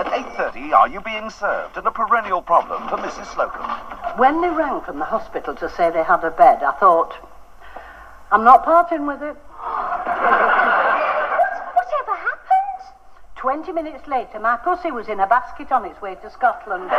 At 0.00 0.08
8.30, 0.36 0.72
Are 0.72 0.88
You 0.88 1.00
Being 1.00 1.30
Served? 1.30 1.76
And 1.76 1.86
a 1.86 1.92
perennial 1.92 2.42
problem 2.42 2.88
for 2.88 2.96
Mrs. 2.96 3.26
Slocombe. 3.26 4.18
When 4.18 4.40
they 4.40 4.50
rang 4.50 4.80
from 4.80 4.98
the 4.98 5.04
hospital 5.04 5.54
to 5.56 5.68
say 5.68 5.90
they 5.90 6.02
had 6.02 6.24
a 6.24 6.30
bed, 6.30 6.62
I 6.62 6.72
thought, 6.72 7.14
I'm 8.32 8.44
not 8.44 8.64
parting 8.64 9.06
with 9.06 9.22
it. 9.22 9.36
Whatever 13.44 13.62
happened? 13.62 13.66
Twenty 13.66 13.72
minutes 13.72 14.08
later, 14.08 14.40
my 14.40 14.56
pussy 14.56 14.90
was 14.90 15.08
in 15.08 15.20
a 15.20 15.26
basket 15.26 15.70
on 15.70 15.84
its 15.84 16.00
way 16.00 16.14
to 16.16 16.30
Scotland. 16.30 16.90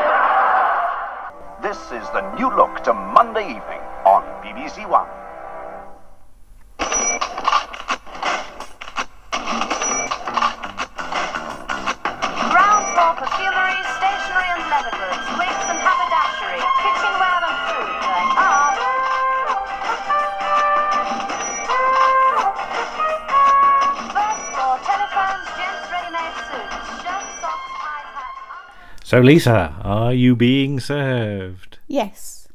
This 1.61 1.77
is 1.91 2.07
the 2.13 2.21
new 2.35 2.55
look 2.55 2.83
to 2.83 2.93
Monday 2.93 3.49
evening 3.49 3.81
on 4.05 4.21
BBC 4.43 4.87
One. 4.87 5.24
So, 29.15 29.21
Lisa, 29.21 29.77
are 29.81 30.13
you 30.13 30.35
being 30.35 30.77
served? 30.81 31.77
Yes. 31.87 32.49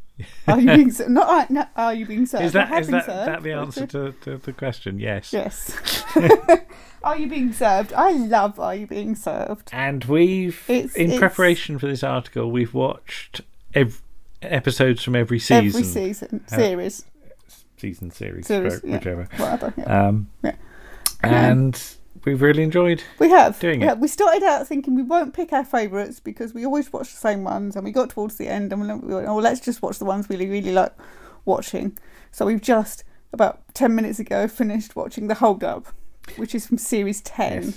Are 0.46 0.60
you 0.60 0.66
being 0.66 0.90
served? 0.90 1.08
Not, 1.10 1.28
are- 1.30 1.46
no, 1.54 1.64
are 1.74 1.94
you 1.94 2.04
being 2.04 2.26
served? 2.26 2.44
Is 2.44 2.52
that 2.52 2.70
is 2.78 2.88
that, 2.88 3.06
that 3.06 3.42
the 3.42 3.52
answer 3.52 3.86
to, 3.86 4.12
to 4.20 4.36
the 4.36 4.52
question? 4.52 4.98
Yes. 4.98 5.32
Yes. 5.32 6.04
are 7.02 7.16
you 7.16 7.28
being 7.28 7.54
served? 7.54 7.94
I 7.94 8.10
love 8.10 8.60
Are 8.60 8.74
You 8.74 8.86
Being 8.86 9.14
Served? 9.14 9.70
And 9.72 10.04
we've, 10.04 10.62
It's- 10.68 10.94
in 10.96 11.04
it's- 11.06 11.18
preparation 11.18 11.78
for 11.78 11.86
this 11.86 12.04
article, 12.04 12.50
we've 12.50 12.74
watched 12.74 13.40
ev- 13.72 14.02
episodes 14.42 15.02
from 15.02 15.16
every 15.16 15.38
season. 15.38 15.66
Every 15.66 15.82
season. 15.82 16.44
Uh, 16.52 16.56
Series. 16.56 17.04
season, 17.78 18.10
series, 18.10 18.46
Series, 18.46 18.82
wh- 18.82 18.84
yeah. 18.84 18.98
Whatever, 19.38 19.72
yeah. 19.78 20.08
Um, 20.08 20.28
Yeah. 20.44 20.56
And 21.22 21.82
we've 22.24 22.42
really 22.42 22.62
enjoyed 22.62 23.02
We 23.18 23.30
have. 23.30 23.58
doing 23.60 23.80
we, 23.80 23.88
it. 23.88 23.98
we 23.98 24.08
started 24.08 24.42
out 24.42 24.66
thinking 24.66 24.94
we 24.94 25.02
won't 25.02 25.34
pick 25.34 25.52
our 25.52 25.64
favourites 25.64 26.20
because 26.20 26.52
we 26.54 26.64
always 26.64 26.92
watch 26.92 27.10
the 27.10 27.16
same 27.18 27.44
ones, 27.44 27.76
and 27.76 27.84
we 27.84 27.92
got 27.92 28.10
towards 28.10 28.36
the 28.36 28.48
end 28.48 28.72
and 28.72 28.80
we 29.02 29.14
went, 29.14 29.26
oh, 29.28 29.36
let's 29.36 29.60
just 29.60 29.82
watch 29.82 29.98
the 29.98 30.04
ones 30.04 30.28
we 30.28 30.36
really, 30.36 30.50
really 30.50 30.72
like 30.72 30.92
watching. 31.44 31.96
So 32.32 32.46
we've 32.46 32.60
just, 32.60 33.04
about 33.32 33.62
10 33.74 33.94
minutes 33.94 34.18
ago, 34.18 34.46
finished 34.48 34.94
watching 34.96 35.28
The 35.28 35.34
Hold 35.34 35.64
Up, 35.64 35.86
which 36.36 36.54
is 36.54 36.66
from 36.66 36.78
series 36.78 37.20
10. 37.22 37.74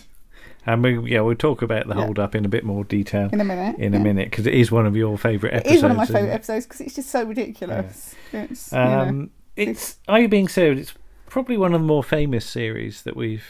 And 0.66 0.82
we, 0.84 1.12
yeah, 1.12 1.20
we'll 1.22 1.36
talk 1.36 1.62
about 1.62 1.88
the 1.88 1.96
Yeah. 1.96 2.06
hold 2.06 2.20
up 2.20 2.36
in 2.36 2.46
a 2.46 2.48
bit 2.48 2.64
more 2.64 2.86
detail 2.86 3.30
In 3.34 3.42
a 3.42 3.44
minute, 3.44 3.78
In 3.80 3.94
a 3.94 4.00
minute, 4.00 4.30
because 4.30 4.48
it 4.48 4.54
is 4.54 4.72
one 4.72 4.86
of 4.86 4.96
your 4.96 5.18
favourite 5.18 5.54
episodes. 5.56 5.76
is 5.78 5.82
one 5.82 5.92
of 5.92 5.98
my 5.98 6.06
favourite 6.06 6.28
it? 6.28 6.36
episodes 6.36 6.66
because 6.66 6.82
it's 6.82 6.96
just 6.96 7.10
so 7.10 7.24
ridiculous. 7.26 8.16
It's, 8.32 8.72
you 8.72 8.78
know, 8.80 8.86
Um, 9.02 9.30
it's 9.58 9.98
Are 10.08 10.20
You 10.22 10.28
Being 10.30 10.48
Served? 10.48 10.80
It's 10.80 10.94
probably 11.28 11.58
one 11.58 11.74
of 11.74 11.82
the 11.82 11.88
more 11.88 12.04
famous 12.04 12.46
series 12.46 13.02
that 13.04 13.16
we've 13.18 13.44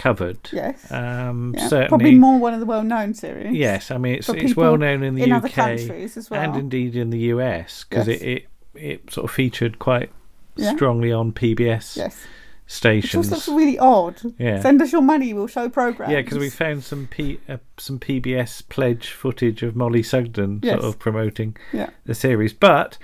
covered. 0.00 0.38
Yes. 0.52 0.90
Um, 0.90 1.54
yeah, 1.56 1.68
certainly. 1.68 1.88
probably 1.88 2.14
more 2.14 2.38
one 2.40 2.54
of 2.54 2.60
the 2.60 2.66
well-known 2.66 3.14
series. 3.14 3.54
Yes, 3.54 3.90
I 3.90 3.98
mean 3.98 4.14
it's 4.14 4.28
it's 4.30 4.56
well 4.56 4.76
known 4.76 5.02
in 5.02 5.14
the 5.14 5.22
in 5.24 5.32
UK 5.32 5.36
other 5.38 5.48
countries 5.50 6.16
as 6.16 6.30
well. 6.30 6.40
and 6.42 6.56
indeed 6.56 6.96
in 6.96 7.10
the 7.10 7.18
US 7.34 7.84
because 7.84 8.08
Yes. 8.08 8.20
it, 8.20 8.26
it 8.26 8.46
it 8.74 9.10
sort 9.12 9.24
of 9.24 9.30
featured 9.30 9.78
quite 9.78 10.10
Yeah. 10.56 10.74
strongly 10.74 11.12
on 11.12 11.32
PBS 11.32 11.96
Yes. 11.96 12.16
Stations. 12.66 13.28
just 13.28 13.48
looks 13.48 13.48
really 13.48 13.78
odd. 13.80 14.20
Yeah. 14.38 14.60
Send 14.60 14.80
us 14.80 14.92
your 14.92 15.02
money, 15.02 15.34
we'll 15.34 15.48
show 15.48 15.68
programs. 15.68 16.12
Yeah, 16.12 16.20
because 16.22 16.38
we 16.38 16.48
found 16.50 16.84
some 16.84 17.08
P, 17.08 17.40
uh, 17.48 17.56
some 17.78 17.98
PBS 17.98 18.62
pledge 18.68 19.10
footage 19.10 19.62
of 19.64 19.74
Mollie 19.74 20.04
Sugden 20.04 20.60
Yes. 20.62 20.74
sort 20.80 20.84
of 20.84 20.98
promoting 21.00 21.56
Yeah. 21.72 21.90
the 22.06 22.14
series, 22.14 22.52
but 22.52 22.96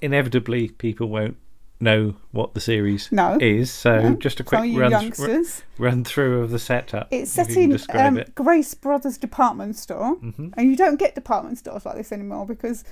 inevitably 0.00 0.68
people 0.70 1.08
won't 1.08 1.36
know 1.82 2.14
what 2.30 2.54
the 2.54 2.60
series 2.60 3.08
No. 3.12 3.36
is. 3.40 3.70
So 3.70 3.98
Yeah. 3.98 4.14
just 4.14 4.40
a 4.40 4.44
quick 4.44 4.60
run, 4.60 4.90
youngsters. 4.90 5.62
run 5.78 6.04
through 6.04 6.40
of 6.42 6.50
the 6.50 6.58
setup. 6.58 7.08
It's 7.10 7.30
set 7.30 7.50
in 7.50 7.78
um, 7.94 8.18
it. 8.18 8.34
Grace 8.34 8.72
Brothers 8.74 9.18
department 9.18 9.76
store, 9.76 10.16
Mhm. 10.16 10.54
and 10.56 10.70
you 10.70 10.76
don't 10.76 10.98
get 10.98 11.14
department 11.14 11.58
stores 11.58 11.84
like 11.84 11.96
this 11.96 12.12
anymore 12.12 12.46
because 12.46 12.84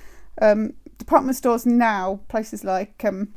um, 0.42 0.72
department 0.98 1.36
stores 1.36 1.64
now, 1.66 2.20
places 2.28 2.64
like 2.64 3.02
um, 3.04 3.28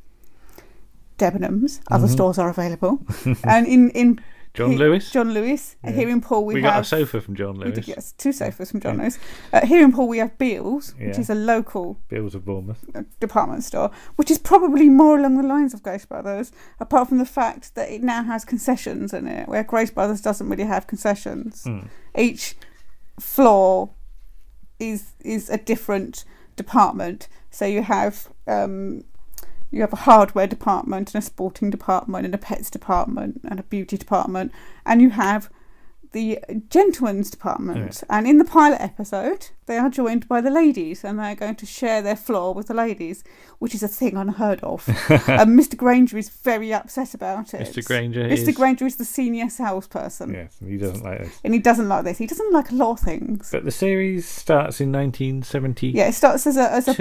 Debenhams, 1.18 1.80
other 1.92 2.08
Mhm. 2.08 2.12
stores 2.12 2.38
are 2.40 2.50
available, 2.50 3.00
and 3.44 3.68
in 3.68 3.90
in 3.92 4.20
John 4.54 4.72
he- 4.72 4.78
Lewis? 4.78 5.10
John 5.10 5.34
Lewis. 5.34 5.76
Yeah. 5.84 5.92
Here 5.92 6.10
in 6.10 6.22
Poole, 6.22 6.46
we, 6.46 6.54
We 6.56 6.62
have 6.62 6.74
got 6.74 6.82
a 6.82 6.84
sofa 6.84 7.22
from 7.22 7.36
John 7.36 7.58
we 7.58 7.66
Lewis. 7.66 7.76
did, 7.76 7.88
yes, 7.88 8.12
two 8.18 8.32
sofas 8.32 8.70
from 8.70 8.82
John 8.82 9.00
Lewis. 9.00 9.18
Uh, 9.52 9.66
here 9.66 9.84
in 9.84 9.92
Poole, 9.92 10.08
we 10.08 10.20
have 10.20 10.38
Beals, 10.38 10.94
which 11.00 11.16
Yeah. 11.16 11.20
is 11.22 11.30
a 11.32 11.36
local 11.36 11.98
Beals 12.08 12.36
of 12.36 12.46
Bournemouth. 12.46 12.86
uh, 12.94 13.02
department 13.20 13.64
store, 13.64 13.90
which 14.16 14.30
is 14.30 14.38
probably 14.38 14.90
more 14.90 15.18
along 15.18 15.38
the 15.38 15.44
lines 15.48 15.74
of 15.74 15.82
Grace 15.82 16.06
Brothers, 16.06 16.52
apart 16.80 17.10
from 17.10 17.18
the 17.18 17.26
fact 17.26 17.74
that 17.74 17.90
it 17.90 18.04
now 18.04 18.24
has 18.24 18.46
concessions 18.46 19.12
in 19.12 19.28
it, 19.28 19.48
where 19.48 19.64
Grace 19.64 19.90
Brothers 19.90 20.22
doesn't 20.22 20.48
really 20.48 20.66
have 20.66 20.86
concessions. 20.86 21.64
Hmm. 21.64 21.80
Each 22.16 22.56
floor 23.20 23.90
is 24.80 25.14
is 25.22 25.50
a 25.50 25.58
different 25.58 26.26
department. 26.56 27.28
So 27.50 27.66
you 27.66 27.82
have 27.84 28.28
um, 28.48 29.04
you 29.74 29.82
have 29.82 29.94
a 29.94 29.98
hardware 29.98 30.48
department 30.48 31.14
and 31.14 31.22
a 31.24 31.26
sporting 31.26 31.70
department 31.70 32.26
and 32.26 32.36
a 32.36 32.38
pets 32.38 32.70
department 32.70 33.41
and 33.50 33.60
a 33.60 33.64
beauty 33.64 33.98
department, 33.98 34.52
and 34.86 35.02
you 35.02 35.10
have 35.10 35.50
the 36.14 36.40
gentlemen's 36.70 37.32
department. 37.32 38.04
And 38.08 38.28
in 38.28 38.38
the 38.38 38.45
pilot 38.45 38.80
episode, 38.80 39.48
they 39.66 39.78
are 39.80 39.90
joined 39.90 40.28
by 40.28 40.41
the 40.41 40.52
ladies, 40.52 41.04
and 41.04 41.18
they 41.18 41.32
are 41.32 41.36
going 41.36 41.56
to 41.56 41.66
share 41.66 42.04
their 42.04 42.16
floor 42.16 42.54
with 42.54 42.68
the 42.68 42.76
ladies, 42.76 43.24
which 43.58 43.74
is 43.74 43.82
a 43.82 43.88
thing 43.88 44.16
unheard 44.16 44.60
of. 44.62 44.88
and 45.10 45.60
Mr. 45.60 45.76
Granger 45.76 46.20
is 46.20 46.30
very 46.30 46.72
upset 46.72 47.16
about 47.16 47.56
it. 47.56 47.68
Mr. 47.68 47.84
Granger 47.84 48.26
Mr. 48.26 48.50
is- 48.50 48.56
Granger 48.56 48.86
is 48.86 48.98
the 48.98 49.06
senior 49.06 49.50
salesperson. 49.50 50.34
Yes, 50.36 50.56
and 50.62 50.70
he 50.70 50.78
doesn't 50.78 51.04
like 51.04 51.22
this. 51.24 51.40
And 51.44 51.54
he 51.56 51.60
doesn't 51.60 51.90
like 51.90 52.04
this. 52.04 52.20
He 52.20 52.28
doesn't 52.28 52.54
like 52.54 52.70
a 52.70 52.76
lot 52.76 52.91
of 52.91 53.00
things. 53.00 53.50
But 53.52 53.66
the 53.66 53.72
series 53.72 54.28
starts 54.28 54.80
in 54.80 54.91
1970 54.91 55.88
Yeah, 55.90 56.10
it 56.10 56.14
starts 56.14 56.45
as 56.45 56.58
a 56.58 56.72
as 56.72 56.88
a 56.88 56.94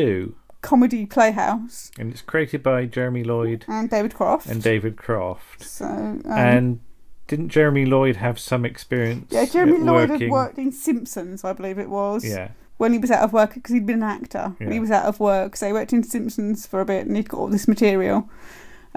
comedy 0.63 1.05
playhouse 1.05 1.91
and 1.99 2.13
it's 2.13 2.23
created 2.23 2.63
by 2.63 2.87
Jeremy 2.87 3.25
Lloyd 3.25 3.65
and 3.69 3.91
David 3.91 4.15
Croft. 4.15 4.47
and 4.47 4.63
David 4.63 4.97
Croft. 4.97 5.63
So 5.63 5.85
um, 5.85 6.23
and 6.27 6.81
didn't 7.27 7.49
Jeremy 7.49 7.87
Lloyd 7.87 8.17
have 8.17 8.39
some 8.39 8.65
experience? 8.65 9.29
yeah, 9.31 9.45
Jeremy 9.45 9.79
Lloyd 9.79 10.11
working? 10.11 10.29
had 10.29 10.31
worked 10.31 10.59
in 10.59 10.71
Simpsons, 10.71 11.45
I 11.45 11.53
believe 11.53 11.79
it 11.79 11.89
was. 11.89 12.25
Yeah. 12.25 12.51
When 12.77 12.93
he 12.93 12.99
was 12.99 13.11
out 13.11 13.23
of 13.23 13.33
work, 13.33 13.55
because 13.55 13.73
he'd 13.73 13.87
been 13.87 14.03
an 14.03 14.11
actor. 14.11 14.55
When 14.59 14.73
he 14.73 14.81
was 14.81 14.91
out 14.91 15.05
of 15.05 15.21
work, 15.21 15.57
so 15.57 15.67
he 15.67 15.73
worked 15.73 15.93
in 15.93 16.03
Simpsons 16.03 16.67
for 16.67 16.81
a 16.81 16.85
bit, 16.85 17.07
and 17.07 17.17
he'd 17.17 17.29
got 17.29 17.39
all 17.39 17.49
this 17.49 17.69
material. 17.69 18.29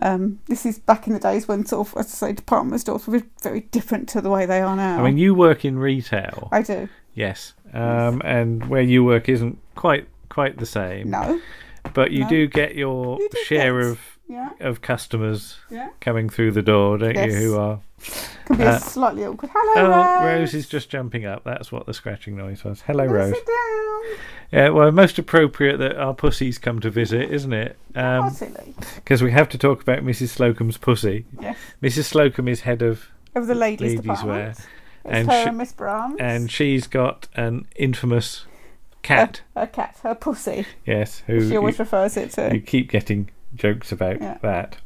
Um, 0.01 0.39
this 0.47 0.65
is 0.65 0.79
back 0.79 1.07
in 1.07 1.13
the 1.13 1.19
days 1.19 1.47
when 1.47 1.65
sort 1.65 1.87
of, 1.87 1.97
as 1.97 2.07
I 2.07 2.27
say, 2.27 2.33
department 2.33 2.81
stores 2.81 3.07
were 3.07 3.21
very 3.43 3.61
different 3.61 4.09
to 4.09 4.21
the 4.21 4.29
way 4.29 4.45
they 4.45 4.59
are 4.59 4.75
now. 4.75 4.99
I 4.99 5.03
mean, 5.03 5.17
you 5.17 5.35
work 5.35 5.63
in 5.63 5.77
retail. 5.77 6.49
I 6.51 6.61
do. 6.61 6.89
Yes, 7.13 7.53
um, 7.73 8.21
and 8.25 8.67
where 8.67 8.81
you 8.81 9.05
work 9.05 9.29
isn't 9.29 9.59
quite 9.75 10.07
quite 10.35 10.57
the 10.57 10.65
same. 10.65 11.09
No. 11.09 11.39
but 11.93 12.11
you 12.11 12.21
No. 12.23 12.29
do 12.29 12.47
get 12.47 12.75
your 12.75 13.17
You 13.19 13.29
do 13.31 13.37
share 13.45 13.79
get- 13.79 13.89
of 13.91 13.99
yeah. 14.27 14.49
of 14.59 14.81
customers 14.81 15.57
Yeah. 15.69 15.89
coming 16.01 16.29
through 16.29 16.51
the 16.51 16.61
door, 16.63 16.97
don't 16.97 17.15
Yes. 17.15 17.31
you? 17.31 17.37
Who 17.53 17.57
are 17.57 17.79
Can 18.47 18.57
be 18.57 18.63
uh, 18.63 18.75
a 18.75 18.79
slightly 18.79 19.23
awkward. 19.25 19.51
Hello, 19.53 19.91
Oh, 19.93 20.25
Rose. 20.25 20.39
Rose 20.39 20.53
is 20.55 20.67
just 20.67 20.89
jumping 20.89 21.25
up. 21.25 21.43
That's 21.45 21.71
what 21.71 21.85
the 21.85 21.93
scratching 21.93 22.35
noise 22.35 22.63
was. 22.63 22.81
Hello, 22.81 23.05
Rose. 23.05 23.33
Sit 23.35 23.45
down. 23.45 24.17
Yeah, 24.51 24.69
well, 24.69 24.91
most 24.91 25.17
appropriate 25.19 25.77
that 25.77 25.95
our 25.95 26.13
pussies 26.13 26.57
come 26.57 26.79
to 26.81 26.89
visit, 26.89 27.31
isn't 27.31 27.53
it? 27.53 27.77
Um. 27.95 28.35
Because 28.95 29.23
we 29.23 29.31
have 29.31 29.47
to 29.49 29.57
talk 29.57 29.81
about 29.81 29.99
Mrs. 30.03 30.29
Slocombe's 30.35 30.77
pussy. 30.77 31.25
Yes. 31.39 31.57
Mrs. 31.81 32.03
Slocum 32.05 32.47
is 32.47 32.61
head 32.61 32.81
of 32.81 33.05
Of 33.35 33.47
the 33.47 33.55
ladies, 33.55 33.91
ladies' 33.95 34.01
department. 34.01 34.37
wear, 34.37 34.49
It's 34.49 34.65
and 35.05 35.31
her 35.31 35.41
she- 35.43 35.49
and 35.49 35.57
Miss 35.57 35.71
Brahms. 35.71 36.15
and 36.19 36.51
she's 36.51 36.87
got 36.87 37.27
an 37.35 37.67
infamous 37.75 38.45
cat. 39.05 39.41
a 39.55 39.67
cat, 39.67 39.97
a 40.03 40.15
pussy. 40.15 40.65
yes, 40.85 41.23
who 41.27 41.47
she 41.49 41.55
always 41.57 41.77
you, 41.77 41.83
refers 41.83 42.17
it 42.17 42.31
to. 42.31 42.53
you 42.53 42.61
keep 42.61 42.89
getting 42.89 43.29
jokes 43.55 43.91
about 43.91 44.21
Yeah. 44.21 44.37
that. 44.41 44.77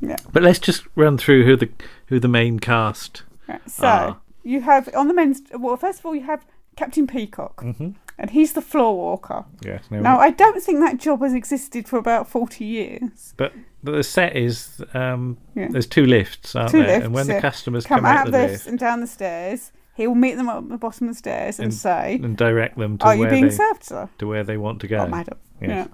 Yeah. 0.00 0.16
But 0.32 0.42
let's 0.42 0.58
just 0.58 0.84
run 0.94 1.18
through 1.18 1.44
who 1.44 1.56
the 1.56 1.68
who 2.06 2.20
the 2.20 2.28
main 2.28 2.58
cast 2.60 3.22
Right, 3.48 3.60
So 3.68 3.86
are. 3.86 4.16
you 4.44 4.60
have 4.60 4.88
on 4.94 5.08
the 5.08 5.14
men's. 5.14 5.42
Well, 5.58 5.76
first 5.76 6.00
of 6.00 6.06
all, 6.06 6.14
you 6.14 6.22
have 6.22 6.44
Captain 6.76 7.06
Peacock, 7.06 7.62
Mhm. 7.64 7.94
and 8.18 8.30
he's 8.30 8.52
the 8.52 8.60
floor 8.62 8.96
walker. 8.96 9.44
Yes, 9.64 9.82
no, 9.90 9.98
Now, 10.00 10.18
I 10.20 10.30
don't 10.30 10.62
think 10.62 10.78
that 10.80 10.98
job 10.98 11.22
has 11.22 11.32
existed 11.34 11.88
for 11.88 11.98
about 11.98 12.28
forty 12.28 12.64
years. 12.64 13.34
But 13.36 13.52
but 13.82 13.92
the 13.92 14.02
set 14.04 14.36
is 14.36 14.82
um, 14.94 15.38
Yeah. 15.56 15.68
there's 15.70 15.86
two 15.86 16.04
lifts, 16.06 16.54
aren't 16.54 16.70
Two 16.70 16.78
there? 16.78 16.86
lifts. 16.88 17.04
and 17.06 17.14
when 17.14 17.26
the 17.26 17.40
customers 17.40 17.86
come, 17.86 18.00
come, 18.00 18.06
out 18.06 18.30
the 18.30 18.36
of 18.36 18.50
lift 18.50 18.52
this 18.52 18.66
and 18.66 18.78
down 18.78 19.00
the 19.00 19.06
stairs, 19.06 19.72
he 19.98 20.06
will 20.06 20.14
meet 20.14 20.36
them 20.36 20.48
at 20.48 20.66
the 20.68 20.78
bottom 20.78 21.08
of 21.08 21.14
the 21.14 21.18
stairs 21.18 21.58
and, 21.58 21.66
and 21.66 21.74
say, 21.74 22.18
and 22.22 22.36
direct 22.36 22.78
them 22.78 22.96
to 22.98 23.04
"Are 23.06 23.14
you 23.14 23.20
where 23.22 23.30
being 23.30 23.48
they, 23.48 23.50
served, 23.62 23.84
sir?" 23.84 24.08
to 24.18 24.26
where 24.26 24.44
they 24.44 24.56
want 24.56 24.80
to 24.80 24.88
go. 24.88 24.98
Oh, 25.00 25.06
madam. 25.08 25.36
Yes. 25.60 25.88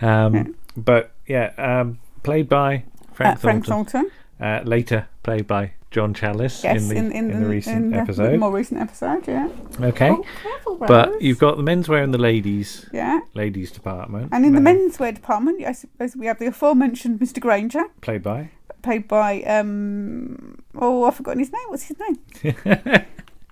Um, 0.00 0.54
But 0.76 1.12
yeah, 1.26 1.52
um, 1.56 1.98
played 2.22 2.48
by 2.48 2.84
Frank 3.14 3.36
Uh, 3.36 3.40
Frank 3.40 3.66
Thornton. 3.66 4.10
Uh, 4.38 4.60
later 4.64 5.08
played 5.22 5.46
by 5.46 5.72
John 5.90 6.12
Challis 6.12 6.62
Yes, 6.62 6.82
in 6.82 6.88
the 6.88 6.96
in, 6.96 7.30
in, 7.30 7.40
the 7.42 7.48
recent 7.48 7.76
in 7.86 7.90
the 7.92 7.96
episode. 7.96 8.38
more 8.38 8.52
recent 8.52 8.78
episode, 8.82 9.26
yeah. 9.26 9.48
Okay, 9.80 10.10
Oh, 10.66 10.76
but 10.86 11.22
you've 11.22 11.38
got 11.38 11.56
the 11.56 11.62
menswear 11.62 12.04
and 12.04 12.12
the 12.12 12.18
ladies. 12.18 12.84
Yeah. 12.92 13.20
Ladies 13.32 13.70
department. 13.72 14.28
And 14.32 14.44
in 14.44 14.52
the 14.52 14.60
menswear 14.60 15.14
department, 15.14 15.64
I 15.64 15.72
suppose 15.72 16.14
we 16.14 16.26
have 16.26 16.38
the 16.38 16.48
aforementioned 16.48 17.18
Mr. 17.18 17.40
Granger, 17.40 17.84
played 18.02 18.22
by. 18.22 18.50
played 18.82 19.08
by 19.08 19.42
um 19.44 20.58
oh 20.78 21.04
I've 21.04 21.16
forgotten 21.16 21.40
his 21.40 21.52
name. 21.52 21.62
What's 21.68 21.84
his 21.84 21.96
name? 21.98 23.06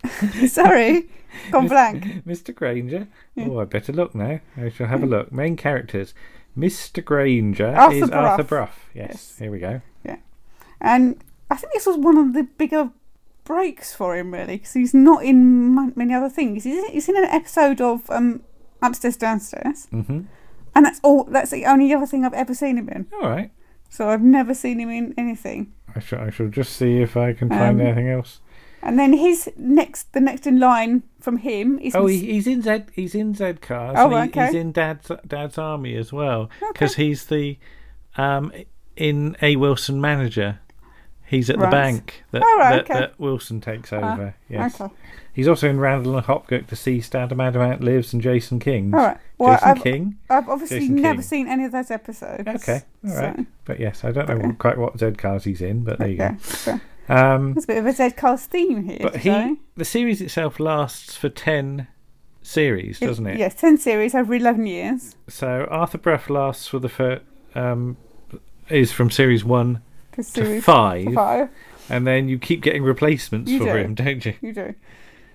Sorry, 0.49 1.09
gone 1.51 1.69
blank. 1.69 2.25
Mr. 2.27 2.55
Granger. 2.55 3.09
Yeah. 3.35 3.49
Oh, 3.49 3.61
I 3.61 3.65
better 3.65 3.93
look 3.93 4.15
now. 4.15 4.41
I 4.57 4.69
shall 4.69 4.87
have 4.87 5.03
a 5.03 5.07
look. 5.07 5.33
Main 5.33 5.57
characters. 5.57 6.15
Mr. 6.57 7.05
Granger 7.05 7.75
Arthur 7.75 7.97
is 7.97 8.11
Arthur 8.11 8.43
Brough. 8.45 8.67
Brough. 8.67 8.71
Yes, 8.95 9.37
here 9.39 9.51
we 9.51 9.59
go. 9.59 9.81
Yeah, 10.05 10.19
and 10.81 11.23
I 11.51 11.57
think 11.57 11.73
this 11.73 11.87
was 11.87 11.97
one 11.97 12.17
of 12.17 12.33
the 12.33 12.45
bigger 12.45 12.91
breaks 13.45 13.95
for 13.95 14.17
him 14.17 14.33
really 14.33 14.57
because 14.57 14.73
he's 14.73 14.95
not 14.95 15.25
in 15.25 15.75
many 15.97 16.15
other 16.15 16.31
things. 16.31 16.65
He's, 16.65 17.09
in 17.09 17.17
an 17.17 17.25
episode 17.25 17.81
of 17.81 18.09
um 18.11 18.43
Upstairs 18.83 19.17
Downstairs, 19.17 19.87
hmm 19.87 20.23
and 20.77 20.85
that's 20.85 21.01
all. 21.03 21.25
That's 21.25 21.51
the 21.51 21.67
only 21.67 21.93
other 21.93 22.07
thing 22.07 22.25
I've 22.25 22.35
ever 22.35 22.55
seen 22.55 22.77
him 22.77 22.89
in. 22.89 23.07
All 23.15 23.29
right. 23.29 23.51
So 23.95 24.09
I've 24.11 24.23
never 24.23 24.55
seen 24.55 24.81
him 24.81 24.91
in 24.91 25.15
anything. 25.16 25.73
I 25.95 26.01
shall, 26.01 26.19
I 26.19 26.31
shall 26.31 26.49
just 26.49 26.73
see 26.77 27.01
if 27.01 27.16
I 27.16 27.33
can 27.33 27.49
find 27.49 27.81
Um, 27.81 27.87
anything 27.87 28.09
else. 28.09 28.41
And 28.83 28.99
then 28.99 29.12
his 29.12 29.49
next, 29.57 30.12
the 30.15 30.21
next 30.21 30.49
in 30.49 30.59
line 30.59 31.05
from 31.21 31.37
him 31.37 31.79
is. 31.79 31.95
Oh, 31.95 32.07
he, 32.07 32.19
he's 32.33 32.49
in 32.49 32.61
Z. 32.61 32.87
He's 32.93 33.15
in 33.15 33.35
Z 33.35 33.55
cars. 33.61 33.95
Oh, 33.97 34.07
and 34.12 34.25
he- 34.25 34.31
okay. 34.31 34.47
He's 34.47 34.55
in 34.57 34.73
Dad's 34.73 35.12
Dad's 35.25 35.59
army 35.59 35.95
as 35.95 36.12
well 36.12 36.51
because 36.73 36.97
he's 36.97 37.27
the 37.27 37.57
um 38.16 38.51
in 38.97 39.37
A 39.41 39.55
Wilson 39.55 40.01
manager. 40.01 40.59
He's 41.27 41.49
at 41.51 41.59
the 41.59 41.67
bank 41.69 42.23
that, 42.33 42.43
Oh, 42.45 42.59
right, 42.59 42.77
that, 42.77 42.91
okay. 42.91 43.01
that 43.01 43.19
Wilson 43.21 43.61
takes 43.61 43.93
Ah, 43.93 44.13
over. 44.15 44.35
yes. 44.49 44.81
okay. 44.81 44.93
He's 45.33 45.49
also 45.49 45.69
in 45.69 45.81
Randall 45.81 46.17
and 46.17 46.27
Hopkirk, 46.27 46.67
Deceased, 46.69 47.15
Adam 47.17 47.41
Adamant 47.41 47.83
Lives, 47.83 48.13
and 48.13 48.23
Jason 48.23 48.61
King. 48.61 48.95
All 48.95 49.01
right. 49.01 49.17
Well, 49.39 49.55
Jason 49.55 49.69
I've, 49.69 49.83
King. 49.83 50.19
I've 50.31 50.49
obviously 50.49 50.81
Jason 50.81 50.95
never 50.97 51.15
King. 51.17 51.23
seen 51.23 51.49
any 51.49 51.65
of 51.65 51.73
those 51.73 51.91
episodes. 51.91 52.47
Okay, 52.47 52.83
all 53.05 53.11
so- 53.11 53.21
right. 53.21 53.47
But 53.65 53.81
yes, 53.81 54.05
I 54.05 54.13
don't 54.13 54.29
know 54.29 54.53
quite 54.59 54.79
what 54.79 54.99
Z 54.99 55.13
cars 55.13 55.45
he's 55.45 55.61
in, 55.61 55.83
but 55.83 55.99
there 55.99 56.09
you 56.09 56.15
Okay, 56.23 56.33
go. 56.35 56.39
so- 56.41 56.81
Um, 57.09 57.53
There's 57.55 57.65
a 57.65 57.67
bit 57.67 57.79
of 57.79 57.87
a 57.87 57.93
Z 57.93 58.11
cars 58.13 58.47
theme 58.47 58.85
here. 58.85 58.99
but 59.03 59.15
today. 59.15 59.49
he, 59.49 59.57
the 59.77 59.85
series 59.85 60.21
itself 60.21 60.61
lasts 60.61 61.17
for 61.17 61.29
ten 61.29 61.89
series, 62.43 63.01
doesn't 63.01 63.27
it? 63.27 63.39
Yes, 63.39 63.55
10 63.55 63.79
series 63.79 64.15
over 64.15 64.35
11 64.35 64.67
years. 64.67 65.17
So 65.29 65.67
Arthur 65.71 65.99
Brough 65.99 66.21
lasts 66.29 66.69
for 66.69 66.79
the 66.79 66.89
first, 66.91 67.23
um, 67.55 67.97
is 68.69 68.93
from 68.93 69.11
series 69.11 69.45
one 69.45 69.81
To 70.16 70.23
to 70.23 70.61
five, 70.61 71.12
five. 71.15 71.49
and 71.89 72.07
then 72.07 72.28
you 72.28 72.39
keep 72.39 72.62
getting 72.62 72.82
replacements 72.82 73.51
You 73.51 73.59
for 73.61 73.65
do. 73.73 73.78
him, 73.78 73.95
don't 73.95 74.24
you? 74.24 74.35
You 74.41 74.53
do. 74.53 74.74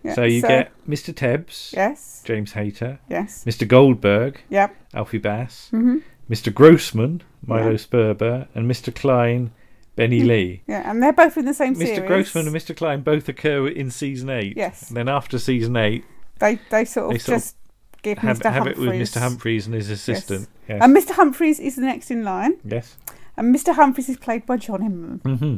Yeah, 0.03 0.13
so 0.13 0.23
you 0.23 0.41
so- 0.41 0.47
get 0.47 0.71
Mr. 0.87 1.13
Tebbs, 1.13 1.73
Yes. 1.75 2.21
James 2.25 2.53
Hayter, 2.53 2.99
Yes. 3.09 3.43
Mr. 3.45 3.67
Goldberg, 3.67 4.39
Yep. 4.49 4.75
Alfie 4.93 5.17
Bass, 5.17 5.69
Mhm. 5.73 6.01
Mr. 6.29 6.53
Grossman, 6.53 7.21
Milo 7.45 7.71
Yeah. 7.71 7.77
Sperber, 7.77 8.47
and 8.55 8.69
Mr. 8.69 8.93
Klein, 8.95 9.51
Benny 9.97 10.21
Mm. 10.21 10.27
Lee. 10.27 10.61
Yeah, 10.67 10.89
and 10.89 11.03
they're 11.03 11.11
both 11.11 11.37
in 11.37 11.43
the 11.45 11.53
same 11.53 11.75
Mr. 11.75 11.79
series. 11.95 12.07
Grossman 12.07 12.47
and 12.47 12.55
Mr. 12.55 12.73
Klein 12.75 13.01
both 13.01 13.27
occur 13.27 13.67
in 13.67 13.91
season 13.91 14.29
eight. 14.29 14.55
Yes. 14.55 14.87
And 14.87 14.95
then 14.95 15.09
after 15.09 15.37
season 15.37 15.75
eight, 15.75 16.05
They, 16.39 16.59
they 16.69 16.85
sort 16.85 17.07
of 17.07 17.11
they 17.11 17.17
sort 17.17 17.35
just 17.39 17.55
of 17.95 18.01
give 18.01 18.17
have, 18.19 18.39
Mr. 18.39 18.53
have 18.53 18.67
it 18.67 18.77
with 18.77 18.91
Mr. 18.91 19.19
Humphries 19.19 19.65
and 19.65 19.75
his 19.75 19.89
assistant. 19.89 20.47
Yes. 20.69 20.79
And 20.81 20.95
Mr. 20.95 21.11
Humphries 21.11 21.59
is 21.59 21.75
the 21.75 21.81
next 21.81 22.09
in 22.11 22.23
line. 22.23 22.53
Yes. 22.63 22.95
And 23.39 23.55
Mr. 23.55 23.73
Humphries 23.73 24.09
is 24.09 24.17
played 24.17 24.45
by 24.45 24.57
John 24.57 24.83
Inman. 24.83 25.19
hmm 25.23 25.57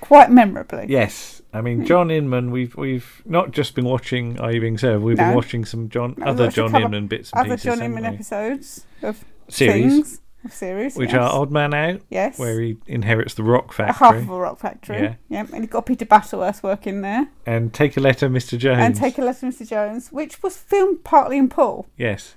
Quite 0.00 0.30
memorably. 0.30 0.86
Yes, 0.88 1.40
I 1.54 1.60
mean 1.62 1.78
Hmm. 1.80 1.84
John 1.86 2.10
Inman. 2.10 2.50
We've 2.50 2.76
we've 2.76 3.22
not 3.24 3.52
just 3.52 3.74
been 3.74 3.86
watching 3.86 4.38
Are 4.40 4.52
You 4.52 4.60
Being 4.60 4.76
Served. 4.76 5.02
We've 5.02 5.16
No. 5.16 5.26
been 5.28 5.34
watching 5.34 5.64
some 5.64 5.88
John 5.88 6.14
other 6.22 6.44
watched 6.44 6.54
a 6.58 6.60
John 6.60 6.70
couple- 6.72 6.84
Inman 6.86 7.06
bits 7.06 7.30
and 7.32 7.44
pieces. 7.44 7.46
Other 7.46 7.54
pieces, 7.56 7.64
John 7.64 7.78
haven't 7.78 7.96
Inman 7.98 8.10
we? 8.10 8.14
episodes 8.16 8.86
of 9.02 9.24
Series. 9.48 9.92
things, 9.94 10.20
of 10.44 10.52
series, 10.52 10.96
which 10.96 11.12
yes. 11.12 11.18
are 11.20 11.40
Odd 11.40 11.50
Man 11.52 11.72
Out. 11.72 12.00
Yes. 12.10 12.38
where 12.38 12.60
he 12.60 12.76
inherits 12.86 13.32
the 13.34 13.44
rock 13.44 13.70
A 13.70 13.74
factory. 13.76 13.94
half 14.06 14.16
of 14.16 14.28
a 14.28 14.38
rock 14.38 14.58
factory. 14.58 15.00
Yeah, 15.00 15.14
Yeah. 15.30 15.46
And 15.52 15.62
you've 15.62 15.70
got 15.70 15.86
Peter 15.86 16.04
Butterworth 16.04 16.62
working 16.62 17.00
there. 17.00 17.28
and 17.46 17.72
Take 17.72 17.96
a 17.96 18.00
Letter, 18.00 18.28
Mr. 18.28 18.58
Jones. 18.58 18.80
And 18.80 18.94
Take 18.94 19.16
a 19.16 19.22
Letter, 19.22 19.46
Mr. 19.46 19.66
Jones, 19.66 20.12
which 20.12 20.42
was 20.42 20.56
filmed 20.58 21.02
partly 21.04 21.38
in 21.38 21.48
Poole, 21.48 21.86
yes, 21.96 22.34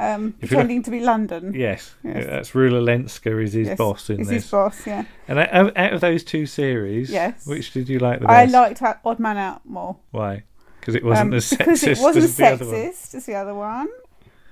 um, 0.00 0.34
If 0.40 0.50
you 0.50 0.56
look- 0.56 0.66
pretending 0.66 0.82
to 0.84 0.90
be 0.90 1.00
London. 1.00 1.52
yes, 1.54 1.94
Yes. 2.02 2.26
That's 2.26 2.50
Rula 2.52 2.82
Lenska 2.82 3.42
is 3.42 3.52
his 3.52 3.68
Yes, 3.68 3.78
boss 3.78 4.08
in 4.10 4.20
is 4.20 4.28
this. 4.28 4.42
his 4.44 4.50
boss, 4.50 4.86
yeah. 4.86 5.04
And 5.28 5.38
out, 5.38 5.76
out 5.76 5.92
of 5.92 6.00
those 6.00 6.24
two 6.24 6.46
series, 6.46 7.10
Yes. 7.10 7.46
which 7.46 7.72
did 7.72 7.88
you 7.88 7.98
like 7.98 8.20
the 8.20 8.26
best? 8.26 8.54
I 8.54 8.58
liked 8.60 8.82
Odd- 9.04 9.18
Man 9.18 9.36
Out 9.36 9.64
more. 9.66 9.96
Why? 10.10 10.44
Because 10.80 10.94
it 10.94 11.04
wasn't 11.04 11.30
Um, 11.30 11.34
as 11.34 11.50
sexist 11.50 11.58
because 11.58 11.82
it 11.84 11.98
wasn't 12.00 12.24
as 12.24 12.36
the 12.36 12.46
other 12.46 12.64
sexist 12.64 13.14
as 13.14 13.26
the 13.26 13.34
other 13.34 13.54
one. 13.54 13.88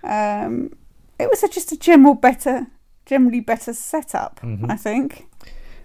Um, 0.05 0.73
it 1.19 1.29
was 1.29 1.43
a, 1.43 1.49
just 1.49 1.73
a 1.73 1.77
general 1.79 2.15
better, 2.15 2.66
generally 3.07 3.41
better 3.41 3.73
setup. 3.73 4.41
Mhm. 4.43 4.70
I 4.70 4.77
think. 4.77 5.27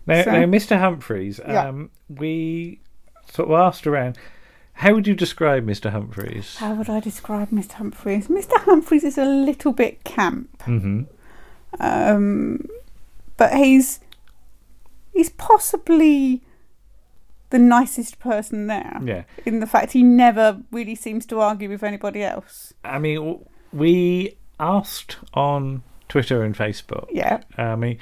Now, 0.06 0.24
So- 0.24 0.32
now, 0.32 0.46
Mr. 0.46 0.78
Humphries, 0.78 1.40
Yeah. 1.48 1.68
um, 1.70 1.90
we 2.10 2.82
sort 3.32 3.50
of 3.50 3.56
asked 3.60 3.88
around. 3.88 4.18
How 4.74 4.94
would 4.94 5.08
you 5.08 5.16
describe 5.16 5.66
Mr. 5.66 5.92
Humphries? 5.92 6.58
How 6.58 6.74
would 6.74 6.90
I 6.90 7.00
describe 7.00 7.52
Mr. 7.52 7.74
Humphries? 7.74 8.28
Mr. 8.28 8.58
Humphries 8.60 9.04
is 9.04 9.18
a 9.18 9.26
little 9.26 9.72
bit 9.72 10.04
camp, 10.04 10.62
hmm 10.64 11.04
um, 11.80 12.68
but 13.38 13.54
he's 13.54 14.00
he's 15.12 15.30
possibly 15.30 16.42
the 17.50 17.60
nicest 17.60 18.20
person 18.20 18.68
there. 18.68 19.00
Yeah. 19.04 19.24
In 19.46 19.60
the 19.60 19.68
fact 19.68 19.92
he 19.92 20.04
never 20.04 20.60
really 20.72 20.96
seems 20.96 21.26
to 21.28 21.40
argue 21.40 21.70
with 21.70 21.84
anybody 21.84 22.24
else. 22.24 22.74
I 22.84 23.00
mean, 23.00 23.46
we 23.72 24.38
asked 24.60 25.18
on 25.34 25.84
Twitter 26.10 26.44
and 26.44 26.56
Facebook. 26.56 27.08
Yeah. 27.12 27.42
I 27.58 27.76
mean, 27.76 28.00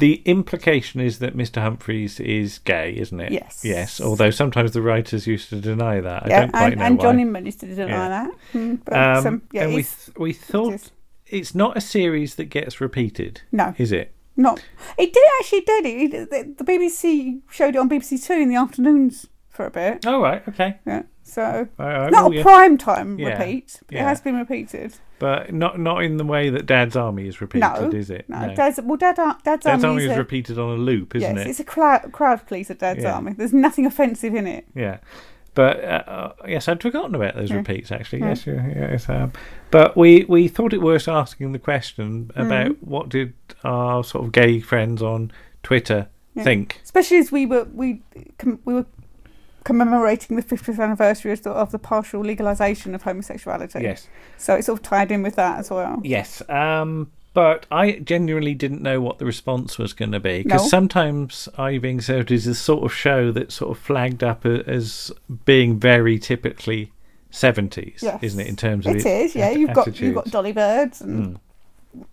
the 0.00 0.22
implication 0.24 1.00
is 1.00 1.18
that 1.20 1.36
Mr. 1.36 1.62
Humphries 1.62 2.18
is 2.20 2.58
gay, 2.58 2.96
isn't 2.96 3.20
it? 3.20 3.32
Yes. 3.32 3.62
Yes. 3.64 4.00
Although 4.00 4.30
sometimes 4.30 4.72
the 4.72 4.82
writers 4.82 5.26
used 5.26 5.48
to 5.50 5.60
deny 5.60 6.00
that. 6.00 6.24
I 6.26 6.28
yeah, 6.28 6.40
don't 6.40 6.50
quite 6.50 6.72
and, 6.72 6.78
know 6.80 6.84
and 6.86 6.98
why. 6.98 7.02
John 7.04 7.20
Inman 7.20 7.46
used 7.46 7.60
to 7.60 7.66
deny 7.66 7.88
Yeah. 7.88 8.08
that. 8.08 8.30
Mm, 8.54 8.80
but 8.84 8.94
Um, 8.94 9.22
some- 9.22 9.42
yeah, 9.52 9.62
and 9.64 9.74
we 9.74 9.82
th- 9.84 10.16
we 10.18 10.32
thought 10.32 10.90
it's 11.26 11.54
not 11.54 11.76
a 11.76 11.80
series 11.80 12.34
that 12.34 12.46
gets 12.46 12.80
repeated. 12.80 13.42
No. 13.52 13.74
Is 13.78 13.92
it? 13.92 14.12
Not. 14.36 14.64
It 14.98 15.12
did 15.12 15.24
actually 15.40 15.60
did 15.60 15.86
it. 15.86 16.14
it. 16.14 16.30
The, 16.30 16.64
the 16.64 16.64
BBC 16.64 17.40
showed 17.50 17.74
it 17.74 17.78
on 17.78 17.88
BBC 17.88 18.26
Two 18.26 18.34
in 18.34 18.48
the 18.48 18.56
afternoons 18.56 19.26
for 19.50 19.66
a 19.66 19.70
bit. 19.70 20.06
Oh 20.06 20.20
right, 20.20 20.46
okay. 20.48 20.78
Yeah. 20.86 21.02
So 21.22 21.68
right, 21.78 22.10
not 22.10 22.24
well, 22.24 22.32
a 22.32 22.34
yeah. 22.36 22.42
prime 22.42 22.76
time 22.78 23.18
Yeah, 23.18 23.28
repeat. 23.38 23.80
But 23.86 23.94
yeah. 23.94 24.00
It 24.02 24.04
has 24.08 24.20
been 24.20 24.36
repeated. 24.36 24.94
But 25.20 25.52
not 25.52 25.78
not 25.78 26.02
in 26.02 26.16
the 26.16 26.24
way 26.24 26.50
that 26.50 26.66
Dad's 26.66 26.96
Army 26.96 27.28
is 27.28 27.40
repeated, 27.40 27.68
no, 27.68 27.90
is 27.90 28.10
it? 28.10 28.28
No. 28.28 28.52
Dad's, 28.54 28.80
well, 28.82 28.96
Dad, 28.96 29.16
Dad's, 29.16 29.42
Dad's 29.44 29.66
Army, 29.66 29.84
Army 29.84 30.04
is 30.06 30.10
a- 30.12 30.18
repeated 30.18 30.58
on 30.58 30.70
a 30.70 30.80
loop, 30.80 31.14
isn't 31.14 31.36
yes, 31.36 31.46
it? 31.46 31.50
it's 31.50 31.60
a 31.60 31.64
crowd, 31.64 32.10
crowd 32.12 32.46
pleaser. 32.46 32.74
Dad's 32.74 33.02
Yeah. 33.02 33.14
Army. 33.14 33.34
There's 33.34 33.52
nothing 33.52 33.84
offensive 33.86 34.34
in 34.34 34.46
it. 34.46 34.64
Yeah, 34.74 34.98
but 35.54 35.84
uh, 35.84 36.02
uh, 36.06 36.32
yes, 36.48 36.68
I'd 36.68 36.80
forgotten 36.80 37.14
about 37.14 37.34
those 37.36 37.52
repeats. 37.52 37.92
Actually, 37.92 38.20
yes, 38.20 38.46
yeah, 38.46 38.66
yes. 38.66 39.08
Um, 39.08 39.32
but 39.70 39.96
we 39.96 40.24
we 40.24 40.48
thought 40.48 40.72
it 40.72 40.80
worth 40.80 41.06
asking 41.06 41.52
the 41.52 41.58
question 41.58 42.30
about 42.34 42.70
Mhm. 42.72 42.76
what 42.82 43.08
did 43.10 43.34
our 43.62 44.02
sort 44.02 44.24
of 44.24 44.32
gay 44.32 44.58
friends 44.58 45.02
on 45.02 45.30
Twitter 45.62 46.08
think. 46.38 46.80
Especially 46.82 47.18
as 47.18 47.30
we 47.30 47.44
were 47.44 47.68
we 47.74 48.00
com- 48.38 48.60
we 48.64 48.72
were 48.72 48.86
commemorating 49.70 50.36
the 50.36 50.42
50th 50.42 50.80
anniversary 50.82 51.32
of 51.32 51.42
the, 51.42 51.50
of 51.50 51.70
the 51.70 51.78
partial 51.78 52.22
legalisation 52.22 52.94
of 52.94 53.02
homosexuality. 53.02 53.80
Yes. 53.82 54.08
So 54.36 54.54
it's 54.56 54.66
sort 54.66 54.80
of 54.80 54.82
tied 54.82 55.12
in 55.12 55.22
with 55.22 55.36
that 55.36 55.58
as 55.60 55.70
well. 55.70 56.00
Yes, 56.02 56.42
um, 56.48 57.10
but 57.34 57.66
I 57.70 57.92
genuinely 58.00 58.54
didn't 58.54 58.82
know 58.82 59.00
what 59.00 59.18
the 59.18 59.24
response 59.24 59.78
was 59.78 59.92
going 59.92 60.10
to 60.12 60.18
be 60.20 60.42
because 60.42 60.62
No. 60.62 60.68
sometimes 60.68 61.48
Are 61.56 61.70
You 61.70 61.80
Being 61.80 62.00
Served 62.00 62.32
is 62.32 62.46
a 62.48 62.54
sort 62.56 62.84
of 62.84 62.92
show 62.92 63.30
that's 63.30 63.54
sort 63.54 63.70
of 63.76 63.82
flagged 63.82 64.24
up 64.24 64.44
as 64.44 65.12
being 65.44 65.78
very 65.78 66.18
typically 66.18 66.90
seventies, 67.30 68.00
Yes. 68.02 68.18
isn't 68.22 68.40
it? 68.40 68.48
In 68.48 68.56
terms 68.56 68.86
of 68.86 68.94
It 68.94 68.96
its 68.96 69.06
is, 69.06 69.34
yeah. 69.36 69.50
You've 69.50 69.72
got 69.72 70.00
you've 70.00 70.16
got. 70.16 70.24
Dolly 70.32 70.52
Birds 70.52 71.00
and 71.00 71.36
Mm. 71.36 71.40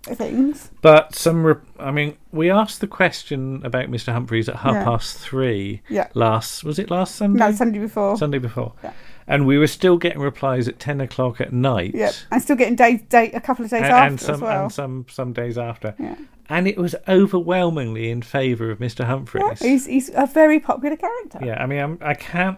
Things. 0.03 0.71
But 0.81 1.13
some, 1.13 1.43
re- 1.45 1.55
I 1.79 1.91
mean, 1.91 2.17
we 2.31 2.49
asked 2.49 2.81
the 2.81 2.87
question 2.87 3.61
about 3.63 3.89
Mr. 3.91 4.11
Humphries 4.11 4.49
at 4.49 4.55
half 4.57 4.73
Yeah. 4.73 4.83
past 4.83 5.17
three. 5.19 5.81
Yeah. 5.89 6.07
Last 6.13 6.63
was 6.63 6.79
it 6.79 6.89
last 6.89 7.15
Sunday? 7.15 7.39
No, 7.39 7.51
Sunday 7.51 7.79
before. 7.79 8.17
Sunday 8.17 8.39
before. 8.39 8.73
Yeah. 8.83 8.93
And 9.27 9.45
we 9.45 9.57
were 9.57 9.67
still 9.67 9.97
getting 9.97 10.19
replies 10.21 10.67
at 10.67 10.79
ten 10.79 10.99
o'clock 11.01 11.39
at 11.41 11.53
night. 11.53 11.93
Yep. 11.93 12.13
And 12.31 12.41
still 12.41 12.55
getting 12.55 12.75
days, 12.75 13.01
day, 13.03 13.31
a 13.33 13.41
couple 13.41 13.65
of 13.65 13.71
days 13.71 13.83
and, 13.83 13.91
after 13.91 14.07
and 14.07 14.19
some 14.21 14.35
as 14.35 14.41
well. 14.41 14.63
and 14.63 14.71
some 14.71 15.05
some 15.09 15.33
days 15.33 15.57
after. 15.57 15.93
Yeah. 15.99 16.15
And 16.49 16.67
it 16.67 16.77
was 16.77 16.95
overwhelmingly 17.07 18.09
in 18.09 18.21
favour 18.21 18.71
of 18.71 18.79
Mr. 18.79 19.03
Humphries. 19.05 19.59
He's, 19.61 19.85
he's 19.85 20.09
a 20.15 20.25
very 20.25 20.59
popular 20.61 20.95
character. 20.95 21.39
Yeah, 21.43 21.61
I 21.61 21.65
mean, 21.65 21.79
I'm, 21.79 21.97
I 22.01 22.13
can't 22.13 22.57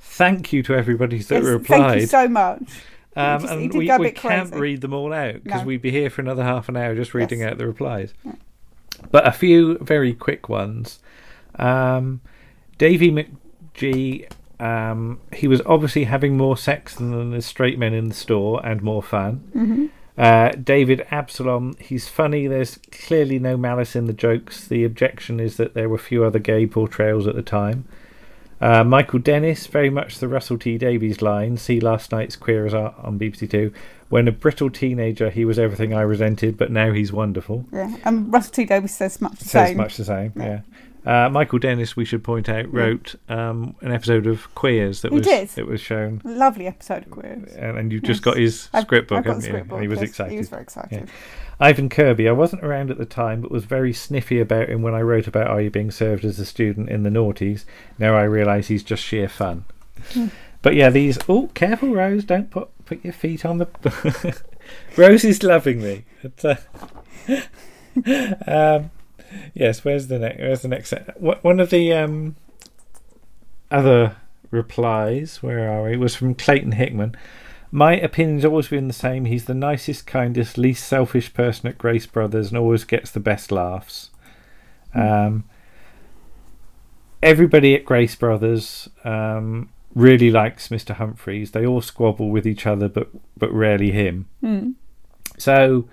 thank 0.00 0.52
you 0.52 0.62
to 0.64 0.74
everybody 0.74 1.18
that 1.18 1.34
Yes, 1.36 1.44
replied. 1.44 1.78
Thank 1.90 2.00
you 2.00 2.06
so 2.08 2.26
much. 2.28 2.62
Um, 3.18 3.40
just- 3.40 3.52
and 3.52 3.74
we, 3.74 3.90
we 3.98 4.10
can't 4.12 4.54
read 4.54 4.80
them 4.80 4.92
all 4.94 5.12
out 5.12 5.42
because 5.44 5.62
No. 5.62 5.66
we'd 5.66 5.82
be 5.82 5.90
here 5.90 6.08
for 6.10 6.20
another 6.20 6.44
half 6.44 6.68
an 6.68 6.76
hour 6.76 6.94
just 6.94 7.14
reading 7.14 7.40
Yes. 7.40 7.52
out 7.52 7.58
the 7.58 7.66
replies. 7.66 8.14
But 9.10 9.26
a 9.26 9.32
few 9.32 9.78
very 9.78 10.12
quick 10.14 10.48
ones. 10.48 11.00
Um, 11.56 12.20
Davy 12.78 13.10
McGee, 13.10 14.30
um, 14.60 15.20
he 15.32 15.48
was 15.48 15.60
obviously 15.66 16.04
having 16.04 16.36
more 16.36 16.56
sex 16.56 16.94
than 16.96 17.30
the 17.30 17.42
straight 17.42 17.78
men 17.78 17.94
in 17.94 18.08
the 18.08 18.14
store 18.14 18.64
and 18.64 18.82
more 18.82 19.02
fun. 19.02 19.42
Mhm. 19.54 19.90
Uh, 20.16 20.50
David 20.62 21.06
Absalom, 21.12 21.76
he's 21.78 22.08
funny. 22.08 22.46
There's 22.48 22.78
clearly 22.90 23.38
no 23.38 23.56
malice 23.56 23.94
in 23.94 24.06
the 24.06 24.12
jokes. 24.12 24.66
The 24.66 24.84
objection 24.84 25.38
is 25.38 25.56
that 25.58 25.74
there 25.74 25.88
were 25.88 25.98
few 25.98 26.24
other 26.24 26.40
gay 26.40 26.66
portrayals 26.66 27.26
at 27.28 27.36
the 27.36 27.42
time. 27.42 27.84
Uh, 28.60 28.82
Michael 28.82 29.20
Dennis, 29.20 29.66
very 29.68 29.88
much 29.90 30.18
the 30.18 30.26
Russell 30.28 30.58
T 30.58 30.78
Davies 30.78 31.22
line. 31.22 31.56
See 31.56 31.78
last 31.80 32.10
night's 32.10 32.34
Queer 32.36 32.66
as 32.66 32.74
Art 32.74 32.94
on 32.98 33.18
BBC 33.18 33.48
Two. 33.48 33.72
When 34.08 34.26
a 34.26 34.32
brittle 34.32 34.70
teenager, 34.70 35.30
he 35.30 35.44
was 35.44 35.58
everything 35.58 35.92
I 35.94 36.00
resented, 36.00 36.56
but 36.56 36.70
now 36.72 36.92
he's 36.92 37.12
wonderful. 37.12 37.66
Yeah. 37.72 37.94
And 38.04 38.32
Russell 38.32 38.52
T 38.54 38.64
Davies 38.64 38.94
says 38.94 39.20
much 39.20 39.38
the 39.38 39.44
Says 39.44 39.68
same. 39.68 39.76
much 39.76 39.96
the 39.96 40.04
same. 40.04 40.32
Yeah. 40.34 40.60
Uh, 41.06 41.28
Michael 41.30 41.58
Dennis, 41.58 41.96
we 41.96 42.04
should 42.04 42.22
point 42.22 42.48
out, 42.48 42.70
wrote 42.72 43.14
um, 43.28 43.74
an 43.80 43.92
episode 43.92 44.26
of 44.26 44.54
Queers 44.54 45.02
that 45.02 45.12
He 45.12 45.18
was 45.18 45.26
did. 45.26 45.48
that 45.50 45.66
was 45.66 45.80
shown, 45.80 46.20
Lovely 46.24 46.66
episode 46.66 47.04
of 47.04 47.10
Queers. 47.10 47.54
and, 47.54 47.78
and 47.78 47.92
you've 47.92 48.02
just 48.02 48.22
got 48.22 48.36
his 48.36 48.68
I've- 48.74 48.84
script 48.84 49.08
book, 49.08 49.18
I've 49.18 49.24
haven't 49.24 49.44
you? 49.46 49.74
And 49.74 49.82
he 49.82 49.88
was 49.88 50.00
yes. 50.00 50.10
excited. 50.10 50.32
He 50.32 50.38
was 50.38 50.48
very 50.50 50.62
excited. 50.62 50.92
Yeah. 51.08 51.12
Ivan 51.60 51.88
Kirby, 51.88 52.28
I 52.28 52.32
wasn't 52.32 52.62
around 52.62 52.90
at 52.90 52.98
the 52.98 53.04
time, 53.06 53.40
but 53.40 53.50
was 53.50 53.64
very 53.64 53.92
sniffy 53.92 54.38
about 54.38 54.68
him 54.68 54.82
when 54.82 54.94
I 54.94 55.00
wrote 55.00 55.26
about 55.26 55.48
Are 55.48 55.60
You 55.60 55.70
Being 55.70 55.90
Served 55.90 56.24
as 56.24 56.38
a 56.38 56.44
student 56.44 56.88
in 56.88 57.02
the 57.02 57.10
noughties. 57.10 57.64
Now 57.98 58.14
I 58.14 58.22
realise 58.24 58.68
he's 58.68 58.84
just 58.84 59.02
sheer 59.02 59.28
fun. 59.28 59.64
But 60.62 60.74
yeah, 60.76 60.90
these. 60.90 61.18
Oh, 61.28 61.50
careful, 61.54 61.92
Rose! 61.94 62.24
Don't 62.24 62.50
put 62.50 62.68
put 62.84 63.02
your 63.04 63.12
feet 63.12 63.44
on 63.44 63.58
the. 63.58 64.42
Rose 64.96 65.24
is 65.24 65.42
loving 65.42 65.82
me. 65.82 66.04
But, 66.22 66.60
uh, 67.26 67.40
um, 68.46 68.90
yes. 69.54 69.84
Where's 69.84 70.08
the 70.08 70.18
next? 70.18 70.38
Where's 70.38 70.62
the 70.62 70.68
next? 70.68 70.92
One 71.18 71.60
of 71.60 71.70
the 71.70 71.92
um, 71.92 72.36
other 73.70 74.16
replies. 74.50 75.42
Where 75.42 75.70
are 75.70 75.84
we? 75.84 75.96
Was 75.96 76.14
from 76.14 76.34
Clayton 76.34 76.72
Hickman. 76.72 77.16
My 77.70 77.94
opinion's 78.00 78.44
always 78.44 78.68
been 78.68 78.88
the 78.88 78.94
same. 78.94 79.26
He's 79.26 79.44
the 79.44 79.54
nicest, 79.54 80.06
kindest, 80.06 80.56
least 80.56 80.88
selfish 80.88 81.34
person 81.34 81.68
at 81.68 81.76
Grace 81.76 82.06
Brothers, 82.06 82.48
and 82.48 82.56
always 82.56 82.84
gets 82.84 83.10
the 83.10 83.20
best 83.20 83.52
laughs. 83.52 84.10
Um, 84.94 85.44
everybody 87.22 87.74
at 87.74 87.84
Grace 87.84 88.14
Brothers 88.14 88.88
um, 89.04 89.68
really 89.94 90.30
likes 90.30 90.68
Mr. 90.68 90.94
Humphries. 90.94 91.50
They 91.50 91.66
all 91.66 91.82
squabble 91.82 92.30
with 92.30 92.46
each 92.46 92.66
other, 92.66 92.88
but 92.88 93.10
but 93.36 93.52
rarely 93.52 93.90
him. 93.90 94.28
Mm. 94.42 94.74
So, 95.36 95.88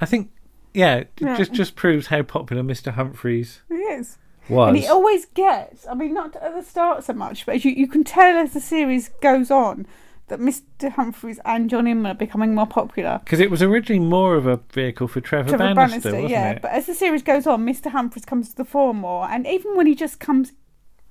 I 0.00 0.06
think, 0.06 0.30
yeah, 0.74 1.04
just 1.18 1.52
just 1.52 1.74
proves 1.76 2.08
how 2.08 2.22
popular 2.22 2.62
Mr. 2.62 2.92
Humphries 2.92 3.60
He 3.68 3.74
is. 3.74 4.18
was. 4.48 4.68
And 4.68 4.76
he 4.76 4.86
always 4.86 5.26
gets, 5.26 5.86
I 5.86 5.94
mean, 5.94 6.14
not 6.14 6.36
at 6.36 6.54
the 6.54 6.62
start 6.62 7.04
so 7.04 7.12
much, 7.12 7.46
but 7.46 7.64
you, 7.64 7.70
you 7.72 7.86
can 7.86 8.04
tell 8.04 8.36
as 8.36 8.52
the 8.52 8.60
series 8.60 9.08
goes 9.20 9.50
on 9.50 9.86
that 10.28 10.38
Mr. 10.38 10.92
Humphries 10.92 11.40
and 11.44 11.68
John 11.68 11.88
Inman 11.88 12.12
are 12.12 12.14
becoming 12.14 12.54
more 12.54 12.66
popular. 12.66 13.20
Because 13.24 13.40
it 13.40 13.50
was 13.50 13.62
originally 13.62 13.98
more 13.98 14.36
of 14.36 14.46
a 14.46 14.60
vehicle 14.72 15.08
for 15.08 15.20
Trevor, 15.20 15.48
Trevor 15.50 15.74
Bannister, 15.74 15.90
Bannister, 15.90 16.12
wasn't 16.12 16.30
yeah. 16.30 16.50
it? 16.52 16.62
But 16.62 16.70
as 16.70 16.86
the 16.86 16.94
series 16.94 17.22
goes 17.22 17.46
on, 17.48 17.66
Mr. 17.66 17.90
Humphries 17.90 18.24
comes 18.24 18.50
to 18.50 18.56
the 18.56 18.64
fore 18.64 18.94
more, 18.94 19.28
and 19.28 19.44
even 19.46 19.76
when 19.76 19.86
he 19.86 19.94
just 19.96 20.20
comes 20.20 20.52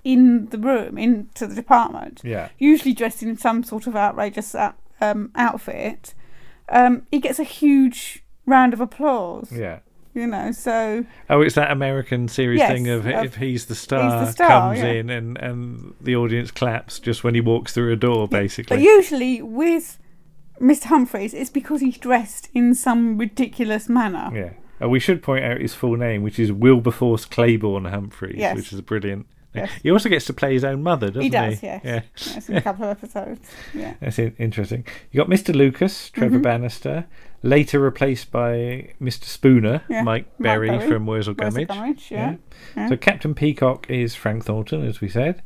in 0.05 0.45
the 0.47 0.57
room, 0.57 0.97
into 0.97 1.45
the 1.45 1.53
department, 1.53 2.21
Yeah. 2.23 2.47
usually 2.57 2.93
dressed 2.93 3.21
in 3.21 3.37
some 3.37 3.63
sort 3.63 3.87
of 3.87 3.95
outrageous 3.97 4.55
uh, 4.55 4.71
um, 5.01 5.31
outfit, 5.35 6.13
um, 6.69 7.05
he 7.11 7.19
gets 7.19 7.39
a 7.39 7.43
huge 7.43 8.23
round 8.49 8.73
of 8.73 8.81
applause. 8.81 9.51
Yeah. 9.51 9.79
You 10.15 10.25
know, 10.25 10.51
so 10.51 11.05
Oh, 11.29 11.41
it's 11.41 11.53
that 11.55 11.69
American 11.71 12.27
series 12.27 12.57
Yes, 12.59 12.71
thing 12.71 12.89
of, 12.89 13.05
of 13.05 13.25
if 13.25 13.35
he's 13.35 13.67
the 13.67 13.75
star, 13.75 14.25
star, 14.31 14.47
comes 14.73 14.79
yeah. 14.79 14.85
in 14.91 15.09
and, 15.11 15.37
and 15.37 15.93
the 16.01 16.15
audience 16.15 16.49
claps 16.51 16.99
just 16.99 17.23
when 17.23 17.35
he 17.35 17.41
walks 17.41 17.73
through 17.73 17.93
a 17.93 17.95
door, 17.95 18.27
basically. 18.27 18.77
But 18.77 18.83
usually 18.83 19.41
with 19.43 19.99
Mr. 20.59 20.85
Humphries, 20.85 21.33
it's 21.35 21.51
because 21.51 21.81
he's 21.81 21.97
dressed 21.97 22.49
in 22.55 22.73
some 22.73 23.17
ridiculous 23.19 23.87
manner. 23.87 24.29
Yeah. 24.33 24.53
Oh, 24.81 24.89
we 24.89 24.99
should 24.99 25.21
point 25.21 25.45
out 25.45 25.61
his 25.61 25.75
full 25.75 25.95
name, 25.95 26.23
which 26.23 26.39
is 26.39 26.51
Wilberforce 26.51 27.25
Claiborne 27.25 27.85
Humphries, 27.85 28.37
Yes. 28.39 28.55
which 28.55 28.73
is 28.73 28.79
a 28.79 28.83
brilliant. 28.83 29.27
Yes. 29.53 29.71
He 29.83 29.91
also 29.91 30.09
gets 30.09 30.25
to 30.25 30.33
play 30.33 30.53
his 30.53 30.63
own 30.63 30.83
mother, 30.83 31.07
doesn't 31.07 31.21
he? 31.21 31.27
he 31.27 31.29
does, 31.31 31.63
yes. 31.63 31.81
Yeah. 31.83 32.01
In 32.47 32.57
a 32.57 32.61
couple 32.61 32.85
of 32.85 32.91
episodes. 32.91 33.47
Yeah. 33.73 33.93
That's 34.01 34.19
interesting. 34.19 34.85
You 35.11 35.17
got 35.19 35.27
Mr. 35.29 35.55
Lucas, 35.55 36.09
Trevor 36.11 36.39
Mhm. 36.39 36.43
Bannister, 36.43 37.05
later 37.43 37.79
replaced 37.79 38.31
by 38.31 38.89
Mr. 39.01 39.23
Spooner, 39.25 39.81
Yeah, 39.89 40.03
Mike 40.03 40.25
Mike 40.37 40.37
Berry 40.39 40.69
Berry, 40.69 40.87
from 40.87 41.05
Wurzel 41.05 41.33
Gummidge. 41.33 42.11
Yeah, 42.11 42.35
yeah. 42.75 42.89
So 42.89 42.97
Captain 42.97 43.33
Peacock 43.33 43.89
is 43.89 44.15
Frank 44.15 44.45
Thornton, 44.45 44.85
as 44.85 45.01
we 45.01 45.09
said. 45.09 45.41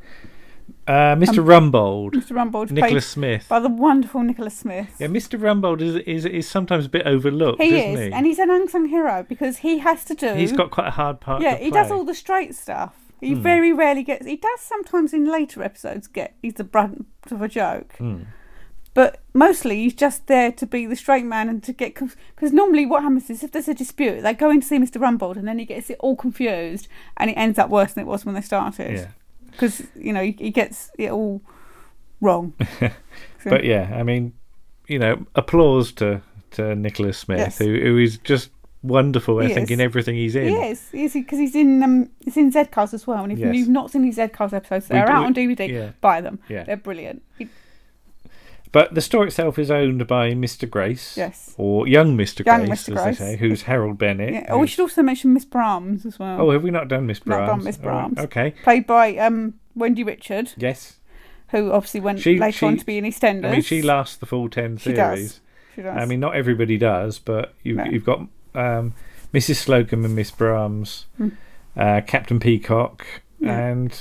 Uh, 0.88 1.16
Mr. 1.16 1.40
Um, 1.40 1.46
Rumbold, 1.72 2.12
Mr. 2.14 2.32
Rumbold, 2.36 2.72
Nicholas 2.72 3.08
Smith. 3.08 3.46
by 3.50 3.60
the 3.60 3.70
wonderful 3.70 4.22
Nicholas 4.22 4.58
Smith. 4.58 4.96
Yeah, 5.00 5.08
Mr. 5.08 5.40
Rumbold 5.40 5.82
is, 5.82 5.96
is 5.96 6.26
is 6.26 6.48
sometimes 6.50 6.86
a 6.86 6.90
bit 6.90 7.06
overlooked, 7.06 7.62
he 7.62 7.70
isn't 7.78 7.92
is, 7.94 8.00
he? 8.08 8.12
and 8.14 8.26
he's 8.26 8.40
an 8.40 8.50
unsung 8.50 8.88
hero 8.90 9.26
because 9.28 9.58
he 9.60 9.80
has 9.80 10.04
to 10.06 10.14
do. 10.14 10.34
He's 10.34 10.52
got 10.52 10.72
quite 10.72 10.88
a 10.88 10.92
hard 10.92 11.20
part. 11.22 11.42
yeah, 11.42 11.56
he 11.58 11.70
does 11.72 11.90
all 11.92 12.04
the 12.04 12.14
straight 12.16 12.54
stuff. 12.56 12.96
He 13.22 13.34
Hmm. 13.34 13.42
very 13.42 13.72
rarely 13.72 14.04
gets. 14.04 14.26
He 14.26 14.36
does 14.36 14.60
sometimes 14.60 15.14
in 15.14 15.24
later 15.26 15.64
episodes 15.64 16.08
get. 16.08 16.36
He's 16.42 16.56
the 16.56 16.66
brunt 16.66 17.06
of 17.32 17.42
a 17.42 17.48
joke. 17.48 17.94
Hmm. 17.98 18.24
But 18.96 19.20
mostly 19.34 19.78
he's 19.78 19.96
just 19.96 20.28
there 20.28 20.52
to 20.52 20.66
be 20.68 20.86
the 20.86 20.96
straight 20.96 21.26
man 21.26 21.50
and 21.50 21.64
to 21.64 21.74
get 21.74 21.96
because 21.96 22.54
normally 22.54 22.86
what 22.86 23.02
happens 23.02 23.30
is 23.30 23.44
if 23.44 23.52
there's 23.52 23.68
a 23.68 23.74
dispute 23.74 24.22
they 24.22 24.34
go 24.36 24.52
in 24.52 24.62
to 24.62 24.68
see 24.68 24.78
Mr. 24.78 25.02
Rumbold 25.02 25.36
and 25.36 25.48
then 25.48 25.58
he 25.58 25.66
gets 25.66 25.90
it 25.90 25.98
all 26.00 26.16
confused 26.16 26.88
and 27.18 27.32
it 27.32 27.34
ends 27.34 27.58
up 27.58 27.70
worse 27.72 27.94
than 27.94 28.04
it 28.04 28.08
was 28.08 28.24
when 28.24 28.36
they 28.36 28.42
started. 28.42 28.92
Yeah. 29.00 29.08
Because 29.50 29.82
you 29.96 30.14
know 30.14 30.22
he, 30.24 30.32
he 30.38 30.52
gets 30.52 30.92
it 31.00 31.12
all 31.12 31.42
wrong. 32.22 32.54
So- 33.44 33.50
But 33.50 33.66
yeah, 33.66 33.90
I 33.94 34.04
mean, 34.04 34.32
you 34.88 35.00
know, 35.00 35.26
applause 35.36 35.92
to 35.94 36.22
to 36.52 36.76
Nicholas 36.76 37.18
Smith, 37.18 37.40
Yes. 37.40 37.58
who 37.58 37.66
who 37.80 37.98
is 37.98 38.18
just 38.20 38.52
wonderful. 38.84 39.40
I 39.40 39.48
He 39.48 39.54
think 39.54 39.66
is. 39.70 39.72
in 39.72 39.82
everything 39.82 40.16
he's 40.16 40.36
in. 40.36 40.48
He 40.50 40.56
is, 40.56 40.90
he 40.92 41.04
is 41.06 41.14
because 41.14 41.40
he's 41.40 41.56
in 41.56 41.82
um, 41.84 42.10
he's 42.24 42.38
in 42.38 42.52
Zcars 42.54 42.94
as 42.94 43.06
well. 43.08 43.24
And 43.24 43.34
if 43.34 43.40
Yes. 43.40 43.54
you've 43.56 43.70
not 43.70 43.92
seen 43.92 44.04
these 44.04 44.16
Z 44.16 44.30
Cars 44.30 44.54
episodes, 44.54 44.88
they're 44.88 45.06
do- 45.06 45.12
out 45.12 45.26
on 45.26 45.34
DVD. 45.34 45.68
yeah. 45.68 45.92
Buy 46.00 46.22
them. 46.22 46.40
Yeah. 46.48 46.64
they're 46.64 46.78
brilliant. 46.78 47.22
He- 47.38 47.50
But 48.74 48.94
the 48.96 49.02
store 49.02 49.26
itself 49.26 49.58
is 49.58 49.72
owned 49.72 50.06
by 50.08 50.32
Mr. 50.32 50.70
Grace, 50.70 51.16
Yes. 51.16 51.54
or 51.58 51.88
young 51.88 52.18
Mr. 52.18 52.46
Young 52.46 52.66
Grace, 52.66 52.90
Mr. 52.90 52.98
as 52.98 53.06
they 53.06 53.14
say, 53.26 53.38
who's 53.38 53.62
Harold 53.62 53.98
Bennett. 53.98 54.34
yeah. 54.34 54.48
Oh, 54.50 54.58
we 54.58 54.68
should 54.68 54.82
also 54.82 55.02
mention 55.04 55.32
Miss 55.34 55.46
Brahms 55.46 56.06
as 56.06 56.18
well. 56.20 56.42
Oh, 56.42 56.52
have 56.52 56.64
we 56.64 56.72
not 56.72 56.88
done 56.90 57.06
Miss 57.08 57.26
Not 57.26 57.38
Brahms? 57.38 57.50
done 57.50 57.64
Miss 57.64 57.78
Brahms. 57.78 58.18
Okay. 58.20 58.56
Played 58.64 58.86
by 58.88 59.16
um, 59.18 59.54
Wendy 59.76 60.04
Richard. 60.04 60.52
Yes. 60.58 60.98
Who 61.52 61.72
obviously 61.72 62.00
went 62.00 62.20
She- 62.20 62.40
later 62.40 62.66
on 62.66 62.78
to 62.78 62.86
be 62.86 62.98
in 62.98 63.06
EastEnders. 63.06 63.46
I 63.46 63.52
mean, 63.52 63.62
she 63.62 63.82
lasts 63.84 64.18
the 64.18 64.26
full 64.26 64.50
ten 64.50 64.78
She 64.78 64.96
series. 64.96 64.98
does. 64.98 65.40
She 65.76 65.82
does. 65.84 65.96
I 65.96 66.06
mean, 66.06 66.20
not 66.20 66.36
everybody 66.36 66.78
does, 66.80 67.20
but 67.20 67.54
you've 67.64 67.78
No. 67.78 67.84
you've 67.86 68.06
got 68.06 68.22
um, 68.56 68.94
Mrs. 69.34 69.64
Slocombe 69.66 70.04
and 70.06 70.16
Miss 70.16 70.32
Brahms, 70.32 71.06
Hmm. 71.18 71.30
uh, 71.78 72.02
Captain 72.08 72.40
Peacock, 72.40 73.06
Yeah. 73.40 73.56
and 73.68 73.92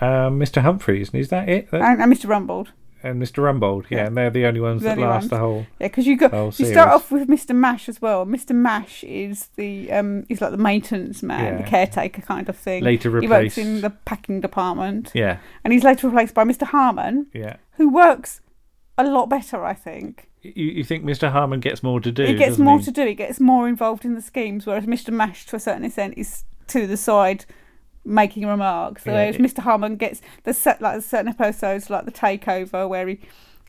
um, 0.00 0.38
Mr. 0.38 0.62
Humphries. 0.62 1.10
And 1.12 1.20
is 1.20 1.28
that 1.30 1.48
it? 1.48 1.72
That- 1.72 1.80
and, 1.82 2.00
and 2.02 2.12
Mr. 2.12 2.26
Rumbold. 2.26 2.68
And 3.02 3.20
Mr. 3.20 3.42
Rumbold, 3.42 3.86
yeah, 3.90 4.06
and 4.06 4.16
they're 4.16 4.30
the 4.30 4.46
only 4.46 4.60
ones 4.60 4.82
that 4.82 4.98
last 4.98 5.22
ones. 5.22 5.30
the 5.30 5.38
whole. 5.38 5.66
Yeah, 5.80 5.88
because 5.88 6.06
you 6.06 6.16
got 6.16 6.32
you 6.32 6.52
series. 6.52 6.72
start 6.72 6.90
off 6.90 7.10
with 7.10 7.28
Mr. 7.28 7.54
Mash 7.54 7.88
as 7.88 8.00
well. 8.00 8.24
Mr. 8.24 8.54
Mash 8.54 9.02
is 9.04 9.48
the 9.56 9.90
um, 9.92 10.24
he's 10.28 10.40
like 10.40 10.52
the 10.52 10.56
maintenance 10.56 11.22
man, 11.22 11.58
the 11.58 11.68
caretaker 11.68 12.22
kind 12.22 12.48
of 12.48 12.56
thing. 12.56 12.84
Later 12.84 13.10
replaced. 13.10 13.56
he 13.56 13.62
works 13.62 13.74
in 13.74 13.80
the 13.80 13.90
packing 13.90 14.40
department. 14.40 15.10
Yeah. 15.14 15.38
and 15.64 15.72
he's 15.72 15.84
later 15.84 16.08
replaced 16.08 16.34
by 16.34 16.44
Mr. 16.44 16.64
Harman. 16.64 17.26
Yeah. 17.32 17.56
who 17.72 17.88
works 17.88 18.40
a 18.98 19.04
lot 19.04 19.28
better, 19.28 19.64
I 19.64 19.74
think. 19.74 20.30
You, 20.42 20.66
you 20.66 20.84
think 20.84 21.04
Mr. 21.04 21.30
Harman 21.30 21.60
gets 21.60 21.82
more 21.82 22.00
to 22.00 22.12
do? 22.12 22.24
he 22.24 22.34
gets 22.34 22.58
more 22.58 22.78
he? 22.78 22.84
to 22.84 22.90
do. 22.90 23.06
He 23.06 23.14
gets 23.14 23.40
more 23.40 23.68
involved 23.68 24.04
in 24.04 24.14
the 24.14 24.22
schemes, 24.22 24.66
whereas 24.66 24.86
Mr. 24.86 25.12
Mash, 25.12 25.46
to 25.46 25.56
a 25.56 25.60
certain 25.60 25.84
extent, 25.84 26.14
is 26.16 26.44
to 26.68 26.86
the 26.86 26.96
side 26.96 27.44
making 28.04 28.46
remarks. 28.46 29.04
Yeah, 29.06 29.12
whereas 29.12 29.36
it- 29.36 29.40
Mr. 29.42 29.58
Harman 29.60 29.96
gets 29.96 30.20
the 30.44 30.52
set 30.54 30.80
like 30.80 31.02
certain 31.02 31.28
episodes 31.28 31.88
like 31.90 32.04
the 32.04 32.12
takeover 32.12 32.88
where 32.88 33.06
he 33.08 33.20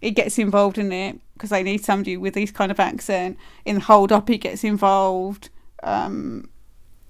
he 0.01 0.11
gets 0.11 0.37
involved 0.37 0.77
in 0.77 0.91
it 0.91 1.19
because 1.33 1.49
they 1.49 1.63
need 1.63 1.83
somebody 1.83 2.17
with 2.17 2.33
this 2.33 2.51
kind 2.51 2.71
of 2.71 2.79
accent. 2.79 3.37
In 3.63 3.79
Hold 3.79 4.11
Up, 4.11 4.27
he 4.27 4.37
gets 4.37 4.63
involved. 4.63 5.49
Um, 5.81 6.49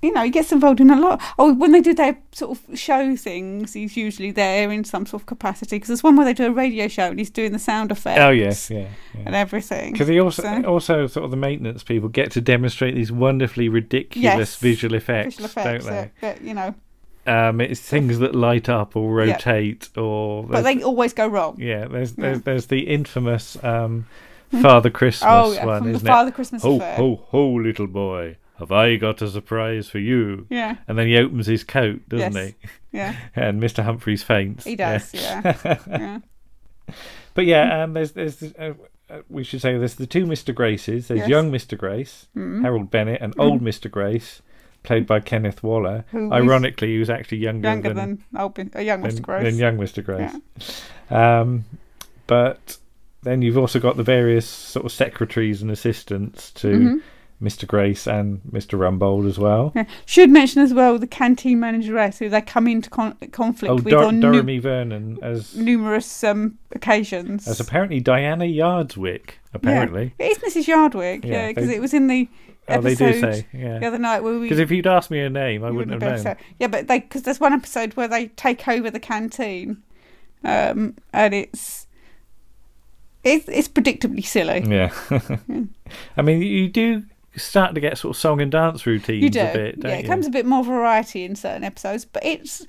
you 0.01 0.11
know, 0.11 0.21
he 0.23 0.29
gets 0.31 0.51
involved 0.51 0.81
in 0.81 0.89
a 0.91 0.99
lot. 0.99 1.21
Oh, 1.39 1.53
when 1.53 1.71
they 1.71 1.79
do 1.79 1.93
their 1.93 2.17
sort 2.33 2.57
of 2.69 2.77
show 2.77 3.15
things, 3.15 3.71
he's 3.71 3.95
usually 3.95 4.31
there 4.31 4.69
in 4.69 4.83
some 4.83 5.05
sort 5.05 5.21
of 5.21 5.25
capacity. 5.27 5.77
Because 5.77 5.87
there's 5.87 6.03
one 6.03 6.17
where 6.17 6.25
they 6.25 6.33
do 6.33 6.45
a 6.47 6.51
radio 6.51 6.89
show 6.89 7.05
and 7.09 7.17
he's 7.17 7.29
doing 7.29 7.53
the 7.53 7.57
sound 7.59 7.89
effects. 7.89 8.19
Oh 8.19 8.29
yes, 8.29 8.69
yeah. 8.69 8.87
and 9.25 9.33
everything. 9.33 9.93
Because 9.93 10.09
he 10.09 10.19
also 10.19 10.41
So- 10.43 10.63
also 10.65 11.07
sort 11.07 11.23
of 11.23 11.31
the 11.31 11.37
maintenance 11.37 11.83
people 11.83 12.09
get 12.09 12.31
to 12.31 12.41
demonstrate 12.41 12.95
these 12.95 13.13
wonderfully 13.13 13.69
ridiculous 13.69 14.23
Yes, 14.23 14.55
visual 14.57 14.93
effects, 14.93 15.35
visual 15.37 15.45
effects 15.45 15.85
don't 15.85 15.93
they? 15.93 16.01
that, 16.01 16.21
that, 16.21 16.41
you 16.43 16.53
know, 16.53 16.75
Um, 17.25 17.61
it's 17.61 17.79
things 17.79 18.19
that 18.19 18.35
light 18.35 18.67
up 18.67 18.95
or 18.95 19.23
Yeah. 19.23 19.33
rotate 19.33 19.89
or. 19.97 20.43
but 20.45 20.61
they 20.63 20.83
always 20.83 21.13
go 21.13 21.27
wrong. 21.27 21.55
Yeah, 21.59 21.85
there's 21.87 22.11
Yeah. 22.17 22.21
there's 22.23 22.41
there's 22.41 22.65
the 22.67 22.81
infamous 22.81 23.61
um, 23.63 24.07
Father 24.61 24.89
Christmas 24.89 25.29
Oh, 25.31 25.51
yeah, 25.53 25.65
one, 25.65 25.77
from 25.83 25.87
the 25.91 25.95
isn't 25.97 26.07
Father 26.07 26.29
it? 26.29 26.35
Christmas 26.35 26.61
ho 26.63 26.75
affair. 26.75 26.95
ho 26.95 27.15
ho, 27.29 27.47
little 27.53 27.87
boy, 27.87 28.35
have 28.59 28.71
I 28.71 28.97
got 28.97 29.21
a 29.21 29.29
surprise 29.29 29.87
for 29.89 29.99
you? 29.99 30.47
Yeah. 30.49 30.75
and 30.87 30.97
then 30.97 31.07
he 31.07 31.17
opens 31.17 31.47
his 31.47 31.63
coat, 31.63 32.01
doesn't 32.09 32.33
Yes. 32.33 32.53
he? 32.61 32.67
Yeah. 32.97 33.15
and 33.35 33.59
Mr. 33.61 33.83
Humphries 33.83 34.21
faints. 34.21 34.65
He 34.65 34.75
does, 34.75 35.11
yeah. 35.15 35.79
yeah. 35.87 36.19
But 37.33 37.45
yeah, 37.45 37.83
um, 37.83 37.93
there's 37.93 38.11
there's 38.11 38.43
uh, 38.43 38.73
uh, 39.09 39.21
we 39.29 39.43
should 39.43 39.61
say 39.61 39.77
there's 39.77 39.95
the 39.95 40.05
two 40.05 40.25
Mr. 40.25 40.53
Graces. 40.53 41.07
There's 41.07 41.21
Yes. 41.21 41.29
young 41.29 41.51
Mr. 41.51 41.77
Grace, 41.77 42.27
Mhm. 42.37 42.61
Harold 42.61 42.91
Bennett, 42.91 43.21
and 43.21 43.35
Mhm. 43.35 43.43
old 43.43 43.61
Mr. 43.61 43.89
Grace, 43.89 44.41
played 44.84 45.07
by 45.07 45.19
Kenneth 45.19 45.64
Waller. 45.64 46.05
Who 46.11 46.31
Ironically, 46.31 46.89
he 46.93 46.99
was 46.99 47.10
actually 47.10 47.39
younger, 47.39 47.68
Younger 47.68 47.93
than, 47.93 48.23
than, 48.31 48.41
old, 48.41 48.60
uh, 48.76 48.80
young 48.80 49.01
than, 49.01 49.11
Mr. 49.11 49.22
Gross. 49.22 49.43
than 49.43 49.55
young 49.55 49.77
Mr. 49.77 50.03
Grace. 50.03 50.81
Um, 51.10 51.65
but 52.27 52.77
then 53.23 53.41
you've 53.41 53.57
also 53.57 53.80
got 53.80 53.97
the 53.97 54.03
various 54.03 54.47
sort 54.47 54.85
of 54.85 54.91
secretaries 54.91 55.61
and 55.61 55.72
assistants 55.72 56.51
to 56.51 56.68
Mhm. 56.68 57.01
Mr. 57.41 57.68
Grace 57.68 58.07
and 58.07 58.39
Mr. 58.51 58.77
Rumbold 58.80 59.27
as 59.27 59.38
well. 59.38 59.73
Yeah. 59.76 59.84
Should 60.05 60.30
mention 60.30 60.61
as 60.61 60.73
well 60.73 60.97
the 60.97 61.07
canteen 61.07 61.60
manageress 61.60 62.19
who 62.19 62.30
they 62.30 62.39
come 62.41 62.68
into 62.68 62.89
con- 62.89 63.15
conflict 63.31 63.69
Oh, 63.72 63.76
with 63.76 63.89
Dor- 63.89 64.05
on 64.05 64.19
nu- 64.19 64.61
Vernon 64.61 65.18
as 65.22 65.53
numerous 65.55 66.23
um, 66.23 66.57
occasions. 66.73 67.47
as 67.47 67.60
apparently 67.60 67.99
Diana 67.99 68.45
Yardswick. 68.45 69.39
Apparently, 69.53 70.14
Yeah. 70.19 70.26
It 70.27 70.38
is 70.43 70.55
Mrs. 70.55 70.68
Yardwick, 70.68 71.26
Yeah, 71.26 71.31
yeah, 71.34 71.47
because 71.49 71.69
it 71.69 71.81
was 71.81 71.93
in 71.93 72.07
the 72.07 72.27
Oh, 72.69 72.80
they 72.81 72.95
do 72.95 73.19
say, 73.19 73.45
yeah. 73.53 73.80
the 73.80 73.88
other 73.88 73.98
night 73.99 74.22
where 74.22 74.34
we. 74.35 74.41
because 74.41 74.60
if 74.60 74.72
you'd 74.72 74.88
asked 74.88 75.11
me 75.11 75.19
a 75.19 75.30
name, 75.30 75.64
I 75.64 75.69
you 75.69 75.73
wouldn't 75.76 76.02
have 76.02 76.11
known. 76.14 76.19
say- 76.23 76.38
Yeah, 76.60 76.68
but 76.68 76.88
they 76.88 76.99
because 76.99 77.23
there's 77.23 77.40
one 77.40 77.52
episode 77.53 77.94
where 77.95 78.07
they 78.07 78.27
take 78.27 78.65
over 78.68 78.90
the 78.90 78.99
canteen, 79.02 79.84
um, 80.45 80.95
and 81.11 81.34
it's 81.34 81.88
it's 83.23 83.48
it's 83.49 83.68
predictably 83.68 84.26
silly. 84.26 84.64
Yeah. 84.68 84.94
I 86.18 86.22
mean, 86.22 86.41
you 86.41 86.69
do 86.69 87.03
start 87.35 87.73
to 87.76 87.81
get 87.81 87.98
sort 87.98 88.15
of 88.15 88.19
song 88.19 88.41
and 88.41 88.52
dance 88.52 88.85
routines 88.85 89.23
You 89.23 89.30
do, 89.30 89.41
a 89.41 89.53
bit, 89.53 89.80
don't 89.80 89.91
yeah. 89.91 89.98
It 89.98 90.03
you? 90.03 90.10
comes 90.10 90.27
a 90.27 90.30
bit 90.30 90.45
more 90.45 90.64
variety 90.64 91.23
in 91.26 91.35
certain 91.35 91.64
episodes, 91.64 92.06
but 92.06 92.23
it's 92.26 92.65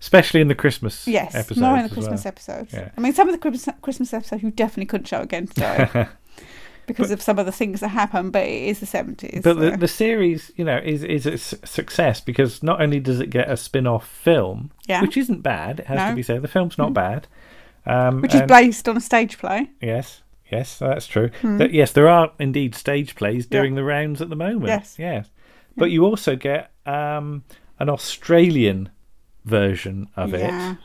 Especially 0.00 0.40
in 0.40 0.46
the 0.48 0.54
Christmas 0.54 1.06
yes, 1.08 1.34
episodes. 1.34 1.60
more 1.60 1.76
in 1.76 1.82
the 1.82 1.88
Christmas 1.92 2.22
well. 2.24 2.28
episodes. 2.28 2.72
Yeah. 2.72 2.90
I 2.96 3.00
mean, 3.00 3.12
some 3.12 3.28
of 3.28 3.32
the 3.34 3.38
Christmas 3.38 3.74
Christmas 3.82 4.14
episodes 4.14 4.42
you 4.42 4.50
definitely 4.52 4.86
couldn't 4.86 5.06
show 5.08 5.20
again 5.20 5.48
today 5.48 6.06
because 6.88 7.12
of 7.12 7.22
some 7.22 7.38
of 7.38 7.46
the 7.46 7.52
things 7.52 7.78
that 7.80 7.88
happen. 7.88 8.30
But 8.32 8.42
it 8.46 8.62
is 8.64 8.80
the 8.80 8.86
seventies. 8.86 9.42
But 9.44 9.60
the, 9.60 9.76
the 9.76 9.86
series, 9.86 10.50
you 10.56 10.64
know, 10.64 10.78
is 10.78 11.04
is 11.04 11.24
a 11.26 11.38
success 11.38 12.20
because 12.20 12.62
not 12.62 12.80
only 12.82 12.98
does 12.98 13.20
it 13.20 13.30
get 13.30 13.48
a 13.48 13.56
spin-off 13.56 14.06
film, 14.08 14.72
Yeah. 14.88 15.02
which 15.02 15.16
isn't 15.16 15.42
bad, 15.42 15.80
it 15.80 15.86
has 15.86 15.98
No. 15.98 16.10
to 16.10 16.16
be 16.16 16.22
said. 16.24 16.42
The 16.42 16.48
film's 16.48 16.76
not 16.78 16.90
Mm. 16.90 16.94
bad, 16.94 17.26
um, 17.86 18.20
which 18.22 18.34
is 18.34 18.40
and- 18.40 18.48
based 18.48 18.88
on 18.88 18.96
a 18.96 19.00
stage 19.00 19.38
play. 19.38 19.70
Yes, 19.80 20.22
yes, 20.50 20.78
that's 20.80 21.06
true. 21.06 21.30
Hmm. 21.42 21.58
That- 21.58 21.72
yes, 21.72 21.92
there 21.92 22.08
are 22.08 22.32
indeed 22.40 22.74
stage 22.74 23.14
plays 23.14 23.46
Yeah. 23.50 23.60
doing 23.60 23.76
the 23.76 23.84
rounds 23.84 24.20
at 24.20 24.28
the 24.30 24.36
moment. 24.36 24.66
Yes. 24.66 24.96
yes, 24.98 25.30
but 25.76 25.90
you 25.92 26.04
also 26.04 26.34
get 26.34 26.70
um, 26.86 27.44
an 27.78 27.88
Australian 27.90 28.88
version 29.44 30.08
of 30.16 30.32
yeah, 30.32 30.72
it. 30.72 30.78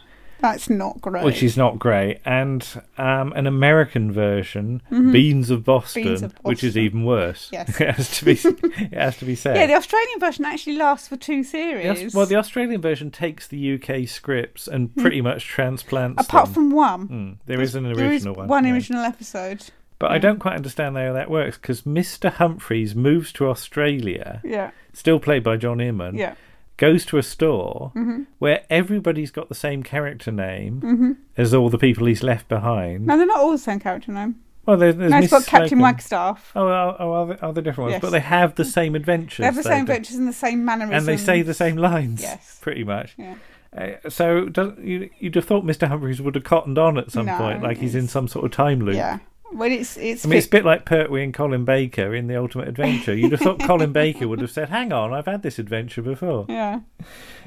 That's 0.43 0.69
not 0.69 1.01
great. 1.01 1.23
Which 1.23 1.41
is 1.41 1.57
not 1.57 1.79
great, 1.79 2.19
and 2.25 2.63
um, 2.99 3.33
an 3.33 3.47
American 3.47 4.11
version, 4.11 4.83
Mhm. 4.91 5.11
Beans 5.11 5.49
of 5.49 5.63
Boston, 5.63 6.03
Beans 6.03 6.21
of 6.21 6.35
which 6.43 6.63
is 6.63 6.77
even 6.77 7.03
worse. 7.05 7.49
Yes. 7.51 7.69
it 7.81 7.95
has 7.95 8.17
to 8.19 8.25
be. 8.25 8.33
it 8.33 8.93
has 8.93 9.17
to 9.17 9.25
be 9.25 9.35
said. 9.35 9.55
yeah, 9.55 9.65
the 9.65 9.73
Australian 9.75 10.19
version 10.19 10.45
actually 10.45 10.75
lasts 10.75 11.07
for 11.07 11.15
two 11.17 11.43
series. 11.43 12.07
Aus- 12.07 12.13
well, 12.13 12.25
the 12.27 12.35
Australian 12.35 12.81
version 12.81 13.09
takes 13.09 13.47
the 13.47 13.75
UK 13.75 14.05
scripts 14.07 14.67
and 14.67 14.95
pretty 14.97 15.21
much 15.21 15.45
transplants 15.47 16.21
Hmm. 16.21 16.25
apart 16.29 16.45
them. 16.45 16.53
from 16.53 16.71
one. 16.71 17.07
Mm, 17.07 17.37
There's- 17.45 17.69
is 17.69 17.75
an 17.75 17.83
there 17.85 17.93
is 17.93 17.99
original 18.01 18.35
one. 18.35 18.47
One 18.49 18.65
yeah. 18.67 18.73
original 18.73 19.01
episode. 19.03 19.63
But 19.97 20.11
I 20.11 20.17
don't 20.17 20.39
quite 20.39 20.55
understand 20.57 20.97
how 20.97 21.13
that 21.13 21.29
works 21.29 21.57
because 21.57 21.83
Mr. 21.83 22.29
Humphries 22.29 22.93
moves 22.93 23.31
to 23.33 23.47
Australia, 23.47 24.41
Yeah. 24.43 24.71
still 24.91 25.19
played 25.19 25.43
by 25.43 25.55
John 25.55 25.79
Inman, 25.79 26.15
Yeah. 26.17 26.33
Goes 26.77 27.05
to 27.05 27.17
a 27.17 27.23
store 27.23 27.91
Mhm. 27.95 28.25
where 28.39 28.61
everybody's 28.69 29.29
got 29.31 29.47
the 29.49 29.55
same 29.55 29.83
character 29.83 30.31
name 30.31 30.81
Mhm. 30.81 31.15
as 31.37 31.53
all 31.53 31.69
the 31.69 31.77
people 31.77 32.07
he's 32.07 32.23
left 32.23 32.47
behind. 32.47 33.05
No, 33.05 33.15
they're 33.17 33.27
not 33.27 33.37
all 33.37 33.51
the 33.51 33.57
same 33.57 33.79
character 33.79 34.11
name. 34.11 34.35
Well, 34.65 34.77
there, 34.77 34.93
there's 34.93 35.11
no, 35.11 35.17
it's 35.19 35.29
got 35.31 35.45
Captain 35.45 35.77
Slocombe. 35.77 35.81
Wagstaff. 35.81 36.51
Oh, 36.55 36.67
oh, 36.67 36.95
oh 36.99 37.11
are, 37.13 37.25
there, 37.27 37.45
are 37.45 37.53
different 37.53 37.77
ones? 37.79 37.91
Yes. 37.93 38.01
But 38.01 38.11
they 38.11 38.21
have 38.21 38.55
the 38.55 38.63
same 38.65 38.95
adventures. 38.95 39.39
They 39.39 39.45
have 39.45 39.55
the 39.55 39.63
same 39.63 39.81
adventures 39.81 40.15
and 40.15 40.27
the 40.27 40.33
same 40.33 40.63
mannerisms. 40.63 40.97
And 40.97 41.07
they 41.07 41.21
say 41.21 41.41
the 41.41 41.53
same 41.53 41.75
lines. 41.75 42.21
Yes. 42.21 42.59
Pretty 42.61 42.83
much. 42.83 43.13
Yeah. 43.17 43.35
Uh, 43.77 44.09
so 44.09 44.45
does, 44.45 44.71
you, 44.81 45.09
you'd 45.19 45.35
have 45.35 45.45
thought 45.45 45.65
Mr. 45.65 45.87
Humphries 45.87 46.21
would 46.21 46.35
have 46.35 46.43
cottoned 46.43 46.77
on 46.77 46.97
at 46.97 47.11
some 47.11 47.25
No, 47.25 47.37
point, 47.37 47.61
like 47.61 47.77
he's 47.79 47.95
in 47.95 48.07
some 48.07 48.27
sort 48.27 48.45
of 48.45 48.51
time 48.51 48.79
loop. 48.79 48.95
Yeah. 48.95 49.19
Well, 49.53 49.71
it's 49.71 49.97
it's. 49.97 50.25
I 50.25 50.29
mean, 50.29 50.37
it's 50.37 50.47
a 50.47 50.49
bit 50.49 50.65
like 50.65 50.85
Pertwee 50.85 51.23
and 51.23 51.33
Colin 51.33 51.65
Baker 51.65 52.13
in 52.13 52.27
The 52.27 52.35
Ultimate 52.37 52.67
Adventure. 52.67 53.15
You'd 53.15 53.31
have 53.33 53.41
thought 53.41 53.59
Colin 53.61 53.91
Baker 53.93 54.27
would 54.27 54.39
have 54.41 54.51
said, 54.51 54.69
"Hang 54.69 54.91
on, 54.91 55.13
I've 55.13 55.25
had 55.25 55.41
this 55.43 55.59
adventure 55.59 56.01
before." 56.01 56.45
Yeah. 56.49 56.81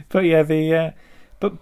But 0.09 0.25
yeah, 0.25 0.43
the 0.43 0.75
uh, 0.75 0.91
but 1.41 1.55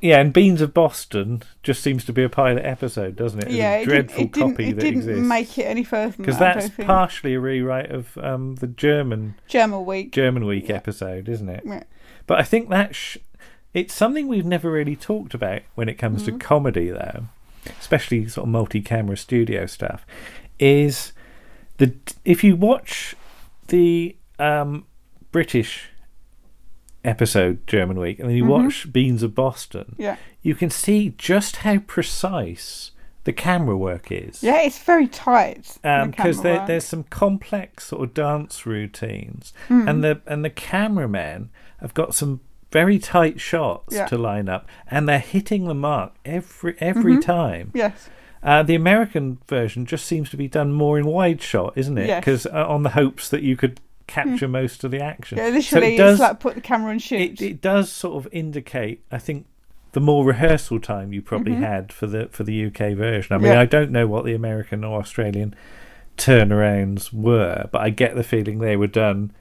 yeah, 0.00 0.20
and 0.20 0.32
Beans 0.32 0.60
of 0.60 0.74
Boston 0.74 1.42
just 1.62 1.82
seems 1.82 2.04
to 2.04 2.12
be 2.12 2.22
a 2.22 2.28
pilot 2.28 2.64
episode, 2.64 3.16
doesn't 3.16 3.40
it? 3.40 3.48
As 3.48 3.54
yeah, 3.54 3.74
a 3.76 3.80
it 3.82 3.84
dreadful 3.86 4.16
didn't, 4.24 4.28
it 4.28 4.32
didn't, 4.34 4.50
copy 4.52 4.64
it 4.68 4.74
that 4.74 4.80
didn't 4.82 5.00
exists. 5.00 5.26
make 5.28 5.58
it 5.58 5.62
any 5.64 5.84
further 5.84 6.14
because 6.16 6.38
that, 6.38 6.60
that's 6.60 6.74
partially 6.86 7.34
a 7.34 7.40
rewrite 7.40 7.90
of 7.90 8.16
um, 8.18 8.56
the 8.56 8.66
German 8.66 9.34
German 9.48 9.86
Week. 9.86 10.12
German 10.12 10.44
Week 10.46 10.68
episode, 10.68 11.28
isn't 11.28 11.48
it? 11.48 11.62
Yeah. 11.64 11.84
But 12.26 12.38
I 12.38 12.42
think 12.42 12.68
that 12.70 12.94
sh- 12.94 13.18
it's 13.72 13.94
something 13.94 14.26
we've 14.26 14.44
never 14.46 14.70
really 14.70 14.96
talked 14.96 15.32
about 15.34 15.62
when 15.74 15.88
it 15.88 15.94
comes 15.94 16.22
Mhm. 16.22 16.26
to 16.26 16.32
comedy, 16.38 16.90
though, 16.90 17.24
especially 17.80 18.26
sort 18.28 18.44
of 18.46 18.50
multi-camera 18.50 19.16
studio 19.16 19.66
stuff. 19.66 20.06
Is 20.58 21.12
the 21.78 21.94
if 22.24 22.42
you 22.44 22.56
watch 22.56 23.14
the 23.68 24.16
um, 24.38 24.86
British 25.32 25.88
episode 27.04 27.64
German 27.66 27.98
Week 27.98 28.18
and 28.18 28.28
then 28.28 28.36
you 28.36 28.44
Mhm. 28.44 28.48
watch 28.64 28.92
Beans 28.92 29.22
of 29.22 29.34
Boston, 29.34 29.94
Yeah. 29.98 30.16
you 30.42 30.54
can 30.54 30.70
see 30.70 31.14
just 31.16 31.56
how 31.58 31.78
precise 31.78 32.90
the 33.24 33.32
camera 33.32 33.76
work 33.76 34.10
is 34.10 34.42
Yeah, 34.42 34.60
it's 34.62 34.78
very 34.78 35.06
tight. 35.08 35.64
the 35.82 36.04
because 36.10 36.36
camera 36.40 36.58
there, 36.58 36.66
there's 36.66 36.84
some 36.84 37.04
complex 37.04 37.86
sort 37.86 38.02
of 38.02 38.14
dance 38.14 38.66
routines, 38.66 39.52
Mm. 39.68 39.88
and 39.90 40.04
the 40.04 40.20
and 40.26 40.44
the 40.44 40.50
cameramen 40.50 41.50
have 41.80 41.94
got 41.94 42.14
some 42.14 42.40
very 42.72 42.98
tight 42.98 43.40
shots 43.40 43.94
Yeah. 43.94 44.06
to 44.06 44.18
line 44.18 44.48
up, 44.48 44.68
and 44.90 45.08
they're 45.08 45.18
hitting 45.18 45.64
the 45.66 45.74
mark 45.74 46.12
every 46.24 46.74
every 46.80 47.16
Mhm. 47.16 47.22
time. 47.24 47.70
Yes. 47.74 48.08
Uh, 48.42 48.62
the 48.62 48.74
American 48.74 49.38
version 49.48 49.86
just 49.86 50.04
seems 50.06 50.30
to 50.30 50.36
be 50.36 50.46
done 50.48 50.72
more 50.72 50.98
in 50.98 51.06
wide 51.06 51.42
shot, 51.42 51.72
isn't 51.76 51.98
it? 51.98 52.06
Yes. 52.06 52.20
Because 52.20 52.46
uh, 52.46 52.66
on 52.68 52.82
the 52.82 52.90
hopes 52.90 53.28
that 53.30 53.42
you 53.42 53.56
could 53.56 53.80
capture 54.06 54.46
most 54.46 54.84
of 54.84 54.90
the 54.92 55.00
action. 55.00 55.36
Yeah, 55.38 55.48
So 55.48 55.54
literally, 55.56 55.94
it 55.94 55.98
does, 55.98 56.12
it's 56.14 56.20
like 56.20 56.38
put 56.40 56.54
the 56.54 56.60
camera 56.60 56.92
and 56.92 57.02
shoot. 57.02 57.40
it, 57.40 57.42
it 57.42 57.60
does 57.60 57.90
sort 57.90 58.24
of 58.24 58.32
indicate, 58.32 59.00
I 59.10 59.18
think, 59.18 59.46
the 59.92 60.00
more 60.00 60.24
rehearsal 60.24 60.78
time 60.78 61.12
you 61.12 61.22
probably 61.22 61.54
Mhm. 61.54 61.60
had 61.60 61.92
for 61.92 62.06
the 62.06 62.28
for 62.30 62.44
the 62.44 62.52
UK 62.66 62.94
version. 62.94 63.34
I 63.34 63.38
mean, 63.38 63.52
Yeah. 63.52 63.60
I 63.60 63.64
don't 63.64 63.90
know 63.90 64.06
what 64.06 64.24
the 64.24 64.34
American 64.34 64.84
or 64.84 65.00
Australian 65.00 65.54
turnarounds 66.16 67.12
were, 67.12 67.68
but 67.72 67.80
I 67.80 67.90
get 67.90 68.14
the 68.14 68.22
feeling 68.22 68.58
they 68.58 68.76
were 68.76 68.86
done 68.86 69.32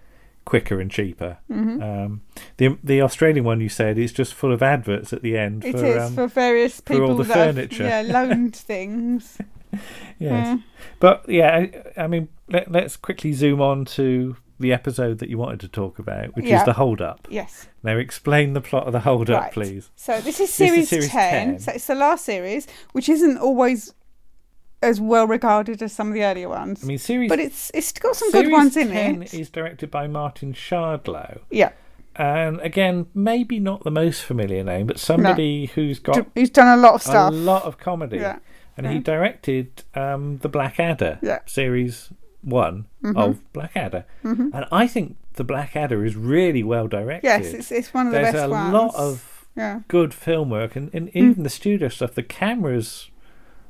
quicker 0.46 0.80
and 0.80 0.90
cheaper. 0.92 1.38
Mhm. 1.52 1.82
Um, 1.84 2.22
the 2.58 2.78
the 2.84 3.02
Australian 3.02 3.44
one 3.46 3.60
you 3.62 3.70
said 3.70 3.98
is 3.98 4.14
just 4.14 4.34
full 4.34 4.54
of 4.54 4.62
adverts 4.64 5.12
at 5.12 5.22
the 5.22 5.38
end. 5.38 5.66
It 5.66 5.78
for, 5.78 5.86
is 5.86 6.04
um, 6.04 6.14
for 6.16 6.28
various 6.28 6.78
for 6.78 6.94
people 6.94 7.10
all 7.12 7.16
the 7.16 7.24
that 7.24 7.36
have, 7.38 7.56
furniture. 7.56 7.84
yeah, 7.84 8.02
loaned 8.02 8.56
things. 8.56 9.38
Yes. 9.74 9.82
Yeah. 10.20 10.58
But 11.02 11.26
yeah, 11.28 11.54
I, 11.98 12.04
I 12.04 12.08
mean, 12.08 12.30
let, 12.48 12.72
let's 12.72 12.96
quickly 12.96 13.34
zoom 13.34 13.60
on 13.60 13.84
to 13.86 14.38
the 14.58 14.72
episode 14.72 15.18
that 15.20 15.28
you 15.28 15.38
wanted 15.38 15.60
to 15.60 15.68
talk 15.68 16.00
about, 16.00 16.34
which 16.34 16.46
Yeah. 16.46 16.60
is 16.60 16.66
the 16.66 16.72
hold 16.74 17.02
up. 17.02 17.28
Yes. 17.30 17.68
Now 17.84 17.98
explain 17.98 18.54
the 18.54 18.62
plot 18.62 18.88
of 18.88 18.94
the 18.94 19.02
hold 19.02 19.30
up, 19.30 19.42
Right. 19.42 19.52
please. 19.52 19.90
So 19.98 20.22
this 20.22 20.40
is 20.40 20.54
series, 20.54 20.90
10, 21.10 21.60
So 21.60 21.74
it's 21.74 21.88
the 21.88 21.96
last 21.96 22.24
series, 22.24 22.68
which 22.94 23.10
isn't 23.10 23.38
always 23.38 23.94
as 24.86 25.02
well 25.02 25.28
regarded 25.28 25.82
as 25.82 25.92
some 25.94 26.08
of 26.10 26.14
the 26.14 26.24
earlier 26.24 26.50
ones. 26.50 26.84
I 26.84 26.88
mean, 26.88 26.98
series, 26.98 27.30
but 27.30 27.40
it's 27.40 27.72
it's 27.74 27.92
got 27.92 28.16
some 28.16 28.32
good 28.32 28.52
ones 28.52 28.78
in 28.78 28.90
10 28.90 29.24
it. 29.24 29.34
is 29.34 29.50
directed 29.50 29.90
by 29.92 30.08
Martin 30.08 30.54
Shardlow. 30.54 31.40
Yeah. 31.50 31.72
And 32.16 32.62
again, 32.62 33.08
maybe 33.14 33.60
not 33.60 33.84
the 33.84 33.92
most 33.92 34.24
familiar 34.24 34.64
name, 34.64 34.88
but 34.88 35.00
somebody 35.00 35.66
who's 35.76 36.00
got 36.00 36.16
D- 36.16 36.40
who's 36.42 36.50
done 36.50 36.78
a 36.78 36.82
lot 36.82 36.94
of 36.96 37.02
stuff. 37.02 37.32
a 37.32 37.36
lot 37.36 37.64
of 37.64 37.78
comedy. 37.78 38.18
Yeah. 38.18 38.38
And 38.78 38.88
he 38.88 39.00
directed 39.00 39.84
um, 39.96 40.38
the 40.40 40.50
Blackadder 40.50 41.20
Yeah. 41.22 41.40
series 41.46 42.10
one 42.42 42.86
Mhm. 43.04 43.18
of 43.18 43.54
Blackadder, 43.54 44.06
Mhm. 44.24 44.52
and 44.54 44.66
I 44.72 44.86
think 44.88 45.18
the 45.34 45.44
Blackadder 45.44 46.06
is 46.06 46.16
really 46.16 46.62
well 46.64 46.88
directed. 46.88 47.28
Yes, 47.28 47.48
it's- 47.48 47.72
it's 47.72 47.94
one 47.94 48.08
of 48.08 48.14
the 48.14 48.20
best 48.20 48.36
ones. 48.38 48.52
There's 48.52 48.74
a 48.74 48.78
lot 48.78 48.96
of 48.96 49.48
Yeah. 49.58 49.80
good 49.88 50.14
film 50.14 50.50
work, 50.52 50.76
and, 50.76 50.90
and 50.94 51.08
Mm. 51.08 51.16
even 51.16 51.44
the 51.44 51.50
studio 51.50 51.88
stuff. 51.90 52.14
The 52.14 52.24
cameras 52.24 53.10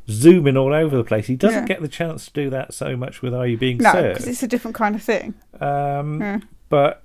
zooming 0.09 0.57
all 0.57 0.73
over 0.73 0.95
the 0.97 1.03
place. 1.03 1.27
He 1.27 1.35
doesn't 1.35 1.63
Yeah. 1.63 1.67
get 1.67 1.81
the 1.81 1.87
chance 1.87 2.25
to 2.27 2.33
do 2.33 2.49
that 2.51 2.73
so 2.73 2.95
much 2.95 3.21
with 3.21 3.33
Are 3.33 3.47
You 3.47 3.57
Being 3.57 3.77
No, 3.77 3.91
Served? 3.91 4.13
because 4.15 4.27
it's 4.27 4.43
a 4.43 4.47
different 4.47 4.75
kind 4.75 4.95
of 4.95 5.01
thing. 5.01 5.33
Um, 5.59 6.21
Yeah. 6.21 6.39
But 6.69 7.03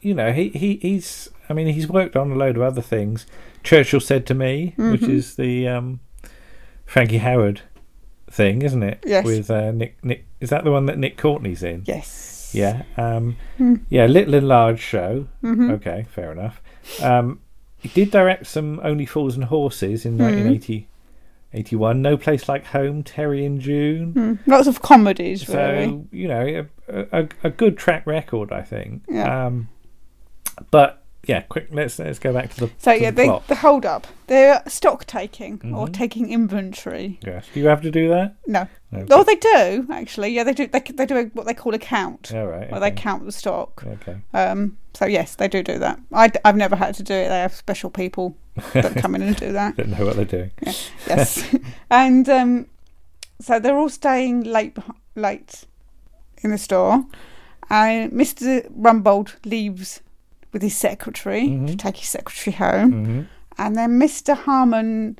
you 0.00 0.14
know, 0.14 0.32
he, 0.32 0.48
he 0.50 0.76
he's. 0.76 1.28
I 1.50 1.54
mean, 1.54 1.66
he's 1.68 1.88
worked 1.88 2.14
on 2.14 2.30
a 2.30 2.34
load 2.34 2.56
of 2.56 2.62
other 2.62 2.82
things. 2.82 3.26
Churchill 3.64 4.00
said 4.00 4.26
to 4.26 4.34
me, 4.34 4.74
which 4.76 5.00
Mhm. 5.00 5.08
is 5.08 5.34
the 5.36 5.66
um, 5.66 6.00
Frankie 6.86 7.18
Howerd 7.20 7.60
thing, 8.30 8.62
isn't 8.62 8.82
it? 8.82 9.02
Yes. 9.06 9.24
With 9.24 9.50
uh, 9.50 9.72
Nick 9.72 10.02
Nick. 10.04 10.24
Is 10.40 10.50
that 10.50 10.62
the 10.64 10.70
one 10.70 10.86
that 10.86 10.98
Nick 10.98 11.16
Courtney's 11.16 11.62
in? 11.62 11.82
Yes. 11.86 12.52
Yeah. 12.54 12.82
Um, 12.96 13.36
Hmm. 13.56 13.74
Yeah. 13.88 14.06
Little 14.06 14.34
and 14.34 14.46
Large 14.48 14.80
Show. 14.80 15.26
Mhm. 15.42 15.70
Okay, 15.72 16.06
fair 16.10 16.30
enough. 16.32 16.62
Um, 17.02 17.40
he 17.78 17.88
did 17.88 18.10
direct 18.10 18.46
some 18.46 18.80
Only 18.84 19.04
Fools 19.06 19.34
and 19.34 19.44
Horses 19.44 20.04
in 20.06 20.14
Mhm. 20.16 20.20
1980. 20.20 20.86
81 21.58 22.00
no 22.02 22.16
place 22.16 22.48
like 22.48 22.66
home 22.66 23.02
terry 23.02 23.44
and 23.44 23.60
june 23.60 24.12
Hmm. 24.12 24.50
Lots 24.50 24.66
of 24.68 24.80
comedies, 24.82 25.46
so 25.46 25.54
really. 25.54 26.04
you 26.12 26.28
know 26.28 26.66
a, 26.88 27.22
a, 27.22 27.28
a 27.44 27.50
good 27.50 27.76
track 27.76 28.06
record 28.06 28.52
i 28.52 28.62
think 28.62 29.02
Yeah. 29.08 29.46
um 29.46 29.68
but 30.70 31.04
yeah 31.26 31.40
quick 31.42 31.68
let's 31.72 31.98
let's 31.98 32.18
go 32.18 32.32
back 32.32 32.50
to 32.54 32.60
the 32.60 32.70
So 32.78 32.92
to 32.94 33.00
yeah, 33.02 33.10
the 33.10 33.16
they, 33.16 33.40
the 33.48 33.54
hold 33.56 33.84
up. 33.84 34.06
They're 34.28 34.62
stock 34.66 35.04
taking 35.06 35.54
or 35.74 35.86
Mhm. 35.86 35.92
taking 35.92 36.30
inventory. 36.30 37.18
yes 37.24 37.46
do 37.52 37.60
you 37.60 37.66
have 37.68 37.82
to 37.82 37.90
do 37.90 38.08
that 38.08 38.36
No. 38.46 38.66
Okay. 38.94 39.06
Oh, 39.10 39.22
they 39.22 39.36
do 39.36 39.86
actually. 39.90 40.28
Yeah, 40.30 40.44
they 40.44 40.54
do. 40.54 40.66
They, 40.66 40.80
they 40.80 41.04
do 41.04 41.16
a, 41.18 41.24
what 41.34 41.46
they 41.46 41.52
call 41.52 41.74
a 41.74 41.78
count. 41.78 42.32
All 42.34 42.46
right, 42.46 42.70
Where 42.70 42.80
they 42.80 42.90
count 42.90 43.26
the 43.26 43.32
stock. 43.32 43.84
Okay. 43.86 44.16
Um. 44.32 44.78
So 44.94 45.04
yes, 45.06 45.34
they 45.34 45.46
do 45.48 45.62
do 45.62 45.78
that. 45.78 46.00
I, 46.12 46.30
I've 46.44 46.56
never 46.56 46.74
had 46.74 46.94
to 46.94 47.02
do 47.02 47.12
it. 47.12 47.28
They 47.28 47.40
have 47.40 47.52
special 47.54 47.90
people 47.90 48.34
that 48.72 48.96
come 48.96 49.14
in 49.14 49.20
and 49.22 49.36
do 49.36 49.52
that. 49.52 49.76
don't 49.76 49.90
know 49.90 50.06
what 50.06 50.16
they're 50.16 50.24
doing 50.24 50.50
Yeah. 50.62 50.72
Yes. 51.06 51.54
and 51.90 52.26
um, 52.30 52.66
so 53.40 53.60
they're 53.60 53.76
all 53.76 53.90
staying 53.90 54.44
late 54.44 54.78
late 55.14 55.66
in 56.42 56.50
the 56.50 56.58
store, 56.58 57.04
and 57.68 58.10
Mr. 58.12 58.70
Rumbold 58.72 59.34
leaves 59.44 60.00
with 60.52 60.62
his 60.62 60.76
secretary 60.76 61.46
to 61.66 61.76
take 61.76 61.96
his 61.98 62.08
secretary 62.08 62.54
home, 62.56 62.92
Mhm. 63.06 63.26
and 63.58 63.76
then 63.76 63.98
Mr. 64.00 64.36
Harman 64.36 65.18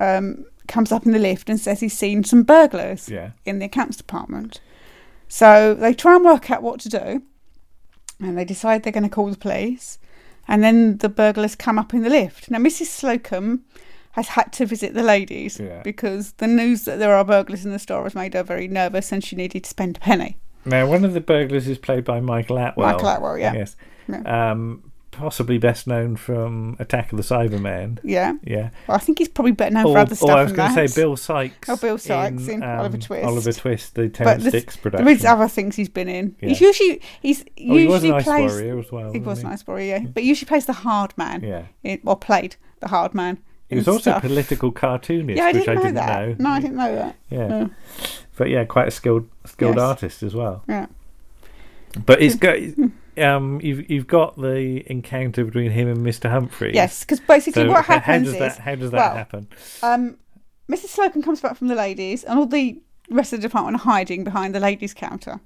um, 0.00 0.44
comes 0.68 0.92
up 0.92 1.04
in 1.04 1.10
the 1.12 1.18
lift 1.18 1.50
and 1.50 1.58
says 1.58 1.80
he's 1.80 1.98
seen 1.98 2.22
some 2.22 2.44
burglars 2.44 3.08
Yeah. 3.08 3.30
in 3.44 3.58
the 3.58 3.64
accounts 3.66 3.96
department. 3.96 4.60
So 5.28 5.74
they 5.74 5.92
try 5.94 6.14
and 6.16 6.24
work 6.24 6.50
out 6.50 6.62
what 6.62 6.78
to 6.80 6.88
do, 6.88 7.22
and 8.20 8.38
they 8.38 8.44
decide 8.44 8.82
they're 8.82 8.92
going 8.92 9.02
to 9.02 9.08
call 9.08 9.28
the 9.30 9.36
police. 9.36 9.98
And 10.48 10.62
then 10.62 10.98
the 10.98 11.08
burglars 11.08 11.54
come 11.56 11.78
up 11.78 11.92
in 11.94 12.02
the 12.02 12.10
lift. 12.10 12.50
Now, 12.50 12.58
Mrs. 12.58 12.86
Slocombe 12.86 13.60
has 14.12 14.28
had 14.28 14.52
to 14.54 14.66
visit 14.66 14.94
the 14.94 15.02
ladies 15.02 15.58
Yeah. 15.60 15.82
because 15.82 16.32
the 16.38 16.46
news 16.48 16.84
that 16.84 16.98
there 16.98 17.14
are 17.14 17.24
burglars 17.24 17.64
in 17.64 17.70
the 17.72 17.78
store 17.78 18.04
has 18.04 18.14
made 18.14 18.34
her 18.34 18.42
very 18.42 18.66
nervous, 18.68 19.12
and 19.12 19.22
she 19.22 19.36
needed 19.36 19.64
to 19.64 19.70
spend 19.70 19.96
a 19.96 20.00
penny. 20.00 20.36
Now, 20.64 20.86
one 20.86 21.04
of 21.04 21.14
the 21.14 21.20
burglars 21.20 21.66
is 21.68 21.78
played 21.78 22.04
by 22.04 22.20
Michael 22.20 22.56
Attwell. 22.56 22.76
Michael 22.92 23.08
Attwell, 23.08 23.40
yeah. 23.40 23.54
Yes. 23.54 23.76
Yeah. 24.08 24.50
Um, 24.50 24.90
possibly 25.10 25.58
best 25.58 25.86
known 25.86 26.16
from 26.16 26.76
Attack 26.78 27.12
of 27.12 27.16
the 27.16 27.22
Cybermen. 27.22 27.98
Yeah. 28.02 28.34
Yeah. 28.42 28.70
Well, 28.86 28.96
I 28.96 29.00
think 29.00 29.18
he's 29.18 29.28
probably 29.28 29.52
better 29.52 29.74
known 29.74 29.86
or, 29.86 29.94
for 29.94 29.98
other 29.98 30.14
stuff. 30.14 30.30
or 30.30 30.36
I 30.36 30.42
was 30.44 30.52
going 30.52 30.74
to 30.74 30.88
say 30.88 31.00
Bill 31.00 31.16
Sikes. 31.16 31.68
Oh, 31.68 31.76
Bill 31.76 31.98
Sikes 31.98 32.48
in, 32.48 32.62
Oliver 32.62 32.96
um, 32.96 33.00
Twist. 33.00 33.24
Oliver 33.26 33.52
Twist, 33.52 33.94
the 33.94 34.08
there's- 34.08 34.50
Dix 34.50 34.76
production. 34.76 35.04
There 35.04 35.14
is 35.14 35.24
other 35.24 35.48
things 35.48 35.76
he's 35.76 35.88
been 35.88 36.08
in. 36.08 36.36
Yeah. 36.40 36.48
He's 36.50 36.60
usually 36.60 37.02
he's 37.20 37.42
Oh, 37.42 37.46
he 37.56 37.86
was 37.86 38.02
usually 38.02 38.12
Ice 38.12 38.24
plays. 38.24 38.50
Warrior 38.52 38.78
as 38.78 38.92
well, 38.92 39.12
He 39.12 39.18
was 39.18 39.38
he? 39.38 39.46
an 39.46 39.52
ice 39.52 39.66
warrior, 39.66 39.86
yeah. 39.98 40.06
But 40.06 40.24
usually 40.24 40.48
plays 40.48 40.66
the 40.66 40.72
hard 40.72 41.16
man. 41.16 41.42
Yeah. 41.42 41.64
In, 41.82 42.00
or 42.04 42.16
played 42.16 42.56
the 42.80 42.88
hard 42.88 43.14
man. 43.14 43.38
He 43.70 43.76
was 43.76 43.88
also 43.88 44.12
a 44.16 44.20
political 44.20 44.70
cartoonist, 44.72 45.36
Yeah, 45.38 45.44
I 45.46 45.52
which 45.52 45.68
I 45.68 45.74
didn't 45.76 45.94
that. 45.94 46.28
know. 46.28 46.36
No, 46.38 46.50
I 46.50 46.60
didn't 46.60 46.76
know 46.76 46.94
that. 46.96 47.16
Yeah. 47.30 47.48
Yeah. 47.48 47.66
But 48.36 48.48
yeah, 48.50 48.64
quite 48.64 48.88
a 48.88 48.90
skilled 48.90 49.28
skilled 49.46 49.76
Yes. 49.76 49.82
artist 49.82 50.22
as 50.22 50.34
well. 50.34 50.62
Yeah. 50.68 50.86
But 52.04 52.20
it's 52.22 52.34
got 52.36 52.56
um 53.18 53.60
you've 53.62 53.88
you've 53.90 54.06
got 54.06 54.36
the 54.40 54.82
encounter 54.90 55.44
between 55.44 55.70
him 55.70 55.88
and 55.88 55.98
Mr. 55.98 56.30
Humphrey. 56.30 56.72
Yes, 56.74 57.00
because 57.00 57.20
basically 57.20 57.62
So 57.64 57.68
what 57.68 57.80
h- 57.80 57.86
how 57.86 57.98
happens 58.00 58.26
does 58.26 58.34
is 58.34 58.38
that 58.40 58.58
how 58.58 58.74
does 58.74 58.90
that 58.90 58.96
well, 58.96 59.14
happen? 59.14 59.48
Um, 59.82 60.16
Mrs. 60.70 60.94
Slocombe 60.96 61.24
comes 61.24 61.40
back 61.40 61.56
from 61.56 61.66
the 61.68 61.74
ladies, 61.74 62.22
and 62.24 62.38
all 62.38 62.46
the 62.46 62.80
rest 63.10 63.32
of 63.32 63.40
the 63.40 63.48
department 63.48 63.76
are 63.76 63.84
hiding 63.84 64.22
behind 64.24 64.54
the 64.54 64.60
ladies' 64.60 64.94
counter. 64.94 65.40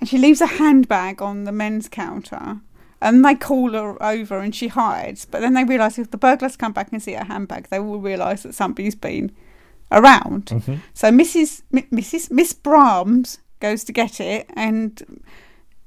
And 0.00 0.08
she 0.08 0.16
leaves 0.18 0.40
a 0.40 0.46
handbag 0.46 1.20
on 1.22 1.44
the 1.44 1.52
men's 1.52 1.88
counter, 1.88 2.58
and 3.00 3.24
they 3.24 3.34
call 3.34 3.72
her 3.72 4.02
over, 4.02 4.38
and 4.38 4.54
she 4.54 4.68
hides. 4.68 5.24
But 5.24 5.40
then 5.40 5.54
they 5.54 5.64
realise 5.64 5.98
if 5.98 6.10
the 6.10 6.16
burglars 6.18 6.56
come 6.56 6.72
back 6.72 6.88
and 6.92 7.02
see 7.02 7.12
her 7.12 7.24
handbag, 7.24 7.68
they 7.70 7.78
will 7.80 8.00
realise 8.00 8.42
that 8.42 8.54
somebody's 8.54 8.94
been 8.94 9.32
around. 9.92 10.46
Mhm. 10.46 10.80
So 10.94 11.10
Mrs. 11.10 11.62
M- 11.72 11.84
Mrs. 11.92 12.30
Miss 12.30 12.52
Brahms 12.52 13.38
goes 13.60 13.84
to 13.84 13.92
get 13.92 14.20
it, 14.20 14.48
and 14.54 15.20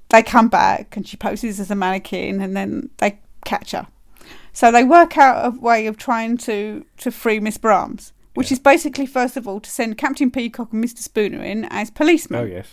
they 0.09 0.23
come 0.23 0.47
back, 0.49 0.95
and 0.95 1.07
she 1.07 1.17
poses 1.17 1.59
as 1.59 1.69
a 1.71 1.75
mannequin, 1.75 2.41
and 2.41 2.55
then 2.55 2.89
they 2.97 3.19
catch 3.45 3.71
her. 3.71 3.87
So 4.53 4.71
they 4.71 4.83
work 4.83 5.17
out 5.17 5.45
a 5.45 5.49
way 5.59 5.85
of 5.87 5.97
trying 5.97 6.37
to 6.39 6.85
to 6.97 7.11
free 7.11 7.39
Miss 7.39 7.57
Brahms, 7.57 8.13
which 8.35 8.51
is 8.51 8.59
basically 8.59 9.05
first 9.05 9.37
of 9.37 9.47
all 9.47 9.59
to 9.59 9.69
send 9.69 9.97
Captain 9.97 10.29
Peacock 10.31 10.73
and 10.73 10.83
Mr. 10.83 10.99
Spooner 10.99 11.41
in 11.43 11.65
as 11.65 11.89
policemen, 11.89 12.41
Oh 12.41 12.45
yes. 12.45 12.67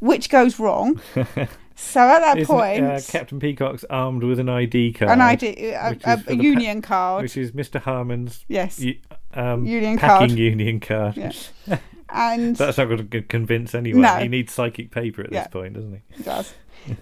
which 0.00 0.28
goes 0.30 0.58
wrong. 0.58 1.00
so 1.80 2.00
at 2.00 2.18
that 2.20 2.38
Isn't, 2.38 2.54
point, 2.56 2.84
uh, 2.84 3.00
Captain 3.06 3.38
Peacock's 3.38 3.84
armed 3.88 4.24
with 4.24 4.38
an 4.40 4.48
ID 4.48 4.92
card. 4.94 5.12
An 5.12 5.20
ID 5.20 5.46
a- 5.72 5.74
a- 6.04 6.12
a 6.12 6.16
the 6.16 6.36
union 6.36 6.82
card. 6.82 7.22
which 7.22 7.36
is 7.36 7.52
Mr. 7.52 7.80
Harman's 7.80 8.44
Yes. 8.48 8.80
u- 8.80 8.96
um, 9.34 9.64
Union 9.64 9.96
packing 9.96 10.28
card. 10.28 10.38
union 10.38 10.80
card. 10.80 11.16
Yeah. 11.16 11.32
and 12.10 12.56
That's 12.56 12.78
not 12.78 12.86
going 12.86 13.08
to 13.08 13.22
convince 13.22 13.74
anyone. 13.74 14.02
No. 14.02 14.16
He 14.16 14.28
needs 14.28 14.52
psychic 14.52 14.90
paper 14.90 15.22
at 15.22 15.32
Yeah. 15.32 15.42
this 15.44 15.52
point, 15.52 15.74
doesn't 15.74 15.92
he? 15.92 16.00
He 16.16 16.22
does. 16.24 16.52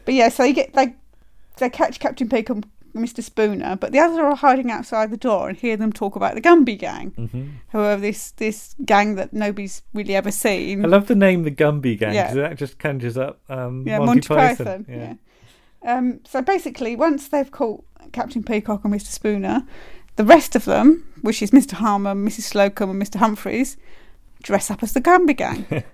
but 0.05 0.13
yeah, 0.15 0.29
so 0.29 0.45
you 0.45 0.53
get 0.53 0.75
they 0.75 0.95
they 1.59 1.71
catch 1.71 1.99
Captain 2.01 2.29
Peacock 2.29 2.65
Mr. 2.99 3.23
Spooner, 3.23 3.77
but 3.77 3.93
the 3.93 3.99
others 3.99 4.19
are 4.19 4.27
all 4.29 4.37
hiding 4.37 4.71
outside 4.71 5.11
the 5.11 5.17
door 5.17 5.49
and 5.49 5.59
hear 5.59 5.77
them 5.77 5.93
talk 5.93 6.17
about 6.17 6.35
the 6.35 6.41
Gumby 6.41 6.79
gang, 6.79 7.11
Mhm. 7.19 7.51
who 7.73 7.79
are 7.81 7.97
this 7.97 8.33
this 8.33 8.75
gang 8.85 9.15
that 9.17 9.33
nobody's 9.33 9.83
really 9.95 10.15
ever 10.15 10.31
seen. 10.31 10.85
I 10.85 10.89
love 10.89 11.07
the 11.07 11.15
name 11.15 11.43
the 11.45 11.51
Gumby 11.51 11.99
Gang 11.99 12.15
Yeah. 12.15 12.25
because 12.33 12.37
that 12.37 12.57
just 12.57 12.79
conjures 12.79 13.17
up 13.17 13.41
um, 13.49 13.85
yeah, 13.87 13.99
Monty, 13.99 14.27
Monty, 14.29 14.55
Python. 14.57 14.87
Yeah. 14.89 14.97
yeah. 14.97 15.15
Um, 15.97 16.21
so 16.27 16.43
basically, 16.43 16.97
once 16.97 17.29
they've 17.29 17.51
caught 17.51 17.85
Captain 18.13 18.43
Peacock 18.43 18.85
and 18.85 18.93
Mr. 18.93 19.07
Spooner, 19.07 19.65
the 20.17 20.25
rest 20.25 20.57
of 20.57 20.65
them, 20.65 21.05
which 21.21 21.43
is 21.43 21.51
Mr. 21.53 21.73
Harman, 21.73 22.27
Mrs. 22.27 22.53
Slocombe, 22.53 22.91
and 22.91 23.03
Mr. 23.03 23.17
Humphries, 23.17 23.77
dress 24.43 24.71
up 24.71 24.83
as 24.83 24.93
the 24.93 25.01
Gumby 25.01 25.37
gang. 25.37 25.67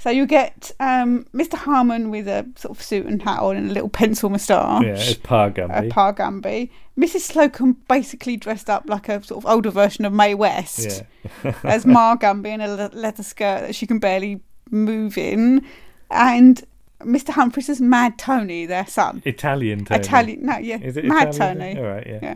so 0.00 0.08
you 0.10 0.26
get 0.26 0.72
um, 0.80 1.26
Mr. 1.34 1.54
Harman 1.54 2.10
with 2.10 2.26
a 2.26 2.46
sort 2.56 2.76
of 2.76 2.82
suit 2.82 3.04
and 3.06 3.20
hat 3.22 3.40
on 3.40 3.56
and 3.56 3.70
a 3.70 3.72
little 3.72 3.90
pencil 3.90 4.30
moustache. 4.30 4.82
Yeah, 4.82 4.94
it's 4.94 5.14
Pa 5.14 5.50
Gumby. 5.50 5.86
A 5.86 5.90
Pa 5.90 6.12
Gumby. 6.12 6.70
Mrs. 6.98 7.30
Slocombe 7.32 7.76
basically 7.86 8.36
dressed 8.36 8.68
up 8.68 8.84
like 8.88 9.08
a 9.08 9.22
sort 9.22 9.44
of 9.44 9.50
older 9.50 9.70
version 9.70 10.04
of 10.04 10.12
Mae 10.12 10.34
West 10.34 11.04
Yeah. 11.44 11.54
as 11.64 11.84
Ma 11.86 12.16
Gumby 12.16 12.48
in 12.48 12.60
a 12.60 12.88
leather 12.88 13.22
skirt 13.22 13.60
that 13.60 13.74
she 13.74 13.86
can 13.86 13.98
barely 13.98 14.40
move 14.70 15.18
in, 15.18 15.64
and 16.10 16.64
Mr. 17.02 17.30
Humphries 17.30 17.68
is 17.68 17.80
Mad 17.80 18.18
Tony, 18.18 18.66
their 18.66 18.86
son. 18.86 19.22
Italian 19.24 19.84
Tony. 19.84 20.00
Italian, 20.00 20.46
no, 20.46 20.58
yeah, 20.58 20.78
Is 20.80 20.96
it 20.96 21.04
Mad 21.04 21.34
Italian? 21.34 21.76
Tony. 21.76 21.78
All 21.78 21.94
right, 21.94 22.06
yeah. 22.06 22.34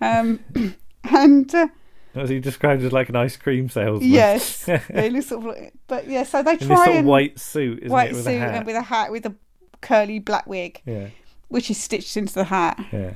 yeah. 0.00 0.18
Um, 0.20 0.74
and 1.04 1.54
uh, 1.54 1.68
Was 2.14 2.28
he 2.30 2.40
described 2.40 2.82
as 2.82 2.92
like 2.92 3.08
an 3.08 3.16
ice 3.16 3.36
cream 3.36 3.68
salesman? 3.68 4.10
yes, 4.10 4.64
they 4.90 5.10
look 5.10 5.24
sort 5.24 5.40
of, 5.40 5.46
like, 5.46 5.72
but 5.86 6.06
yeah, 6.08 6.22
so 6.24 6.42
they 6.42 6.56
try 6.56 6.64
In 6.64 6.68
this 6.68 6.78
sort 6.78 6.88
of 6.90 6.96
and 6.96 7.06
white 7.06 7.38
suit, 7.38 7.78
isn't 7.80 7.90
white 7.90 8.10
it, 8.10 8.14
with 8.14 8.24
suit 8.24 8.34
a 8.34 8.38
hat? 8.38 8.54
and 8.54 8.66
with 8.66 8.76
a 8.76 8.82
hat 8.82 9.10
with 9.12 9.26
a 9.26 9.34
curly 9.80 10.18
black 10.18 10.46
wig, 10.46 10.80
Yeah. 10.84 11.08
which 11.48 11.70
is 11.70 11.78
stitched 11.78 12.16
into 12.16 12.34
the 12.34 12.44
hat. 12.44 12.78
Yeah. 12.92 13.14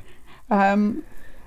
Um, 0.50 1.02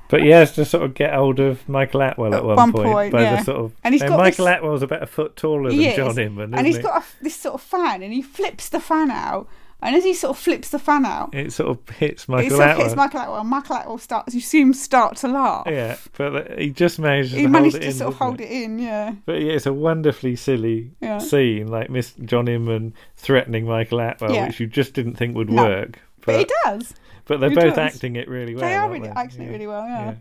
But 0.09 0.21
he 0.23 0.30
has 0.30 0.53
to 0.53 0.65
sort 0.65 0.84
of 0.84 0.93
get 0.95 1.13
hold 1.13 1.39
of 1.39 1.67
Michael 1.69 2.01
Attwell 2.01 2.34
at, 2.34 2.39
At 2.39 2.43
one, 2.45 2.55
one 2.55 2.71
point, 2.71 2.85
point, 2.88 3.11
by 3.13 3.21
yeah. 3.21 3.35
the 3.38 3.43
sort 3.43 3.57
of 3.57 3.73
And 3.84 3.93
he's 3.93 4.01
got 4.01 4.17
Michael 4.17 4.45
this- 4.45 4.55
Attwell's 4.59 4.81
about 4.84 5.03
a 5.03 5.07
foot 5.07 5.35
taller 5.35 5.69
than 5.69 5.80
He. 5.80 5.95
John 5.95 6.17
Inman, 6.17 6.53
and 6.53 6.65
he's 6.67 6.77
isn't 6.77 6.89
got 6.91 7.03
a, 7.03 7.23
this 7.23 7.35
sort 7.35 7.55
of 7.55 7.61
fan, 7.61 8.01
and 8.03 8.11
he 8.13 8.21
flips 8.21 8.69
the 8.69 8.80
fan 8.80 9.11
out. 9.11 9.47
And 9.81 9.95
as 9.95 10.03
he 10.03 10.14
sort 10.14 10.31
of 10.31 10.38
flips 10.43 10.69
the 10.69 10.80
fan 10.80 11.06
out. 11.06 11.34
It 11.34 11.53
sort 11.53 11.69
of 11.69 11.95
hits 11.95 12.27
Michael. 12.27 12.47
it 12.47 12.57
sort 12.57 12.69
of 12.69 12.77
hits 12.77 12.95
Michael 12.95 13.22
Attwell. 13.22 13.45
Michael 13.45 13.76
Attwell 13.77 13.97
starts, 13.99 14.35
you 14.35 14.41
see 14.41 14.60
him 14.60 14.73
start 14.73 15.15
to 15.18 15.27
laugh. 15.30 15.68
Yeah, 15.68 15.95
but 16.18 16.60
he 16.60 16.69
just 16.72 16.99
managed 16.99 17.34
he 17.34 17.43
to 17.43 17.47
managed 17.47 17.77
it 17.77 17.80
to 17.81 17.85
in. 17.88 17.93
sort 17.93 18.14
of 18.14 18.19
hold 18.19 18.41
it 18.41 18.51
in, 18.51 18.77
yeah. 18.80 19.14
But 19.26 19.41
yeah, 19.41 19.53
it's 19.53 19.65
a 19.65 19.73
wonderfully 19.73 20.35
silly 20.35 20.91
Yeah. 20.99 21.19
scene, 21.19 21.68
like 21.68 21.89
Miss 21.89 22.11
John 22.26 22.47
Inman 22.49 22.93
threatening 23.15 23.65
Michael 23.65 23.99
Attwell, 23.99 24.34
Yeah. 24.34 24.47
which 24.47 24.60
you 24.60 24.68
just 24.68 24.93
didn't 24.93 25.15
think 25.15 25.35
would 25.35 25.49
No. 25.49 25.64
work. 25.64 25.99
But, 26.26 26.39
he 26.39 26.47
does. 26.65 26.93
But 27.26 27.39
they're 27.39 27.49
He 27.49 27.56
both 27.56 27.76
does. 27.76 27.93
acting 27.95 28.18
it 28.18 28.27
really 28.27 28.56
well. 28.56 28.65
They 28.68 28.76
are 28.76 28.89
really 28.89 29.07
they? 29.07 29.14
acting 29.15 29.43
it 29.43 29.49
really 29.51 29.68
well, 29.68 29.85
yeah. 29.88 30.15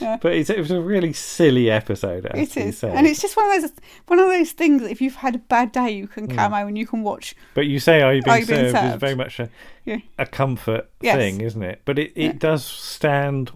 Yeah. 0.00 0.18
But 0.20 0.32
it's, 0.34 0.50
it 0.50 0.58
was 0.58 0.70
a 0.70 0.80
really 0.80 1.12
silly 1.12 1.70
episode. 1.70 2.24
It, 2.26 2.34
has 2.36 2.48
It 2.48 2.52
to 2.54 2.60
be 2.60 2.66
is, 2.68 2.78
said. 2.78 2.94
and 2.94 3.06
it's 3.06 3.20
just 3.20 3.36
one 3.36 3.54
of 3.54 3.62
those 3.62 3.72
one 4.06 4.18
of 4.18 4.26
those 4.28 4.52
things 4.52 4.82
that 4.82 4.90
if 4.90 5.00
you've 5.00 5.16
had 5.16 5.34
a 5.34 5.38
bad 5.38 5.72
day, 5.72 5.90
you 5.90 6.06
can 6.06 6.28
Mm. 6.28 6.34
come 6.34 6.52
home 6.52 6.68
and 6.68 6.78
you 6.78 6.86
can 6.86 7.02
watch. 7.02 7.34
But 7.54 7.66
you 7.66 7.78
say, 7.80 8.02
"Are 8.02 8.14
you 8.14 8.22
being, 8.22 8.34
Are 8.34 8.38
You 8.40 8.46
Being 8.46 8.70
served, 8.72 8.94
is 8.94 9.00
very 9.00 9.14
much 9.14 9.38
a, 9.40 9.48
Yeah. 9.84 9.98
a 10.18 10.26
comfort 10.26 10.88
Yes. 11.00 11.16
thing, 11.16 11.40
isn't 11.40 11.62
it? 11.62 11.82
But 11.84 11.98
it, 11.98 12.12
it 12.14 12.22
Yeah. 12.24 12.32
does 12.38 12.64
stand 12.64 13.52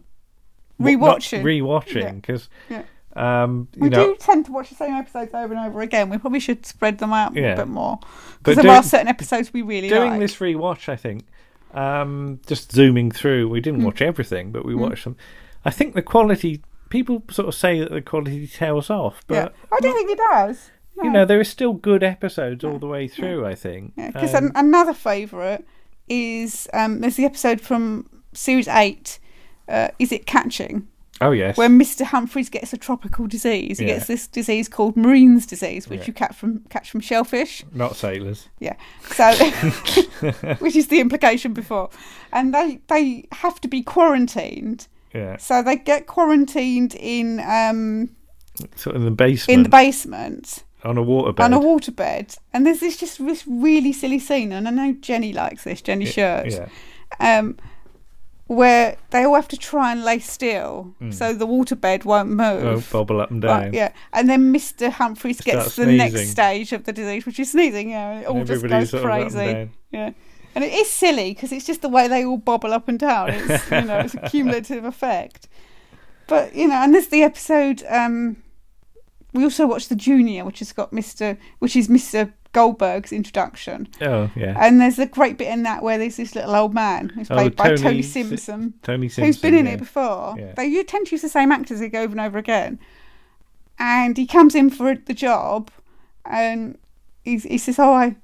Rewatching. 0.81 1.39
not 1.39 1.47
rewatching 1.47 2.21
because 2.21 2.49
um, 3.17 3.69
We 3.79 3.89
know, 3.89 4.09
do 4.09 4.17
tend 4.19 4.45
to 4.47 4.53
watch 4.53 4.69
the 4.69 4.75
same 4.75 4.93
episodes 4.93 5.33
over 5.33 5.55
and 5.55 5.67
over 5.67 5.81
again. 5.81 6.11
We 6.11 6.19
probably 6.19 6.41
should 6.41 6.67
spread 6.67 6.99
them 6.99 7.13
out 7.15 7.35
Yeah. 7.35 7.55
a 7.55 7.57
bit 7.57 7.69
more 7.69 7.99
because 8.39 8.57
there 8.57 8.65
doing- 8.65 8.77
are 8.77 8.83
certain 8.83 9.09
episodes 9.09 9.53
we 9.55 9.63
really 9.63 9.89
doing 9.89 10.11
like. 10.11 10.21
this 10.21 10.37
rewatch, 10.37 10.89
I 10.91 10.97
think, 10.97 11.25
um, 11.73 12.41
just 12.47 12.73
zooming 12.73 13.11
through, 13.11 13.49
we 13.49 13.61
didn't 13.61 13.81
Mm. 13.81 13.85
watch 13.85 14.03
everything, 14.03 14.51
but 14.51 14.67
we 14.67 14.75
Mm. 14.75 14.79
watched 14.81 15.05
some. 15.05 15.17
I 15.67 15.71
think 15.71 15.95
the 15.95 16.03
quality. 16.03 16.63
People 16.89 17.23
sort 17.31 17.49
of 17.49 17.55
say 17.55 17.81
that 17.81 17.91
the 17.91 18.01
quality 18.01 18.47
tails 18.47 18.91
off, 18.91 19.23
but 19.27 19.35
yeah. 19.35 19.49
I 19.77 19.81
don't 19.81 19.95
think 19.97 20.11
it 20.11 20.19
does. 20.33 20.71
you 21.03 21.11
know 21.11 21.25
there 21.25 21.41
are 21.41 21.45
still 21.45 21.73
good 21.75 22.03
episodes 22.05 22.63
all 22.65 22.79
the 22.79 22.87
way 22.87 23.09
through. 23.09 23.45
I 23.45 23.55
think. 23.57 23.95
Because 23.97 24.35
Um, 24.35 24.53
another 24.55 24.95
favourite 24.95 25.65
is 26.09 26.69
um, 26.73 27.01
there's 27.01 27.17
the 27.17 27.25
episode 27.25 27.61
from 27.61 28.09
series 28.33 28.69
eight. 28.69 29.19
Uh, 29.69 29.89
is 29.99 30.13
it 30.13 30.27
catching? 30.27 30.87
oh 31.23 31.33
yes, 31.33 31.57
Where 31.57 31.69
Mr. 31.71 32.05
Humphries 32.05 32.51
gets 32.51 32.73
a 32.75 32.77
tropical 32.77 33.27
disease. 33.27 33.79
He 33.79 33.87
Yeah. 33.87 33.95
gets 33.95 34.07
this 34.07 34.27
disease 34.29 34.69
called 34.69 34.97
Marine's 34.99 35.47
disease, 35.47 35.89
which 35.89 36.01
Yeah. 36.01 36.07
you 36.09 36.13
catch 36.13 36.37
from 36.37 36.61
catch 36.69 36.91
from 36.91 37.01
shellfish. 37.01 37.65
not 37.73 37.97
sailors. 37.97 38.49
Yeah. 38.61 38.77
So, 39.13 39.33
which 40.61 40.77
is 40.77 40.87
the 40.89 41.01
implication 41.01 41.53
before, 41.53 41.91
and 42.33 42.55
they 42.55 42.81
they 42.89 43.27
have 43.33 43.61
to 43.63 43.69
be 43.69 43.83
quarantined. 43.83 44.87
Yeah, 45.17 45.37
So 45.39 45.63
they 45.63 45.77
get 45.77 46.07
quarantined 46.07 46.95
in 46.95 47.41
um 47.41 48.11
sort 48.75 48.97
of 48.97 49.03
in 49.03 49.07
the 49.07 49.11
basement. 49.11 49.55
in 49.57 49.63
the 49.63 49.69
basement 49.69 50.65
on 50.85 50.99
a 50.99 51.03
waterbed. 51.03 51.41
on 51.41 51.53
a 51.53 51.59
waterbed, 51.61 52.39
and 52.53 52.67
there's 52.67 52.81
this 52.81 52.97
just 52.97 53.25
this 53.25 53.47
really 53.47 53.93
silly 53.93 54.19
scene, 54.19 54.53
and 54.53 54.67
I 54.69 54.71
know 54.71 54.93
Jenny 55.01 55.33
likes 55.33 55.65
this, 55.65 55.81
Jenny 55.83 56.05
Shirt, 56.07 56.51
yeah. 56.53 56.69
um, 57.39 57.57
where 58.47 58.97
they 59.11 59.25
all 59.25 59.35
have 59.35 59.49
to 59.49 59.57
try 59.57 59.91
and 59.91 60.05
lay 60.05 60.21
still 60.21 60.95
Mm. 61.03 61.13
so 61.13 61.33
the 61.35 61.47
waterbed 61.47 62.05
won't 62.05 62.29
move. 62.31 62.63
Won't 62.63 62.91
bobble 62.91 63.21
up 63.21 63.31
and 63.33 63.43
Right, 63.43 63.65
down. 63.65 63.73
yeah, 63.75 63.93
and 64.13 64.29
then 64.29 64.53
Mr. 64.55 64.89
Humphries 64.91 65.41
gets 65.41 65.59
Starts 65.73 65.77
the 65.77 65.87
next 65.87 66.13
sneezing. 66.13 66.29
stage 66.31 66.73
of 66.73 66.85
the 66.85 66.93
disease, 66.93 67.27
which 67.27 67.41
is 67.41 67.51
sneezing. 67.51 67.91
Yeah, 67.91 68.11
and 68.13 68.23
it 68.23 68.29
all 68.29 68.45
just 68.45 68.63
goes 68.67 68.91
sort 68.91 69.03
of 69.05 69.11
up 69.11 69.21
and 69.23 69.33
crazy. 69.33 69.53
down. 69.53 69.71
Yeah, 69.91 70.11
and 70.57 70.65
it 70.65 70.73
is 70.73 70.91
silly 70.91 71.35
because 71.35 71.53
it's 71.53 71.67
just 71.67 71.83
the 71.83 71.89
way 71.89 72.09
they 72.09 72.25
all 72.25 72.39
bobble 72.39 72.73
up 72.73 72.89
and 72.89 72.99
down. 72.99 73.29
It's 73.31 73.71
you 73.71 73.83
know 73.83 73.99
it's 73.99 74.15
a 74.15 74.21
cumulative 74.31 74.85
effect. 74.85 75.47
But 76.27 76.55
you 76.57 76.67
know, 76.67 76.75
and 76.77 76.93
there's 76.95 77.09
the 77.09 77.23
episode. 77.23 77.85
Um, 77.89 78.39
we 79.35 79.45
also 79.45 79.67
watched 79.67 79.91
the 79.91 79.97
Junior, 79.97 80.47
which 80.47 80.61
has 80.61 80.73
got 80.73 80.93
Mister, 80.95 81.37
which 81.59 81.77
is 81.77 81.89
Mister 81.91 82.33
Goldberg's 82.53 83.13
introduction. 83.13 83.87
Oh, 84.01 84.31
yeah. 84.35 84.57
And 84.59 84.81
there's 84.81 84.99
a 84.99 85.05
great 85.05 85.37
bit 85.37 85.49
in 85.49 85.63
that 85.65 85.83
where 85.83 85.99
there's 85.99 86.17
this 86.17 86.35
little 86.35 86.57
old 86.57 86.73
man 86.73 87.11
who's 87.11 87.31
Oh, 87.31 87.35
played 87.35 87.55
by 87.55 87.65
Tony 87.69 87.83
Tony 87.83 88.03
Si- 88.03 88.23
Simpson, 88.23 88.73
Tony 88.83 89.07
who's 89.09 89.15
Simpson, 89.15 89.43
been 89.43 89.59
in 89.59 89.67
yeah. 89.67 89.73
it 89.73 89.79
before. 89.79 90.37
Yeah. 90.39 90.55
They 90.57 90.65
you 90.65 90.83
tend 90.85 91.09
to 91.09 91.13
use 91.13 91.21
the 91.21 91.29
same 91.29 91.53
actors 91.53 91.81
they 91.81 91.91
go 91.91 92.01
over 92.01 92.13
and 92.13 92.21
over 92.21 92.39
again. 92.39 92.79
And 93.79 94.17
he 94.17 94.27
comes 94.27 94.55
in 94.55 94.71
for 94.71 94.95
the 94.95 95.13
job, 95.13 95.71
and 96.25 96.79
he's, 97.25 97.43
he 97.43 97.59
says, 97.59 97.79
"Oh, 97.79 97.93
I, 97.93 98.17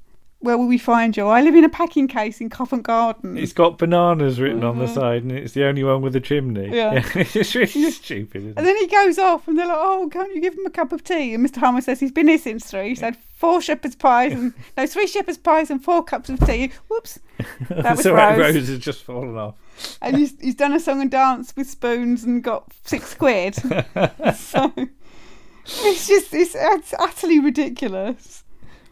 where 0.43 0.59
will 0.59 0.67
we 0.67 0.79
find 0.79 1.17
you? 1.17 1.27
I 1.27 1.41
live 1.41 1.55
in 1.55 1.65
a 1.65 1.69
packing 1.69 2.09
case 2.09 2.41
in 2.41 2.51
Covent 2.51 2.83
Garden." 2.83 3.37
It's 3.39 3.53
got 3.53 3.79
bananas 3.79 4.41
written 4.41 4.63
on 4.65 4.79
the 4.79 4.85
Mhm. 4.87 4.95
side, 4.95 5.23
and 5.23 5.33
it's 5.33 5.53
the 5.55 5.65
only 5.65 5.83
one 5.85 6.03
with 6.03 6.15
a 6.17 6.21
chimney. 6.21 6.71
Yeah. 6.77 7.03
it's 7.15 7.55
really 7.55 7.91
stupid. 7.91 8.43
Isn't 8.43 8.59
And 8.59 8.67
then 8.67 8.77
he 8.77 8.87
goes 8.87 9.19
off, 9.19 9.49
and 9.49 9.59
they're 9.59 9.67
like, 9.67 9.79
"Oh, 9.81 10.09
can't 10.13 10.35
you 10.35 10.41
give 10.41 10.55
him 10.55 10.67
a 10.67 10.71
cup 10.71 10.93
of 10.93 11.03
tea?" 11.05 11.35
And 11.35 11.47
Mr. 11.47 11.57
Harman 11.59 11.83
says 11.83 12.01
he's 12.01 12.13
been 12.13 12.29
here 12.29 12.39
since 12.39 12.65
three. 12.71 12.91
He's 12.91 13.01
had 13.01 13.17
four 13.37 13.61
shepherd's 13.61 13.97
pies 13.97 14.33
and 14.33 14.53
no, 14.77 14.87
three 14.87 15.07
shepherd's 15.07 15.39
pies 15.39 15.71
and 15.71 15.83
four 15.83 16.03
cups 16.05 16.29
of 16.29 16.39
tea. 16.47 16.71
Whoops, 16.89 17.19
that 17.71 17.97
was 17.97 18.03
so 18.03 18.15
Rose. 18.15 18.39
Rose. 18.39 18.55
Rose 18.57 18.69
has 18.69 18.79
just 18.79 19.03
fallen 19.03 19.37
off. 19.37 19.55
And 20.01 20.17
he's 20.17 20.35
he's 20.41 20.55
done 20.55 20.73
a 20.73 20.79
song 20.81 21.01
and 21.01 21.11
dance 21.11 21.55
with 21.57 21.69
spoons 21.69 22.23
and 22.25 22.43
got 22.43 22.65
six 22.85 23.15
quid. 23.15 23.55
so 24.37 24.73
it's 25.65 26.07
just 26.09 26.33
it's, 26.35 26.55
it's 26.57 26.95
utterly 26.99 27.39
ridiculous. 27.41 28.45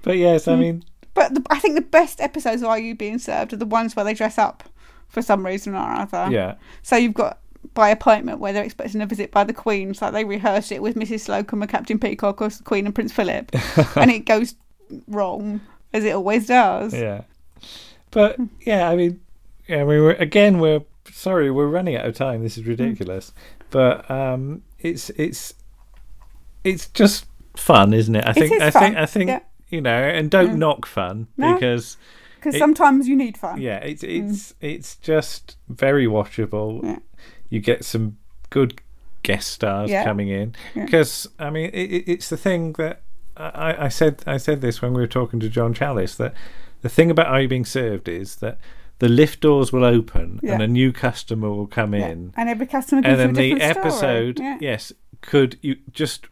But 0.02 0.16
yes, 0.16 0.48
I 0.48 0.54
Mm. 0.54 0.58
mean, 0.58 0.84
But 1.14 1.34
the, 1.34 1.42
I 1.50 1.58
think 1.58 1.74
the 1.74 1.80
best 1.80 2.20
episodes 2.20 2.62
of 2.62 2.68
Are 2.68 2.78
You 2.78 2.94
Being 2.94 3.18
Served 3.18 3.52
are 3.52 3.56
the 3.56 3.66
ones 3.66 3.96
where 3.96 4.04
they 4.04 4.14
dress 4.14 4.38
up 4.38 4.64
for 5.08 5.22
some 5.22 5.44
reason 5.44 5.74
or 5.74 5.78
other. 5.78 6.28
Yeah. 6.30 6.54
So 6.82 6.96
you've 6.96 7.14
got 7.14 7.38
by 7.74 7.90
appointment 7.90 8.38
where 8.38 8.52
they're 8.52 8.64
expecting 8.64 9.02
a 9.02 9.06
visit 9.06 9.30
by 9.30 9.44
the 9.44 9.52
Queen. 9.52 9.92
So 9.94 10.10
they 10.10 10.24
rehearse 10.24 10.70
it 10.72 10.82
with 10.82 10.96
Mrs. 10.96 11.26
Slocombe 11.28 11.62
and 11.62 11.68
Captain 11.70 11.98
Peacock 11.98 12.40
or 12.40 12.48
the 12.48 12.62
Queen 12.62 12.86
and 12.86 12.94
Prince 12.94 13.12
Philip. 13.12 13.50
and 13.96 14.10
it 14.10 14.20
goes 14.24 14.54
wrong, 15.08 15.60
as 15.92 16.04
it 16.04 16.14
always 16.14 16.46
does. 16.46 16.94
yeah. 16.94 17.22
But 18.10 18.38
yeah, 18.66 18.88
I 18.88 18.96
mean, 18.96 19.20
yeah, 19.68 19.84
we 19.84 20.00
were 20.00 20.12
again. 20.12 20.58
We're 20.58 20.82
sorry, 21.12 21.50
we're 21.50 21.68
running 21.68 21.94
out 21.96 22.06
of 22.06 22.14
time. 22.14 22.42
This 22.42 22.58
is 22.58 22.64
ridiculous. 22.64 23.32
But 23.70 24.10
um, 24.10 24.62
it's 24.80 25.10
it's 25.10 25.54
it's 26.64 26.88
just 26.88 27.26
fun, 27.56 27.92
isn't 27.94 28.16
it? 28.16 28.24
I 28.24 28.30
It 28.30 28.34
think 28.34 28.60
I 28.60 28.70
fun, 28.70 28.82
think 28.82 28.96
I 28.96 29.06
think 29.06 29.28
yeah. 29.28 29.40
You 29.70 29.80
know, 29.80 29.90
and 30.02 30.30
don't 30.30 30.54
Mm. 30.56 30.58
knock 30.58 30.86
fun 30.86 31.28
No, 31.36 31.54
because 31.54 31.96
Because 32.36 32.58
sometimes 32.58 33.06
you 33.08 33.16
need 33.16 33.36
fun. 33.36 33.60
Yeah, 33.60 33.76
it's 33.78 34.02
it's 34.02 34.54
it's 34.60 34.96
just 34.96 35.56
very 35.68 36.06
watchable. 36.06 36.82
Yeah. 36.82 36.98
You 37.50 37.60
get 37.60 37.84
some 37.84 38.16
good 38.50 38.80
guest 39.22 39.48
stars 39.48 39.90
Yeah. 39.90 40.04
coming 40.04 40.28
in 40.28 40.54
Yeah. 40.74 40.84
because 40.86 41.28
I 41.38 41.50
mean 41.50 41.70
it, 41.72 41.92
it- 41.92 42.08
it's 42.08 42.28
the 42.30 42.36
thing 42.38 42.72
that 42.78 43.02
I, 43.36 43.86
I 43.86 43.88
said 43.88 44.22
I 44.26 44.38
said 44.38 44.60
this 44.60 44.80
when 44.82 44.92
we 44.94 45.00
were 45.00 45.06
talking 45.06 45.38
to 45.40 45.48
John 45.48 45.72
Challis 45.74 46.16
that 46.16 46.34
the 46.82 46.88
thing 46.88 47.10
about 47.10 47.26
Are 47.26 47.40
You 47.42 47.48
Being 47.48 47.64
Served 47.66 48.08
is 48.08 48.36
that 48.36 48.58
the 48.98 49.08
lift 49.08 49.40
doors 49.40 49.72
will 49.72 49.84
open 49.84 50.40
Yeah. 50.42 50.54
and 50.54 50.62
a 50.62 50.66
new 50.68 50.92
customer 50.92 51.48
will 51.50 51.66
come 51.66 51.94
Yeah. 51.94 52.08
in 52.08 52.32
And 52.36 52.48
every 52.48 52.66
customer 52.66 53.02
and 53.04 53.18
then 53.20 53.34
the 53.34 53.60
episode 53.60 54.36
story. 54.38 54.48
Yeah. 54.48 54.58
yes 54.60 54.92
could 55.20 55.58
you 55.62 55.76
just 55.92 56.26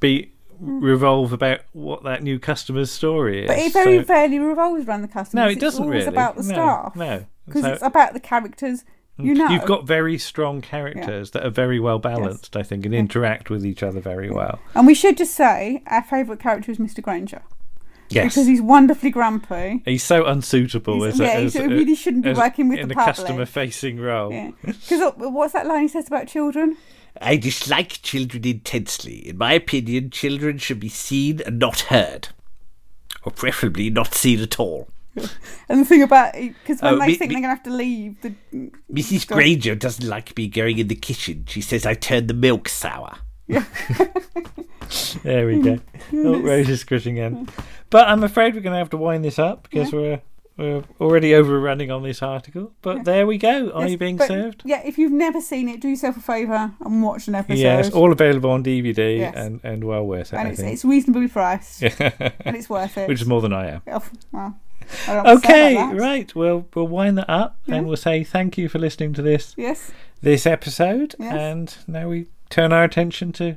be 0.00 0.31
Mm. 0.62 0.80
revolve 0.80 1.32
about 1.32 1.60
what 1.72 2.04
that 2.04 2.22
new 2.22 2.38
customer's 2.38 2.90
story 2.92 3.42
is 3.42 3.48
But 3.48 3.58
it 3.58 3.72
very 3.72 3.98
So- 3.98 4.04
rarely 4.14 4.38
revolves 4.38 4.86
around 4.86 5.02
the 5.02 5.08
customer. 5.08 5.42
no, 5.42 5.48
it 5.48 5.52
It's 5.54 5.60
doesn't 5.60 5.82
always 5.82 6.04
really. 6.04 6.14
about 6.14 6.36
the 6.36 6.42
No, 6.44 6.48
staff. 6.54 6.94
No, 6.96 7.24
Because 7.46 7.62
So- 7.62 7.72
it's 7.72 7.82
about 7.82 8.12
the 8.14 8.20
characters 8.20 8.84
mm. 9.18 9.24
you 9.24 9.34
know. 9.34 9.48
You've 9.48 9.64
got 9.64 9.86
very 9.88 10.18
strong 10.18 10.60
characters 10.60 11.32
that 11.32 11.44
are 11.44 11.50
very 11.50 11.80
well 11.80 11.98
balanced, 11.98 12.56
I 12.56 12.62
think, 12.62 12.86
and 12.86 12.94
interact 12.94 13.50
with 13.50 13.66
each 13.66 13.82
other 13.82 13.98
very 14.00 14.30
well. 14.30 14.60
And 14.76 14.86
we 14.86 14.94
should 14.94 15.16
just 15.16 15.34
say 15.34 15.82
our 15.88 16.02
favourite 16.04 16.38
character 16.40 16.70
is 16.70 16.78
Mr. 16.78 17.02
Granger. 17.02 17.42
Yes. 18.08 18.34
Because 18.34 18.46
he's 18.46 18.60
wonderfully 18.62 19.10
grumpy. 19.10 19.82
He's 19.84 20.04
so 20.04 20.24
unsuitable 20.26 21.02
He's- 21.02 21.14
as, 21.14 21.20
a, 21.20 21.24
yeah, 21.24 21.30
as 21.32 21.52
he 21.54 21.62
really 21.66 21.94
shouldn't 21.96 22.24
be 22.24 22.34
working 22.34 22.68
with 22.68 22.78
in 22.78 22.88
the 22.88 22.94
a 22.94 22.96
public. 22.96 23.16
customer-facing 23.16 23.98
role. 23.98 24.30
Yeah. 24.32 24.50
Because 24.64 25.00
uh, 25.00 25.10
what's 25.16 25.54
that 25.54 25.66
line 25.66 25.82
he 25.82 25.88
says 25.88 26.06
about 26.06 26.28
children? 26.28 26.76
I 27.20 27.36
dislike 27.36 28.00
children 28.02 28.44
intensely. 28.46 29.28
In 29.28 29.38
my 29.38 29.52
opinion, 29.52 30.10
children 30.10 30.58
should 30.58 30.80
be 30.80 30.88
seen 30.88 31.40
and 31.46 31.58
not 31.58 31.80
heard. 31.80 32.28
Or 33.24 33.30
preferably 33.32 33.90
not 33.90 34.14
seen 34.14 34.40
at 34.40 34.58
all. 34.58 34.88
And 35.68 35.80
the 35.80 35.84
thing 35.84 36.02
about 36.02 36.32
because 36.32 36.80
when 36.82 36.94
Oh, 36.94 36.98
they 36.98 37.08
me- 37.08 37.14
think 37.16 37.28
me- 37.30 37.34
they're 37.36 37.42
going 37.42 37.56
to 37.56 37.56
have 37.56 37.62
to 37.64 37.70
leave, 37.74 38.20
the 38.22 38.34
Mrs. 38.92 39.26
Go- 39.26 39.36
Granger 39.36 39.74
doesn't 39.74 40.06
like 40.08 40.36
me 40.36 40.48
going 40.48 40.78
in 40.78 40.88
the 40.88 40.94
kitchen. 40.94 41.44
She 41.48 41.60
says 41.60 41.84
I 41.86 41.94
turn 41.94 42.26
the 42.26 42.34
milk 42.34 42.68
sour. 42.68 43.18
Yeah. 43.46 43.64
There 45.22 45.46
we 45.46 45.60
go. 45.62 45.78
oh, 46.12 46.40
Rose 46.40 46.68
is 46.68 46.80
squishing 46.80 47.16
in. 47.16 47.48
But 47.88 48.08
I'm 48.08 48.22
afraid 48.24 48.54
we're 48.54 48.60
going 48.60 48.74
to 48.74 48.78
have 48.78 48.90
to 48.90 48.98
wind 48.98 49.24
this 49.24 49.38
up 49.38 49.62
because 49.70 49.90
we're 49.92 50.20
we're 50.56 50.84
already 51.00 51.34
overrunning 51.34 51.90
on 51.90 52.02
this 52.02 52.22
article. 52.22 52.72
But 52.82 53.04
there 53.04 53.26
we 53.26 53.38
go. 53.38 53.70
Are 53.70 53.82
Yes, 53.82 53.90
you 53.92 53.98
being 53.98 54.16
but, 54.16 54.28
served? 54.28 54.62
Yeah, 54.64 54.82
if 54.84 54.98
you've 54.98 55.12
never 55.12 55.40
seen 55.40 55.68
it, 55.68 55.80
do 55.80 55.88
yourself 55.88 56.16
a 56.16 56.20
favour 56.20 56.72
and 56.80 57.02
watch 57.02 57.26
an 57.28 57.34
episode. 57.34 57.58
Yes, 57.60 57.90
all 57.90 58.12
available 58.12 58.50
on 58.50 58.62
DVD 58.62 59.18
Yes. 59.18 59.34
and, 59.36 59.60
and 59.64 59.84
well 59.84 60.06
worth 60.06 60.32
it. 60.32 60.36
and 60.36 60.48
it's, 60.48 60.60
it's 60.60 60.84
reasonably 60.84 61.28
priced, 61.28 61.82
and 62.00 62.56
it's 62.56 62.68
worth 62.70 62.98
it. 62.98 63.08
Which 63.08 63.20
is 63.22 63.26
more 63.26 63.40
than 63.40 63.52
I 63.52 63.68
am. 63.70 63.82
Oh, 63.86 64.02
well, 64.32 64.58
I 65.08 65.12
don't 65.14 65.26
have 65.26 65.40
to 65.42 65.46
say 65.48 65.78
Okay, 65.78 65.94
right. 65.96 66.34
Well, 66.34 66.66
we'll 66.74 66.86
wind 66.88 67.16
that 67.18 67.30
up 67.30 67.56
Yeah. 67.66 67.76
and 67.76 67.86
we'll 67.86 67.96
say 67.96 68.24
thank 68.24 68.58
you 68.58 68.68
for 68.68 68.78
listening 68.78 69.14
to 69.14 69.22
this 69.22 69.54
Yes. 69.56 69.90
this 70.20 70.46
episode. 70.46 71.14
Yes. 71.18 71.32
And 71.34 71.76
now 71.86 72.08
we 72.08 72.26
turn 72.50 72.72
our 72.72 72.84
attention 72.84 73.32
to 73.32 73.56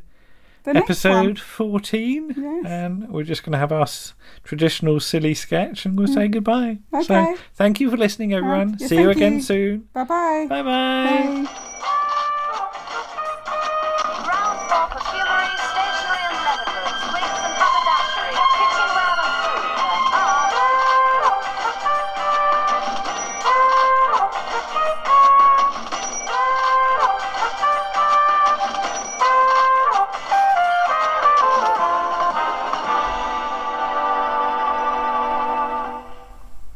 The 0.65 0.77
episode 0.77 1.25
one. 1.25 1.35
14. 1.35 2.33
Yes. 2.37 2.65
And 2.65 3.09
we're 3.09 3.23
just 3.23 3.43
going 3.43 3.53
to 3.53 3.57
have 3.57 3.71
our 3.71 3.83
s- 3.83 4.13
traditional 4.43 4.99
silly 4.99 5.33
sketch 5.33 5.85
and 5.85 5.97
we'll 5.97 6.07
say 6.07 6.27
mm. 6.27 6.31
goodbye. 6.31 6.79
Okay. 6.93 7.03
So 7.03 7.37
thank 7.53 7.79
you 7.79 7.89
for 7.91 7.97
listening, 7.97 8.33
everyone. 8.33 8.77
Yeah, 8.79 8.87
See 8.87 8.97
you 8.97 9.05
thank 9.05 9.17
again 9.17 9.33
you. 9.35 9.41
soon. 9.41 9.89
Bye-bye. 9.93 10.47
Bye-bye. 10.49 10.63
Ground 10.63 11.49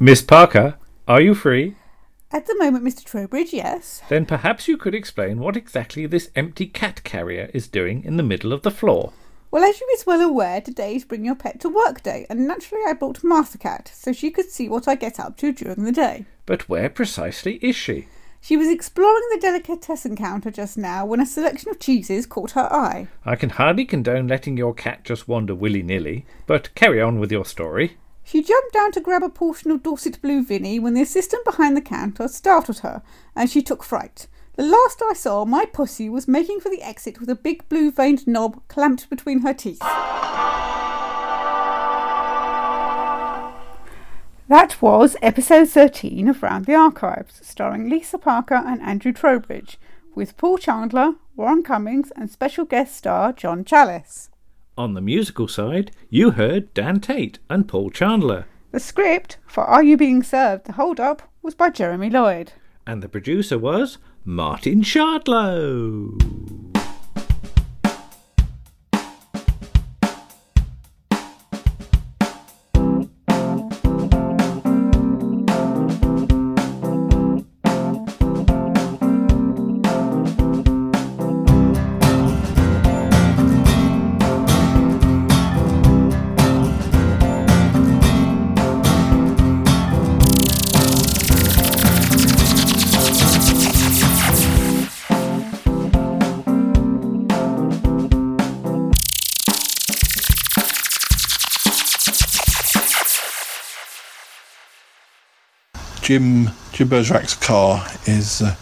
Miss 0.01 0.21
Parker, 0.21 0.77
are 1.09 1.19
you 1.19 1.35
free? 1.35 1.76
At 2.31 2.47
the 2.47 2.55
moment, 2.57 2.85
Mr. 2.85 3.03
Trowbridge, 3.03 3.51
yes. 3.51 4.01
Then 4.07 4.26
perhaps 4.26 4.65
you 4.65 4.77
could 4.77 4.95
explain 4.95 5.39
what 5.39 5.57
exactly 5.57 6.05
this 6.05 6.31
empty 6.38 6.67
cat 6.67 7.03
carrier 7.03 7.51
is 7.53 7.67
doing 7.67 8.05
in 8.05 8.15
the 8.15 8.23
middle 8.23 8.53
of 8.53 8.61
the 8.61 8.71
floor. 8.71 9.11
Well, 9.51 9.65
as 9.65 9.81
you 9.81 9.88
is 9.93 10.05
well 10.05 10.21
aware, 10.21 10.61
today 10.61 10.95
is 10.95 11.03
Bring 11.03 11.26
Your 11.26 11.35
Pet 11.35 11.59
to 11.59 11.67
Work 11.67 12.01
Day, 12.01 12.26
and 12.30 12.47
naturally 12.47 12.81
I 12.88 12.93
brought 12.93 13.26
Master 13.26 13.57
Cat 13.57 13.91
so 13.93 14.13
she 14.13 14.31
could 14.31 14.49
see 14.49 14.69
what 14.69 14.88
I 14.88 14.95
get 14.95 15.19
up 15.19 15.35
to 15.39 15.51
during 15.51 15.84
the 15.84 15.91
day. 15.91 16.26
But 16.45 16.69
where 16.69 16.89
precisely 16.89 17.55
is 17.55 17.76
she? 17.76 18.07
She 18.39 18.55
was 18.55 18.69
exploring 18.69 19.27
the 19.34 19.41
delicatessen 19.41 20.15
counter 20.15 20.49
just 20.49 20.77
now 20.77 21.05
when 21.05 21.19
a 21.19 21.26
selection 21.26 21.71
of 21.71 21.80
cheeses 21.81 22.26
caught 22.26 22.51
her 22.51 22.71
eye. 22.71 23.09
I 23.26 23.35
can 23.35 23.49
hardly 23.49 23.84
condone 23.84 24.30
letting 24.30 24.55
your 24.55 24.73
cat 24.73 25.03
just 25.03 25.27
wander 25.27 25.53
willy 25.53 25.84
nilly, 25.84 26.26
but 26.47 26.73
carry 26.73 27.01
on 27.01 27.19
with 27.19 27.34
your 27.34 27.43
story. 27.43 27.97
She 28.30 28.43
jumped 28.43 28.73
down 28.73 28.91
to 28.91 29.01
grab 29.01 29.23
a 29.23 29.30
portion 29.30 29.72
of 29.72 29.81
Dorset 29.81 30.22
Blue 30.22 30.43
Vinny 30.43 30.77
when 30.77 30.93
the 30.93 31.01
assistant 31.01 31.43
behind 31.43 31.76
the 31.76 31.81
counter 31.81 32.27
startled 32.27 32.81
her, 32.81 33.01
and 33.35 33.49
she 33.49 33.64
took 33.64 33.81
fright. 33.81 34.27
The 34.56 34.61
last 34.61 35.01
I 35.01 35.14
saw, 35.15 35.45
my 35.45 35.65
pussy 35.65 36.10
was 36.10 36.27
making 36.27 36.60
for 36.60 36.69
the 36.69 36.84
exit 36.84 37.19
with 37.19 37.27
a 37.31 37.34
big 37.34 37.68
blue 37.69 37.89
veined 37.89 38.27
knob 38.27 38.61
clamped 38.68 39.10
between 39.10 39.39
her 39.39 39.56
teeth. 39.56 39.80
That 44.47 44.77
was 44.80 45.18
episode 45.23 45.69
13 45.69 46.27
of 46.27 46.43
Round 46.43 46.68
the 46.68 46.76
Archives, 46.76 47.41
starring 47.43 47.89
Lisa 47.89 48.19
Parker 48.19 48.61
and 48.64 48.80
Andrew 48.84 49.11
Trowbridge, 49.11 49.80
with 50.14 50.38
Paul 50.38 50.60
Chandler, 50.60 51.15
Warren 51.35 51.64
Cummings, 51.64 52.11
and 52.15 52.30
special 52.30 52.65
guest 52.65 52.95
star 52.95 53.34
John 53.34 53.64
Challis. 53.64 54.30
On 54.80 54.93
the 54.93 55.01
musical 55.01 55.49
side, 55.49 55.91
you 56.10 56.31
heard 56.31 56.73
Dan 56.73 57.01
Tate 57.01 57.38
and 57.49 57.68
Paul 57.68 57.89
Chandler, 57.89 58.45
The 58.72 58.80
script 58.80 59.35
for 59.45 59.65
Are 59.65 59.84
You 59.84 59.97
Being 59.97 60.23
Served? 60.23 60.64
The 60.68 60.72
Hold 60.72 61.01
Up 61.01 61.22
was 61.41 61.53
by 61.53 61.69
Jeremy 61.69 62.10
Lloyd. 62.10 62.53
and 62.88 63.03
the 63.03 63.10
producer 63.10 63.57
was 63.60 63.97
Martin 64.23 64.81
Shardlow. 64.81 66.59
Jim 106.10 106.49
Jim 106.72 106.90
Bergerac's 106.90 107.36
car 107.36 107.86
is. 108.07 108.41
Uh, 108.41 108.56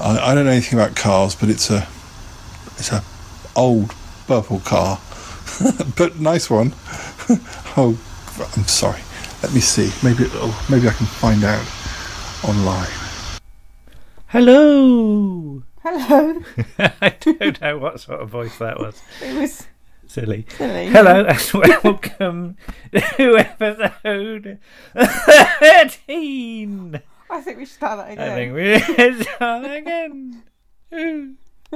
I, 0.00 0.30
I 0.30 0.34
don't 0.34 0.46
know 0.46 0.52
anything 0.52 0.78
about 0.78 0.96
cars, 0.96 1.34
but 1.34 1.50
it's 1.50 1.68
a 1.68 1.86
it's 2.78 2.90
a 2.90 3.04
old 3.54 3.94
purple 4.26 4.60
car, 4.60 4.98
but 5.98 6.18
nice 6.18 6.48
one. 6.48 6.72
oh, 7.76 7.98
I'm 8.56 8.64
sorry. 8.64 9.02
Let 9.42 9.52
me 9.52 9.60
see. 9.60 9.92
Maybe 10.02 10.24
oh, 10.32 10.66
maybe 10.70 10.88
I 10.88 10.92
can 10.92 11.04
find 11.04 11.44
out 11.44 11.62
online. 12.42 12.88
Hello. 14.28 15.62
Hello. 15.82 16.42
I 16.78 17.16
don't 17.20 17.60
know 17.60 17.76
what 17.76 18.00
sort 18.00 18.22
of 18.22 18.30
voice 18.30 18.56
that 18.56 18.78
was. 18.78 18.98
It 19.20 19.38
was 19.38 19.66
silly. 20.12 20.44
silly, 20.58 20.88
Hello 20.88 21.24
and 21.24 21.52
welcome 21.84 22.56
to 22.92 23.38
episode 23.38 24.58
thirteen. 25.58 27.00
I 27.30 27.40
think 27.40 27.56
we 27.56 27.64
should 27.64 27.74
start 27.74 27.98
that 27.98 28.12
again. 28.12 28.30
I 28.30 28.34
think 28.34 28.54
we 28.54 28.78
should 28.78 29.22
start 29.22 29.64
again. 29.64 30.42